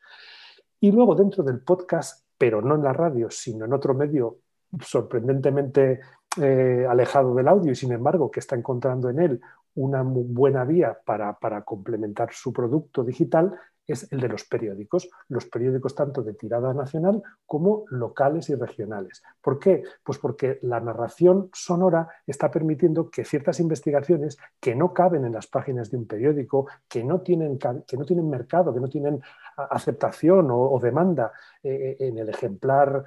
Y 0.80 0.92
luego 0.92 1.14
dentro 1.14 1.42
del 1.42 1.60
podcast, 1.60 2.24
pero 2.38 2.62
no 2.62 2.76
en 2.76 2.84
la 2.84 2.92
radio, 2.92 3.30
sino 3.30 3.64
en 3.64 3.72
otro 3.72 3.94
medio 3.94 4.38
sorprendentemente 4.80 6.00
eh, 6.40 6.86
alejado 6.88 7.34
del 7.34 7.48
audio 7.48 7.72
y 7.72 7.74
sin 7.74 7.92
embargo 7.92 8.30
que 8.30 8.40
está 8.40 8.54
encontrando 8.54 9.08
en 9.08 9.18
él 9.18 9.40
una 9.74 10.02
buena 10.02 10.64
vía 10.64 10.98
para, 11.04 11.36
complementar 11.64 12.32
su 12.32 12.52
producto 12.52 13.04
digital 13.04 13.54
es 13.88 14.12
el 14.12 14.20
de 14.20 14.28
los 14.28 14.44
periódicos, 14.44 15.08
los 15.28 15.46
periódicos 15.46 15.94
tanto 15.94 16.22
de 16.22 16.34
tirada 16.34 16.72
nacional 16.74 17.22
como 17.46 17.84
locales 17.88 18.50
y 18.50 18.54
regionales. 18.54 19.22
¿Por 19.40 19.58
qué? 19.58 19.82
Pues 20.04 20.18
porque 20.18 20.58
la 20.62 20.78
narración 20.78 21.50
sonora 21.52 22.08
está 22.26 22.50
permitiendo 22.50 23.10
que 23.10 23.24
ciertas 23.24 23.58
investigaciones 23.58 24.38
que 24.60 24.76
no 24.76 24.92
caben 24.92 25.24
en 25.24 25.32
las 25.32 25.46
páginas 25.46 25.90
de 25.90 25.96
un 25.96 26.06
periódico, 26.06 26.68
que 26.86 27.02
no 27.02 27.22
tienen, 27.22 27.58
que 27.58 27.96
no 27.96 28.04
tienen 28.04 28.28
mercado, 28.28 28.72
que 28.72 28.80
no 28.80 28.88
tienen 28.88 29.20
aceptación 29.56 30.48
o, 30.50 30.78
demanda 30.78 31.32
eh, 31.62 31.96
en 31.98 32.18
el 32.18 32.28
ejemplar 32.28 33.04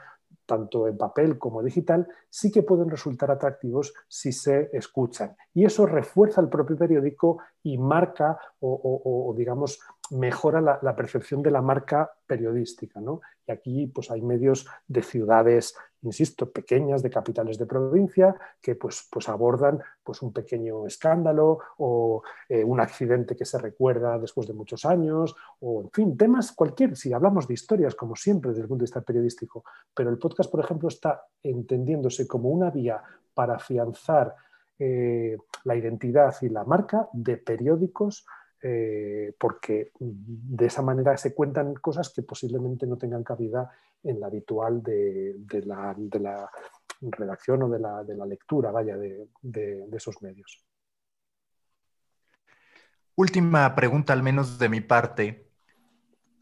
tanto 0.51 0.85
en 0.85 0.97
papel 0.97 1.37
como 1.37 1.63
digital, 1.63 2.05
sí 2.29 2.51
que 2.51 2.63
pueden 2.63 2.89
resultar 2.89 3.31
atractivos 3.31 3.93
si 4.09 4.33
se 4.33 4.69
escuchan. 4.73 5.33
Y 5.53 5.63
eso 5.63 5.85
refuerza 5.85 6.41
el 6.41 6.49
propio 6.49 6.75
periódico 6.75 7.39
y 7.63 7.77
marca 7.77 8.37
o, 8.59 9.33
digamos, 9.37 9.79
mejora 10.11 10.61
la, 10.81 10.95
percepción 10.95 11.41
de 11.41 11.51
la 11.51 11.61
marca 11.61 12.11
periodística. 12.27 12.99
¿no? 12.99 13.21
Y 13.47 13.51
aquí 13.51 13.87
pues, 13.87 14.11
hay 14.11 14.21
medios 14.21 14.67
de 14.87 15.01
ciudades, 15.01 15.75
insisto, 16.01 16.51
pequeñas, 16.51 17.01
de 17.01 17.09
capitales 17.09 17.57
de 17.57 17.65
provincia, 17.65 18.35
que 18.61 18.75
pues, 18.75 19.07
pues 19.09 19.29
abordan 19.29 19.81
pues, 20.03 20.21
un 20.21 20.33
pequeño 20.33 20.85
escándalo 20.85 21.59
o 21.77 22.23
eh, 22.49 22.63
un 22.63 22.79
accidente 22.79 23.35
que 23.35 23.45
se 23.45 23.57
recuerda 23.57 24.19
después 24.19 24.47
de 24.47 24.53
muchos 24.53 24.85
años, 24.85 25.35
o 25.59 25.81
en 25.83 25.91
fin, 25.91 26.17
temas 26.17 26.51
cualquier, 26.51 26.95
si 26.95 27.13
hablamos 27.13 27.47
de 27.47 27.53
historias, 27.53 27.95
como 27.95 28.15
siempre, 28.15 28.51
desde 28.51 28.63
el 28.63 28.67
punto 28.67 28.81
de 28.81 28.87
vista 28.87 29.01
periodístico, 29.01 29.63
pero 29.95 30.09
el 30.09 30.17
podcast, 30.17 30.51
por 30.51 30.63
ejemplo, 30.63 30.89
está 30.89 31.23
entendiéndose 31.41 32.27
como 32.27 32.49
una 32.49 32.69
vía 32.69 33.01
para 33.33 33.55
afianzar 33.55 34.35
eh, 34.77 35.37
la 35.63 35.75
identidad 35.75 36.35
y 36.41 36.49
la 36.49 36.63
marca 36.63 37.07
de 37.13 37.37
periódicos 37.37 38.25
eh, 38.63 39.33
porque 39.39 39.91
de 39.99 40.65
esa 40.67 40.83
manera 40.83 41.17
se 41.17 41.33
cuentan 41.33 41.73
cosas 41.73 42.09
que 42.09 42.21
posiblemente 42.21 42.85
no 42.85 42.95
tengan 42.95 43.23
cabida 43.23 43.71
en 44.03 44.19
la 44.19 44.27
habitual 44.27 44.83
de, 44.83 45.35
la, 45.65 45.95
redacción 47.01 47.63
o 47.63 47.69
de 47.69 47.79
la, 47.79 48.25
lectura, 48.27 48.71
vaya, 48.71 48.97
de, 48.97 49.87
esos 49.93 50.21
medios. 50.21 50.63
Última 53.15 53.75
pregunta, 53.75 54.13
al 54.13 54.21
menos 54.21 54.59
de 54.59 54.69
mi 54.69 54.81
parte. 54.81 55.49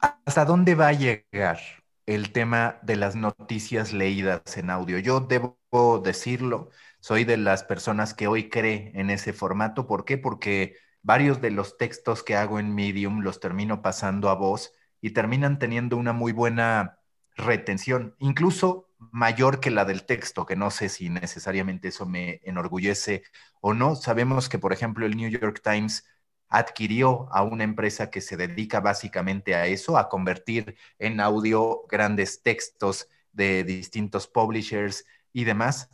¿Hasta 0.01 0.45
dónde 0.45 0.75
va 0.75 0.89
a 0.89 0.93
llegar 0.93 1.59
el 2.05 2.31
tema 2.31 2.79
de 2.81 2.95
las 2.95 3.15
noticias 3.15 3.93
leídas 3.93 4.57
en 4.57 4.69
audio? 4.69 4.99
Yo 4.99 5.21
debo 5.21 5.99
decirlo, 6.03 6.69
soy 6.99 7.23
de 7.23 7.37
las 7.37 7.63
personas 7.63 8.13
que 8.13 8.27
hoy 8.27 8.49
cree 8.49 8.91
en 8.95 9.09
ese 9.09 9.33
formato. 9.33 9.87
¿Por 9.87 10.05
qué? 10.05 10.17
Porque 10.17 10.75
varios 11.01 11.41
de 11.41 11.51
los 11.51 11.77
textos 11.77 12.23
que 12.23 12.35
hago 12.35 12.59
en 12.59 12.73
Medium 12.73 13.21
los 13.21 13.39
termino 13.39 13.81
pasando 13.81 14.29
a 14.29 14.35
voz 14.35 14.73
y 15.01 15.11
terminan 15.11 15.59
teniendo 15.59 15.97
una 15.97 16.13
muy 16.13 16.31
buena 16.31 16.99
retención, 17.35 18.15
incluso 18.19 18.89
mayor 19.11 19.59
que 19.59 19.71
la 19.71 19.85
del 19.85 20.05
texto, 20.05 20.45
que 20.45 20.55
no 20.55 20.71
sé 20.71 20.89
si 20.89 21.09
necesariamente 21.09 21.87
eso 21.87 22.05
me 22.05 22.41
enorgullece 22.43 23.23
o 23.61 23.73
no. 23.73 23.95
Sabemos 23.95 24.49
que, 24.49 24.59
por 24.59 24.73
ejemplo, 24.73 25.05
el 25.05 25.15
New 25.15 25.29
York 25.29 25.61
Times 25.63 26.05
adquirió 26.49 27.31
a 27.31 27.43
una 27.43 27.63
empresa 27.63 28.09
que 28.09 28.21
se 28.21 28.35
dedica 28.35 28.81
básicamente 28.81 29.55
a 29.55 29.67
eso, 29.67 29.97
a 29.97 30.09
convertir 30.09 30.75
en 30.97 31.21
audio 31.21 31.83
grandes 31.87 32.41
textos 32.41 33.07
de 33.31 33.63
distintos 33.63 34.27
publishers 34.27 35.05
y 35.31 35.43
demás. 35.43 35.89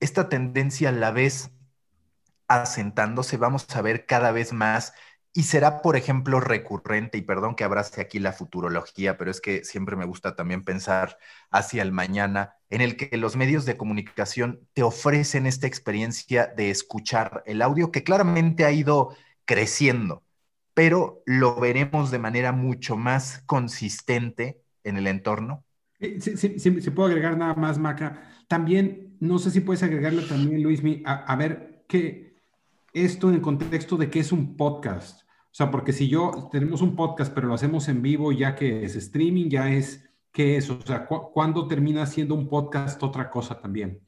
Esta 0.00 0.28
tendencia 0.28 0.90
la 0.90 1.10
ves 1.10 1.50
asentándose, 2.48 3.36
vamos 3.36 3.66
a 3.76 3.82
ver 3.82 4.06
cada 4.06 4.32
vez 4.32 4.52
más 4.52 4.92
y 5.32 5.44
será, 5.44 5.82
por 5.82 5.96
ejemplo, 5.96 6.40
recurrente, 6.40 7.18
y 7.18 7.22
perdón 7.22 7.54
que 7.54 7.62
abrace 7.62 8.00
aquí 8.00 8.18
la 8.18 8.32
futurología, 8.32 9.16
pero 9.18 9.30
es 9.30 9.40
que 9.40 9.62
siempre 9.64 9.94
me 9.94 10.06
gusta 10.06 10.34
también 10.34 10.64
pensar 10.64 11.18
hacia 11.50 11.82
el 11.82 11.92
mañana, 11.92 12.54
en 12.70 12.80
el 12.80 12.96
que 12.96 13.16
los 13.16 13.36
medios 13.36 13.64
de 13.64 13.76
comunicación 13.76 14.66
te 14.72 14.82
ofrecen 14.82 15.46
esta 15.46 15.66
experiencia 15.66 16.46
de 16.56 16.70
escuchar 16.70 17.42
el 17.46 17.62
audio 17.62 17.92
que 17.92 18.02
claramente 18.02 18.64
ha 18.64 18.72
ido 18.72 19.14
creciendo, 19.44 20.24
pero 20.74 21.22
lo 21.26 21.60
veremos 21.60 22.10
de 22.10 22.18
manera 22.18 22.52
mucho 22.52 22.96
más 22.96 23.42
consistente 23.46 24.60
en 24.82 24.96
el 24.96 25.06
entorno. 25.06 25.64
Eh, 26.00 26.20
se 26.20 26.90
puede 26.92 27.10
agregar 27.10 27.36
nada 27.36 27.54
más, 27.54 27.78
Maca. 27.78 28.22
También, 28.48 29.16
no 29.20 29.38
sé 29.38 29.50
si 29.50 29.60
puedes 29.60 29.82
agregarlo 29.82 30.22
también, 30.26 30.62
Luismi, 30.62 31.02
a, 31.04 31.24
a 31.24 31.36
ver 31.36 31.84
qué 31.88 32.27
esto 32.92 33.28
en 33.28 33.36
el 33.36 33.40
contexto 33.40 33.96
de 33.96 34.10
que 34.10 34.20
es 34.20 34.32
un 34.32 34.56
podcast. 34.56 35.22
O 35.22 35.54
sea, 35.58 35.70
porque 35.70 35.92
si 35.92 36.08
yo 36.08 36.48
tenemos 36.52 36.82
un 36.82 36.94
podcast, 36.94 37.32
pero 37.34 37.48
lo 37.48 37.54
hacemos 37.54 37.88
en 37.88 38.02
vivo, 38.02 38.32
ya 38.32 38.54
que 38.54 38.84
es 38.84 38.96
streaming, 38.96 39.48
ya 39.48 39.70
es, 39.70 40.08
¿qué 40.32 40.56
es? 40.56 40.70
O 40.70 40.80
sea, 40.82 41.06
¿cuándo 41.06 41.66
termina 41.66 42.06
siendo 42.06 42.34
un 42.34 42.48
podcast 42.48 43.02
otra 43.02 43.30
cosa 43.30 43.60
también? 43.60 44.00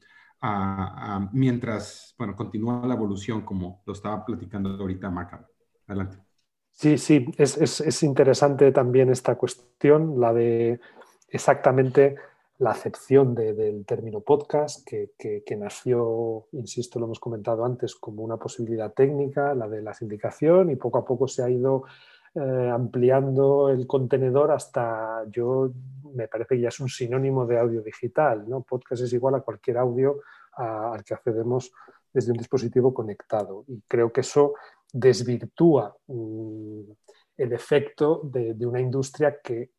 mientras, 1.33 2.15
bueno, 2.17 2.35
continúa 2.35 2.83
la 2.87 2.95
evolución, 2.95 3.41
como 3.41 3.83
lo 3.85 3.93
estaba 3.93 4.25
platicando 4.25 4.71
ahorita 4.71 5.11
Maca. 5.11 5.47
Adelante. 5.85 6.17
Sí, 6.71 6.97
sí, 6.97 7.27
es, 7.37 7.57
es, 7.57 7.79
es 7.81 8.01
interesante 8.01 8.71
también 8.71 9.11
esta 9.11 9.35
cuestión, 9.35 10.19
la 10.19 10.33
de 10.33 10.79
exactamente 11.27 12.15
la 12.61 12.71
acepción 12.71 13.33
del 13.33 13.85
término 13.87 14.21
podcast, 14.21 14.87
que, 14.87 15.57
nació, 15.57 16.45
insisto, 16.51 16.99
lo 16.99 17.07
hemos 17.07 17.19
comentado 17.19 17.65
antes, 17.65 17.95
como 17.95 18.21
una 18.21 18.37
posibilidad 18.37 18.93
técnica, 18.93 19.55
la 19.55 19.67
de 19.67 19.81
la 19.81 19.95
sindicación, 19.95 20.69
y 20.69 20.75
poco 20.75 20.99
a 20.99 21.03
poco 21.03 21.27
se 21.27 21.43
ha 21.43 21.49
ido 21.49 21.85
eh, 22.35 22.69
ampliando 22.71 23.69
el 23.69 23.87
contenedor 23.87 24.51
hasta, 24.51 25.25
yo 25.31 25.71
me 26.13 26.27
parece 26.27 26.55
que 26.55 26.61
ya 26.61 26.67
es 26.67 26.79
un 26.79 26.87
sinónimo 26.87 27.47
de 27.47 27.57
audio 27.57 27.81
digital. 27.81 28.47
¿no? 28.47 28.61
Podcast 28.61 29.01
es 29.01 29.13
igual 29.13 29.33
a 29.33 29.41
cualquier 29.41 29.79
audio 29.79 30.19
al 30.53 31.03
que 31.03 31.15
accedemos 31.15 31.71
desde 32.13 32.31
un 32.31 32.37
dispositivo 32.37 32.93
conectado. 32.93 33.65
Y 33.69 33.81
creo 33.87 34.13
que 34.13 34.21
eso 34.21 34.53
desvirtúa 34.93 35.97
mm, 36.05 36.81
el 37.37 37.53
efecto 37.53 38.21
de 38.23 38.67
una 38.67 38.79
industria 38.79 39.39
que 39.43 39.71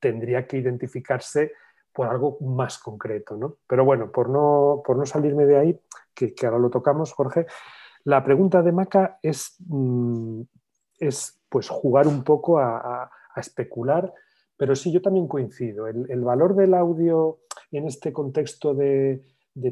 tendría 0.00 0.48
que 0.48 0.56
identificarse 0.58 1.52
por 1.94 2.08
algo 2.08 2.36
más 2.40 2.78
concreto. 2.78 3.36
¿no? 3.36 3.56
Pero 3.66 3.84
bueno, 3.84 4.10
por 4.10 4.28
no, 4.28 4.82
por 4.84 4.98
no 4.98 5.06
salirme 5.06 5.46
de 5.46 5.56
ahí, 5.56 5.80
que, 6.12 6.34
ahora 6.44 6.58
lo 6.58 6.70
tocamos, 6.70 7.12
Jorge, 7.12 7.46
la 8.04 8.22
pregunta 8.22 8.62
de 8.62 8.72
Maca 8.72 9.18
es, 9.22 9.56
mm, 9.66 10.42
es 10.98 11.40
pues, 11.48 11.68
jugar 11.68 12.06
un 12.06 12.24
poco 12.24 12.58
a, 12.58 13.10
especular, 13.36 14.14
pero 14.56 14.76
sí 14.76 14.92
yo 14.92 15.02
también 15.02 15.26
coincido. 15.26 15.88
El, 15.88 16.22
valor 16.22 16.54
del 16.54 16.72
audio 16.72 17.40
en 17.72 17.88
este 17.88 18.12
contexto 18.12 18.74
de, 18.74 19.24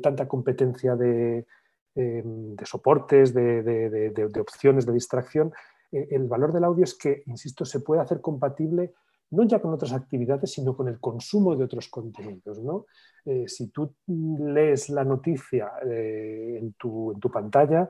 tanta 0.03 0.27
competencia 0.27 0.97
de, 0.97 1.47
em, 1.95 2.57
soportes, 2.65 3.33
de, 3.33 4.41
opciones 4.41 4.85
de 4.85 4.93
distracción, 4.93 5.53
eh, 5.93 6.09
el 6.11 6.27
valor 6.27 6.53
del 6.53 6.65
audio 6.65 6.83
es 6.83 6.95
que, 6.95 7.23
insisto, 7.27 7.65
se 7.65 7.79
puede 7.79 8.01
hacer 8.01 8.21
compatible 8.21 8.95
no 9.33 9.45
ya 9.45 9.61
con 9.61 9.73
otras 9.73 9.93
actividades, 9.93 10.53
sino 10.53 10.77
con 10.77 10.89
el 10.89 11.01
consumo 11.01 11.57
de 11.57 11.65
otros 11.65 11.89
contenidos. 11.89 12.61
¿no? 12.61 12.87
Eh, 13.25 13.45
si 13.49 13.69
tú 13.69 13.95
lees 14.07 14.91
la 14.91 15.05
noticia 15.05 15.73
eh, 15.85 16.59
en, 16.61 16.75
tu, 16.75 17.19
pantalla, 17.33 17.89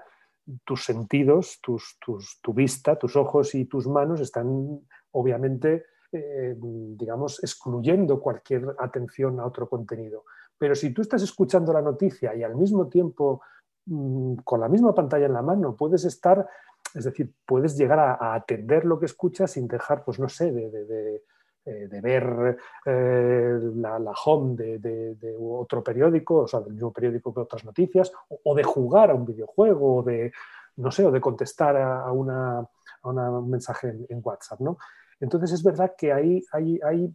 tus 0.64 0.84
sentidos, 0.84 1.60
tus, 1.60 1.98
tu 2.40 2.54
vista, 2.54 2.96
tus 2.96 3.16
ojos 3.16 3.54
y 3.54 3.64
tus 3.64 3.86
manos 3.88 4.20
están 4.20 4.80
obviamente, 5.12 5.86
eh, 6.12 6.56
digamos, 6.58 7.42
excluyendo 7.42 8.20
cualquier 8.20 8.74
atención 8.78 9.40
a 9.40 9.46
otro 9.46 9.68
contenido. 9.68 10.24
Pero 10.56 10.74
si 10.76 10.94
tú 10.94 11.02
estás 11.02 11.22
escuchando 11.22 11.72
la 11.72 11.82
noticia 11.82 12.36
y 12.36 12.44
al 12.44 12.54
mismo 12.54 12.88
tiempo, 12.88 13.42
mm, 13.86 14.36
con 14.44 14.60
la 14.60 14.68
misma 14.68 14.94
pantalla 14.94 15.26
en 15.26 15.32
la 15.32 15.42
mano, 15.42 15.74
puedes 15.74 16.04
estar 16.04 16.48
es 16.94 17.04
decir, 17.04 17.32
puedes 17.46 17.76
llegar 17.76 17.98
a, 17.98 18.34
atender 18.34 18.84
lo 18.84 18.98
que 18.98 19.06
escuchas 19.06 19.52
sin 19.52 19.66
dejar, 19.66 20.04
pues 20.04 20.18
no 20.18 20.28
sé, 20.28 20.52
de, 20.52 21.22
eh, 21.64 21.88
ver 22.02 22.58
eh, 22.86 23.58
la, 23.76 24.12
home 24.24 24.56
de, 24.56 25.36
otro 25.40 25.82
periódico, 25.82 26.38
o 26.38 26.48
sea, 26.48 26.60
del 26.60 26.74
mismo 26.74 26.92
periódico 26.92 27.32
que 27.32 27.40
otras 27.40 27.64
noticias, 27.64 28.12
o, 28.42 28.54
de 28.54 28.64
jugar 28.64 29.10
a 29.10 29.14
un 29.14 29.24
videojuego, 29.24 29.96
o 29.96 30.02
de, 30.02 30.32
no 30.76 30.90
sé, 30.90 31.04
o 31.04 31.12
de 31.12 31.20
contestar 31.20 31.76
a, 31.76 32.10
una, 32.10 32.66
un 33.04 33.50
mensaje 33.50 33.94
en, 34.08 34.20
WhatsApp, 34.24 34.60
¿no? 34.60 34.76
Entonces 35.20 35.52
es 35.52 35.62
verdad 35.62 35.94
que 35.96 36.12
ahí 36.12 36.42
hay, 36.52 37.14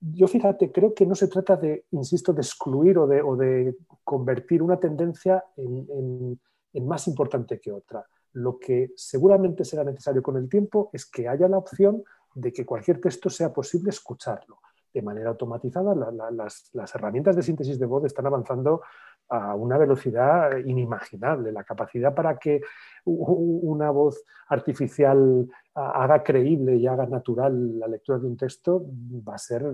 yo 0.00 0.26
fíjate, 0.26 0.72
creo 0.72 0.94
que 0.94 1.04
no 1.04 1.14
se 1.14 1.28
trata 1.28 1.56
de, 1.56 1.84
insisto, 1.90 2.32
de 2.32 2.40
excluir 2.40 2.96
o 2.96 3.06
de, 3.06 3.20
o 3.20 3.36
de 3.36 3.76
convertir 4.02 4.62
una 4.62 4.80
tendencia 4.80 5.44
en, 5.56 6.38
en 6.72 6.88
más 6.88 7.06
importante 7.08 7.60
que 7.60 7.72
otra. 7.72 8.06
Lo 8.32 8.58
que 8.58 8.92
seguramente 8.96 9.64
será 9.64 9.84
necesario 9.84 10.22
con 10.22 10.36
el 10.36 10.48
tiempo 10.48 10.88
es 10.92 11.04
que 11.04 11.28
haya 11.28 11.48
la 11.48 11.58
opción 11.58 12.02
de 12.34 12.52
que 12.52 12.64
cualquier 12.64 13.00
texto 13.00 13.30
sea 13.30 13.52
posible 13.52 13.90
escucharlo. 13.90 14.60
De 14.92 15.02
manera 15.02 15.30
automatizada, 15.30 15.94
las, 15.94 16.94
herramientas 16.94 17.36
de 17.36 17.42
síntesis 17.42 17.78
de 17.78 17.86
voz 17.86 18.04
están 18.04 18.26
avanzando 18.26 18.82
a 19.28 19.54
una 19.54 19.78
velocidad 19.78 20.56
inimaginable. 20.58 21.52
La 21.52 21.62
capacidad 21.62 22.12
para 22.12 22.36
que 22.38 22.60
una 23.04 23.90
voz 23.90 24.24
artificial 24.48 25.48
haga 25.74 26.24
creíble 26.24 26.74
y 26.74 26.88
haga 26.88 27.06
natural 27.06 27.78
la 27.78 27.86
lectura 27.86 28.18
de 28.18 28.26
un 28.26 28.36
texto 28.36 28.84
va 29.26 29.36
a 29.36 29.38
ser 29.38 29.64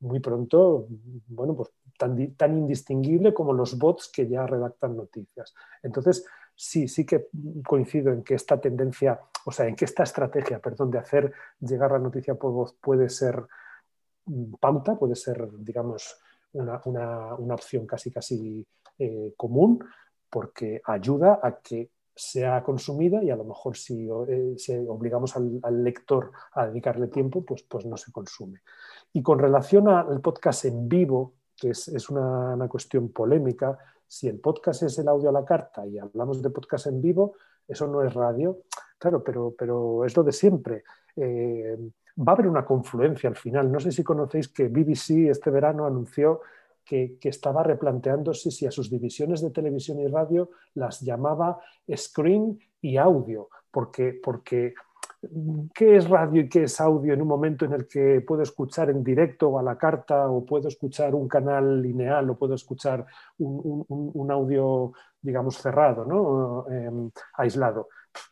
muy 0.00 0.20
pronto, 0.20 0.86
bueno, 1.28 1.54
pues 1.54 1.70
tan, 1.98 2.34
tan 2.34 2.56
indistinguible 2.56 3.32
como 3.34 3.52
los 3.52 3.78
bots 3.78 4.10
que 4.12 4.28
ya 4.28 4.46
redactan 4.46 4.96
noticias. 4.96 5.54
Entonces, 5.82 6.26
sí, 6.60 6.88
sí 6.88 7.06
que 7.06 7.28
coincido 7.66 8.12
en 8.12 8.22
que 8.22 8.34
esta 8.34 8.60
tendencia, 8.60 9.18
o 9.46 9.50
sea, 9.50 9.66
en 9.66 9.74
que 9.74 9.86
esta 9.86 10.02
estrategia, 10.02 10.58
perdón, 10.58 10.90
de 10.90 10.98
hacer 10.98 11.32
llegar 11.58 11.92
la 11.92 11.98
noticia 11.98 12.34
por 12.34 12.52
voz 12.52 12.74
puede 12.74 13.08
ser 13.08 13.46
mm, 14.26 14.54
pauta, 14.60 14.94
puede 14.96 15.16
ser, 15.16 15.48
digamos, 15.58 16.20
una, 16.52 17.34
opción 17.54 17.86
casi, 17.86 18.10
casi 18.10 18.66
eh, 18.98 19.32
común, 19.38 19.82
porque 20.28 20.82
ayuda 20.84 21.40
a 21.42 21.60
que 21.60 21.90
sea 22.14 22.62
consumida 22.62 23.24
y 23.24 23.30
a 23.30 23.36
lo 23.36 23.44
mejor 23.44 23.78
si, 23.78 24.06
eh, 24.28 24.86
obligamos 24.86 25.36
al, 25.36 25.82
lector 25.82 26.30
a 26.52 26.66
dedicarle 26.66 27.06
tiempo, 27.08 27.42
pues, 27.42 27.62
pues 27.62 27.86
no 27.86 27.96
se 27.96 28.12
consume. 28.12 28.60
Y 29.14 29.22
con 29.22 29.38
relación 29.38 29.88
al 29.88 30.20
podcast 30.20 30.66
en 30.66 30.88
vivo, 30.90 31.32
que 31.56 31.70
es, 31.70 32.10
una, 32.10 32.54
una, 32.54 32.68
cuestión 32.68 33.08
polémica, 33.08 33.78
si 34.10 34.26
el 34.26 34.40
podcast 34.40 34.82
es 34.82 34.98
el 34.98 35.06
audio 35.06 35.28
a 35.28 35.32
la 35.32 35.44
carta 35.44 35.86
y 35.86 35.96
hablamos 35.96 36.42
de 36.42 36.50
podcast 36.50 36.88
en 36.88 37.00
vivo, 37.00 37.34
eso 37.68 37.86
no 37.86 38.02
es 38.02 38.12
radio. 38.12 38.62
Claro, 38.98 39.22
pero, 39.22 39.54
pero 39.56 40.04
es 40.04 40.16
lo 40.16 40.24
de 40.24 40.32
siempre. 40.32 40.82
Eh, 41.14 41.78
va 42.18 42.32
a 42.32 42.34
haber 42.34 42.48
una 42.48 42.64
confluencia 42.64 43.30
al 43.30 43.36
final. 43.36 43.70
No 43.70 43.78
sé 43.78 43.92
si 43.92 44.02
conocéis 44.02 44.48
que 44.48 44.66
BBC 44.66 45.30
este 45.30 45.50
verano 45.50 45.86
anunció 45.86 46.40
que, 46.84 47.18
estaba 47.22 47.62
replanteándose 47.62 48.50
si 48.50 48.66
a 48.66 48.72
sus 48.72 48.90
divisiones 48.90 49.42
de 49.42 49.50
televisión 49.50 50.00
y 50.00 50.08
radio 50.08 50.50
las 50.74 51.02
llamaba 51.02 51.60
screen 51.94 52.58
y 52.80 52.96
audio, 52.96 53.48
porque, 53.70 54.18
porque 54.20 54.74
qué 55.74 55.96
es 55.96 56.08
radio 56.08 56.42
y 56.42 56.48
qué 56.48 56.62
es 56.62 56.80
audio 56.80 57.12
en 57.12 57.20
un 57.20 57.28
momento 57.28 57.64
en 57.64 57.72
el 57.72 57.86
que 57.86 58.22
puedo 58.26 58.42
escuchar 58.42 58.88
en 58.88 59.04
directo 59.04 59.48
o 59.48 59.58
a 59.58 59.62
la 59.62 59.76
carta 59.76 60.28
o 60.28 60.44
puedo 60.44 60.68
escuchar 60.68 61.14
un 61.14 61.28
canal 61.28 61.82
lineal 61.82 62.30
o 62.30 62.38
puedo 62.38 62.54
escuchar 62.54 63.04
un, 63.38 64.30
audio, 64.30 64.92
digamos, 65.20 65.58
cerrado, 65.58 66.04
¿no? 66.04 66.66
Em, 66.70 67.10
aislado. 67.34 67.88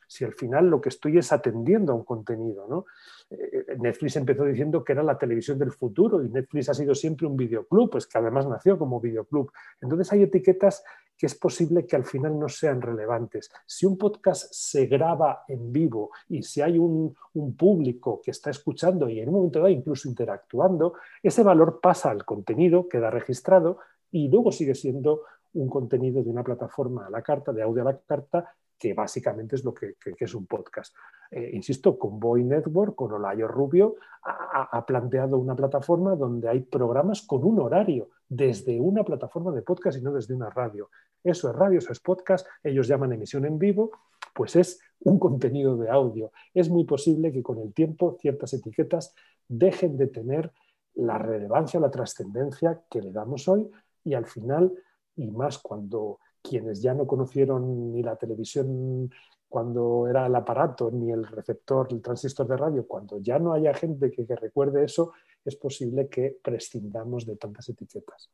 Si 0.06 0.24
al 0.24 0.32
final 0.32 0.68
lo 0.68 0.80
que 0.80 0.88
estoy 0.88 1.18
es 1.18 1.32
atendiendo 1.32 1.92
a 1.92 1.96
un 1.96 2.04
contenido, 2.04 2.66
¿no? 2.68 2.86
Eh, 3.30 3.76
Netflix 3.78 4.16
empezó 4.16 4.44
diciendo 4.44 4.82
que 4.82 4.92
era 4.92 5.02
la 5.02 5.18
televisión 5.18 5.58
del 5.58 5.72
futuro 5.72 6.24
y 6.24 6.30
Netflix 6.30 6.70
ha 6.70 6.74
sido 6.74 6.94
siempre 6.94 7.26
un 7.26 7.36
videoclub, 7.36 7.90
pues 7.90 8.06
que 8.06 8.18
además 8.18 8.46
nació 8.46 8.78
como 8.78 9.00
videoclub. 9.00 9.52
Entonces 9.80 10.12
hay 10.12 10.22
etiquetas 10.22 10.82
que 11.18 11.26
es 11.26 11.34
posible 11.34 11.84
que 11.84 11.96
al 11.96 12.04
final 12.04 12.38
no 12.38 12.48
sean 12.48 12.80
relevantes. 12.80 13.50
Si 13.66 13.84
un 13.84 13.98
podcast 13.98 14.52
se 14.52 14.86
graba 14.86 15.42
en 15.48 15.72
vivo 15.72 16.10
y 16.28 16.44
si 16.44 16.62
hay 16.62 16.78
un, 16.78 17.16
público 17.56 18.20
que 18.22 18.32
está 18.32 18.50
escuchando 18.50 19.08
y 19.08 19.20
en 19.20 19.28
un 19.28 19.36
momento 19.36 19.60
dado 19.60 19.70
incluso 19.70 20.08
interactuando, 20.08 20.94
ese 21.22 21.42
valor 21.42 21.80
pasa 21.80 22.10
al 22.10 22.24
contenido, 22.24 22.88
queda 22.88 23.10
registrado 23.10 23.78
y 24.10 24.28
luego 24.28 24.50
sigue 24.50 24.74
siendo 24.74 25.22
un 25.54 25.68
contenido 25.68 26.22
de 26.22 26.30
una 26.30 26.42
plataforma 26.42 27.06
a 27.06 27.10
la 27.10 27.22
carta, 27.22 27.52
de 27.52 27.62
audio 27.62 27.82
a 27.82 27.92
la 27.92 27.98
carta, 27.98 28.54
que 28.78 28.94
básicamente 28.94 29.56
es 29.56 29.64
lo 29.64 29.74
que, 29.74 29.96
es 30.18 30.34
un 30.34 30.46
podcast. 30.46 30.94
Eh, 31.30 31.50
insisto, 31.52 31.98
con 31.98 32.20
Boy 32.20 32.44
Network, 32.44 32.94
con 32.94 33.12
Olayo 33.12 33.48
Rubio, 33.48 33.96
ha, 34.22 34.84
planteado 34.86 35.38
una 35.38 35.56
plataforma 35.56 36.14
donde 36.14 36.48
hay 36.48 36.60
programas 36.60 37.22
con 37.22 37.44
un 37.44 37.60
horario, 37.60 38.10
desde 38.28 38.78
una 38.78 39.04
plataforma 39.04 39.52
de 39.52 39.62
podcast 39.62 39.98
y 39.98 40.02
no 40.02 40.12
desde 40.12 40.34
una 40.34 40.50
radio. 40.50 40.90
Eso 41.24 41.50
es 41.50 41.56
radio, 41.56 41.78
eso 41.78 41.92
es 41.92 42.00
podcast, 42.00 42.46
ellos 42.62 42.86
llaman 42.86 43.12
emisión 43.12 43.44
en 43.46 43.58
vivo, 43.58 43.90
pues 44.34 44.56
es 44.56 44.80
un 45.00 45.18
contenido 45.18 45.76
de 45.76 45.90
audio. 45.90 46.30
Es 46.54 46.68
muy 46.68 46.84
posible 46.84 47.32
que 47.32 47.42
con 47.42 47.58
el 47.58 47.72
tiempo 47.72 48.16
ciertas 48.20 48.52
etiquetas 48.52 49.14
dejen 49.48 49.96
de 49.96 50.08
tener 50.08 50.52
la 50.94 51.18
relevancia, 51.18 51.80
la 51.80 51.90
trascendencia 51.90 52.82
que 52.90 53.00
le 53.00 53.12
damos 53.12 53.48
hoy 53.48 53.70
y 54.04 54.14
al 54.14 54.26
final, 54.26 54.72
y 55.16 55.30
más 55.30 55.58
cuando 55.58 56.18
quienes 56.48 56.80
ya 56.80 56.94
no 56.94 57.06
conocieron 57.06 57.92
ni 57.92 58.02
la 58.02 58.16
televisión 58.16 59.10
cuando 59.48 60.06
era 60.08 60.26
el 60.26 60.34
aparato, 60.34 60.90
ni 60.90 61.10
el 61.10 61.26
receptor, 61.26 61.88
el 61.90 62.02
transistor 62.02 62.46
de 62.46 62.56
radio, 62.56 62.86
cuando 62.86 63.18
ya 63.18 63.38
no 63.38 63.52
haya 63.52 63.72
gente 63.74 64.10
que, 64.10 64.24
recuerde 64.36 64.84
eso, 64.84 65.12
es 65.44 65.56
posible 65.56 66.08
que 66.08 66.36
prescindamos 66.42 67.26
de 67.26 67.36
tantas 67.36 67.68
etiquetas. 67.68 68.30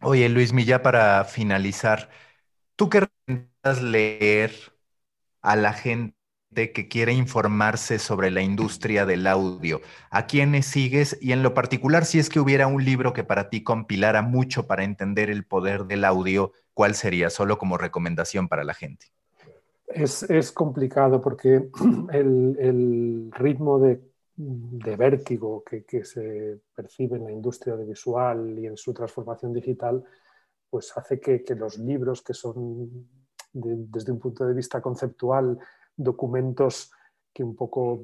Oye, 0.00 0.28
Luis 0.28 0.52
Milla, 0.52 0.82
para 0.82 1.24
finalizar, 1.24 2.08
¿Tú 2.76 2.88
qué 2.88 3.00
recomiendas 3.00 3.82
leer 3.82 4.52
a 5.42 5.54
la 5.56 5.72
gente 5.72 6.16
que 6.54 6.88
quiere 6.88 7.12
informarse 7.12 7.98
sobre 7.98 8.30
la 8.30 8.40
industria 8.40 9.04
del 9.04 9.26
audio? 9.26 9.80
¿A 10.10 10.26
quiénes 10.26 10.66
sigues? 10.66 11.18
Y 11.20 11.32
en 11.32 11.42
lo 11.42 11.54
particular, 11.54 12.04
si 12.04 12.18
es 12.18 12.28
que 12.28 12.40
hubiera 12.40 12.66
un 12.66 12.84
libro 12.84 13.12
que 13.12 13.24
para 13.24 13.50
ti 13.50 13.62
compilara 13.62 14.22
mucho 14.22 14.66
para 14.66 14.84
entender 14.84 15.30
el 15.30 15.44
poder 15.44 15.84
del 15.84 16.04
audio, 16.04 16.52
¿cuál 16.72 16.94
sería? 16.94 17.30
Solo 17.30 17.58
como 17.58 17.76
recomendación 17.76 18.48
para 18.48 18.64
la 18.64 18.74
gente. 18.74 19.06
Es, 19.86 20.52
complicado 20.52 21.20
porque 21.20 21.68
el, 22.12 23.30
ritmo 23.32 23.78
de, 23.78 24.00
vértigo 24.96 25.62
que, 25.62 26.04
se 26.04 26.60
percibe 26.74 27.16
en 27.18 27.24
la 27.24 27.32
industria 27.32 27.74
audiovisual 27.74 28.58
y 28.58 28.66
en 28.66 28.76
su 28.76 28.92
transformación 28.92 29.52
digital, 29.52 30.02
pues 30.70 30.92
hace 30.96 31.20
que, 31.20 31.44
los 31.54 31.78
libros 31.78 32.22
que 32.22 32.34
son 32.34 33.08
desde 33.52 34.10
un 34.10 34.18
punto 34.18 34.44
de 34.44 34.54
vista 34.54 34.80
conceptual 34.80 35.58
documentos 35.96 36.90
que 37.32 37.42
un 37.42 37.56
poco, 37.56 38.00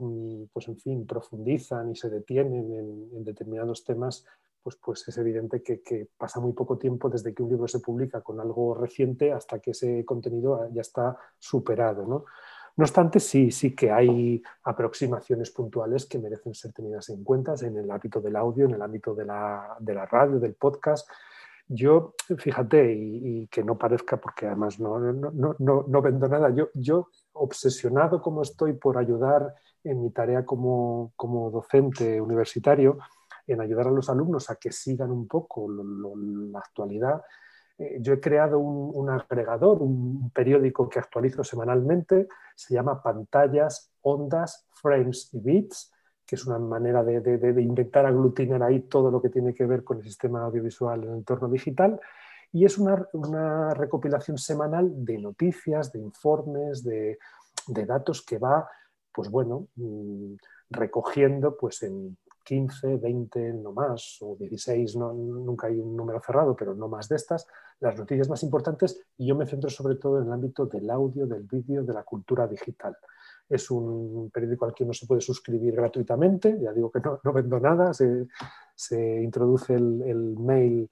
pues 0.52 0.68
en 0.68 0.76
fin, 0.76 1.06
profundizan 1.06 1.90
y 1.92 1.96
se 1.96 2.10
detienen 2.10 3.10
en 3.12 3.24
determinados 3.24 3.84
temas, 3.84 4.24
pues, 4.62 4.76
pues 4.76 5.08
es 5.08 5.16
evidente 5.18 5.62
que, 5.62 6.08
pasa 6.16 6.40
muy 6.40 6.52
poco 6.52 6.76
tiempo 6.76 7.08
desde 7.08 7.34
que 7.34 7.42
un 7.42 7.50
libro 7.50 7.66
se 7.66 7.80
publica 7.80 8.20
con 8.20 8.40
algo 8.40 8.74
reciente 8.74 9.32
hasta 9.32 9.58
que 9.58 9.70
ese 9.70 10.04
contenido 10.04 10.68
ya 10.72 10.82
está 10.82 11.16
superado. 11.38 12.06
¿no? 12.06 12.24
obstante, 12.76 13.20
sí, 13.20 13.50
sí 13.50 13.74
que 13.74 13.90
hay 13.90 14.42
aproximaciones 14.64 15.50
puntuales 15.50 16.06
que 16.06 16.18
merecen 16.18 16.54
ser 16.54 16.72
tenidas 16.72 17.08
en 17.10 17.24
cuenta 17.24 17.54
en 17.60 17.76
el 17.76 17.90
ámbito 17.90 18.20
del 18.20 18.36
audio, 18.36 18.66
en 18.66 18.74
el 18.74 18.82
ámbito 18.82 19.14
de 19.14 19.24
la, 19.24 20.06
radio, 20.10 20.38
del 20.38 20.54
podcast. 20.54 21.08
Yo, 21.66 22.14
fíjate, 22.38 22.92
y, 22.92 23.46
que 23.48 23.62
no 23.62 23.78
parezca, 23.78 24.18
porque 24.18 24.46
además 24.46 24.80
no, 24.80 24.98
no, 24.98 26.02
vendo 26.02 26.28
nada, 26.28 26.50
yo, 26.50 26.70
yo 26.74 27.08
obsesionado 27.40 28.20
como 28.20 28.42
estoy 28.42 28.74
por 28.74 28.98
ayudar 28.98 29.54
en 29.82 30.02
mi 30.02 30.10
tarea 30.10 30.44
como, 30.44 31.12
como 31.16 31.50
docente 31.50 32.20
universitario, 32.20 32.98
en 33.46 33.60
ayudar 33.60 33.88
a 33.88 33.90
los 33.90 34.08
alumnos 34.10 34.50
a 34.50 34.56
que 34.56 34.70
sigan 34.70 35.10
un 35.10 35.26
poco 35.26 35.66
la 35.70 36.58
actualidad, 36.58 37.22
eh, 37.78 37.96
yo 38.00 38.12
he 38.12 38.20
creado 38.20 38.58
un, 38.58 39.08
agregador, 39.08 39.80
un 39.80 40.30
periódico 40.30 40.88
que 40.88 40.98
actualizo 40.98 41.42
semanalmente, 41.42 42.28
se 42.54 42.74
llama 42.74 43.02
Pantallas, 43.02 43.90
Ondas, 44.02 44.66
Frames 44.74 45.30
y 45.32 45.40
Bits, 45.40 45.90
que 46.26 46.36
es 46.36 46.46
una 46.46 46.58
manera 46.58 47.02
de, 47.02 47.20
de, 47.20 47.62
intentar 47.62 48.04
aglutinar 48.04 48.62
ahí 48.62 48.80
todo 48.80 49.10
lo 49.10 49.20
que 49.20 49.30
tiene 49.30 49.54
que 49.54 49.66
ver 49.66 49.82
con 49.82 49.96
el 49.98 50.04
sistema 50.04 50.42
audiovisual 50.42 51.02
en 51.02 51.08
el 51.08 51.16
entorno 51.16 51.48
digital. 51.48 51.98
Y 52.52 52.64
es 52.64 52.78
una, 52.78 53.74
recopilación 53.74 54.38
semanal 54.38 55.04
de 55.04 55.18
noticias, 55.18 55.92
de 55.92 56.00
informes, 56.00 56.82
de, 56.82 57.18
datos 57.66 58.22
que 58.24 58.38
va, 58.38 58.68
pues 59.12 59.30
bueno, 59.30 59.68
mm, 59.76 60.34
recogiendo 60.70 61.56
pues 61.56 61.82
en 61.82 62.16
15, 62.44 62.96
20, 62.96 63.52
no 63.54 63.72
más, 63.72 64.18
o 64.22 64.36
16, 64.36 64.96
no, 64.96 65.12
nunca 65.12 65.68
hay 65.68 65.78
un 65.78 65.96
número 65.96 66.20
cerrado, 66.20 66.56
pero 66.56 66.74
no 66.74 66.88
más 66.88 67.08
de 67.08 67.16
estas, 67.16 67.46
las 67.80 67.96
noticias 67.96 68.28
más 68.28 68.42
importantes 68.42 69.00
y 69.16 69.26
yo 69.26 69.36
me 69.36 69.46
centro 69.46 69.70
sobre 69.70 69.96
todo 69.96 70.20
en 70.20 70.26
el 70.26 70.32
ámbito 70.32 70.66
del 70.66 70.90
audio, 70.90 71.26
del 71.26 71.44
vídeo, 71.44 71.84
de 71.84 71.92
la 71.92 72.02
cultura 72.02 72.46
digital. 72.46 72.96
Es 73.48 73.70
un 73.70 74.30
periódico 74.32 74.64
al 74.64 74.74
que 74.74 74.84
uno 74.84 74.92
se 74.92 75.06
puede 75.06 75.20
suscribir 75.20 75.74
gratuitamente, 75.74 76.58
ya 76.60 76.72
digo 76.72 76.90
que 76.90 77.00
no, 77.00 77.32
vendo 77.32 77.58
nada, 77.58 77.92
se, 77.94 79.22
introduce 79.22 79.74
el, 79.74 80.36
mail 80.38 80.90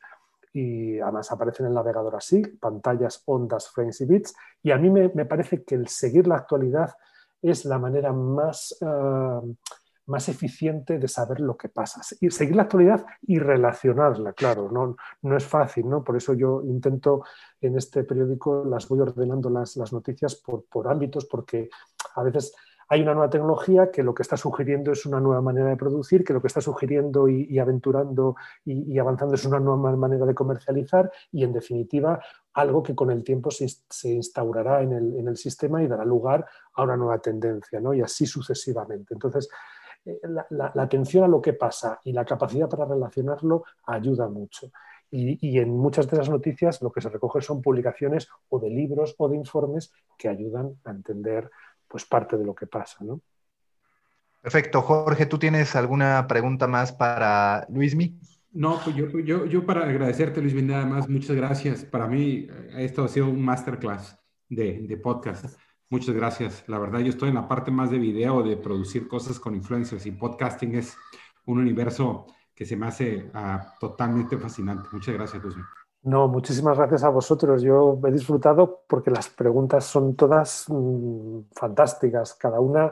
y 0.52 0.98
además 0.98 1.30
aparece 1.32 1.62
en 1.62 1.68
el 1.68 1.74
navegador 1.74 2.16
así, 2.16 2.42
pantallas, 2.42 3.22
ondas, 3.26 3.70
frames 3.70 4.00
y 4.00 4.06
bits, 4.06 4.34
y 4.62 4.70
a 4.70 4.78
mí 4.78 4.90
me, 4.90 5.24
parece 5.24 5.64
que 5.64 5.74
el 5.74 5.88
seguir 5.88 6.26
la 6.26 6.36
actualidad 6.36 6.94
es 7.42 7.64
la 7.64 7.78
manera 7.78 8.12
más... 8.12 8.76
Ah, 8.82 9.40
más 10.08 10.28
eficiente 10.28 10.98
de 10.98 11.06
saber 11.06 11.40
lo 11.40 11.56
que 11.56 11.68
pasa. 11.68 12.00
Y 12.20 12.30
seguir 12.30 12.56
la 12.56 12.62
actualidad 12.62 13.04
y 13.22 13.38
relacionarla, 13.38 14.32
claro, 14.32 14.70
no, 14.70 14.96
no 15.22 15.36
es 15.36 15.44
fácil, 15.44 15.88
¿no? 15.88 16.02
Por 16.02 16.16
eso 16.16 16.32
yo 16.32 16.62
intento 16.64 17.24
en 17.60 17.76
este 17.76 18.04
periódico, 18.04 18.64
las 18.64 18.88
voy 18.88 19.00
ordenando 19.00 19.50
las, 19.50 19.76
las 19.76 19.92
noticias 19.92 20.34
por, 20.36 20.64
por 20.64 20.88
ámbitos, 20.88 21.26
porque 21.26 21.68
a 22.14 22.22
veces 22.22 22.54
hay 22.88 23.02
una 23.02 23.12
nueva 23.12 23.28
tecnología 23.28 23.90
que 23.90 24.02
lo 24.02 24.14
que 24.14 24.22
está 24.22 24.36
sugiriendo 24.36 24.92
es 24.92 25.04
una 25.04 25.20
nueva 25.20 25.42
manera 25.42 25.68
de 25.68 25.76
producir, 25.76 26.24
que 26.24 26.32
lo 26.32 26.40
que 26.40 26.46
está 26.46 26.60
sugiriendo 26.60 27.28
y, 27.28 27.58
aventurando 27.58 28.36
y, 28.64 28.98
avanzando 28.98 29.34
es 29.34 29.44
una 29.44 29.60
nueva 29.60 29.94
manera 29.94 30.24
de 30.24 30.34
comercializar 30.34 31.10
y, 31.30 31.44
en 31.44 31.52
definitiva, 31.52 32.20
algo 32.54 32.82
que 32.82 32.94
con 32.94 33.10
el 33.10 33.22
tiempo 33.22 33.50
se, 33.50 33.68
instaurará 34.08 34.82
en 34.82 34.92
el, 34.92 35.36
sistema 35.36 35.82
y 35.82 35.86
dará 35.86 36.04
lugar 36.04 36.46
a 36.74 36.82
una 36.82 36.96
nueva 36.96 37.18
tendencia, 37.18 37.78
¿no? 37.78 37.92
y 37.92 38.00
así 38.00 38.24
sucesivamente. 38.24 39.12
Entonces, 39.12 39.48
eh, 40.06 40.18
la, 40.50 40.72
atención 40.76 41.24
a 41.24 41.28
lo 41.28 41.42
que 41.42 41.52
pasa 41.52 42.00
y 42.04 42.12
la 42.12 42.24
capacidad 42.24 42.68
para 42.68 42.86
relacionarlo 42.86 43.64
ayuda 43.86 44.28
mucho. 44.28 44.70
Y, 45.10 45.58
en 45.58 45.70
muchas 45.70 46.06
de 46.10 46.18
las 46.18 46.28
noticias 46.28 46.82
lo 46.82 46.92
que 46.92 47.00
se 47.00 47.08
recoge 47.08 47.40
son 47.40 47.62
publicaciones 47.62 48.28
o 48.50 48.58
de 48.58 48.68
libros 48.68 49.14
o 49.16 49.28
de 49.28 49.36
informes 49.36 49.90
que 50.18 50.28
ayudan 50.28 50.78
a 50.84 50.90
entender 50.90 51.50
pues, 51.88 52.04
parte 52.04 52.36
de 52.36 52.44
lo 52.44 52.54
que 52.54 52.66
pasa. 52.66 53.04
¿no? 53.04 53.20
Perfecto. 54.40 54.82
Jorge, 54.82 55.26
¿tú 55.26 55.38
tienes 55.38 55.74
alguna 55.74 56.26
pregunta 56.26 56.66
más 56.66 56.92
para 56.92 57.66
Luismi? 57.70 58.18
No, 58.52 58.80
pues 58.82 58.96
yo, 58.96 59.06
yo, 59.20 59.44
yo 59.44 59.66
para 59.66 59.84
agradecerte, 59.84 60.40
Luismi, 60.40 60.62
nada 60.62 60.86
más, 60.86 61.08
muchas 61.08 61.36
gracias. 61.36 61.84
Para 61.84 62.06
mí 62.06 62.46
eh, 62.50 62.70
esto 62.78 63.04
ha 63.04 63.08
sido 63.08 63.28
un 63.28 63.42
masterclass 63.42 64.18
de, 64.48 64.86
de 64.86 64.96
podcast. 64.96 65.58
Muchas 65.90 66.14
gracias. 66.14 66.64
La 66.66 66.78
verdad, 66.78 67.00
yo 67.00 67.08
estoy 67.08 67.30
en 67.30 67.36
la 67.36 67.48
parte 67.48 67.70
más 67.70 67.90
de 67.90 67.98
video, 67.98 68.42
de 68.42 68.56
producir 68.56 69.08
cosas 69.08 69.40
con 69.40 69.54
influencers 69.54 70.04
y 70.06 70.12
podcasting 70.12 70.74
es 70.74 70.96
un 71.46 71.58
universo 71.58 72.26
que 72.54 72.66
se 72.66 72.76
me 72.76 72.86
hace 72.86 73.30
ah, 73.34 73.74
totalmente 73.80 74.36
fascinante. 74.36 74.88
Muchas 74.92 75.14
gracias, 75.14 75.42
Luis. 75.42 75.56
No, 76.08 76.26
muchísimas 76.26 76.78
gracias 76.78 77.04
a 77.04 77.10
vosotros. 77.10 77.60
Yo 77.60 78.00
he 78.06 78.10
disfrutado 78.10 78.82
porque 78.88 79.10
las 79.10 79.28
preguntas 79.28 79.84
son 79.84 80.16
todas 80.16 80.64
mm, 80.68 81.40
fantásticas. 81.52 82.34
Cada 82.34 82.60
una 82.60 82.90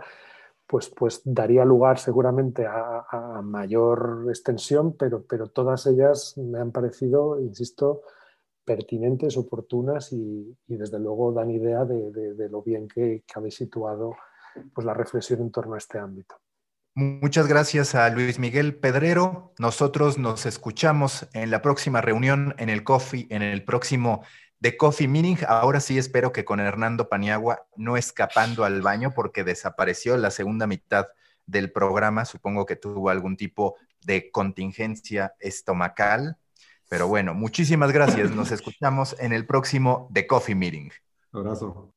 pues, 0.67 0.91
pues 0.91 1.23
daría 1.25 1.65
lugar 1.65 1.99
seguramente 1.99 2.67
a, 2.67 3.41
mayor 3.43 4.27
extensión, 4.29 4.97
pero, 4.99 5.23
todas 5.49 5.87
ellas 5.87 6.37
me 6.37 6.59
han 6.59 6.73
parecido, 6.73 7.41
insisto, 7.41 8.03
pertinentes, 8.65 9.39
oportunas 9.39 10.13
y, 10.13 10.55
desde 10.67 10.99
luego 10.99 11.33
dan 11.33 11.51
idea 11.51 11.87
de, 11.87 12.49
lo 12.51 12.63
bien 12.63 12.87
que, 12.87 13.25
habéis 13.35 13.55
situado 13.55 14.15
pues, 14.75 14.85
la 14.85 14.93
reflexión 14.93 15.41
en 15.41 15.51
torno 15.51 15.75
a 15.75 15.79
este 15.79 15.99
ámbito. 15.99 16.35
Muchas 16.97 17.47
gracias 17.47 17.95
a 17.95 18.09
Luis 18.09 18.39
Miguel 18.39 18.75
Pedrero. 18.75 19.53
Nosotros 19.59 20.17
nos 20.17 20.47
escuchamos 20.47 21.29
en 21.35 21.51
la 21.51 21.61
próxima 21.61 22.01
reunión 22.01 22.55
en 22.57 22.71
el 22.71 22.85
Coffee, 22.85 23.27
en 23.29 23.43
el 23.43 23.65
próximo 23.65 24.23
The 24.63 24.79
Coffee 24.79 25.07
Meeting. 25.07 25.45
Ahora 25.47 25.81
sí 25.81 25.99
espero 25.99 26.33
que 26.33 26.47
con 26.47 26.59
Hernando 26.59 27.11
Paniagua 27.11 27.67
no 27.77 27.99
escapando 27.99 28.65
al 28.65 28.81
baño 28.81 29.13
porque 29.15 29.45
desapareció 29.45 30.17
la 30.17 30.31
segunda 30.31 30.67
mitad 30.67 31.09
del 31.45 31.71
programa. 31.71 32.25
Supongo 32.25 32.65
que 32.65 32.77
tuvo 32.77 33.11
algún 33.11 33.37
tipo 33.37 33.77
de 34.01 34.31
contingencia 34.31 35.35
estomacal 35.39 36.39
pero 36.89 37.09
bueno, 37.09 37.35
muchísimas 37.35 37.93
gracias. 37.93 38.31
Nos 38.31 38.53
escuchamos 38.53 39.17
en 39.19 39.33
el 39.33 39.45
próximo 39.45 40.09
The 40.13 40.27
Coffee 40.27 40.55
Meeting. 40.55 40.91
abrazo. 41.33 41.93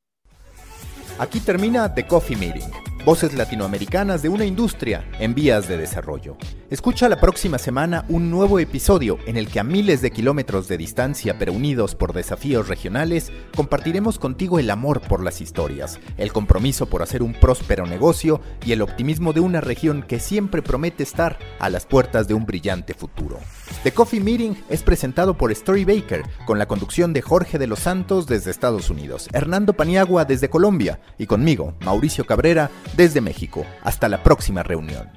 Aquí 1.18 1.40
termina 1.40 1.94
The 1.94 2.06
Coffee 2.06 2.36
Meeting 2.36 2.89
Voces 3.04 3.32
latinoamericanas 3.32 4.20
de 4.20 4.28
una 4.28 4.44
industria 4.44 5.08
en 5.18 5.34
vías 5.34 5.66
de 5.66 5.78
desarrollo. 5.78 6.36
Escucha 6.68 7.08
la 7.08 7.18
próxima 7.18 7.56
semana 7.56 8.04
un 8.10 8.30
nuevo 8.30 8.58
episodio 8.58 9.18
en 9.26 9.38
el 9.38 9.48
que 9.48 9.58
a 9.58 9.64
miles 9.64 10.02
de 10.02 10.10
kilómetros 10.10 10.68
de 10.68 10.76
distancia 10.76 11.38
pero 11.38 11.54
unidos 11.54 11.94
por 11.94 12.12
desafíos 12.12 12.68
regionales, 12.68 13.32
compartiremos 13.56 14.18
contigo 14.18 14.58
el 14.58 14.70
amor 14.70 15.00
por 15.00 15.24
las 15.24 15.40
historias, 15.40 15.98
el 16.18 16.30
compromiso 16.30 16.86
por 16.86 17.02
hacer 17.02 17.22
un 17.22 17.32
próspero 17.32 17.86
negocio 17.86 18.42
y 18.66 18.72
el 18.72 18.82
optimismo 18.82 19.32
de 19.32 19.40
una 19.40 19.62
región 19.62 20.02
que 20.02 20.20
siempre 20.20 20.60
promete 20.60 21.02
estar 21.02 21.38
a 21.58 21.70
las 21.70 21.86
puertas 21.86 22.28
de 22.28 22.34
un 22.34 22.44
brillante 22.44 22.92
futuro. 22.92 23.38
The 23.82 23.92
Coffee 23.92 24.20
Meeting 24.20 24.54
es 24.68 24.82
presentado 24.82 25.38
por 25.38 25.50
Story 25.52 25.86
Baker, 25.86 26.22
con 26.44 26.58
la 26.58 26.66
conducción 26.66 27.14
de 27.14 27.22
Jorge 27.22 27.58
de 27.58 27.66
los 27.66 27.78
Santos 27.78 28.26
desde 28.26 28.50
Estados 28.50 28.90
Unidos, 28.90 29.28
Hernando 29.32 29.72
Paniagua 29.72 30.26
desde 30.26 30.50
Colombia 30.50 31.00
y 31.16 31.26
conmigo, 31.26 31.74
Mauricio 31.80 32.26
Cabrera, 32.26 32.70
desde 32.96 33.20
México. 33.20 33.66
Hasta 33.82 34.08
la 34.08 34.22
próxima 34.22 34.62
reunión. 34.62 35.10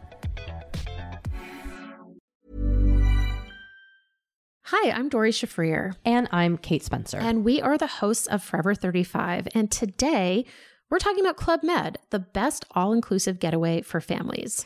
Hi, 4.67 4.89
I'm 4.91 5.07
Dori 5.07 5.31
Shafrir. 5.31 5.95
And 6.03 6.27
I'm 6.31 6.57
Kate 6.57 6.83
Spencer. 6.83 7.19
And 7.19 7.45
we 7.45 7.61
are 7.61 7.77
the 7.77 7.87
hosts 8.01 8.27
of 8.27 8.41
Forever 8.41 8.73
35. 8.73 9.47
And 9.53 9.69
today 9.69 10.45
we're 10.89 10.99
talking 10.99 11.23
about 11.23 11.37
Club 11.37 11.63
Med, 11.63 11.99
the 12.09 12.19
best 12.19 12.65
all 12.71 12.91
inclusive 12.91 13.39
getaway 13.39 13.81
for 13.81 14.01
families. 14.01 14.65